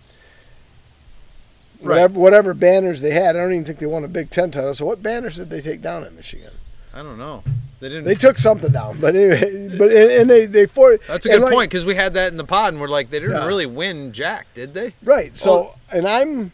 Right. 1.82 1.96
whatever, 1.96 2.20
whatever 2.20 2.54
banners 2.54 3.02
they 3.02 3.12
had. 3.12 3.36
I 3.36 3.39
don't 3.39 3.52
even 3.52 3.66
think 3.66 3.80
they 3.80 3.86
won 3.86 4.06
a 4.06 4.08
Big 4.08 4.30
Ten 4.32 4.52
title. 4.52 4.74
So 4.74 4.86
what 4.86 5.04
banners 5.04 5.36
did 5.36 5.50
they 5.50 5.60
take 5.60 5.82
down 5.82 6.04
at 6.06 6.14
Michigan? 6.14 6.52
I 6.94 7.04
don't 7.04 7.18
know. 7.18 7.44
They 7.82 7.89
didn't. 7.89 8.06
They 8.06 8.16
took 8.16 8.38
something 8.38 8.72
down, 8.72 9.02
but 9.02 9.16
anyway, 9.18 9.68
but 9.78 9.91
and, 9.91 10.30
they 10.30 10.46
they 10.46 10.66
for 10.68 10.98
that's 11.06 11.26
a 11.26 11.30
good 11.30 11.41
like- 11.41 11.54
point 11.54 11.72
because 11.72 11.84
we 11.84 11.96
had 11.96 12.14
that 12.14 12.32
in 12.32 12.38
the 12.38 12.46
pod 12.46 12.72
and 12.72 12.80
we're 12.82 12.88
like, 12.88 13.10
they 13.10 13.20
didn't 13.20 13.36
Yeah. 13.36 13.46
really 13.46 13.66
win 13.66 14.14
Jack, 14.14 14.48
did 14.54 14.74
they? 14.74 14.94
Right. 15.04 15.38
So, 15.38 15.52
Oh. 15.52 15.76
and 15.91 16.08
I'm, 16.08 16.54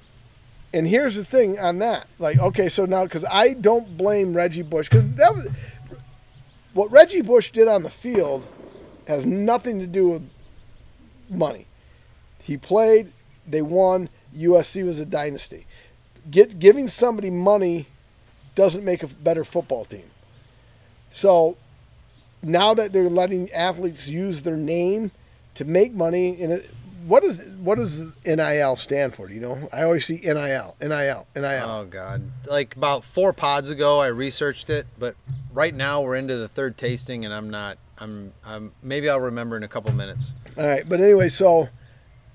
and 0.74 0.88
here's 0.88 1.14
the 1.16 1.26
thing 1.26 1.60
on 1.60 1.78
that. 1.78 2.08
Like, 2.18 2.40
okay, 2.40 2.68
so 2.68 2.86
now 2.86 3.04
because 3.04 3.26
I 3.30 3.50
don't 3.54 3.96
blame 3.98 4.34
Reggie 4.34 4.64
Bush 4.64 4.90
because 4.90 5.12
that 5.18 5.36
was 5.36 5.46
what 6.80 6.90
Reggie 6.92 7.22
Bush 7.22 7.52
did 7.52 7.68
on 7.68 7.84
the 7.84 7.90
field 7.90 8.48
Has 9.06 9.26
nothing 9.26 9.80
to 9.80 9.88
do 9.88 10.08
with 10.08 10.30
money. 11.30 11.68
He 12.42 12.56
played, 12.56 13.12
they 13.46 13.62
won. 13.62 14.08
USC 14.34 14.86
was 14.86 14.98
a 14.98 15.06
dynasty. 15.06 15.66
Get 16.32 16.58
giving 16.58 16.88
somebody 16.88 17.30
money 17.30 17.88
doesn't 18.56 18.86
make 18.86 19.04
a 19.04 19.08
better 19.08 19.44
football 19.44 19.84
team. 19.84 20.10
So 21.12 21.58
now 22.42 22.74
that 22.76 22.94
they're 22.94 23.10
letting 23.10 23.52
athletes 23.52 24.08
use 24.08 24.44
their 24.44 24.56
name 24.56 25.12
to 25.56 25.66
make 25.66 25.94
money, 25.94 26.42
and 26.42 26.54
it, 26.54 26.70
what 27.06 27.24
does 27.24 27.42
what 27.60 27.78
does 27.78 28.04
NIL 28.26 28.76
stand 28.78 29.16
for? 29.16 29.30
You 29.30 29.42
know? 29.42 29.70
I 29.74 29.84
always 29.84 30.06
see 30.06 30.22
NIL, 30.24 30.76
NIL, 30.80 31.28
NIL. 31.36 31.66
Oh 31.66 31.86
God! 31.90 32.32
Like 32.48 32.78
about 32.78 33.04
four 33.04 33.34
pods 33.34 33.70
ago, 33.70 34.00
I 34.00 34.08
researched 34.08 34.70
it, 34.70 34.88
but 34.98 35.16
right 35.54 35.74
now 35.74 36.02
we're 36.02 36.16
into 36.16 36.38
the 36.38 36.48
third 36.48 36.78
tasting, 36.78 37.26
and 37.26 37.34
I'm 37.34 37.50
not. 37.50 37.78
I'm. 37.98 38.34
I'm. 38.46 38.74
Maybe 38.82 39.10
I'll 39.10 39.20
remember 39.20 39.58
in 39.58 39.64
a 39.64 39.68
couple 39.68 39.94
minutes. 39.94 40.34
All 40.58 40.66
right, 40.66 40.88
but 40.88 41.02
anyway, 41.02 41.30
so 41.30 41.70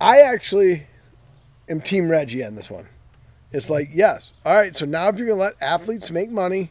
I 0.00 0.20
actually 0.20 0.86
am 1.68 1.80
Team 1.80 2.10
Reggie 2.10 2.44
on 2.44 2.54
this 2.54 2.70
one. 2.70 2.88
It's 3.52 3.70
like 3.70 3.90
yes, 3.92 4.32
all 4.44 4.54
right. 4.54 4.76
So 4.76 4.84
now 4.84 5.08
if 5.08 5.18
you're 5.18 5.28
gonna 5.28 5.40
let 5.40 5.54
athletes 5.60 6.10
make 6.10 6.30
money 6.30 6.70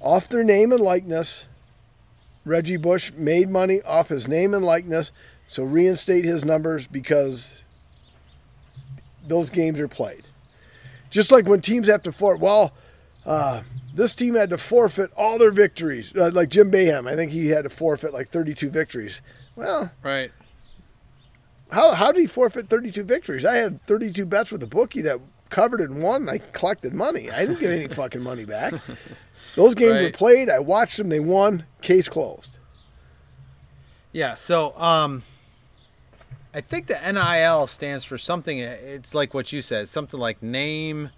off 0.00 0.28
their 0.28 0.42
name 0.42 0.72
and 0.72 0.82
likeness, 0.82 1.46
Reggie 2.44 2.76
Bush 2.76 3.12
made 3.16 3.48
money 3.48 3.80
off 3.82 4.08
his 4.08 4.26
name 4.26 4.54
and 4.54 4.64
likeness. 4.64 5.12
So 5.46 5.62
reinstate 5.62 6.24
his 6.24 6.44
numbers 6.44 6.86
because 6.86 7.62
those 9.26 9.50
games 9.50 9.78
are 9.78 9.88
played. 9.88 10.24
Just 11.10 11.30
like 11.30 11.46
when 11.46 11.60
teams 11.60 11.88
have 11.88 12.02
to 12.04 12.12
forfeit. 12.12 12.40
Well, 12.40 12.72
uh, 13.26 13.62
this 13.94 14.14
team 14.14 14.34
had 14.34 14.50
to 14.50 14.58
forfeit 14.58 15.10
all 15.16 15.38
their 15.38 15.50
victories. 15.50 16.12
Uh, 16.16 16.30
like 16.32 16.48
Jim 16.48 16.70
Boeheim, 16.70 17.08
I 17.10 17.14
think 17.16 17.32
he 17.32 17.48
had 17.48 17.64
to 17.64 17.70
forfeit 17.70 18.12
like 18.12 18.30
32 18.30 18.70
victories. 18.70 19.20
Well, 19.54 19.90
Right. 20.02 20.30
how, 21.70 21.92
how 21.92 22.12
did 22.12 22.20
he 22.20 22.26
forfeit 22.26 22.68
32 22.68 23.04
victories? 23.04 23.44
I 23.44 23.56
had 23.56 23.84
32 23.86 24.24
bets 24.26 24.50
with 24.50 24.62
a 24.62 24.66
bookie 24.66 25.02
that 25.02 25.20
covered 25.50 25.80
and 25.80 26.02
won. 26.02 26.22
And 26.22 26.30
I 26.30 26.38
collected 26.52 26.94
money. 26.94 27.30
I 27.30 27.44
didn't 27.46 27.60
get 27.60 27.70
any 27.70 27.88
fucking 27.94 28.22
money 28.22 28.44
back. 28.44 28.74
Those 29.56 29.74
games 29.74 30.00
were 30.02 30.10
played. 30.10 30.48
I 30.48 30.58
watched 30.60 30.96
them. 30.96 31.08
They 31.10 31.20
won. 31.20 31.66
Case 31.82 32.08
closed. 32.08 32.56
Yeah. 34.12 34.34
So, 34.34 34.74
um, 34.78 35.22
I 36.54 36.60
think 36.60 36.86
the 36.86 36.98
NIL 37.12 37.66
stands 37.66 38.04
for 38.04 38.18
something. 38.18 38.58
It's 38.58 39.14
like 39.14 39.32
what 39.34 39.52
you 39.52 39.60
said. 39.62 39.88
Something 39.88 40.20
like 40.20 40.42
name. 40.42 41.10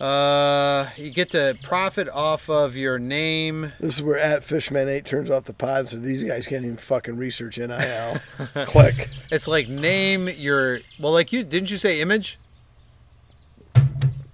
Uh, 0.00 0.90
you 0.96 1.10
get 1.10 1.30
to 1.30 1.56
profit 1.62 2.08
off 2.08 2.50
of 2.50 2.76
your 2.76 2.98
name. 2.98 3.72
This 3.78 3.96
is 3.98 4.02
where 4.02 4.18
at 4.18 4.42
Fishman 4.42 4.88
8 4.88 5.04
turns 5.04 5.30
off 5.30 5.44
the 5.44 5.52
pod 5.52 5.88
so 5.88 5.98
These 5.98 6.24
guys 6.24 6.48
can't 6.48 6.64
even 6.64 6.76
fucking 6.76 7.16
research 7.16 7.58
NIL. 7.58 8.16
Click. 8.66 9.08
It's 9.30 9.46
like 9.46 9.68
name 9.68 10.28
your. 10.28 10.80
Well, 10.98 11.12
like 11.12 11.32
you 11.32 11.44
didn't 11.44 11.70
you 11.70 11.78
say 11.78 12.00
image? 12.00 12.38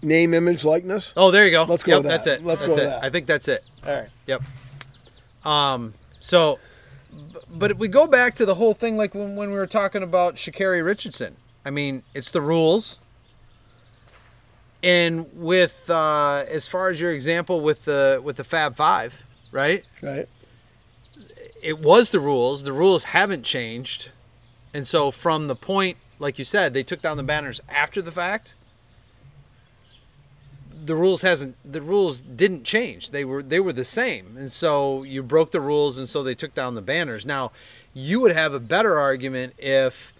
Name, 0.02 0.32
image, 0.32 0.64
likeness. 0.64 1.12
Oh, 1.14 1.30
there 1.30 1.44
you 1.44 1.50
go. 1.50 1.64
Let's 1.64 1.82
go 1.82 1.96
Yep, 1.96 2.02
with 2.04 2.10
That's 2.10 2.26
it. 2.26 2.42
Let's 2.42 2.62
that's 2.62 2.76
go 2.76 2.82
it. 2.82 2.86
that. 2.86 3.04
I 3.04 3.10
think 3.10 3.26
that's 3.26 3.48
it. 3.48 3.62
All 3.86 3.94
right. 3.94 4.08
Yep. 4.26 4.42
Um. 5.44 5.92
So, 6.20 6.58
but 7.50 7.76
we 7.76 7.86
go 7.88 8.06
back 8.06 8.34
to 8.36 8.46
the 8.46 8.54
whole 8.54 8.72
thing, 8.72 8.96
like 8.96 9.14
when, 9.14 9.36
when 9.36 9.50
we 9.50 9.56
were 9.56 9.66
talking 9.66 10.02
about 10.02 10.36
Sha'Carri 10.36 10.82
Richardson. 10.82 11.36
I 11.66 11.70
mean, 11.70 12.02
it's 12.14 12.30
the 12.30 12.40
rules. 12.40 12.98
And 14.82 15.26
with 15.34 15.90
uh, 15.90 16.44
as 16.48 16.66
far 16.66 16.88
as 16.88 17.00
your 17.00 17.12
example 17.12 17.60
with 17.60 17.84
the 17.84 18.20
with 18.24 18.36
the 18.36 18.44
Fab 18.44 18.76
Five, 18.76 19.22
right? 19.52 19.84
Right. 20.00 20.28
It 21.62 21.80
was 21.80 22.10
the 22.10 22.20
rules. 22.20 22.62
The 22.64 22.72
rules 22.72 23.04
haven't 23.04 23.42
changed, 23.42 24.10
and 24.72 24.88
so 24.88 25.10
from 25.10 25.48
the 25.48 25.54
point, 25.54 25.98
like 26.18 26.38
you 26.38 26.44
said, 26.44 26.72
they 26.72 26.82
took 26.82 27.02
down 27.02 27.18
the 27.18 27.22
banners 27.22 27.60
after 27.68 28.00
the 28.00 28.12
fact. 28.12 28.54
The 30.82 30.94
rules 30.94 31.20
hasn't. 31.20 31.56
The 31.70 31.82
rules 31.82 32.22
didn't 32.22 32.64
change. 32.64 33.10
They 33.10 33.24
were 33.24 33.42
they 33.42 33.60
were 33.60 33.74
the 33.74 33.84
same, 33.84 34.34
and 34.38 34.50
so 34.50 35.02
you 35.02 35.22
broke 35.22 35.50
the 35.50 35.60
rules, 35.60 35.98
and 35.98 36.08
so 36.08 36.22
they 36.22 36.34
took 36.34 36.54
down 36.54 36.74
the 36.74 36.80
banners. 36.80 37.26
Now, 37.26 37.52
you 37.92 38.20
would 38.20 38.32
have 38.32 38.54
a 38.54 38.60
better 38.60 38.98
argument 38.98 39.54
if, 39.58 40.14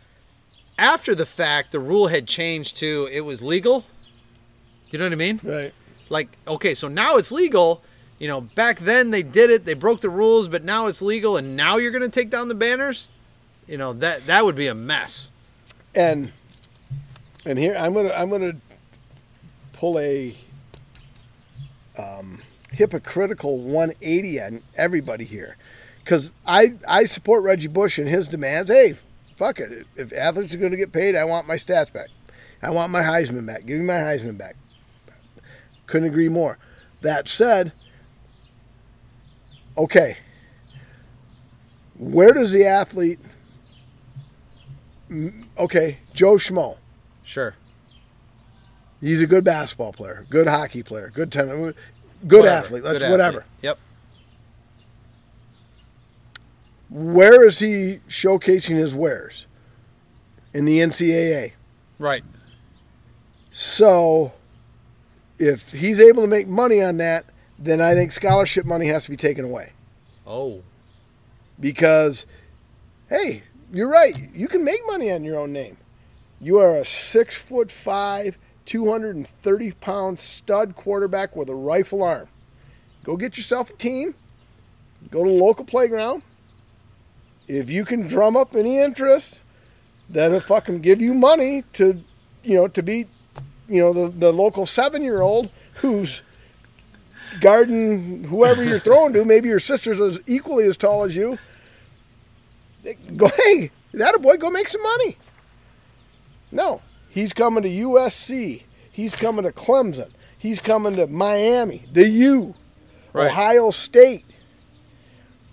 after 0.79 1.15
the 1.15 1.27
fact, 1.27 1.73
the 1.73 1.79
rule 1.79 2.09
had 2.09 2.27
changed 2.27 2.77
to 2.79 3.09
it 3.11 3.21
was 3.21 3.41
legal. 3.43 3.87
You 4.91 4.99
know 4.99 5.05
what 5.07 5.13
I 5.13 5.17
mean? 5.17 5.41
Right. 5.43 5.73
like 6.09 6.29
okay 6.47 6.75
so 6.75 6.89
now 6.89 7.17
it's 7.17 7.31
legal 7.31 7.83
you 8.19 8.27
know 8.29 8.41
back 8.41 8.81
then 8.81 9.11
they 9.11 9.23
did 9.23 9.49
it 9.51 9.65
they 9.65 9.75
broke 9.75 10.01
the 10.01 10.11
rules 10.11 10.49
but 10.49 10.65
now 10.65 10.87
it's 10.87 11.01
legal 11.01 11.37
and 11.37 11.57
now 11.57 11.77
you're 11.77 11.93
going 11.93 12.03
to 12.03 12.09
take 12.09 12.31
down 12.31 12.49
the 12.49 12.55
banners 12.55 13.11
you 13.69 13.79
know 13.79 13.93
that 13.93 14.27
that 14.27 14.45
would 14.45 14.57
be 14.57 14.67
a 14.67 14.75
mess 14.75 15.31
And 15.95 16.33
and 17.47 17.59
here 17.59 17.75
I'm 17.79 17.95
gonna 17.95 18.13
I'm 18.13 18.29
gonna 18.31 18.57
pull 19.73 19.99
a 19.99 20.37
um, 21.97 22.43
hypocritical 22.73 23.59
180 23.59 24.41
on 24.41 24.63
everybody 24.77 25.25
here, 25.25 25.57
because 26.05 26.31
I 26.47 26.75
I 26.87 27.05
support 27.05 27.43
Reggie 27.43 27.69
Bush 27.69 27.99
and 27.99 28.09
his 28.09 28.29
demands. 28.29 28.71
Hey, 28.71 28.97
fuck 29.37 29.59
it. 29.61 29.87
If 29.97 30.13
athletes 30.13 30.55
are 30.55 30.59
going 30.59 30.71
to 30.73 30.77
get 30.79 30.93
paid, 30.93 31.17
I 31.17 31.25
want 31.25 31.47
my 31.47 31.57
stats 31.57 31.93
back. 31.93 32.09
I 32.63 32.71
want 32.71 32.93
my 32.93 33.03
Heisman 33.03 33.47
back. 33.47 33.67
Give 33.67 33.79
me 33.79 33.85
my 33.85 33.95
Heisman 33.99 34.37
back. 34.39 34.57
Couldn't 35.91 36.07
agree 36.07 36.29
more. 36.29 36.57
That 37.01 37.27
said, 37.27 37.73
okay. 39.77 40.19
Where 41.99 42.33
does 42.33 42.53
the 42.53 42.65
athlete? 42.65 43.19
Okay, 45.59 45.99
Joe 46.15 46.35
Schmo. 46.35 46.77
sure 47.25 47.57
He's 49.01 49.21
a 49.21 49.27
good 49.27 49.43
basketball 49.43 49.93
player, 49.93 50.27
good 50.31 50.47
hockey 50.47 50.85
player, 50.85 51.11
good 51.13 51.33
tennis, 51.33 51.75
good 52.25 52.41
Whatever. 52.45 52.49
athlete. 52.67 52.85
Let's 52.85 52.99
Good 53.01 53.11
whatever. 53.11 53.41
athlete. 53.41 53.53
yep 53.63 53.79
Where 56.89 57.45
is 57.45 57.59
he 57.59 58.01
showcasing 58.09 58.77
his 58.77 58.95
wares? 58.95 59.47
In 60.55 60.65
the 60.67 60.79
NCAA. 60.79 61.53
right 61.99 62.23
So, 63.51 64.33
if 65.41 65.71
he's 65.71 65.99
able 65.99 66.23
to 66.23 66.29
make 66.29 66.47
money 66.47 66.81
on 66.83 66.99
that, 66.99 67.25
then 67.59 67.81
I 67.81 67.95
think 67.95 68.13
scholarship 68.13 68.65
money 68.65 68.87
has 68.89 69.05
to 69.05 69.11
be 69.11 69.17
taken 69.17 69.45
away 69.45 69.73
oh 70.27 70.63
because, 71.59 72.25
hey, 73.09 73.43
you're 73.73 73.89
right. 73.89 74.31
You 74.35 74.49
can 74.49 74.65
make 74.65 74.81
money 74.87 75.11
on 75.13 75.25
your 75.25 75.39
own 75.39 75.53
name. 75.53 75.77
You 76.41 76.59
are 76.59 76.77
a 76.77 76.85
six 76.87 77.37
foot 77.37 77.71
five, 77.71 78.39
230 78.67 79.73
pound 79.73 80.19
stud 80.19 80.75
quarterback 80.75 81.37
with 81.37 81.49
a 81.49 81.55
rifle 81.55 82.03
arm. 82.03 82.29
Go 83.05 83.17
get 83.17 83.37
yourself 83.37 83.71
a 83.71 83.75
team. 83.75 84.15
Go 85.11 85.25
to 85.25 85.31
the 85.31 85.37
local 85.37 85.65
playground. 85.65 86.23
If 87.47 87.71
you 87.71 87.85
can 87.85 88.07
drum 88.07 88.37
up 88.37 88.55
any 88.55 88.79
interest, 88.79 89.41
that'll 90.09 90.41
fucking 90.41 90.81
give 90.81 91.01
you 91.01 91.15
money 91.15 91.65
to, 91.75 92.05
you 92.43 92.55
know, 92.57 92.69
to 92.69 92.83
beat, 92.83 93.09
you 93.71 93.81
know, 93.81 93.93
the, 93.93 94.09
the 94.11 94.33
local 94.33 94.67
seven 94.67 95.03
year 95.03 95.21
old 95.21 95.51
who's 95.77 96.23
guarding 97.41 98.25
whoever 98.25 98.65
you're 98.65 98.81
throwing 98.81 99.13
to. 99.13 99.25
Maybe 99.25 99.49
your 99.49 99.61
sister's 99.61 100.01
as 100.01 100.21
equally 100.27 100.65
as 100.65 100.77
tall 100.77 101.05
as 101.05 101.15
you. 101.17 101.39
Go, 103.17 103.29
hey, 103.29 103.71
that 103.95 104.15
a 104.15 104.19
boy, 104.19 104.37
go 104.37 104.51
make 104.51 104.69
some 104.69 104.83
money. 104.83 105.17
No, 106.51 106.83
he's 107.09 107.33
coming 107.33 107.63
to 107.63 107.69
USC. 107.69 108.63
He's 108.91 109.15
coming 109.15 109.45
to 109.45 109.53
Clemson. 109.53 110.11
He's 110.39 110.59
coming 110.59 110.97
to 110.97 111.07
Miami, 111.07 111.85
the 111.93 112.09
U, 112.09 112.55
Right. 113.13 113.31
Ohio 113.31 113.71
State. 113.71 114.25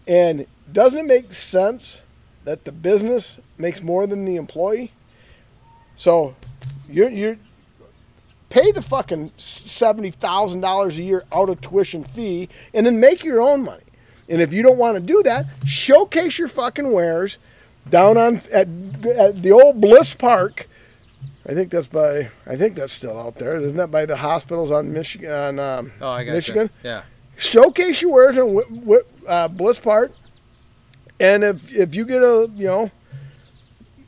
And 0.08 0.48
doesn't 0.72 1.00
it 1.00 1.06
make 1.06 1.34
sense 1.34 2.00
that 2.46 2.66
the 2.66 2.72
business 2.72 3.38
makes 3.58 3.82
more 3.82 4.08
than 4.08 4.26
the 4.26 4.38
employee? 4.38 4.94
So 5.96 6.36
you're 6.90 7.10
you're 7.10 7.38
pay 8.50 8.72
the 8.72 8.82
fucking 8.82 9.32
seventy 9.38 10.12
thousand 10.12 10.62
dollars 10.62 10.98
a 10.98 11.04
year 11.04 11.24
out 11.32 11.50
of 11.50 11.62
tuition 11.62 12.04
fee 12.04 12.50
and 12.74 12.86
then 12.86 13.00
make 13.00 13.24
your 13.24 13.40
own 13.42 13.64
money. 13.64 13.84
And 14.30 14.42
if 14.42 14.52
you 14.52 14.62
don't 14.62 14.78
want 14.78 14.96
to 14.96 15.02
do 15.02 15.24
that, 15.24 15.46
showcase 15.66 16.38
your 16.38 16.48
fucking 16.50 16.92
wares 16.92 17.38
down 17.90 18.18
on 18.18 18.38
at, 18.52 18.68
at 19.18 19.42
the 19.42 19.52
old 19.52 19.80
Bliss 19.80 20.14
Park. 20.14 20.68
I 21.50 21.54
think 21.54 21.72
that's 21.72 21.88
by 21.88 22.30
I 22.46 22.58
think 22.58 22.76
that's 22.76 22.92
still 22.94 23.18
out 23.18 23.36
there. 23.36 23.56
Isn't 23.58 23.78
that 23.78 23.92
by 23.92 24.06
the 24.06 24.18
hospitals 24.18 24.70
on 24.72 24.92
Michigan 24.92 25.32
on 25.32 25.60
um, 25.60 25.92
oh 26.02 26.10
i 26.10 26.24
got 26.26 26.34
Michigan? 26.34 26.70
yeah 26.84 27.04
showcase 27.38 28.02
your 28.02 28.12
wares 28.12 28.36
in 28.38 28.56
Wh- 28.60 28.90
Wh- 28.90 29.30
uh, 29.30 29.48
Bliss 29.48 29.80
Park, 29.80 30.12
and 31.20 31.44
if 31.44 31.72
if 31.72 31.96
you 31.96 32.06
get 32.06 32.22
a 32.22 32.50
you 32.54 32.66
know, 32.68 32.92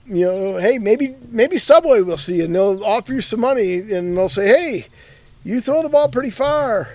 you 0.10 0.26
know, 0.26 0.57
hey, 0.57 0.77
maybe 0.80 1.15
maybe 1.30 1.57
Subway 1.57 2.02
will 2.02 2.18
see, 2.18 2.38
you 2.38 2.45
and 2.45 2.56
they'll 2.56 2.84
offer 2.84 3.14
you 3.14 3.22
some 3.22 3.40
money, 3.41 3.76
and 3.80 4.18
they'll 4.18 4.30
say, 4.30 4.48
hey, 4.48 4.88
you 5.44 5.61
throw 5.61 5.81
the 5.81 5.90
ball 5.90 6.10
pretty 6.10 6.30
far. 6.31 6.90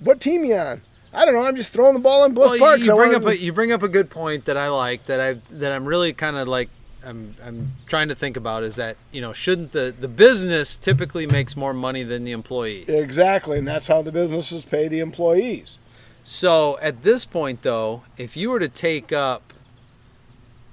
What 0.00 0.20
team 0.20 0.44
you 0.44 0.56
on? 0.56 0.82
I 1.12 1.24
don't 1.24 1.34
know. 1.34 1.42
I'm 1.46 1.54
just 1.56 1.70
throwing 1.72 1.94
the 1.94 2.00
ball 2.00 2.24
in 2.24 2.34
Bliss 2.34 2.50
Well, 2.52 2.58
Park. 2.58 2.80
you, 2.80 2.92
I 2.92 2.96
bring 2.96 3.14
up 3.14 3.24
a, 3.24 3.38
you 3.38 3.52
bring 3.52 3.70
up 3.72 3.82
a 3.82 3.88
good 3.88 4.10
point 4.10 4.46
that 4.46 4.56
I 4.56 4.68
like 4.68 5.06
that 5.06 5.20
I 5.20 5.34
that 5.52 5.70
I'm 5.72 5.84
really 5.84 6.12
kind 6.12 6.36
of 6.36 6.48
like 6.48 6.68
I'm 7.04 7.36
I'm 7.44 7.72
trying 7.86 8.08
to 8.08 8.14
think 8.14 8.36
about 8.36 8.64
is 8.64 8.76
that 8.76 8.96
you 9.12 9.20
know 9.20 9.32
shouldn't 9.32 9.72
the 9.72 9.94
the 9.98 10.08
business 10.08 10.74
typically 10.76 11.26
makes 11.26 11.54
more 11.56 11.72
money 11.72 12.02
than 12.02 12.24
the 12.24 12.32
employee. 12.32 12.84
exactly, 12.88 13.58
and 13.58 13.68
that's 13.68 13.86
how 13.86 14.02
the 14.02 14.10
businesses 14.10 14.64
pay 14.64 14.88
the 14.88 14.98
employees. 15.00 15.78
So 16.24 16.78
at 16.80 17.02
this 17.02 17.24
point, 17.24 17.62
though, 17.62 18.02
if 18.16 18.36
you 18.36 18.50
were 18.50 18.58
to 18.58 18.68
take 18.68 19.12
up 19.12 19.52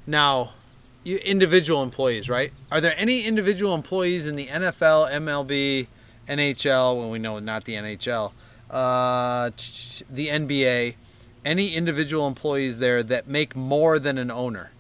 now, 0.08 0.54
you 1.04 1.18
individual 1.18 1.84
employees, 1.84 2.30
right? 2.30 2.54
Are 2.72 2.80
there 2.80 2.94
any 2.98 3.24
individual 3.24 3.74
employees 3.74 4.26
in 4.26 4.36
the 4.36 4.48
NFL, 4.48 5.12
MLB, 5.12 5.88
NHL? 6.28 6.98
Well, 6.98 7.10
we 7.10 7.20
know 7.20 7.40
not 7.40 7.66
the 7.66 7.74
NHL, 7.74 8.32
uh, 8.70 9.50
the 10.10 10.28
NBA. 10.28 10.96
Any 11.44 11.74
individual 11.74 12.28
employees 12.28 12.78
there 12.78 13.02
that 13.02 13.28
make 13.28 13.56
more 13.56 13.98
than 13.98 14.20
an 14.20 14.30
owner, 14.30 14.72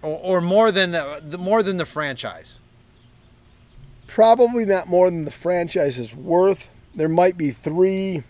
or, 0.00 0.18
or 0.18 0.40
more 0.40 0.70
than 0.70 0.92
the, 0.92 1.36
more 1.38 1.62
than 1.62 1.76
the 1.76 1.86
franchise? 1.86 2.60
Probably 4.06 4.64
not 4.64 4.88
more 4.88 5.10
than 5.10 5.24
the 5.24 5.32
franchise 5.32 5.98
is 5.98 6.14
worth. 6.14 6.68
There 6.94 7.08
might 7.08 7.36
be 7.36 7.50
three 7.50 8.22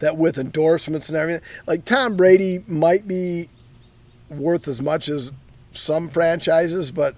that 0.00 0.16
with 0.16 0.38
endorsements 0.38 1.08
and 1.08 1.16
everything. 1.16 1.42
Like 1.66 1.84
Tom 1.84 2.16
Brady 2.16 2.64
might 2.66 3.06
be 3.06 3.48
worth 4.28 4.66
as 4.66 4.80
much 4.80 5.08
as 5.08 5.32
some 5.76 6.08
franchises, 6.08 6.90
but 6.90 7.14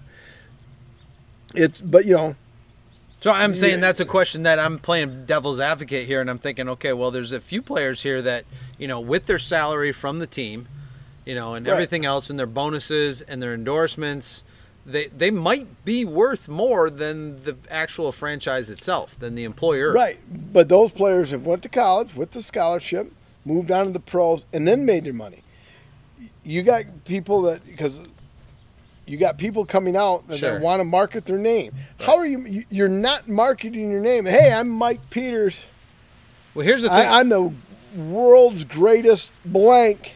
it's 1.55 1.81
but 1.81 2.05
you 2.05 2.15
know 2.15 2.37
So 3.21 3.31
I'm 3.31 3.55
saying 3.55 3.81
that's 3.81 4.01
a 4.01 4.05
question 4.05 4.43
that 4.43 4.59
I'm 4.59 4.79
playing 4.79 5.27
devil's 5.27 5.59
advocate 5.61 6.07
here, 6.07 6.21
and 6.21 6.29
I'm 6.31 6.39
thinking, 6.39 6.69
okay, 6.69 6.93
well, 6.93 7.11
there's 7.11 7.33
a 7.33 7.41
few 7.41 7.63
players 7.63 8.03
here 8.03 8.21
that, 8.23 8.45
you 8.79 8.87
know, 8.87 9.01
with 9.01 9.27
their 9.27 9.39
salary 9.39 9.91
from 9.93 10.19
the 10.19 10.27
team, 10.27 10.69
you 11.25 11.35
know, 11.35 11.55
and 11.55 11.67
Right. 11.67 11.73
everything 11.73 12.05
else, 12.05 12.31
and 12.31 12.39
their 12.39 12.47
bonuses 12.47 13.23
and 13.23 13.43
their 13.43 13.55
endorsements, 13.55 14.45
they 14.85 15.07
they 15.07 15.31
might 15.33 15.85
be 15.85 16.05
worth 16.05 16.47
more 16.47 16.89
than 16.91 17.43
the 17.43 17.57
actual 17.71 18.13
franchise 18.13 18.71
itself, 18.71 19.19
than 19.19 19.35
the 19.35 19.43
employer. 19.45 19.93
Right, 19.93 20.19
but 20.55 20.69
those 20.69 20.93
players 20.93 21.31
have 21.33 21.45
went 21.47 21.63
to 21.65 21.69
college 21.69 22.15
with 22.15 22.31
the 22.33 22.43
scholarship, 22.43 23.13
moved 23.45 23.71
on 23.73 23.87
to 23.87 23.93
the 23.93 24.01
pros, 24.01 24.45
and 24.53 24.69
then 24.69 24.85
made 24.85 25.05
their 25.05 25.13
money. 25.13 25.43
You 26.45 26.63
got 26.63 26.85
people 27.05 27.43
that 27.43 27.67
because 27.67 27.99
you 29.07 29.17
got 29.17 29.39
people 29.39 29.65
coming 29.65 29.97
out 29.97 30.27
that, 30.29 30.39
Sure. 30.39 30.59
want 30.59 30.81
to 30.81 30.85
market 30.85 31.27
their 31.27 31.39
name. 31.39 31.73
How 32.01 32.17
are 32.17 32.27
you? 32.27 32.45
you- 32.47 32.65
You're 32.71 32.89
not 32.89 33.29
marketing 33.29 33.91
your 33.91 34.01
name. 34.01 34.27
Hey, 34.27 34.53
I'm 34.53 34.69
Mike 34.69 35.11
Peters. 35.11 35.65
Well, 36.55 36.65
here's 36.67 36.83
the 36.83 36.89
thing. 36.89 36.99
I, 36.99 37.21
I'm 37.21 37.29
the 37.29 37.53
world's 37.97 38.65
greatest 38.65 39.31
blank. 39.45 40.13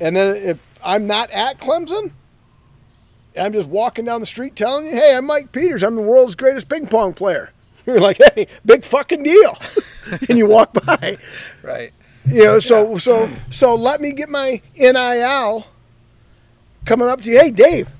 And 0.00 0.16
then 0.16 0.36
if 0.36 0.58
I'm 0.82 1.06
not 1.06 1.30
at 1.30 1.58
Clemson, 1.58 2.12
I'm 3.38 3.52
just 3.52 3.68
walking 3.68 4.04
down 4.04 4.20
the 4.20 4.26
street 4.26 4.56
telling 4.56 4.86
you, 4.86 4.92
hey, 4.92 5.16
I'm 5.16 5.26
Mike 5.26 5.52
Peters. 5.52 5.82
I'm 5.82 5.94
the 5.96 6.02
world's 6.02 6.34
greatest 6.34 6.68
ping 6.68 6.86
pong 6.86 7.14
player. 7.14 7.50
You're 7.86 8.00
like, 8.00 8.18
hey, 8.34 8.46
big 8.64 8.84
fucking 8.84 9.22
deal. 9.22 9.56
and 10.28 10.38
you 10.38 10.46
walk 10.46 10.72
by. 10.72 11.18
right. 11.62 11.92
You 12.26 12.44
know, 12.44 12.58
so 12.58 12.96
so 12.96 13.28
so 13.50 13.74
let 13.74 14.00
me 14.00 14.12
get 14.12 14.30
my 14.30 14.62
NIL 14.76 15.66
coming 16.84 17.08
up 17.08 17.22
to 17.22 17.30
you. 17.30 17.38
Hey, 17.38 17.50
Dave, 17.50 17.90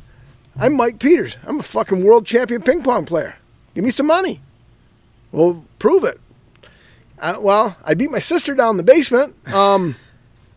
I'm 0.57 0.77
Mike 0.77 0.99
Peters. 0.99 1.37
I'm 1.45 1.61
a 1.61 1.63
fucking 1.63 2.05
world 2.05 2.27
champion 2.27 2.63
ping 2.63 2.83
pong 2.83 3.07
player. 3.07 3.37
Give 3.75 3.85
me 3.85 3.91
some 3.91 4.07
money. 4.07 4.41
Well, 5.33 5.65
prove 5.79 6.05
it. 6.05 6.21
Uh, 7.19 7.37
well, 7.41 7.77
I 7.85 7.95
beat 7.95 8.11
my 8.11 8.19
sister 8.19 8.55
down 8.55 8.71
in 8.71 8.77
the 8.77 8.83
basement 8.83 9.35
um, 9.53 9.97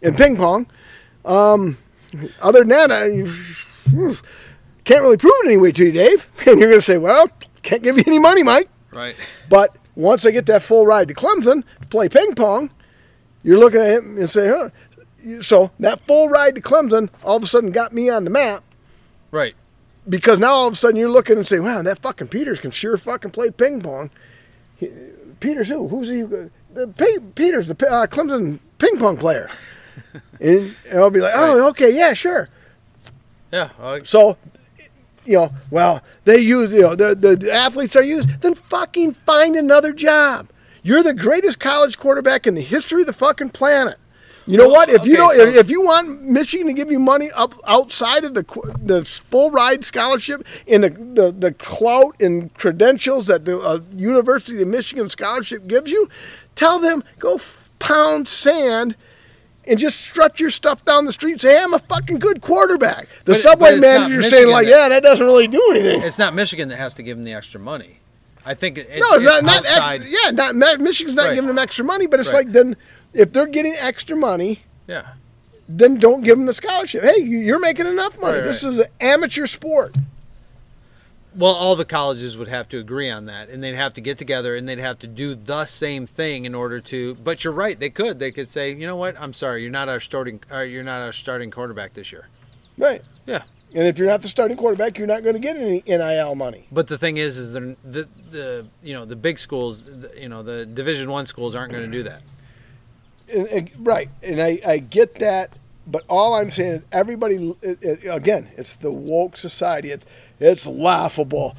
in 0.02 0.16
ping 0.16 0.38
pong. 0.38 0.68
Um, 1.26 1.78
other 2.42 2.60
than 2.60 2.70
that, 2.70 2.92
I 2.92 3.08
can't 4.84 5.02
really 5.02 5.18
prove 5.18 5.34
it 5.44 5.48
anyway 5.48 5.72
to 5.72 5.86
you, 5.86 5.92
Dave. 5.92 6.28
And 6.48 6.60
you're 6.60 6.70
going 6.70 6.82
to 6.82 6.86
say, 6.86 6.98
well, 6.98 7.30
can't 7.62 7.84
give 7.84 7.98
you 7.98 8.04
any 8.08 8.20
money, 8.20 8.44
Mike. 8.44 8.70
Right. 8.92 9.16
But 9.50 9.76
once 9.96 10.26
I 10.26 10.32
get 10.32 10.46
that 10.46 10.64
full 10.64 10.86
ride 10.86 11.08
to 11.10 11.14
Clemson 11.14 11.64
to 11.82 11.88
play 11.88 12.08
ping 12.08 12.36
pong, 12.36 12.72
you're 13.44 13.58
looking 13.58 13.82
at 13.82 13.98
him 13.98 14.18
and 14.18 14.30
say, 14.30 14.48
huh. 14.48 14.70
So 15.42 15.72
that 15.80 16.02
full 16.08 16.30
ride 16.30 16.56
to 16.56 16.62
Clemson 16.62 17.10
all 17.24 17.38
of 17.38 17.44
a 17.44 17.48
sudden 17.48 17.72
got 17.72 17.94
me 17.94 18.10
on 18.10 18.24
the 18.24 18.30
map 18.30 18.64
Right. 19.32 19.56
because 20.08 20.40
now 20.40 20.54
all 20.54 20.68
of 20.68 20.74
a 20.74 20.76
sudden 20.78 20.96
you're 20.96 21.10
looking 21.10 21.38
and 21.38 21.46
saying, 21.48 21.64
wow, 21.64 21.82
that 21.82 22.00
fucking 22.00 22.28
Peters 22.30 22.60
can 22.60 22.72
sure 22.72 22.98
fucking 22.98 23.32
play 23.32 23.50
ping 23.52 23.82
pong. 23.82 24.10
He- 24.78 24.92
Peters 25.40 25.70
who? 25.70 25.88
Who's 25.88 26.10
he? 26.10 26.22
The 26.24 26.88
Pe- 26.98 27.20
Peters, 27.36 27.68
the 27.68 27.74
uh, 27.90 28.08
Clemson 28.08 28.60
ping 28.80 28.98
pong 28.98 29.18
player. 29.18 29.50
and, 30.40 30.76
and 30.90 31.00
I'll 31.00 31.10
be 31.10 31.20
like, 31.20 31.34
oh, 31.36 31.68
okay, 31.70 31.96
yeah, 31.96 32.14
sure. 32.14 32.50
Yeah. 33.52 33.70
well, 33.80 34.04
So, 34.04 34.38
you 35.26 35.34
know, 35.34 35.52
well, 35.72 36.02
they 36.26 36.38
use, 36.40 36.72
you 36.72 36.82
know, 36.82 36.96
the, 36.96 37.14
the 37.16 37.52
athletes 37.52 37.96
are 37.96 38.04
used, 38.04 38.42
then 38.42 38.56
fucking 38.56 39.14
find 39.14 39.56
another 39.56 39.94
job. 39.94 40.50
You're 40.84 41.04
the 41.04 41.14
greatest 41.14 41.60
college 41.60 41.98
quarterback 41.98 42.48
in 42.48 42.56
the 42.56 42.62
history 42.62 43.02
of 43.02 43.08
the 43.08 43.14
fucking 43.14 43.50
planet. 43.50 43.98
You 44.48 44.58
know 44.58 44.70
what? 44.70 44.90
If 44.90 45.06
you 45.06 45.18
don't, 45.18 45.36
so- 45.36 45.42
if, 45.46 45.70
you 45.70 45.82
want 45.82 46.24
Michigan 46.24 46.68
to 46.68 46.74
give 46.74 46.90
you 46.90 47.00
money 47.00 47.30
up 47.32 47.54
outside 47.68 48.24
of 48.24 48.34
the 48.34 48.46
the 48.82 49.04
full 49.04 49.52
ride 49.52 49.84
scholarship 49.84 50.46
and 50.68 50.84
the, 50.86 50.90
the, 50.90 51.32
the 51.38 51.52
clout 51.52 52.16
and 52.22 52.54
credentials 52.54 53.28
that 53.28 53.44
the 53.46 53.60
uh, 53.60 53.82
University 53.96 54.62
of 54.62 54.68
Michigan 54.70 55.10
scholarship 55.10 55.68
gives 55.68 55.92
you, 55.92 56.08
tell 56.56 56.80
them 56.80 57.04
go 57.20 57.36
f- 57.36 57.70
pound 57.80 58.28
sand 58.30 58.96
and 59.66 59.78
just 59.78 60.00
strut 60.00 60.40
your 60.40 60.50
stuff 60.50 60.86
down 60.86 61.04
the 61.04 61.12
street. 61.12 61.34
and 61.34 61.42
Say, 61.42 61.58
hey, 61.58 61.62
I'm 61.64 61.74
a 61.74 61.80
fucking 61.80 62.20
good 62.20 62.42
quarterback. 62.42 63.10
The 63.26 63.34
But- 63.34 63.34
but 63.34 63.42
subway 63.42 63.70
it's 63.74 63.82
not 63.82 64.00
manager's 64.10 64.30
saying 64.30 64.48
like, 64.48 64.68
that- 64.68 64.72
yeah, 64.72 64.88
that 64.90 65.04
doesn't 65.04 65.26
really 65.26 65.48
do 65.50 65.62
anything. 65.72 66.02
It's 66.04 66.18
not 66.18 66.34
Michigan 66.34 66.70
that 66.70 66.78
has 66.78 66.94
to 66.96 67.04
give 67.04 67.18
them 67.18 67.26
the 67.26 67.34
extra 67.34 67.60
money. 67.60 68.00
I 68.46 68.54
think 68.54 68.78
it, 68.78 68.88
no, 68.98 69.08
it's 69.16 69.26
not, 69.26 69.44
not 69.44 69.66
outside. 69.66 70.04
yeah, 70.06 70.32
not, 70.32 70.56
not 70.56 70.80
Michigan's 70.80 71.18
not 71.18 71.26
Right. 71.28 71.36
giving 71.36 71.50
them 71.50 71.58
extra 71.60 71.84
money, 71.84 72.08
but 72.08 72.22
it's 72.22 72.30
Right. 72.30 72.46
like 72.46 72.54
then 72.54 72.78
if 73.14 73.34
they're 73.34 73.48
getting 73.48 73.74
extra 73.74 74.16
money, 74.16 74.62
yeah. 74.88 75.14
then 75.68 75.96
don't 75.96 76.22
give 76.22 76.38
them 76.38 76.46
the 76.46 76.54
scholarship. 76.54 77.04
Hey, 77.04 77.22
you- 77.22 77.40
you're 77.40 77.60
making 77.60 77.86
enough 77.86 78.20
money. 78.20 78.38
Right, 78.38 78.44
this 78.44 78.64
right. 78.64 78.74
is 78.74 78.80
an 78.80 78.88
amateur 79.00 79.48
sport. 79.48 79.96
Well, 81.36 81.54
all 81.54 81.76
the 81.76 81.86
colleges 81.86 82.36
would 82.36 82.48
have 82.48 82.68
to 82.70 82.80
agree 82.80 83.12
on 83.12 83.26
that, 83.26 83.50
and 83.50 83.62
they'd 83.62 83.76
have 83.76 83.94
to 83.94 84.02
get 84.02 84.18
together 84.18 84.56
and 84.56 84.68
they'd 84.68 84.80
have 84.80 84.98
to 85.00 85.08
do 85.08 85.36
the 85.36 85.66
same 85.66 86.08
thing 86.08 86.46
in 86.46 86.56
order 86.56 86.80
to. 86.80 87.14
But 87.16 87.44
you're 87.44 87.54
right; 87.54 87.80
they 87.80 87.92
could. 87.92 88.18
They 88.18 88.32
could 88.32 88.50
say, 88.50 88.74
you 88.74 88.88
know 88.88 88.96
what? 88.96 89.16
I'm 89.22 89.34
sorry, 89.34 89.62
you're 89.62 89.70
not 89.70 89.88
our 89.88 90.00
starting. 90.00 90.42
Uh, 90.52 90.62
you're 90.62 90.84
not 90.84 91.02
our 91.02 91.14
starting 91.14 91.52
quarterback 91.52 91.94
this 91.94 92.12
year. 92.12 92.30
Right. 92.76 93.04
Yeah. 93.28 93.44
And 93.76 93.88
if 93.88 93.98
you're 94.00 94.08
not 94.08 94.22
the 94.22 94.30
starting 94.30 94.58
quarterback, 94.58 94.98
you're 94.98 95.08
not 95.08 95.24
going 95.24 95.36
to 95.36 95.40
get 95.40 95.58
any 95.58 95.84
NIL 95.86 96.36
money. 96.36 96.68
But 96.72 96.88
the 96.88 96.98
thing 96.98 97.18
is, 97.18 97.38
is 97.38 97.54
the 97.54 98.08
the 98.32 98.66
you 98.82 98.94
know 98.94 99.06
the 99.06 99.16
big 99.16 99.38
schools, 99.38 99.86
the, 99.86 100.12
you 100.18 100.30
know 100.30 100.42
the 100.42 100.66
Division 100.66 101.12
One 101.12 101.26
schools 101.28 101.54
aren't 101.54 101.72
going 101.72 101.84
to 101.84 101.92
do 101.92 102.04
that. 102.04 102.22
And, 103.34 103.48
and- 103.48 103.72
right. 103.80 104.10
And 104.24 104.42
I, 104.42 104.60
I 104.66 104.78
get 104.78 105.16
that. 105.16 105.54
But 105.90 106.04
all 106.10 106.34
I'm 106.34 106.52
saying 106.52 106.72
is 106.72 106.82
everybody, 106.92 107.56
it, 107.62 107.80
it, 107.82 108.00
again, 108.10 108.50
it's 108.58 108.74
the 108.74 108.92
woke 108.92 109.38
society. 109.38 109.92
It's, 109.92 110.06
it's 110.40 110.66
laughable. 110.66 111.56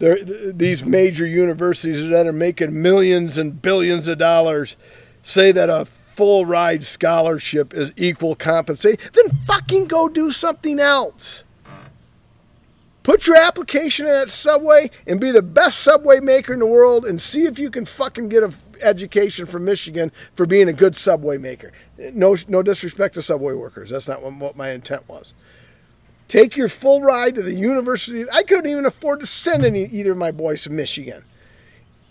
There, 0.00 0.22
these 0.22 0.84
major 0.84 1.24
universities 1.26 2.06
that 2.08 2.26
are 2.26 2.32
making 2.32 2.82
millions 2.82 3.38
and 3.38 3.62
billions 3.62 4.06
of 4.08 4.18
dollars 4.18 4.76
say 5.22 5.50
that 5.52 5.70
a 5.70 5.86
full 5.86 6.44
ride 6.44 6.84
scholarship 6.84 7.72
is 7.72 7.92
equal 7.96 8.34
compensation. 8.34 8.98
Then 9.14 9.30
fucking 9.46 9.86
go 9.86 10.08
do 10.08 10.30
something 10.30 10.78
else. 10.78 11.44
Put 13.02 13.26
your 13.26 13.36
application 13.36 14.06
in 14.06 14.12
at 14.12 14.30
Subway 14.30 14.90
and 15.06 15.18
be 15.20 15.30
the 15.30 15.42
best 15.42 15.80
Subway 15.80 16.20
maker 16.20 16.52
in 16.52 16.60
the 16.60 16.66
world 16.66 17.04
and 17.04 17.20
see 17.20 17.44
if 17.46 17.58
you 17.58 17.70
can 17.70 17.84
fucking 17.84 18.28
get 18.28 18.42
a 18.42 18.52
education 18.82 19.46
from 19.46 19.64
Michigan 19.64 20.12
for 20.34 20.46
being 20.46 20.68
a 20.68 20.72
good 20.72 20.96
Subway 20.96 21.38
maker. 21.38 21.72
No, 21.98 22.36
no 22.48 22.62
disrespect 22.62 23.14
to 23.14 23.22
Subway 23.22 23.54
workers. 23.54 23.90
That's 23.90 24.08
not 24.08 24.22
what, 24.22 24.56
my 24.56 24.70
intent 24.70 25.08
was. 25.08 25.34
Take 26.28 26.56
your 26.56 26.68
full 26.68 27.02
ride 27.02 27.34
to 27.34 27.42
the 27.42 27.54
university. 27.54 28.24
I 28.30 28.42
couldn't 28.42 28.70
even 28.70 28.86
afford 28.86 29.20
to 29.20 29.26
send 29.26 29.64
any 29.64 29.84
either 29.84 30.12
of 30.12 30.18
my 30.18 30.30
boys 30.30 30.62
to 30.62 30.70
Michigan. 30.70 31.24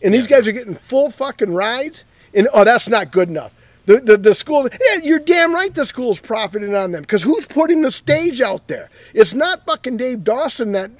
And 0.04 0.14
these 0.14 0.28
guys 0.28 0.48
are 0.48 0.52
getting 0.52 0.76
full 0.76 1.10
fucking 1.10 1.54
rides. 1.54 2.04
And 2.34 2.48
oh, 2.54 2.64
that's 2.64 2.88
not 2.88 3.12
good 3.12 3.30
enough. 3.30 3.52
The, 3.86 4.00
the, 4.00 4.18
the 4.18 4.36
school, 4.36 4.70
yeah, 4.72 5.02
you're 5.02 5.20
damn 5.20 5.54
right 5.54 5.74
the 5.74 5.86
school's 5.86 6.20
profiting 6.20 6.76
on 6.76 6.92
them. 6.92 7.02
Because 7.02 7.24
who's 7.24 7.46
putting 7.46 7.82
the 7.82 7.92
stage 7.92 8.42
out 8.42 8.68
there? 8.68 8.90
It's 9.14 9.34
not 9.34 9.66
fucking 9.66 9.98
Dave 9.98 10.24
Dawson 10.24 10.72
that 10.74 10.92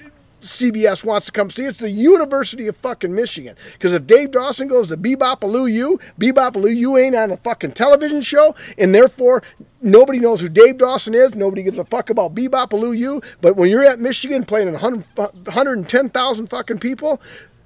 CBS 0.42 1.04
wants 1.04 1.26
to 1.26 1.32
come 1.32 1.50
see. 1.50 1.64
It's 1.64 1.78
the 1.78 1.90
University 1.90 2.66
of 2.66 2.76
fucking 2.76 3.14
Michigan. 3.14 3.56
Because 3.72 3.92
if 3.92 4.06
Dave 4.06 4.32
Dawson 4.32 4.68
goes 4.68 4.88
to 4.88 4.96
Bebopaloo 4.96 5.72
U, 5.72 6.00
Bebopaloo 6.20 6.74
U 6.76 6.96
ain't 6.96 7.14
on 7.14 7.30
a 7.30 7.36
fucking 7.38 7.72
television 7.72 8.20
show. 8.20 8.54
And 8.76 8.94
therefore, 8.94 9.42
nobody 9.80 10.18
knows 10.18 10.40
who 10.40 10.48
Dave 10.48 10.78
Dawson 10.78 11.14
is. 11.14 11.34
Nobody 11.34 11.62
gives 11.62 11.78
a 11.78 11.84
fuck 11.84 12.10
about 12.10 12.34
Bebopaloo 12.34 12.96
U. 12.98 13.22
But 13.40 13.56
when 13.56 13.70
you're 13.70 13.84
at 13.84 13.98
Michigan 13.98 14.44
playing 14.44 14.68
in 14.68 14.74
100 14.74 15.04
110,000 15.16 16.46
fucking 16.48 16.78
people, 16.78 17.20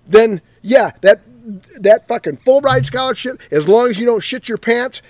then 0.06 0.40
yeah, 0.62 0.92
that 1.00 1.20
that 1.80 2.08
fucking 2.08 2.38
full 2.38 2.60
ride 2.60 2.86
scholarship, 2.86 3.40
as 3.50 3.68
long 3.68 3.88
as 3.88 3.98
you 4.00 4.06
don't 4.06 4.20
shit 4.20 4.48
your 4.48 4.58
pants 4.58 5.00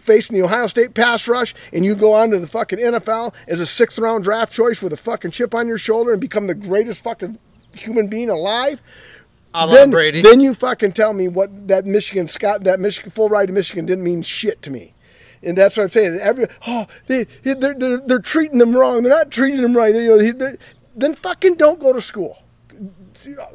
facing 0.00 0.36
the 0.36 0.42
Ohio 0.42 0.66
State 0.66 0.94
pass 0.94 1.26
rush 1.26 1.54
and 1.72 1.84
you 1.84 1.94
go 1.94 2.12
on 2.12 2.30
to 2.30 2.38
the 2.38 2.46
fucking 2.46 2.78
NFL 2.78 3.34
as 3.48 3.60
a 3.60 3.66
sixth 3.66 3.98
round 3.98 4.24
draft 4.24 4.52
choice 4.52 4.80
with 4.80 4.92
a 4.92 4.96
fucking 4.96 5.32
chip 5.32 5.54
on 5.54 5.66
your 5.66 5.78
shoulder 5.78 6.12
and 6.12 6.20
become 6.20 6.46
the 6.46 6.54
greatest 6.54 7.02
fucking 7.02 7.38
human 7.74 8.06
being 8.06 8.30
alive. 8.30 8.80
I 9.54 9.64
love 9.64 9.74
Then, 9.74 9.90
Brady. 9.90 10.22
then 10.22 10.40
you 10.40 10.54
fucking 10.54 10.92
tell 10.92 11.12
me 11.12 11.28
what 11.28 11.68
that 11.68 11.84
Michigan 11.84 12.28
Scott 12.28 12.64
that 12.64 12.80
Michigan 12.80 13.10
full 13.10 13.28
ride 13.28 13.46
to 13.46 13.52
Michigan 13.52 13.84
didn't 13.84 14.04
mean 14.04 14.22
shit 14.22 14.62
to 14.62 14.70
me. 14.70 14.94
And 15.42 15.58
that's 15.58 15.76
what 15.76 15.82
I'm 15.84 15.88
saying. 15.90 16.20
Every 16.20 16.46
oh 16.68 16.86
they 17.08 17.24
they're, 17.42 17.74
they're, 17.74 17.98
they're 17.98 18.18
treating 18.20 18.58
them 18.58 18.74
wrong. 18.76 19.02
They're 19.02 19.12
not 19.12 19.30
treating 19.30 19.60
them 19.60 19.76
right. 19.76 19.92
They, 19.92 20.04
you 20.04 20.32
know, 20.32 20.56
then 20.94 21.14
fucking 21.16 21.56
don't 21.56 21.80
go 21.80 21.92
to 21.92 22.00
school 22.00 22.38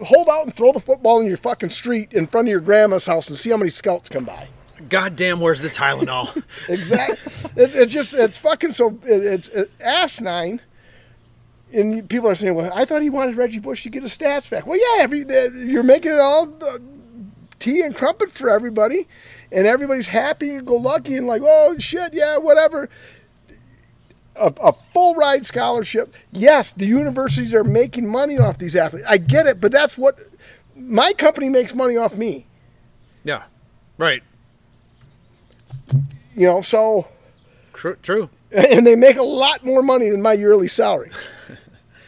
hold 0.06 0.30
out 0.30 0.45
and 0.45 0.56
throw 0.56 0.72
the 0.72 0.80
football 0.80 1.19
in 1.19 1.27
your 1.27 1.38
fucking 1.38 1.69
street 1.69 2.14
in 2.14 2.27
front 2.27 2.48
of 2.48 2.52
your 2.52 2.60
grandma's 2.60 3.06
house 3.06 3.27
and 3.30 3.38
see 3.38 3.49
how 3.49 3.57
many 3.57 3.69
scouts 3.69 4.10
come 4.10 4.26
by. 4.26 4.48
God 4.89 5.15
damn, 5.15 5.39
where's 5.39 5.61
the 5.61 5.69
Tylenol? 5.69 6.44
Exactly. 6.69 7.18
it's, 7.56 7.76
it's 7.76 7.91
just 7.91 8.14
it's 8.14 8.38
fucking 8.38 8.73
so 8.73 8.99
it, 9.03 9.23
it's 9.23 9.49
it, 9.49 9.72
asinine. 9.80 10.61
And 11.73 12.07
people 12.07 12.30
are 12.30 12.35
saying, 12.35 12.56
"Well, 12.56 12.72
I 12.73 12.85
thought 12.85 13.02
he 13.02 13.10
wanted 13.10 13.35
Reggie 13.35 13.60
Bush 13.60 13.84
to 13.84 13.89
get 13.89 14.03
his 14.03 14.18
stats 14.18 14.49
back." 14.49 14.65
Well, 14.65 14.77
yeah, 14.77 15.03
every, 15.03 15.26
you're 15.69 15.84
making 15.84 16.14
it 16.14 16.19
all 16.19 16.53
uh, 16.64 16.77
tea 17.60 17.81
and 17.81 17.95
crumpet 17.95 18.31
for 18.31 18.49
everybody, 18.49 19.07
and 19.52 19.68
everybody's 19.68 20.07
happy 20.10 20.52
and 20.52 20.65
go 20.65 20.76
lucky 20.76 21.18
and 21.18 21.27
like, 21.27 21.41
"Oh 21.44 21.76
shit, 21.77 22.14
yeah, 22.14 22.38
whatever." 22.38 22.89
A, 24.40 24.54
a 24.62 24.74
full 24.94 25.16
ride 25.16 25.46
scholarship. 25.46 26.16
Yes, 26.32 26.72
the 26.74 26.86
universities 26.86 27.54
are 27.54 27.64
making 27.64 28.08
money 28.08 28.38
off 28.38 28.58
these 28.58 28.76
athletes. 28.76 29.06
I 29.10 29.18
get 29.18 29.48
it, 29.48 29.60
but 29.60 29.72
that's 29.72 29.98
what 29.98 30.20
my 30.76 31.14
company 31.14 31.50
makes 31.50 31.74
money 31.74 31.98
off 31.98 32.16
me. 32.16 32.46
yeah, 33.24 33.44
right. 33.98 34.24
You 36.36 36.46
know, 36.48 36.62
so 36.62 37.08
True. 37.74 37.98
True. 38.02 38.30
and 38.52 38.86
they 38.86 38.96
make 38.96 39.18
a 39.18 39.24
lot 39.24 39.64
more 39.66 39.82
money 39.84 40.10
than 40.10 40.22
my 40.22 40.34
yearly 40.34 40.68
salary. 40.68 41.12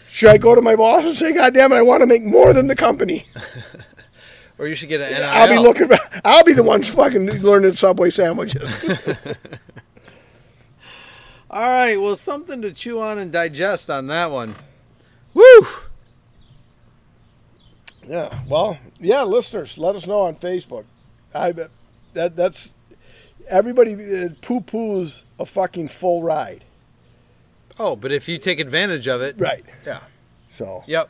Should 0.08 0.30
I 0.30 0.38
go 0.38 0.56
to 0.56 0.62
my 0.62 0.76
boss 0.76 1.04
and 1.04 1.16
say, 1.16 1.34
"God 1.34 1.54
damn 1.54 1.72
it, 1.72 1.76
I 1.76 1.82
want 1.82 2.02
to 2.02 2.08
make 2.08 2.24
more 2.24 2.54
than 2.54 2.68
the 2.68 2.76
company"? 2.76 3.26
Or 4.60 4.68
you 4.68 4.76
should 4.76 4.90
get 4.90 5.00
an 5.00 5.14
NIL. 5.14 5.24
I'll 5.24 5.48
be 5.48 5.58
looking. 5.58 5.90
I'll 6.26 6.44
be 6.44 6.52
the 6.52 6.64
one 6.64 6.84
fucking 6.84 7.28
learning 7.42 7.76
Subway 7.76 8.10
sandwiches. 8.10 8.70
All 11.50 11.62
right. 11.62 11.96
Well, 11.96 12.16
something 12.16 12.62
to 12.62 12.72
chew 12.72 13.02
on 13.02 13.18
and 13.18 13.32
digest 13.32 13.90
on 13.90 14.08
that 14.08 14.32
one. 14.32 14.56
Woo! 15.34 15.68
yeah. 18.08 18.42
Well, 18.48 18.78
yeah, 19.00 19.24
listeners, 19.24 19.78
let 19.78 19.96
us 19.96 20.08
know 20.08 20.22
on 20.22 20.36
Facebook. 20.36 20.86
I 21.34 21.52
bet 21.52 21.70
that 22.14 22.36
that's 22.36 22.72
everybody 23.48 23.94
uh, 23.94 24.30
poo 24.42 24.62
poos 24.62 25.24
a 25.40 25.46
fucking 25.46 25.90
full 25.90 26.24
ride. 26.24 26.64
Oh, 27.78 27.96
but 27.96 28.12
if 28.12 28.28
you 28.28 28.38
take 28.38 28.60
advantage 28.60 29.08
of 29.08 29.22
it, 29.22 29.36
Right. 29.38 29.64
Yeah. 29.86 30.02
So 30.52 30.84
Yep. 30.88 31.10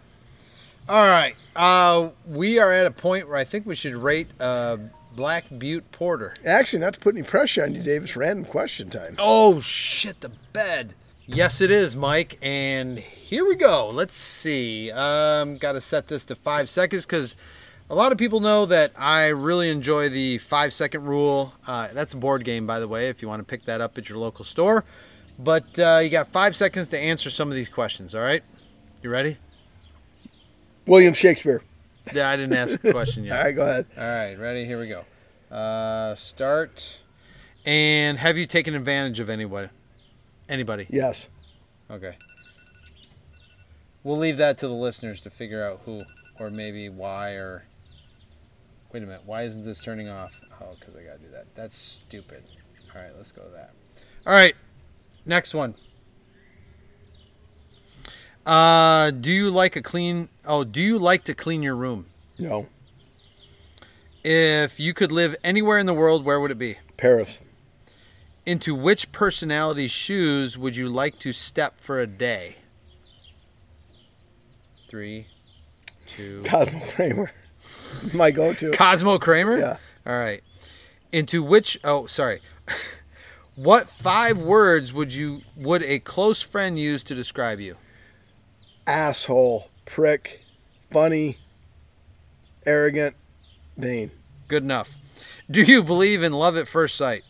All 0.88 1.08
right. 1.08 1.36
Uh, 1.56 2.10
we 2.28 2.60
are 2.60 2.72
at 2.72 2.86
a 2.86 2.92
point 2.92 3.28
where 3.28 3.38
I 3.38 3.44
think 3.44 3.66
we 3.66 3.76
should 3.76 3.96
rate 3.96 4.28
uh, 4.40 4.78
Black 5.20 5.48
Butte 5.58 5.92
Porter. 5.92 6.34
actually, 6.46 6.80
not 6.80 6.94
to 6.94 7.00
put 7.02 7.14
any 7.14 7.24
pressure 7.24 7.62
on 7.62 7.76
you, 7.76 7.84
Davis. 7.84 8.16
Random 8.16 8.46
question 8.46 8.90
time. 8.90 9.18
Oh 9.20 9.60
shit! 9.60 10.22
The 10.22 10.30
bed. 10.54 10.94
Yes, 11.26 11.60
it 11.60 11.70
is, 11.70 11.94
Mike. 11.94 12.38
And 12.42 13.00
here 13.00 13.46
we 13.46 13.58
go. 13.58 13.90
Let's 13.90 14.16
see. 14.16 14.90
Um, 14.90 15.58
got 15.58 15.74
to 15.74 15.82
set 15.82 16.08
this 16.08 16.24
to 16.24 16.36
five 16.36 16.70
seconds 16.70 17.06
because 17.06 17.36
a 17.90 17.96
lot 17.96 18.14
of 18.14 18.18
people 18.18 18.40
know 18.40 18.66
that 18.68 18.94
I 18.98 19.28
really 19.28 19.70
enjoy 19.70 20.08
the 20.08 20.38
five 20.38 20.72
second 20.72 21.04
rule. 21.04 21.52
Uh, 21.68 21.90
that's 21.92 22.14
a 22.14 22.18
board 22.18 22.46
game, 22.46 22.66
by 22.66 22.80
the 22.80 22.88
way, 22.88 23.10
if 23.10 23.22
you 23.22 23.28
want 23.28 23.42
to 23.42 23.44
pick 23.44 23.66
that 23.66 23.82
up 23.82 23.98
at 23.98 24.08
your 24.08 24.20
local 24.20 24.46
store. 24.46 24.86
But 25.38 25.78
uh, 25.78 26.00
you 26.02 26.10
got 26.10 26.30
five 26.32 26.56
seconds 26.56 26.88
to 26.88 26.98
answer 26.98 27.30
some 27.30 27.50
of 27.50 27.56
these 27.56 27.68
questions. 27.68 28.16
All 28.16 28.22
right? 28.22 28.42
You 29.04 29.10
ready? 29.10 29.36
William 30.86 31.14
Shakespeare. 31.14 31.62
Yeah, 32.14 32.30
I 32.30 32.36
didn't 32.36 32.56
ask 32.56 32.84
a 32.84 32.92
question 32.92 33.24
yet. 33.24 33.38
All 33.38 33.44
right, 33.46 33.56
go 33.56 33.62
ahead. 33.64 33.86
All 33.98 34.04
right, 34.04 34.36
ready? 34.36 34.66
Here 34.66 34.80
we 34.80 34.88
go. 34.88 35.06
Uh, 35.56 36.16
start. 36.16 37.00
And 37.66 38.18
have 38.18 38.38
you 38.38 38.46
taken 38.46 38.76
advantage 38.76 39.20
of 39.20 39.30
anybody? 39.30 39.70
Anybody? 40.48 40.88
Yes. 40.90 41.28
Okay. 41.90 42.18
We'll 44.04 44.18
leave 44.18 44.38
that 44.38 44.58
to 44.60 44.68
the 44.68 44.74
listeners 44.74 45.22
to 45.22 45.30
figure 45.30 45.64
out 45.64 45.82
who, 45.86 46.04
or 46.40 46.50
maybe 46.50 46.90
why, 46.90 47.32
or. 47.32 47.66
Wait 48.92 49.04
a 49.04 49.06
minute. 49.06 49.22
Why 49.26 49.44
isn't 49.44 49.66
this 49.66 49.82
turning 49.82 50.10
off? 50.10 50.32
Oh, 50.62 50.76
because 50.80 50.96
I 50.96 51.04
gotta 51.04 51.20
do 51.20 51.30
that. 51.32 51.46
That's 51.56 51.78
stupid. 51.78 52.44
All 52.96 53.02
right, 53.02 53.12
let's 53.16 53.32
go 53.32 53.44
with 53.44 53.54
that. 53.54 53.72
All 54.26 54.34
right, 54.34 54.56
next 55.26 55.54
one. 55.54 55.76
Uh, 58.50 59.12
do 59.12 59.32
you 59.32 59.52
like 59.52 59.76
a 59.76 59.82
clean? 59.82 60.28
Oh, 60.44 60.64
do 60.64 60.82
you 60.82 60.98
like 60.98 61.24
to 61.26 61.36
clean 61.36 61.62
your 61.62 61.76
room? 61.76 62.08
No. 62.40 62.66
If 64.24 64.80
you 64.80 64.96
could 64.96 65.12
live 65.12 65.36
anywhere 65.44 65.78
in 65.78 65.86
the 65.86 65.94
world, 65.94 66.26
where 66.26 66.40
would 66.40 66.50
it 66.50 66.58
be? 66.58 66.78
Paris. 66.98 67.42
Into 68.48 68.74
which 68.74 69.12
personality's 69.12 69.92
shoes 69.92 70.58
would 70.58 70.76
you 70.76 70.90
like 70.90 71.20
to 71.20 71.32
step 71.32 71.80
for 71.80 72.00
a 72.00 72.08
day? 72.08 72.56
Three, 74.90 75.28
two. 76.08 76.42
Cosmo 76.48 76.80
Kramer. 76.90 77.32
My 78.16 78.32
go-to. 78.32 78.72
Cosmo 78.72 79.20
Kramer? 79.20 79.60
Yeah. 79.60 79.78
All 80.08 80.18
right. 80.18 80.42
Into 81.12 81.44
which 81.44 81.80
oh 81.84 82.08
sorry. 82.08 82.42
what 83.56 83.90
five 83.90 84.40
words 84.40 84.92
would 84.92 85.14
you 85.14 85.42
would 85.56 85.84
a 85.84 86.00
close 86.00 86.42
friend 86.42 86.80
use 86.80 87.04
to 87.04 87.14
describe 87.14 87.60
you? 87.60 87.76
Asshole. 88.94 89.70
Prick. 89.86 90.42
Funny. 90.92 91.38
Arrogant. 92.66 93.16
Vain. 93.78 94.10
Good 94.48 94.64
enough. 94.64 94.98
Do 95.50 95.62
you 95.62 95.84
believe 95.84 96.24
in 96.24 96.34
love 96.34 96.58
at 96.58 96.68
first 96.68 96.96
sight? 96.96 97.24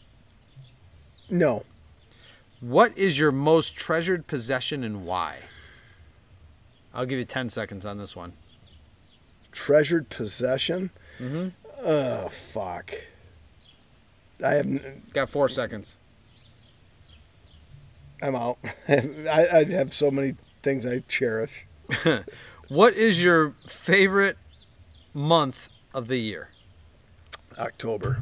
No. 1.30 1.64
What 2.62 2.98
is 2.98 3.20
your 3.20 3.32
most 3.34 3.76
treasured 3.76 4.26
possession 4.26 4.84
and 4.86 5.06
why? 5.06 5.40
I'll 6.94 7.06
give 7.06 7.20
you 7.20 7.26
10 7.26 7.50
seconds 7.50 7.86
on 7.86 7.98
this 7.98 8.16
one. 8.16 8.34
Treasured 9.52 10.10
possession. 10.10 10.92
Mm-hmm. 11.20 11.50
Oh 11.86 12.30
fuck. 12.54 12.94
I 14.44 14.52
have. 14.54 14.66
n- 14.66 15.04
Got 15.14 15.30
4 15.30 15.50
seconds. 15.50 15.98
I'm 18.24 18.36
out. 18.36 18.58
I, 18.88 19.48
I 19.54 19.64
have 19.72 19.94
so 19.94 20.10
many 20.10 20.36
things 20.70 20.86
I 20.86 21.00
cherish. 21.08 21.66
What 22.70 22.94
is 22.94 23.20
your 23.20 23.56
favorite 23.68 24.38
month 25.12 25.70
of 25.92 26.08
the 26.08 26.18
year? 26.18 26.50
October. 27.58 28.20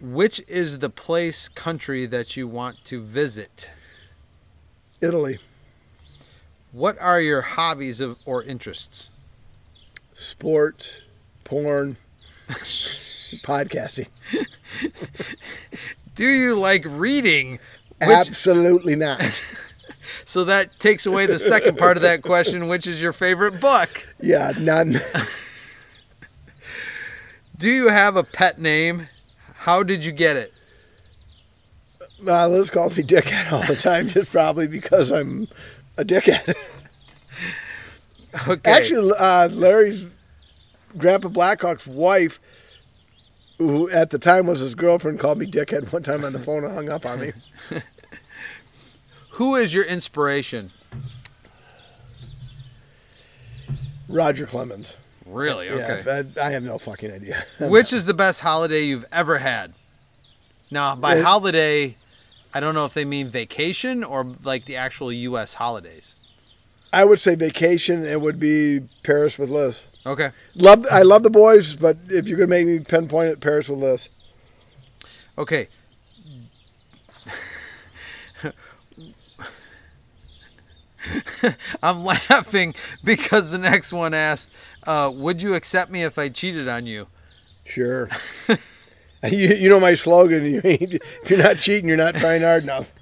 Which 0.00 0.40
is 0.48 0.78
the 0.78 0.88
place, 0.88 1.50
country 1.50 2.06
that 2.06 2.38
you 2.38 2.48
want 2.48 2.82
to 2.86 3.02
visit? 3.02 3.70
Italy. 5.02 5.40
What 6.72 6.98
are 7.02 7.20
your 7.20 7.42
hobbies 7.42 8.00
of, 8.00 8.16
or 8.24 8.42
interests? 8.42 9.10
Sport. 10.14 11.02
Porn. 11.44 11.98
podcasting. 12.48 14.08
Do 16.14 16.26
you 16.26 16.54
like 16.54 16.86
reading? 16.86 17.58
Which, 18.00 18.08
Absolutely 18.08 18.96
not. 18.96 19.42
So 20.24 20.44
that 20.44 20.78
takes 20.78 21.06
away 21.06 21.26
the 21.26 21.38
second 21.38 21.78
part 21.78 21.96
of 21.96 22.02
that 22.02 22.22
question, 22.22 22.68
which 22.68 22.86
is 22.86 23.00
your 23.00 23.12
favorite 23.12 23.60
book. 23.60 24.06
Yeah, 24.20 24.52
none. 24.58 25.00
Do 27.58 27.70
you 27.70 27.88
have 27.88 28.16
a 28.16 28.24
pet 28.24 28.60
name? 28.60 29.08
How 29.54 29.82
did 29.82 30.04
you 30.04 30.12
get 30.12 30.36
it? 30.36 30.52
Uh, 32.26 32.48
Liz 32.48 32.70
calls 32.70 32.96
me 32.96 33.02
dickhead 33.02 33.52
all 33.52 33.62
the 33.62 33.76
time, 33.76 34.08
just 34.08 34.30
probably 34.32 34.66
because 34.66 35.10
I'm 35.10 35.48
a 35.96 36.04
dickhead. 36.04 36.54
Okay. 38.48 38.70
Actually, 38.70 39.12
uh, 39.18 39.48
Larry's 39.48 40.06
Grandpa 40.96 41.28
Blackhawk's 41.28 41.86
wife, 41.86 42.40
who 43.58 43.90
at 43.90 44.10
the 44.10 44.18
time 44.18 44.46
was 44.46 44.60
his 44.60 44.74
girlfriend, 44.74 45.20
called 45.20 45.38
me 45.38 45.46
dickhead 45.46 45.92
one 45.92 46.02
time 46.02 46.24
on 46.24 46.32
the 46.32 46.38
phone 46.38 46.64
and 46.64 46.74
hung 46.74 46.88
up 46.88 47.04
on 47.04 47.20
me. 47.20 47.32
who 49.42 49.56
is 49.56 49.74
your 49.74 49.82
inspiration? 49.82 50.70
Roger 54.08 54.46
Clemens. 54.46 54.96
Really? 55.26 55.68
Okay. 55.68 56.04
Yeah, 56.06 56.22
I, 56.40 56.46
I 56.46 56.50
have 56.52 56.62
no 56.62 56.78
fucking 56.78 57.10
idea. 57.10 57.44
Which 57.60 57.92
is 57.92 58.04
the 58.04 58.14
best 58.14 58.38
holiday 58.42 58.84
you've 58.84 59.04
ever 59.10 59.38
had? 59.38 59.72
Now, 60.70 60.94
by 60.94 61.18
Uh, 61.18 61.24
holiday, 61.24 61.96
I 62.54 62.60
don't 62.60 62.76
know 62.76 62.84
if 62.84 62.94
they 62.94 63.04
mean 63.04 63.26
vacation 63.26 64.04
or 64.04 64.36
like 64.44 64.66
the 64.66 64.76
actual 64.76 65.12
U.S. 65.12 65.54
holidays. 65.54 66.14
I 66.92 67.04
would 67.04 67.18
say 67.18 67.34
vacation. 67.34 68.04
It 68.06 68.20
would 68.20 68.38
be 68.38 68.82
Paris 69.02 69.38
with 69.38 69.50
Liz. 69.50 69.80
Okay. 70.06 70.30
Love. 70.54 70.86
I 70.88 71.02
love 71.02 71.24
the 71.24 71.30
boys, 71.30 71.74
but 71.74 71.96
if 72.08 72.28
you're 72.28 72.38
gonna 72.38 72.46
make 72.46 72.68
me 72.68 72.78
pinpoint 72.78 73.30
it, 73.30 73.40
Paris 73.40 73.68
with 73.68 73.80
Liz. 73.80 74.08
Okay. 75.36 75.66
I'm 81.82 82.04
laughing 82.04 82.74
because 83.04 83.50
the 83.50 83.58
next 83.58 83.92
one 83.92 84.14
asked, 84.14 84.50
uh, 84.86 85.10
"Would 85.12 85.42
you 85.42 85.54
accept 85.54 85.90
me 85.90 86.02
if 86.02 86.18
I 86.18 86.28
cheated 86.28 86.68
on 86.68 86.86
you?" 86.86 87.08
Sure. 87.64 88.08
you, 88.48 89.48
you 89.54 89.68
know 89.68 89.80
my 89.80 89.94
slogan. 89.94 90.44
You 90.44 90.60
if 90.64 91.30
you're 91.30 91.42
not 91.42 91.58
cheating, 91.58 91.88
you're 91.88 91.96
not 91.96 92.14
trying 92.14 92.42
hard 92.42 92.64
enough. 92.64 92.92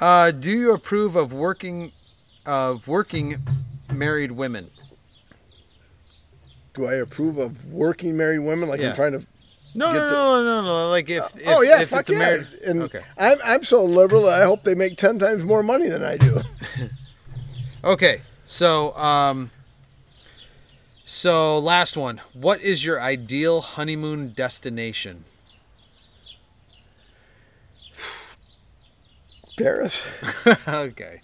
Uh, 0.00 0.30
do 0.32 0.50
you 0.50 0.72
approve 0.72 1.14
of 1.14 1.32
working 1.32 1.92
of 2.44 2.88
working 2.88 3.36
married 3.92 4.32
women? 4.32 4.70
Do 6.74 6.86
I 6.86 6.94
approve 6.94 7.38
of 7.38 7.70
working 7.70 8.16
married 8.16 8.40
women? 8.40 8.68
Like 8.68 8.80
Yeah. 8.80 8.90
I'm 8.90 8.96
trying 8.96 9.12
to. 9.12 9.26
No, 9.74 9.92
no, 9.92 10.00
the- 10.04 10.10
no, 10.10 10.44
no, 10.44 10.62
no. 10.62 10.90
Like 10.90 11.08
if, 11.08 11.36
if 11.36 11.46
oh 11.46 11.62
yeah, 11.62 11.80
if 11.80 11.92
it's 11.92 12.10
a 12.10 12.12
yeah. 12.12 12.18
married. 12.18 12.46
And 12.64 12.82
okay. 12.82 13.00
I'm 13.16 13.38
I'm 13.42 13.64
so 13.64 13.82
liberal. 13.84 14.28
I 14.28 14.42
hope 14.42 14.64
they 14.64 14.74
make 14.74 14.96
ten 14.96 15.18
times 15.18 15.44
more 15.44 15.62
money 15.62 15.88
than 15.88 16.04
I 16.04 16.16
do. 16.16 16.42
Okay. 17.84 18.22
So, 18.46 18.96
um, 18.96 19.50
so 21.04 21.58
last 21.58 21.96
one. 21.96 22.20
What 22.32 22.60
is 22.60 22.84
your 22.84 23.00
ideal 23.00 23.60
honeymoon 23.60 24.32
destination? 24.34 25.24
Paris. 29.58 30.02
okay. 30.68 31.20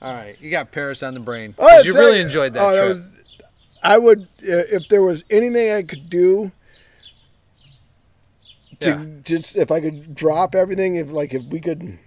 All 0.00 0.12
right. 0.12 0.36
You 0.40 0.50
got 0.50 0.70
Paris 0.70 1.02
on 1.02 1.14
the 1.14 1.20
brain. 1.20 1.54
Oh, 1.58 1.82
you 1.82 1.94
really 1.94 2.20
enjoyed 2.20 2.52
that 2.54 2.62
oh, 2.62 2.86
trip. 2.86 2.96
was- 2.96 3.06
I 3.84 3.98
would 3.98 4.28
if 4.38 4.86
there 4.88 5.02
was 5.02 5.24
anything 5.28 5.72
I 5.72 5.82
could 5.82 6.08
do. 6.08 6.52
To 8.82 9.20
just 9.22 9.56
if 9.56 9.70
I 9.70 9.80
could 9.80 10.14
drop 10.14 10.54
everything, 10.54 10.96
if 10.96 11.10
like 11.10 11.34
if 11.34 11.44
we 11.44 11.60
could 11.60 11.98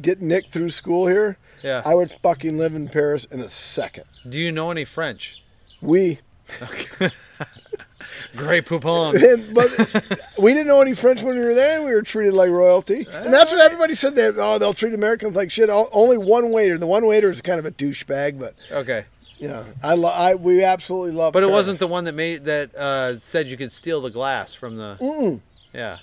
get 0.00 0.20
Nick 0.20 0.50
through 0.50 0.70
school 0.70 1.06
here, 1.06 1.38
yeah. 1.62 1.82
I 1.84 1.94
would 1.94 2.12
fucking 2.22 2.58
live 2.58 2.74
in 2.74 2.88
Paris 2.88 3.24
in 3.30 3.40
a 3.40 3.48
second. 3.48 4.04
Do 4.28 4.38
you 4.38 4.52
know 4.52 4.70
any 4.70 4.84
French? 4.84 5.42
We, 5.80 6.20
Grey 8.36 8.60
Poupon. 8.62 9.14
and, 9.32 9.54
but 9.54 9.70
we 10.38 10.52
didn't 10.52 10.68
know 10.68 10.80
any 10.80 10.94
French 10.94 11.22
when 11.22 11.38
we 11.38 11.44
were 11.44 11.54
there, 11.54 11.76
and 11.76 11.84
we 11.84 11.92
were 11.92 12.02
treated 12.02 12.34
like 12.34 12.50
royalty. 12.50 13.06
And 13.10 13.32
that's 13.32 13.52
what 13.52 13.60
everybody 13.60 13.94
said. 13.94 14.16
That 14.16 14.36
oh, 14.38 14.58
they'll 14.58 14.74
treat 14.74 14.94
Americans 14.94 15.36
like 15.36 15.50
shit. 15.50 15.70
Only 15.70 16.18
one 16.18 16.52
waiter. 16.52 16.78
The 16.78 16.86
one 16.86 17.06
waiter 17.06 17.30
is 17.30 17.40
kind 17.40 17.58
of 17.58 17.66
a 17.66 17.70
douchebag, 17.70 18.38
but 18.38 18.54
Okay. 18.70 19.06
You 19.38 19.48
know, 19.48 19.64
I, 19.82 19.94
lo- 19.94 20.08
I 20.08 20.34
we 20.34 20.64
absolutely 20.64 21.12
love. 21.12 21.32
But 21.32 21.42
it 21.42 21.46
Paris. 21.46 21.52
wasn't 21.58 21.78
the 21.80 21.86
one 21.86 22.04
that 22.04 22.14
made 22.14 22.44
that 22.44 22.74
uh, 22.74 23.18
said 23.18 23.48
you 23.48 23.56
could 23.56 23.72
steal 23.72 24.00
the 24.00 24.10
glass 24.10 24.54
from 24.54 24.76
the. 24.76 24.96
Mm. 25.00 25.40
Yeah. 25.72 25.98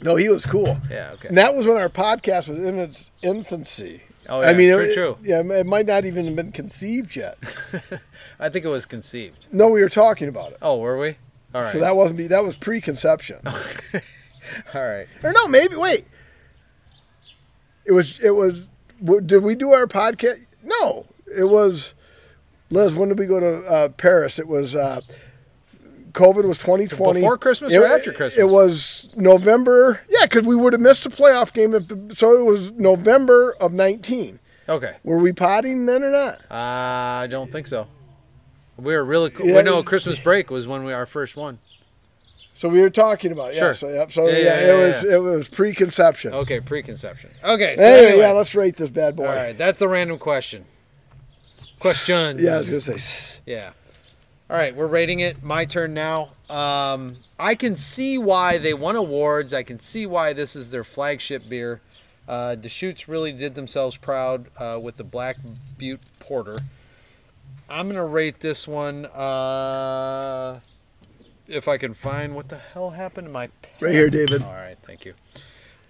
No, 0.00 0.16
he 0.16 0.28
was 0.28 0.44
cool. 0.44 0.78
Yeah. 0.90 1.10
Okay. 1.14 1.28
And 1.28 1.38
that 1.38 1.54
was 1.54 1.66
when 1.66 1.76
our 1.78 1.88
podcast 1.88 2.48
was 2.48 2.58
in 2.58 2.78
its 2.78 3.10
infancy. 3.22 4.02
Oh, 4.28 4.40
I 4.40 4.50
yeah, 4.50 4.56
mean, 4.56 4.72
true, 4.72 4.84
it, 4.84 4.94
true. 4.94 5.18
Yeah, 5.22 5.40
it 5.40 5.66
might 5.66 5.86
not 5.86 6.04
even 6.04 6.26
have 6.26 6.34
been 6.36 6.50
conceived 6.52 7.14
yet. 7.14 7.38
I 8.40 8.48
think 8.48 8.64
it 8.64 8.68
was 8.68 8.84
conceived. 8.84 9.46
No, 9.52 9.68
we 9.68 9.80
were 9.80 9.88
talking 9.88 10.28
about 10.28 10.50
it. 10.52 10.58
Oh, 10.60 10.78
were 10.78 10.98
we? 10.98 11.16
All 11.54 11.62
right. 11.62 11.72
So 11.72 11.78
that 11.78 11.94
wasn't 11.96 12.18
be 12.18 12.26
that 12.26 12.42
was 12.44 12.56
preconception. 12.56 13.38
All 13.46 14.82
right. 14.82 15.06
or 15.22 15.32
no, 15.32 15.46
maybe 15.48 15.76
wait. 15.76 16.06
It 17.84 17.92
was 17.92 18.22
it 18.22 18.30
was. 18.30 18.66
Did 19.24 19.42
we 19.42 19.54
do 19.54 19.72
our 19.72 19.86
podcast? 19.86 20.44
No, 20.62 21.06
it 21.34 21.44
was. 21.44 21.94
Liz, 22.70 22.94
when 22.94 23.08
did 23.08 23.18
we 23.18 23.26
go 23.26 23.40
to 23.40 23.64
uh, 23.66 23.88
Paris? 23.90 24.38
It 24.38 24.48
was. 24.48 24.74
Uh, 24.74 25.00
COVID 26.12 26.46
was 26.46 26.56
2020. 26.58 27.20
Before 27.20 27.36
Christmas 27.36 27.74
It- 27.74 27.76
or 27.78 27.86
after 27.86 28.10
Christmas? 28.10 28.40
It 28.40 28.48
was 28.48 29.08
November. 29.16 30.00
Yeah, 30.08 30.24
because 30.24 30.44
we 30.46 30.56
would 30.56 30.72
have 30.72 30.80
missed 30.80 31.04
a 31.04 31.10
playoff 31.10 31.52
game 31.52 31.74
if 31.74 31.88
the. 31.88 32.14
So 32.16 32.38
it 32.38 32.44
was 32.44 32.72
November 32.72 33.54
of 33.60 33.72
19. 33.72 34.38
Okay. 34.68 34.96
Were 35.04 35.18
we 35.18 35.32
potting 35.32 35.86
then 35.86 36.02
or 36.02 36.10
not? 36.10 36.40
Uh, 36.50 37.22
I 37.22 37.26
don't 37.30 37.52
think 37.52 37.66
so. 37.66 37.86
We 38.76 38.94
were 38.94 39.04
really 39.04 39.30
cool. 39.30 39.46
Yeah. 39.46 39.54
Well, 39.56 39.64
no, 39.64 39.82
Christmas 39.82 40.18
break 40.18 40.50
was 40.50 40.66
when 40.66 40.84
we 40.84 40.92
our 40.92 41.06
first 41.06 41.36
one. 41.36 41.58
So 42.54 42.70
we 42.70 42.80
were 42.80 42.90
talking 42.90 43.32
about 43.32 43.50
it. 43.50 43.56
Yeah. 43.56 43.60
Sure. 43.60 43.74
So, 43.74 43.88
yep, 43.88 44.12
so 44.12 44.26
Yeah, 44.28 44.38
yeah, 44.38 44.42
yeah, 44.42 44.72
it 44.72 44.86
was 44.86 45.04
it 45.04 45.22
was 45.22 45.48
preconception. 45.48 46.32
Okay, 46.32 46.60
preconception. 46.60 47.30
Okay. 47.44 47.76
So 47.76 47.82
anyway, 47.82 48.06
anyway, 48.06 48.22
yeah, 48.22 48.32
let's 48.32 48.54
rate 48.54 48.76
this 48.76 48.88
bad 48.88 49.14
boy. 49.16 49.26
all 49.26 49.34
right. 49.34 49.56
That's 49.56 49.78
the 49.78 49.88
random 49.88 50.18
question. 50.18 50.64
Questions. 51.80 52.40
Yeah, 52.40 52.54
I 52.54 52.58
was 52.58 52.70
gonna 52.70 52.98
say. 52.98 53.40
Yeah. 53.46 53.72
All 54.48 54.56
right, 54.56 54.76
we're 54.76 54.86
rating 54.86 55.20
it. 55.20 55.42
My 55.42 55.64
turn 55.64 55.92
now. 55.92 56.30
Um, 56.48 57.16
I 57.38 57.54
can 57.56 57.74
see 57.74 58.16
why 58.16 58.58
they 58.58 58.72
won 58.74 58.94
awards. 58.94 59.52
I 59.52 59.64
can 59.64 59.80
see 59.80 60.06
why 60.06 60.32
this 60.32 60.54
is 60.54 60.70
their 60.70 60.84
flagship 60.84 61.48
beer. 61.48 61.80
Uh, 62.28 62.54
Deschutes 62.54 63.08
really 63.08 63.32
did 63.32 63.54
themselves 63.54 63.96
proud 63.96 64.46
uh, 64.56 64.78
with 64.80 64.96
the 64.96 65.04
Black 65.04 65.36
Butte 65.76 66.00
Porter. 66.20 66.58
I'm 67.68 67.88
gonna 67.88 68.06
rate 68.06 68.40
this 68.40 68.68
one. 68.68 69.06
Uh, 69.06 70.60
if 71.48 71.68
I 71.68 71.76
can 71.76 71.94
find 71.94 72.34
what 72.34 72.48
the 72.48 72.58
hell 72.58 72.90
happened 72.90 73.26
to 73.26 73.32
my 73.32 73.48
pen. 73.62 73.72
Right 73.80 73.94
here, 73.94 74.10
David. 74.10 74.42
All 74.42 74.52
right, 74.52 74.78
thank 74.84 75.04
you. 75.04 75.14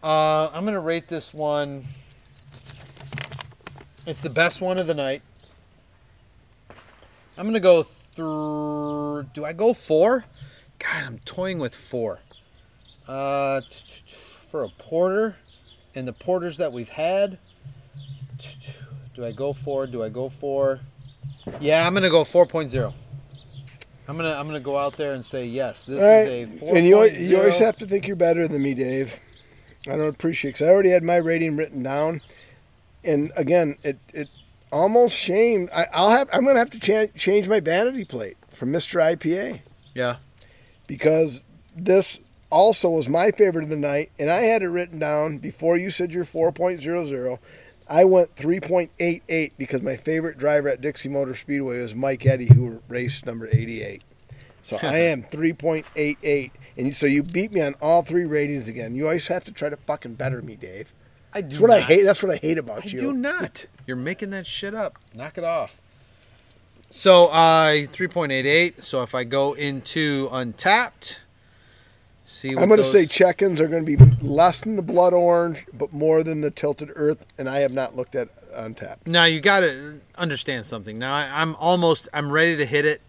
Uh, 0.02 0.48
I'm 0.52 0.64
gonna 0.64 0.80
rate 0.80 1.08
this 1.08 1.34
one. 1.34 1.84
It's 4.06 4.20
the 4.20 4.30
best 4.30 4.60
one 4.60 4.78
of 4.78 4.86
the 4.86 4.94
night. 4.94 5.22
I'm 7.36 7.46
gonna 7.46 7.60
go 7.60 7.82
through. 7.82 9.26
Do 9.34 9.44
I 9.44 9.52
go 9.52 9.74
four? 9.74 10.24
God, 10.78 11.04
I'm 11.04 11.18
toying 11.20 11.58
with 11.58 11.74
four. 11.74 12.20
Uh, 13.06 13.60
for 14.50 14.64
a 14.64 14.68
porter, 14.68 15.36
and 15.94 16.08
the 16.08 16.12
porters 16.12 16.56
that 16.56 16.72
we've 16.72 16.88
had. 16.88 17.38
Do 19.14 19.24
I 19.24 19.32
go 19.32 19.52
four? 19.52 19.86
Do 19.86 20.02
I 20.02 20.08
go 20.08 20.28
four? 20.28 20.80
Yeah, 21.60 21.86
I'm 21.86 21.94
gonna 21.94 22.10
go 22.10 22.22
4.0. 22.22 22.92
I'm 24.08 24.16
gonna 24.16 24.32
I'm 24.32 24.46
gonna 24.46 24.60
go 24.60 24.76
out 24.76 24.96
there 24.96 25.14
and 25.14 25.24
say 25.24 25.46
yes. 25.46 25.84
This 25.84 26.00
right. 26.00 26.28
is 26.28 26.50
a 26.50 26.64
4.0. 26.64 26.76
And 26.76 26.86
you, 26.86 26.96
al- 26.98 27.08
you 27.08 27.38
always 27.38 27.58
have 27.58 27.76
to 27.78 27.86
think 27.86 28.06
you're 28.06 28.16
better 28.16 28.46
than 28.46 28.62
me, 28.62 28.74
Dave. 28.74 29.14
I 29.86 29.90
don't 29.96 30.08
appreciate 30.08 30.54
because 30.54 30.68
I 30.68 30.70
already 30.70 30.90
had 30.90 31.02
my 31.02 31.16
rating 31.16 31.56
written 31.56 31.82
down, 31.82 32.20
and 33.04 33.32
again, 33.36 33.78
it 33.82 33.98
it 34.12 34.28
almost 34.76 35.14
shamed. 35.16 35.70
I, 35.74 35.86
I'll 35.92 36.10
have 36.10 36.28
I'm 36.32 36.44
gonna 36.44 36.58
have 36.58 36.70
to 36.70 36.80
cha- 36.80 37.12
change 37.16 37.48
my 37.48 37.60
vanity 37.60 38.04
plate 38.04 38.36
from 38.54 38.70
Mister 38.70 38.98
IPA 38.98 39.60
Yeah. 39.94 40.16
because 40.86 41.42
this 41.76 42.18
also 42.50 42.90
was 42.90 43.08
my 43.08 43.30
favorite 43.32 43.64
of 43.64 43.70
the 43.70 43.76
night, 43.76 44.10
and 44.18 44.30
I 44.30 44.42
had 44.42 44.62
it 44.62 44.68
written 44.68 44.98
down 44.98 45.38
before 45.38 45.76
you 45.76 45.90
said 45.90 46.12
your 46.12 46.24
4.00. 46.24 47.38
I 47.88 48.04
went 48.04 48.34
3.88 48.36 49.52
because 49.58 49.82
my 49.82 49.96
favorite 49.96 50.38
driver 50.38 50.68
at 50.68 50.80
Dixie 50.80 51.08
Motor 51.08 51.34
Speedway 51.34 51.80
was 51.82 51.94
Mike 51.94 52.24
Eddy, 52.26 52.46
who 52.46 52.82
raced 52.88 53.26
number 53.26 53.48
88. 53.50 54.02
So 54.62 54.76
I 54.82 54.98
am 54.98 55.22
3.88. 55.24 56.50
And 56.76 56.94
so 56.94 57.06
you 57.06 57.22
beat 57.22 57.52
me 57.52 57.60
on 57.60 57.74
all 57.80 58.02
three 58.02 58.24
ratings 58.24 58.68
again. 58.68 58.94
You 58.94 59.04
always 59.06 59.28
have 59.28 59.44
to 59.44 59.52
try 59.52 59.68
to 59.68 59.76
fucking 59.76 60.14
better 60.14 60.42
me, 60.42 60.56
Dave. 60.56 60.92
I 61.32 61.40
do 61.42 61.48
That's 61.48 61.60
what 61.60 61.70
I 61.70 61.80
hate. 61.80 62.02
That's 62.04 62.22
what 62.22 62.32
I 62.32 62.36
hate 62.36 62.58
about 62.58 62.90
you. 62.92 62.98
I 62.98 63.02
you. 63.02 63.08
do 63.08 63.12
not. 63.18 63.66
You're 63.86 63.96
making 63.96 64.30
that 64.30 64.46
shit 64.46 64.74
up. 64.74 64.96
Knock 65.14 65.36
it 65.38 65.44
off. 65.44 65.78
So 66.90 67.26
uh 67.26 67.72
3.88. 67.72 68.82
So 68.82 69.02
if 69.02 69.14
I 69.14 69.24
go 69.24 69.52
into 69.54 70.28
Untappd, 70.30 71.18
see 72.24 72.54
what 72.54 72.62
I'm 72.62 72.68
going 72.68 72.78
to 72.78 72.84
those- 72.84 72.92
say 72.92 73.06
check-ins 73.06 73.60
are 73.60 73.68
going 73.68 73.84
to 73.84 73.96
be 73.96 74.02
less 74.26 74.60
than 74.60 74.76
the 74.76 74.82
blood 74.82 75.12
orange, 75.12 75.66
but 75.72 75.92
more 75.92 76.22
than 76.22 76.40
the 76.40 76.50
tilted 76.50 76.90
earth. 76.94 77.26
And 77.36 77.48
I 77.48 77.58
have 77.58 77.72
not 77.72 77.96
looked 77.96 78.14
at 78.14 78.28
Untappd. 78.54 79.06
Now 79.06 79.24
you 79.24 79.40
got 79.40 79.60
to 79.60 80.00
understand 80.16 80.64
something. 80.64 80.98
Now 80.98 81.14
I, 81.14 81.42
I'm 81.42 81.54
almost 81.56 82.08
I'm 82.14 82.30
ready 82.30 82.56
to 82.56 82.64
hit 82.66 82.86
it. 82.86 83.02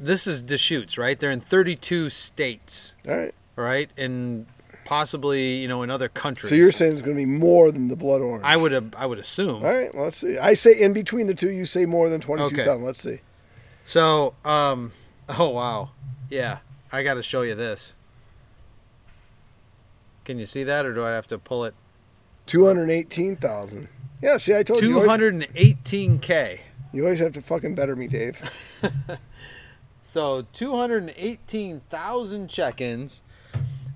This 0.00 0.26
is 0.26 0.42
Deschutes, 0.42 0.96
right? 0.98 1.18
They're 1.20 1.30
in 1.30 1.40
32 1.40 2.10
states, 2.10 2.94
All 3.06 3.14
right. 3.16 3.34
right? 3.54 3.90
And 3.96 4.46
possibly, 4.84 5.56
you 5.56 5.68
know, 5.68 5.82
in 5.82 5.90
other 5.90 6.08
countries. 6.08 6.50
So 6.50 6.54
you're 6.54 6.72
saying 6.72 6.92
it's 6.94 7.02
going 7.02 7.16
to 7.16 7.20
be 7.20 7.26
more 7.26 7.70
than 7.70 7.88
the 7.88 7.96
blood 7.96 8.20
orange. 8.20 8.44
I 8.44 8.56
would 8.56 8.94
I 8.96 9.06
would 9.06 9.18
assume. 9.18 9.64
All 9.64 9.72
right, 9.72 9.94
well, 9.94 10.04
let's 10.04 10.18
see. 10.18 10.38
I 10.38 10.54
say 10.54 10.78
in 10.78 10.92
between 10.92 11.26
the 11.26 11.34
two, 11.34 11.50
you 11.50 11.64
say 11.64 11.86
more 11.86 12.08
than 12.08 12.20
22,000. 12.20 12.70
Okay. 12.70 12.82
Let's 12.82 13.02
see. 13.02 13.20
So, 13.84 14.34
um, 14.44 14.92
oh 15.28 15.48
wow, 15.48 15.90
yeah, 16.30 16.58
I 16.90 17.02
got 17.02 17.14
to 17.14 17.22
show 17.22 17.42
you 17.42 17.54
this. 17.54 17.94
Can 20.24 20.38
you 20.38 20.46
see 20.46 20.62
that, 20.64 20.86
or 20.86 20.94
do 20.94 21.04
I 21.04 21.10
have 21.10 21.26
to 21.28 21.38
pull 21.38 21.64
it? 21.64 21.74
218,000. 22.46 23.88
Yeah, 24.20 24.38
see, 24.38 24.54
I 24.54 24.62
told 24.62 24.82
you. 24.82 25.00
You 25.00 25.06
218k. 25.06 26.60
you 26.92 27.02
always 27.02 27.18
have 27.18 27.32
to 27.32 27.42
fucking 27.42 27.74
better 27.74 27.96
me, 27.96 28.06
Dave. 28.06 28.40
So 30.12 30.44
218,000 30.52 32.48
check-ins. 32.48 33.22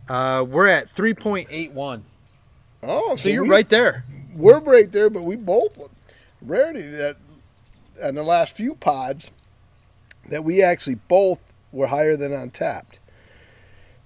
Uh, 0.09 0.45
we're 0.49 0.67
at 0.69 0.89
3.81. 0.95 2.03
Oh, 2.83 3.17
So 3.17 3.29
you're 3.29 3.43
we- 3.43 3.49
right 3.49 3.69
there. 3.69 4.05
we're 4.35 4.61
right 4.61 4.91
there, 4.93 5.11
but 5.11 5.23
we 5.23 5.37
both 5.37 5.79
rarity 6.43 6.83
that 6.83 7.17
in 8.01 8.15
the 8.15 8.23
last 8.23 8.55
few 8.57 8.75
pods 8.75 9.31
that 10.29 10.45
we 10.45 10.63
actually 10.63 10.97
both 11.09 11.41
were 11.73 11.89
higher 11.89 12.17
than 12.17 12.33
Untappd. 12.33 12.99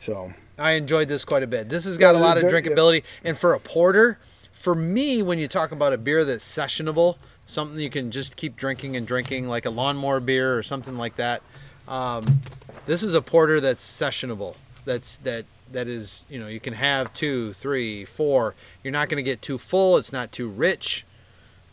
So 0.00 0.32
I 0.58 0.72
enjoyed 0.72 1.08
this 1.08 1.24
quite 1.24 1.42
a 1.42 1.46
bit. 1.46 1.68
This 1.68 1.84
has 1.84 1.98
got 1.98 2.14
a 2.14 2.18
lot 2.18 2.38
of 2.38 2.44
drinkability, 2.44 3.02
and 3.24 3.36
for 3.36 3.52
a 3.52 3.60
porter, 3.60 4.18
for 4.52 4.74
me, 4.74 5.22
when 5.22 5.38
you 5.38 5.48
talk 5.48 5.72
about 5.72 5.92
a 5.92 5.98
beer 5.98 6.24
that's 6.24 6.44
sessionable, 6.46 7.16
something 7.44 7.78
you 7.80 7.90
can 7.90 8.10
just 8.10 8.36
keep 8.36 8.56
drinking 8.56 8.96
and 8.96 9.06
drinking, 9.06 9.48
like 9.48 9.66
a 9.66 9.70
lawnmower 9.70 10.20
beer 10.20 10.56
or 10.56 10.62
something 10.62 10.96
like 10.96 11.16
that, 11.16 11.42
um, 11.88 12.40
this 12.86 13.02
is 13.02 13.12
a 13.14 13.22
porter 13.22 13.60
that's 13.60 13.84
sessionable. 13.84 14.54
That's 14.84 15.16
that 15.18 15.44
that 15.70 15.88
is 15.88 16.24
you 16.28 16.38
know 16.38 16.48
you 16.48 16.60
can 16.60 16.74
have 16.74 17.12
two, 17.14 17.52
three, 17.54 18.04
four. 18.04 18.54
You're 18.82 18.92
not 18.92 19.08
going 19.08 19.22
to 19.22 19.28
get 19.28 19.42
too 19.42 19.58
full. 19.58 19.96
It's 19.96 20.12
not 20.12 20.32
too 20.32 20.48
rich. 20.48 21.04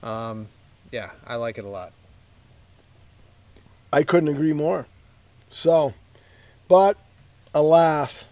Um, 0.03 0.47
yeah, 0.91 1.11
I 1.25 1.35
like 1.35 1.57
it 1.57 1.65
a 1.65 1.69
lot. 1.69 1.93
I 3.91 4.03
couldn't 4.03 4.29
agree 4.29 4.53
more. 4.53 4.85
So, 5.49 5.93
but 6.67 6.97
alas, 7.53 8.25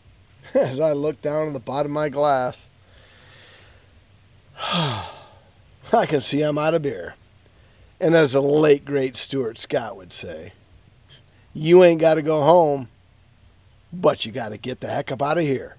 as 0.54 0.80
I 0.80 0.92
look 0.92 1.20
down 1.20 1.48
at 1.48 1.52
the 1.52 1.60
bottom 1.60 1.92
of 1.92 1.94
my 1.94 2.08
glass, 2.08 2.66
I 4.62 6.06
can 6.06 6.20
see 6.20 6.42
I'm 6.42 6.58
out 6.58 6.74
of 6.74 6.82
beer. 6.82 7.14
And 8.00 8.14
as 8.14 8.32
the 8.32 8.42
late 8.42 8.84
great 8.84 9.16
Stuart 9.16 9.58
Scott 9.58 9.96
would 9.96 10.12
say, 10.12 10.52
you 11.52 11.82
ain't 11.82 12.00
got 12.00 12.14
to 12.14 12.22
go 12.22 12.42
home, 12.42 12.88
but 13.92 14.24
you 14.24 14.32
got 14.32 14.50
to 14.50 14.56
get 14.56 14.80
the 14.80 14.88
heck 14.88 15.10
up 15.12 15.22
out 15.22 15.38
of 15.38 15.44
here. 15.44 15.76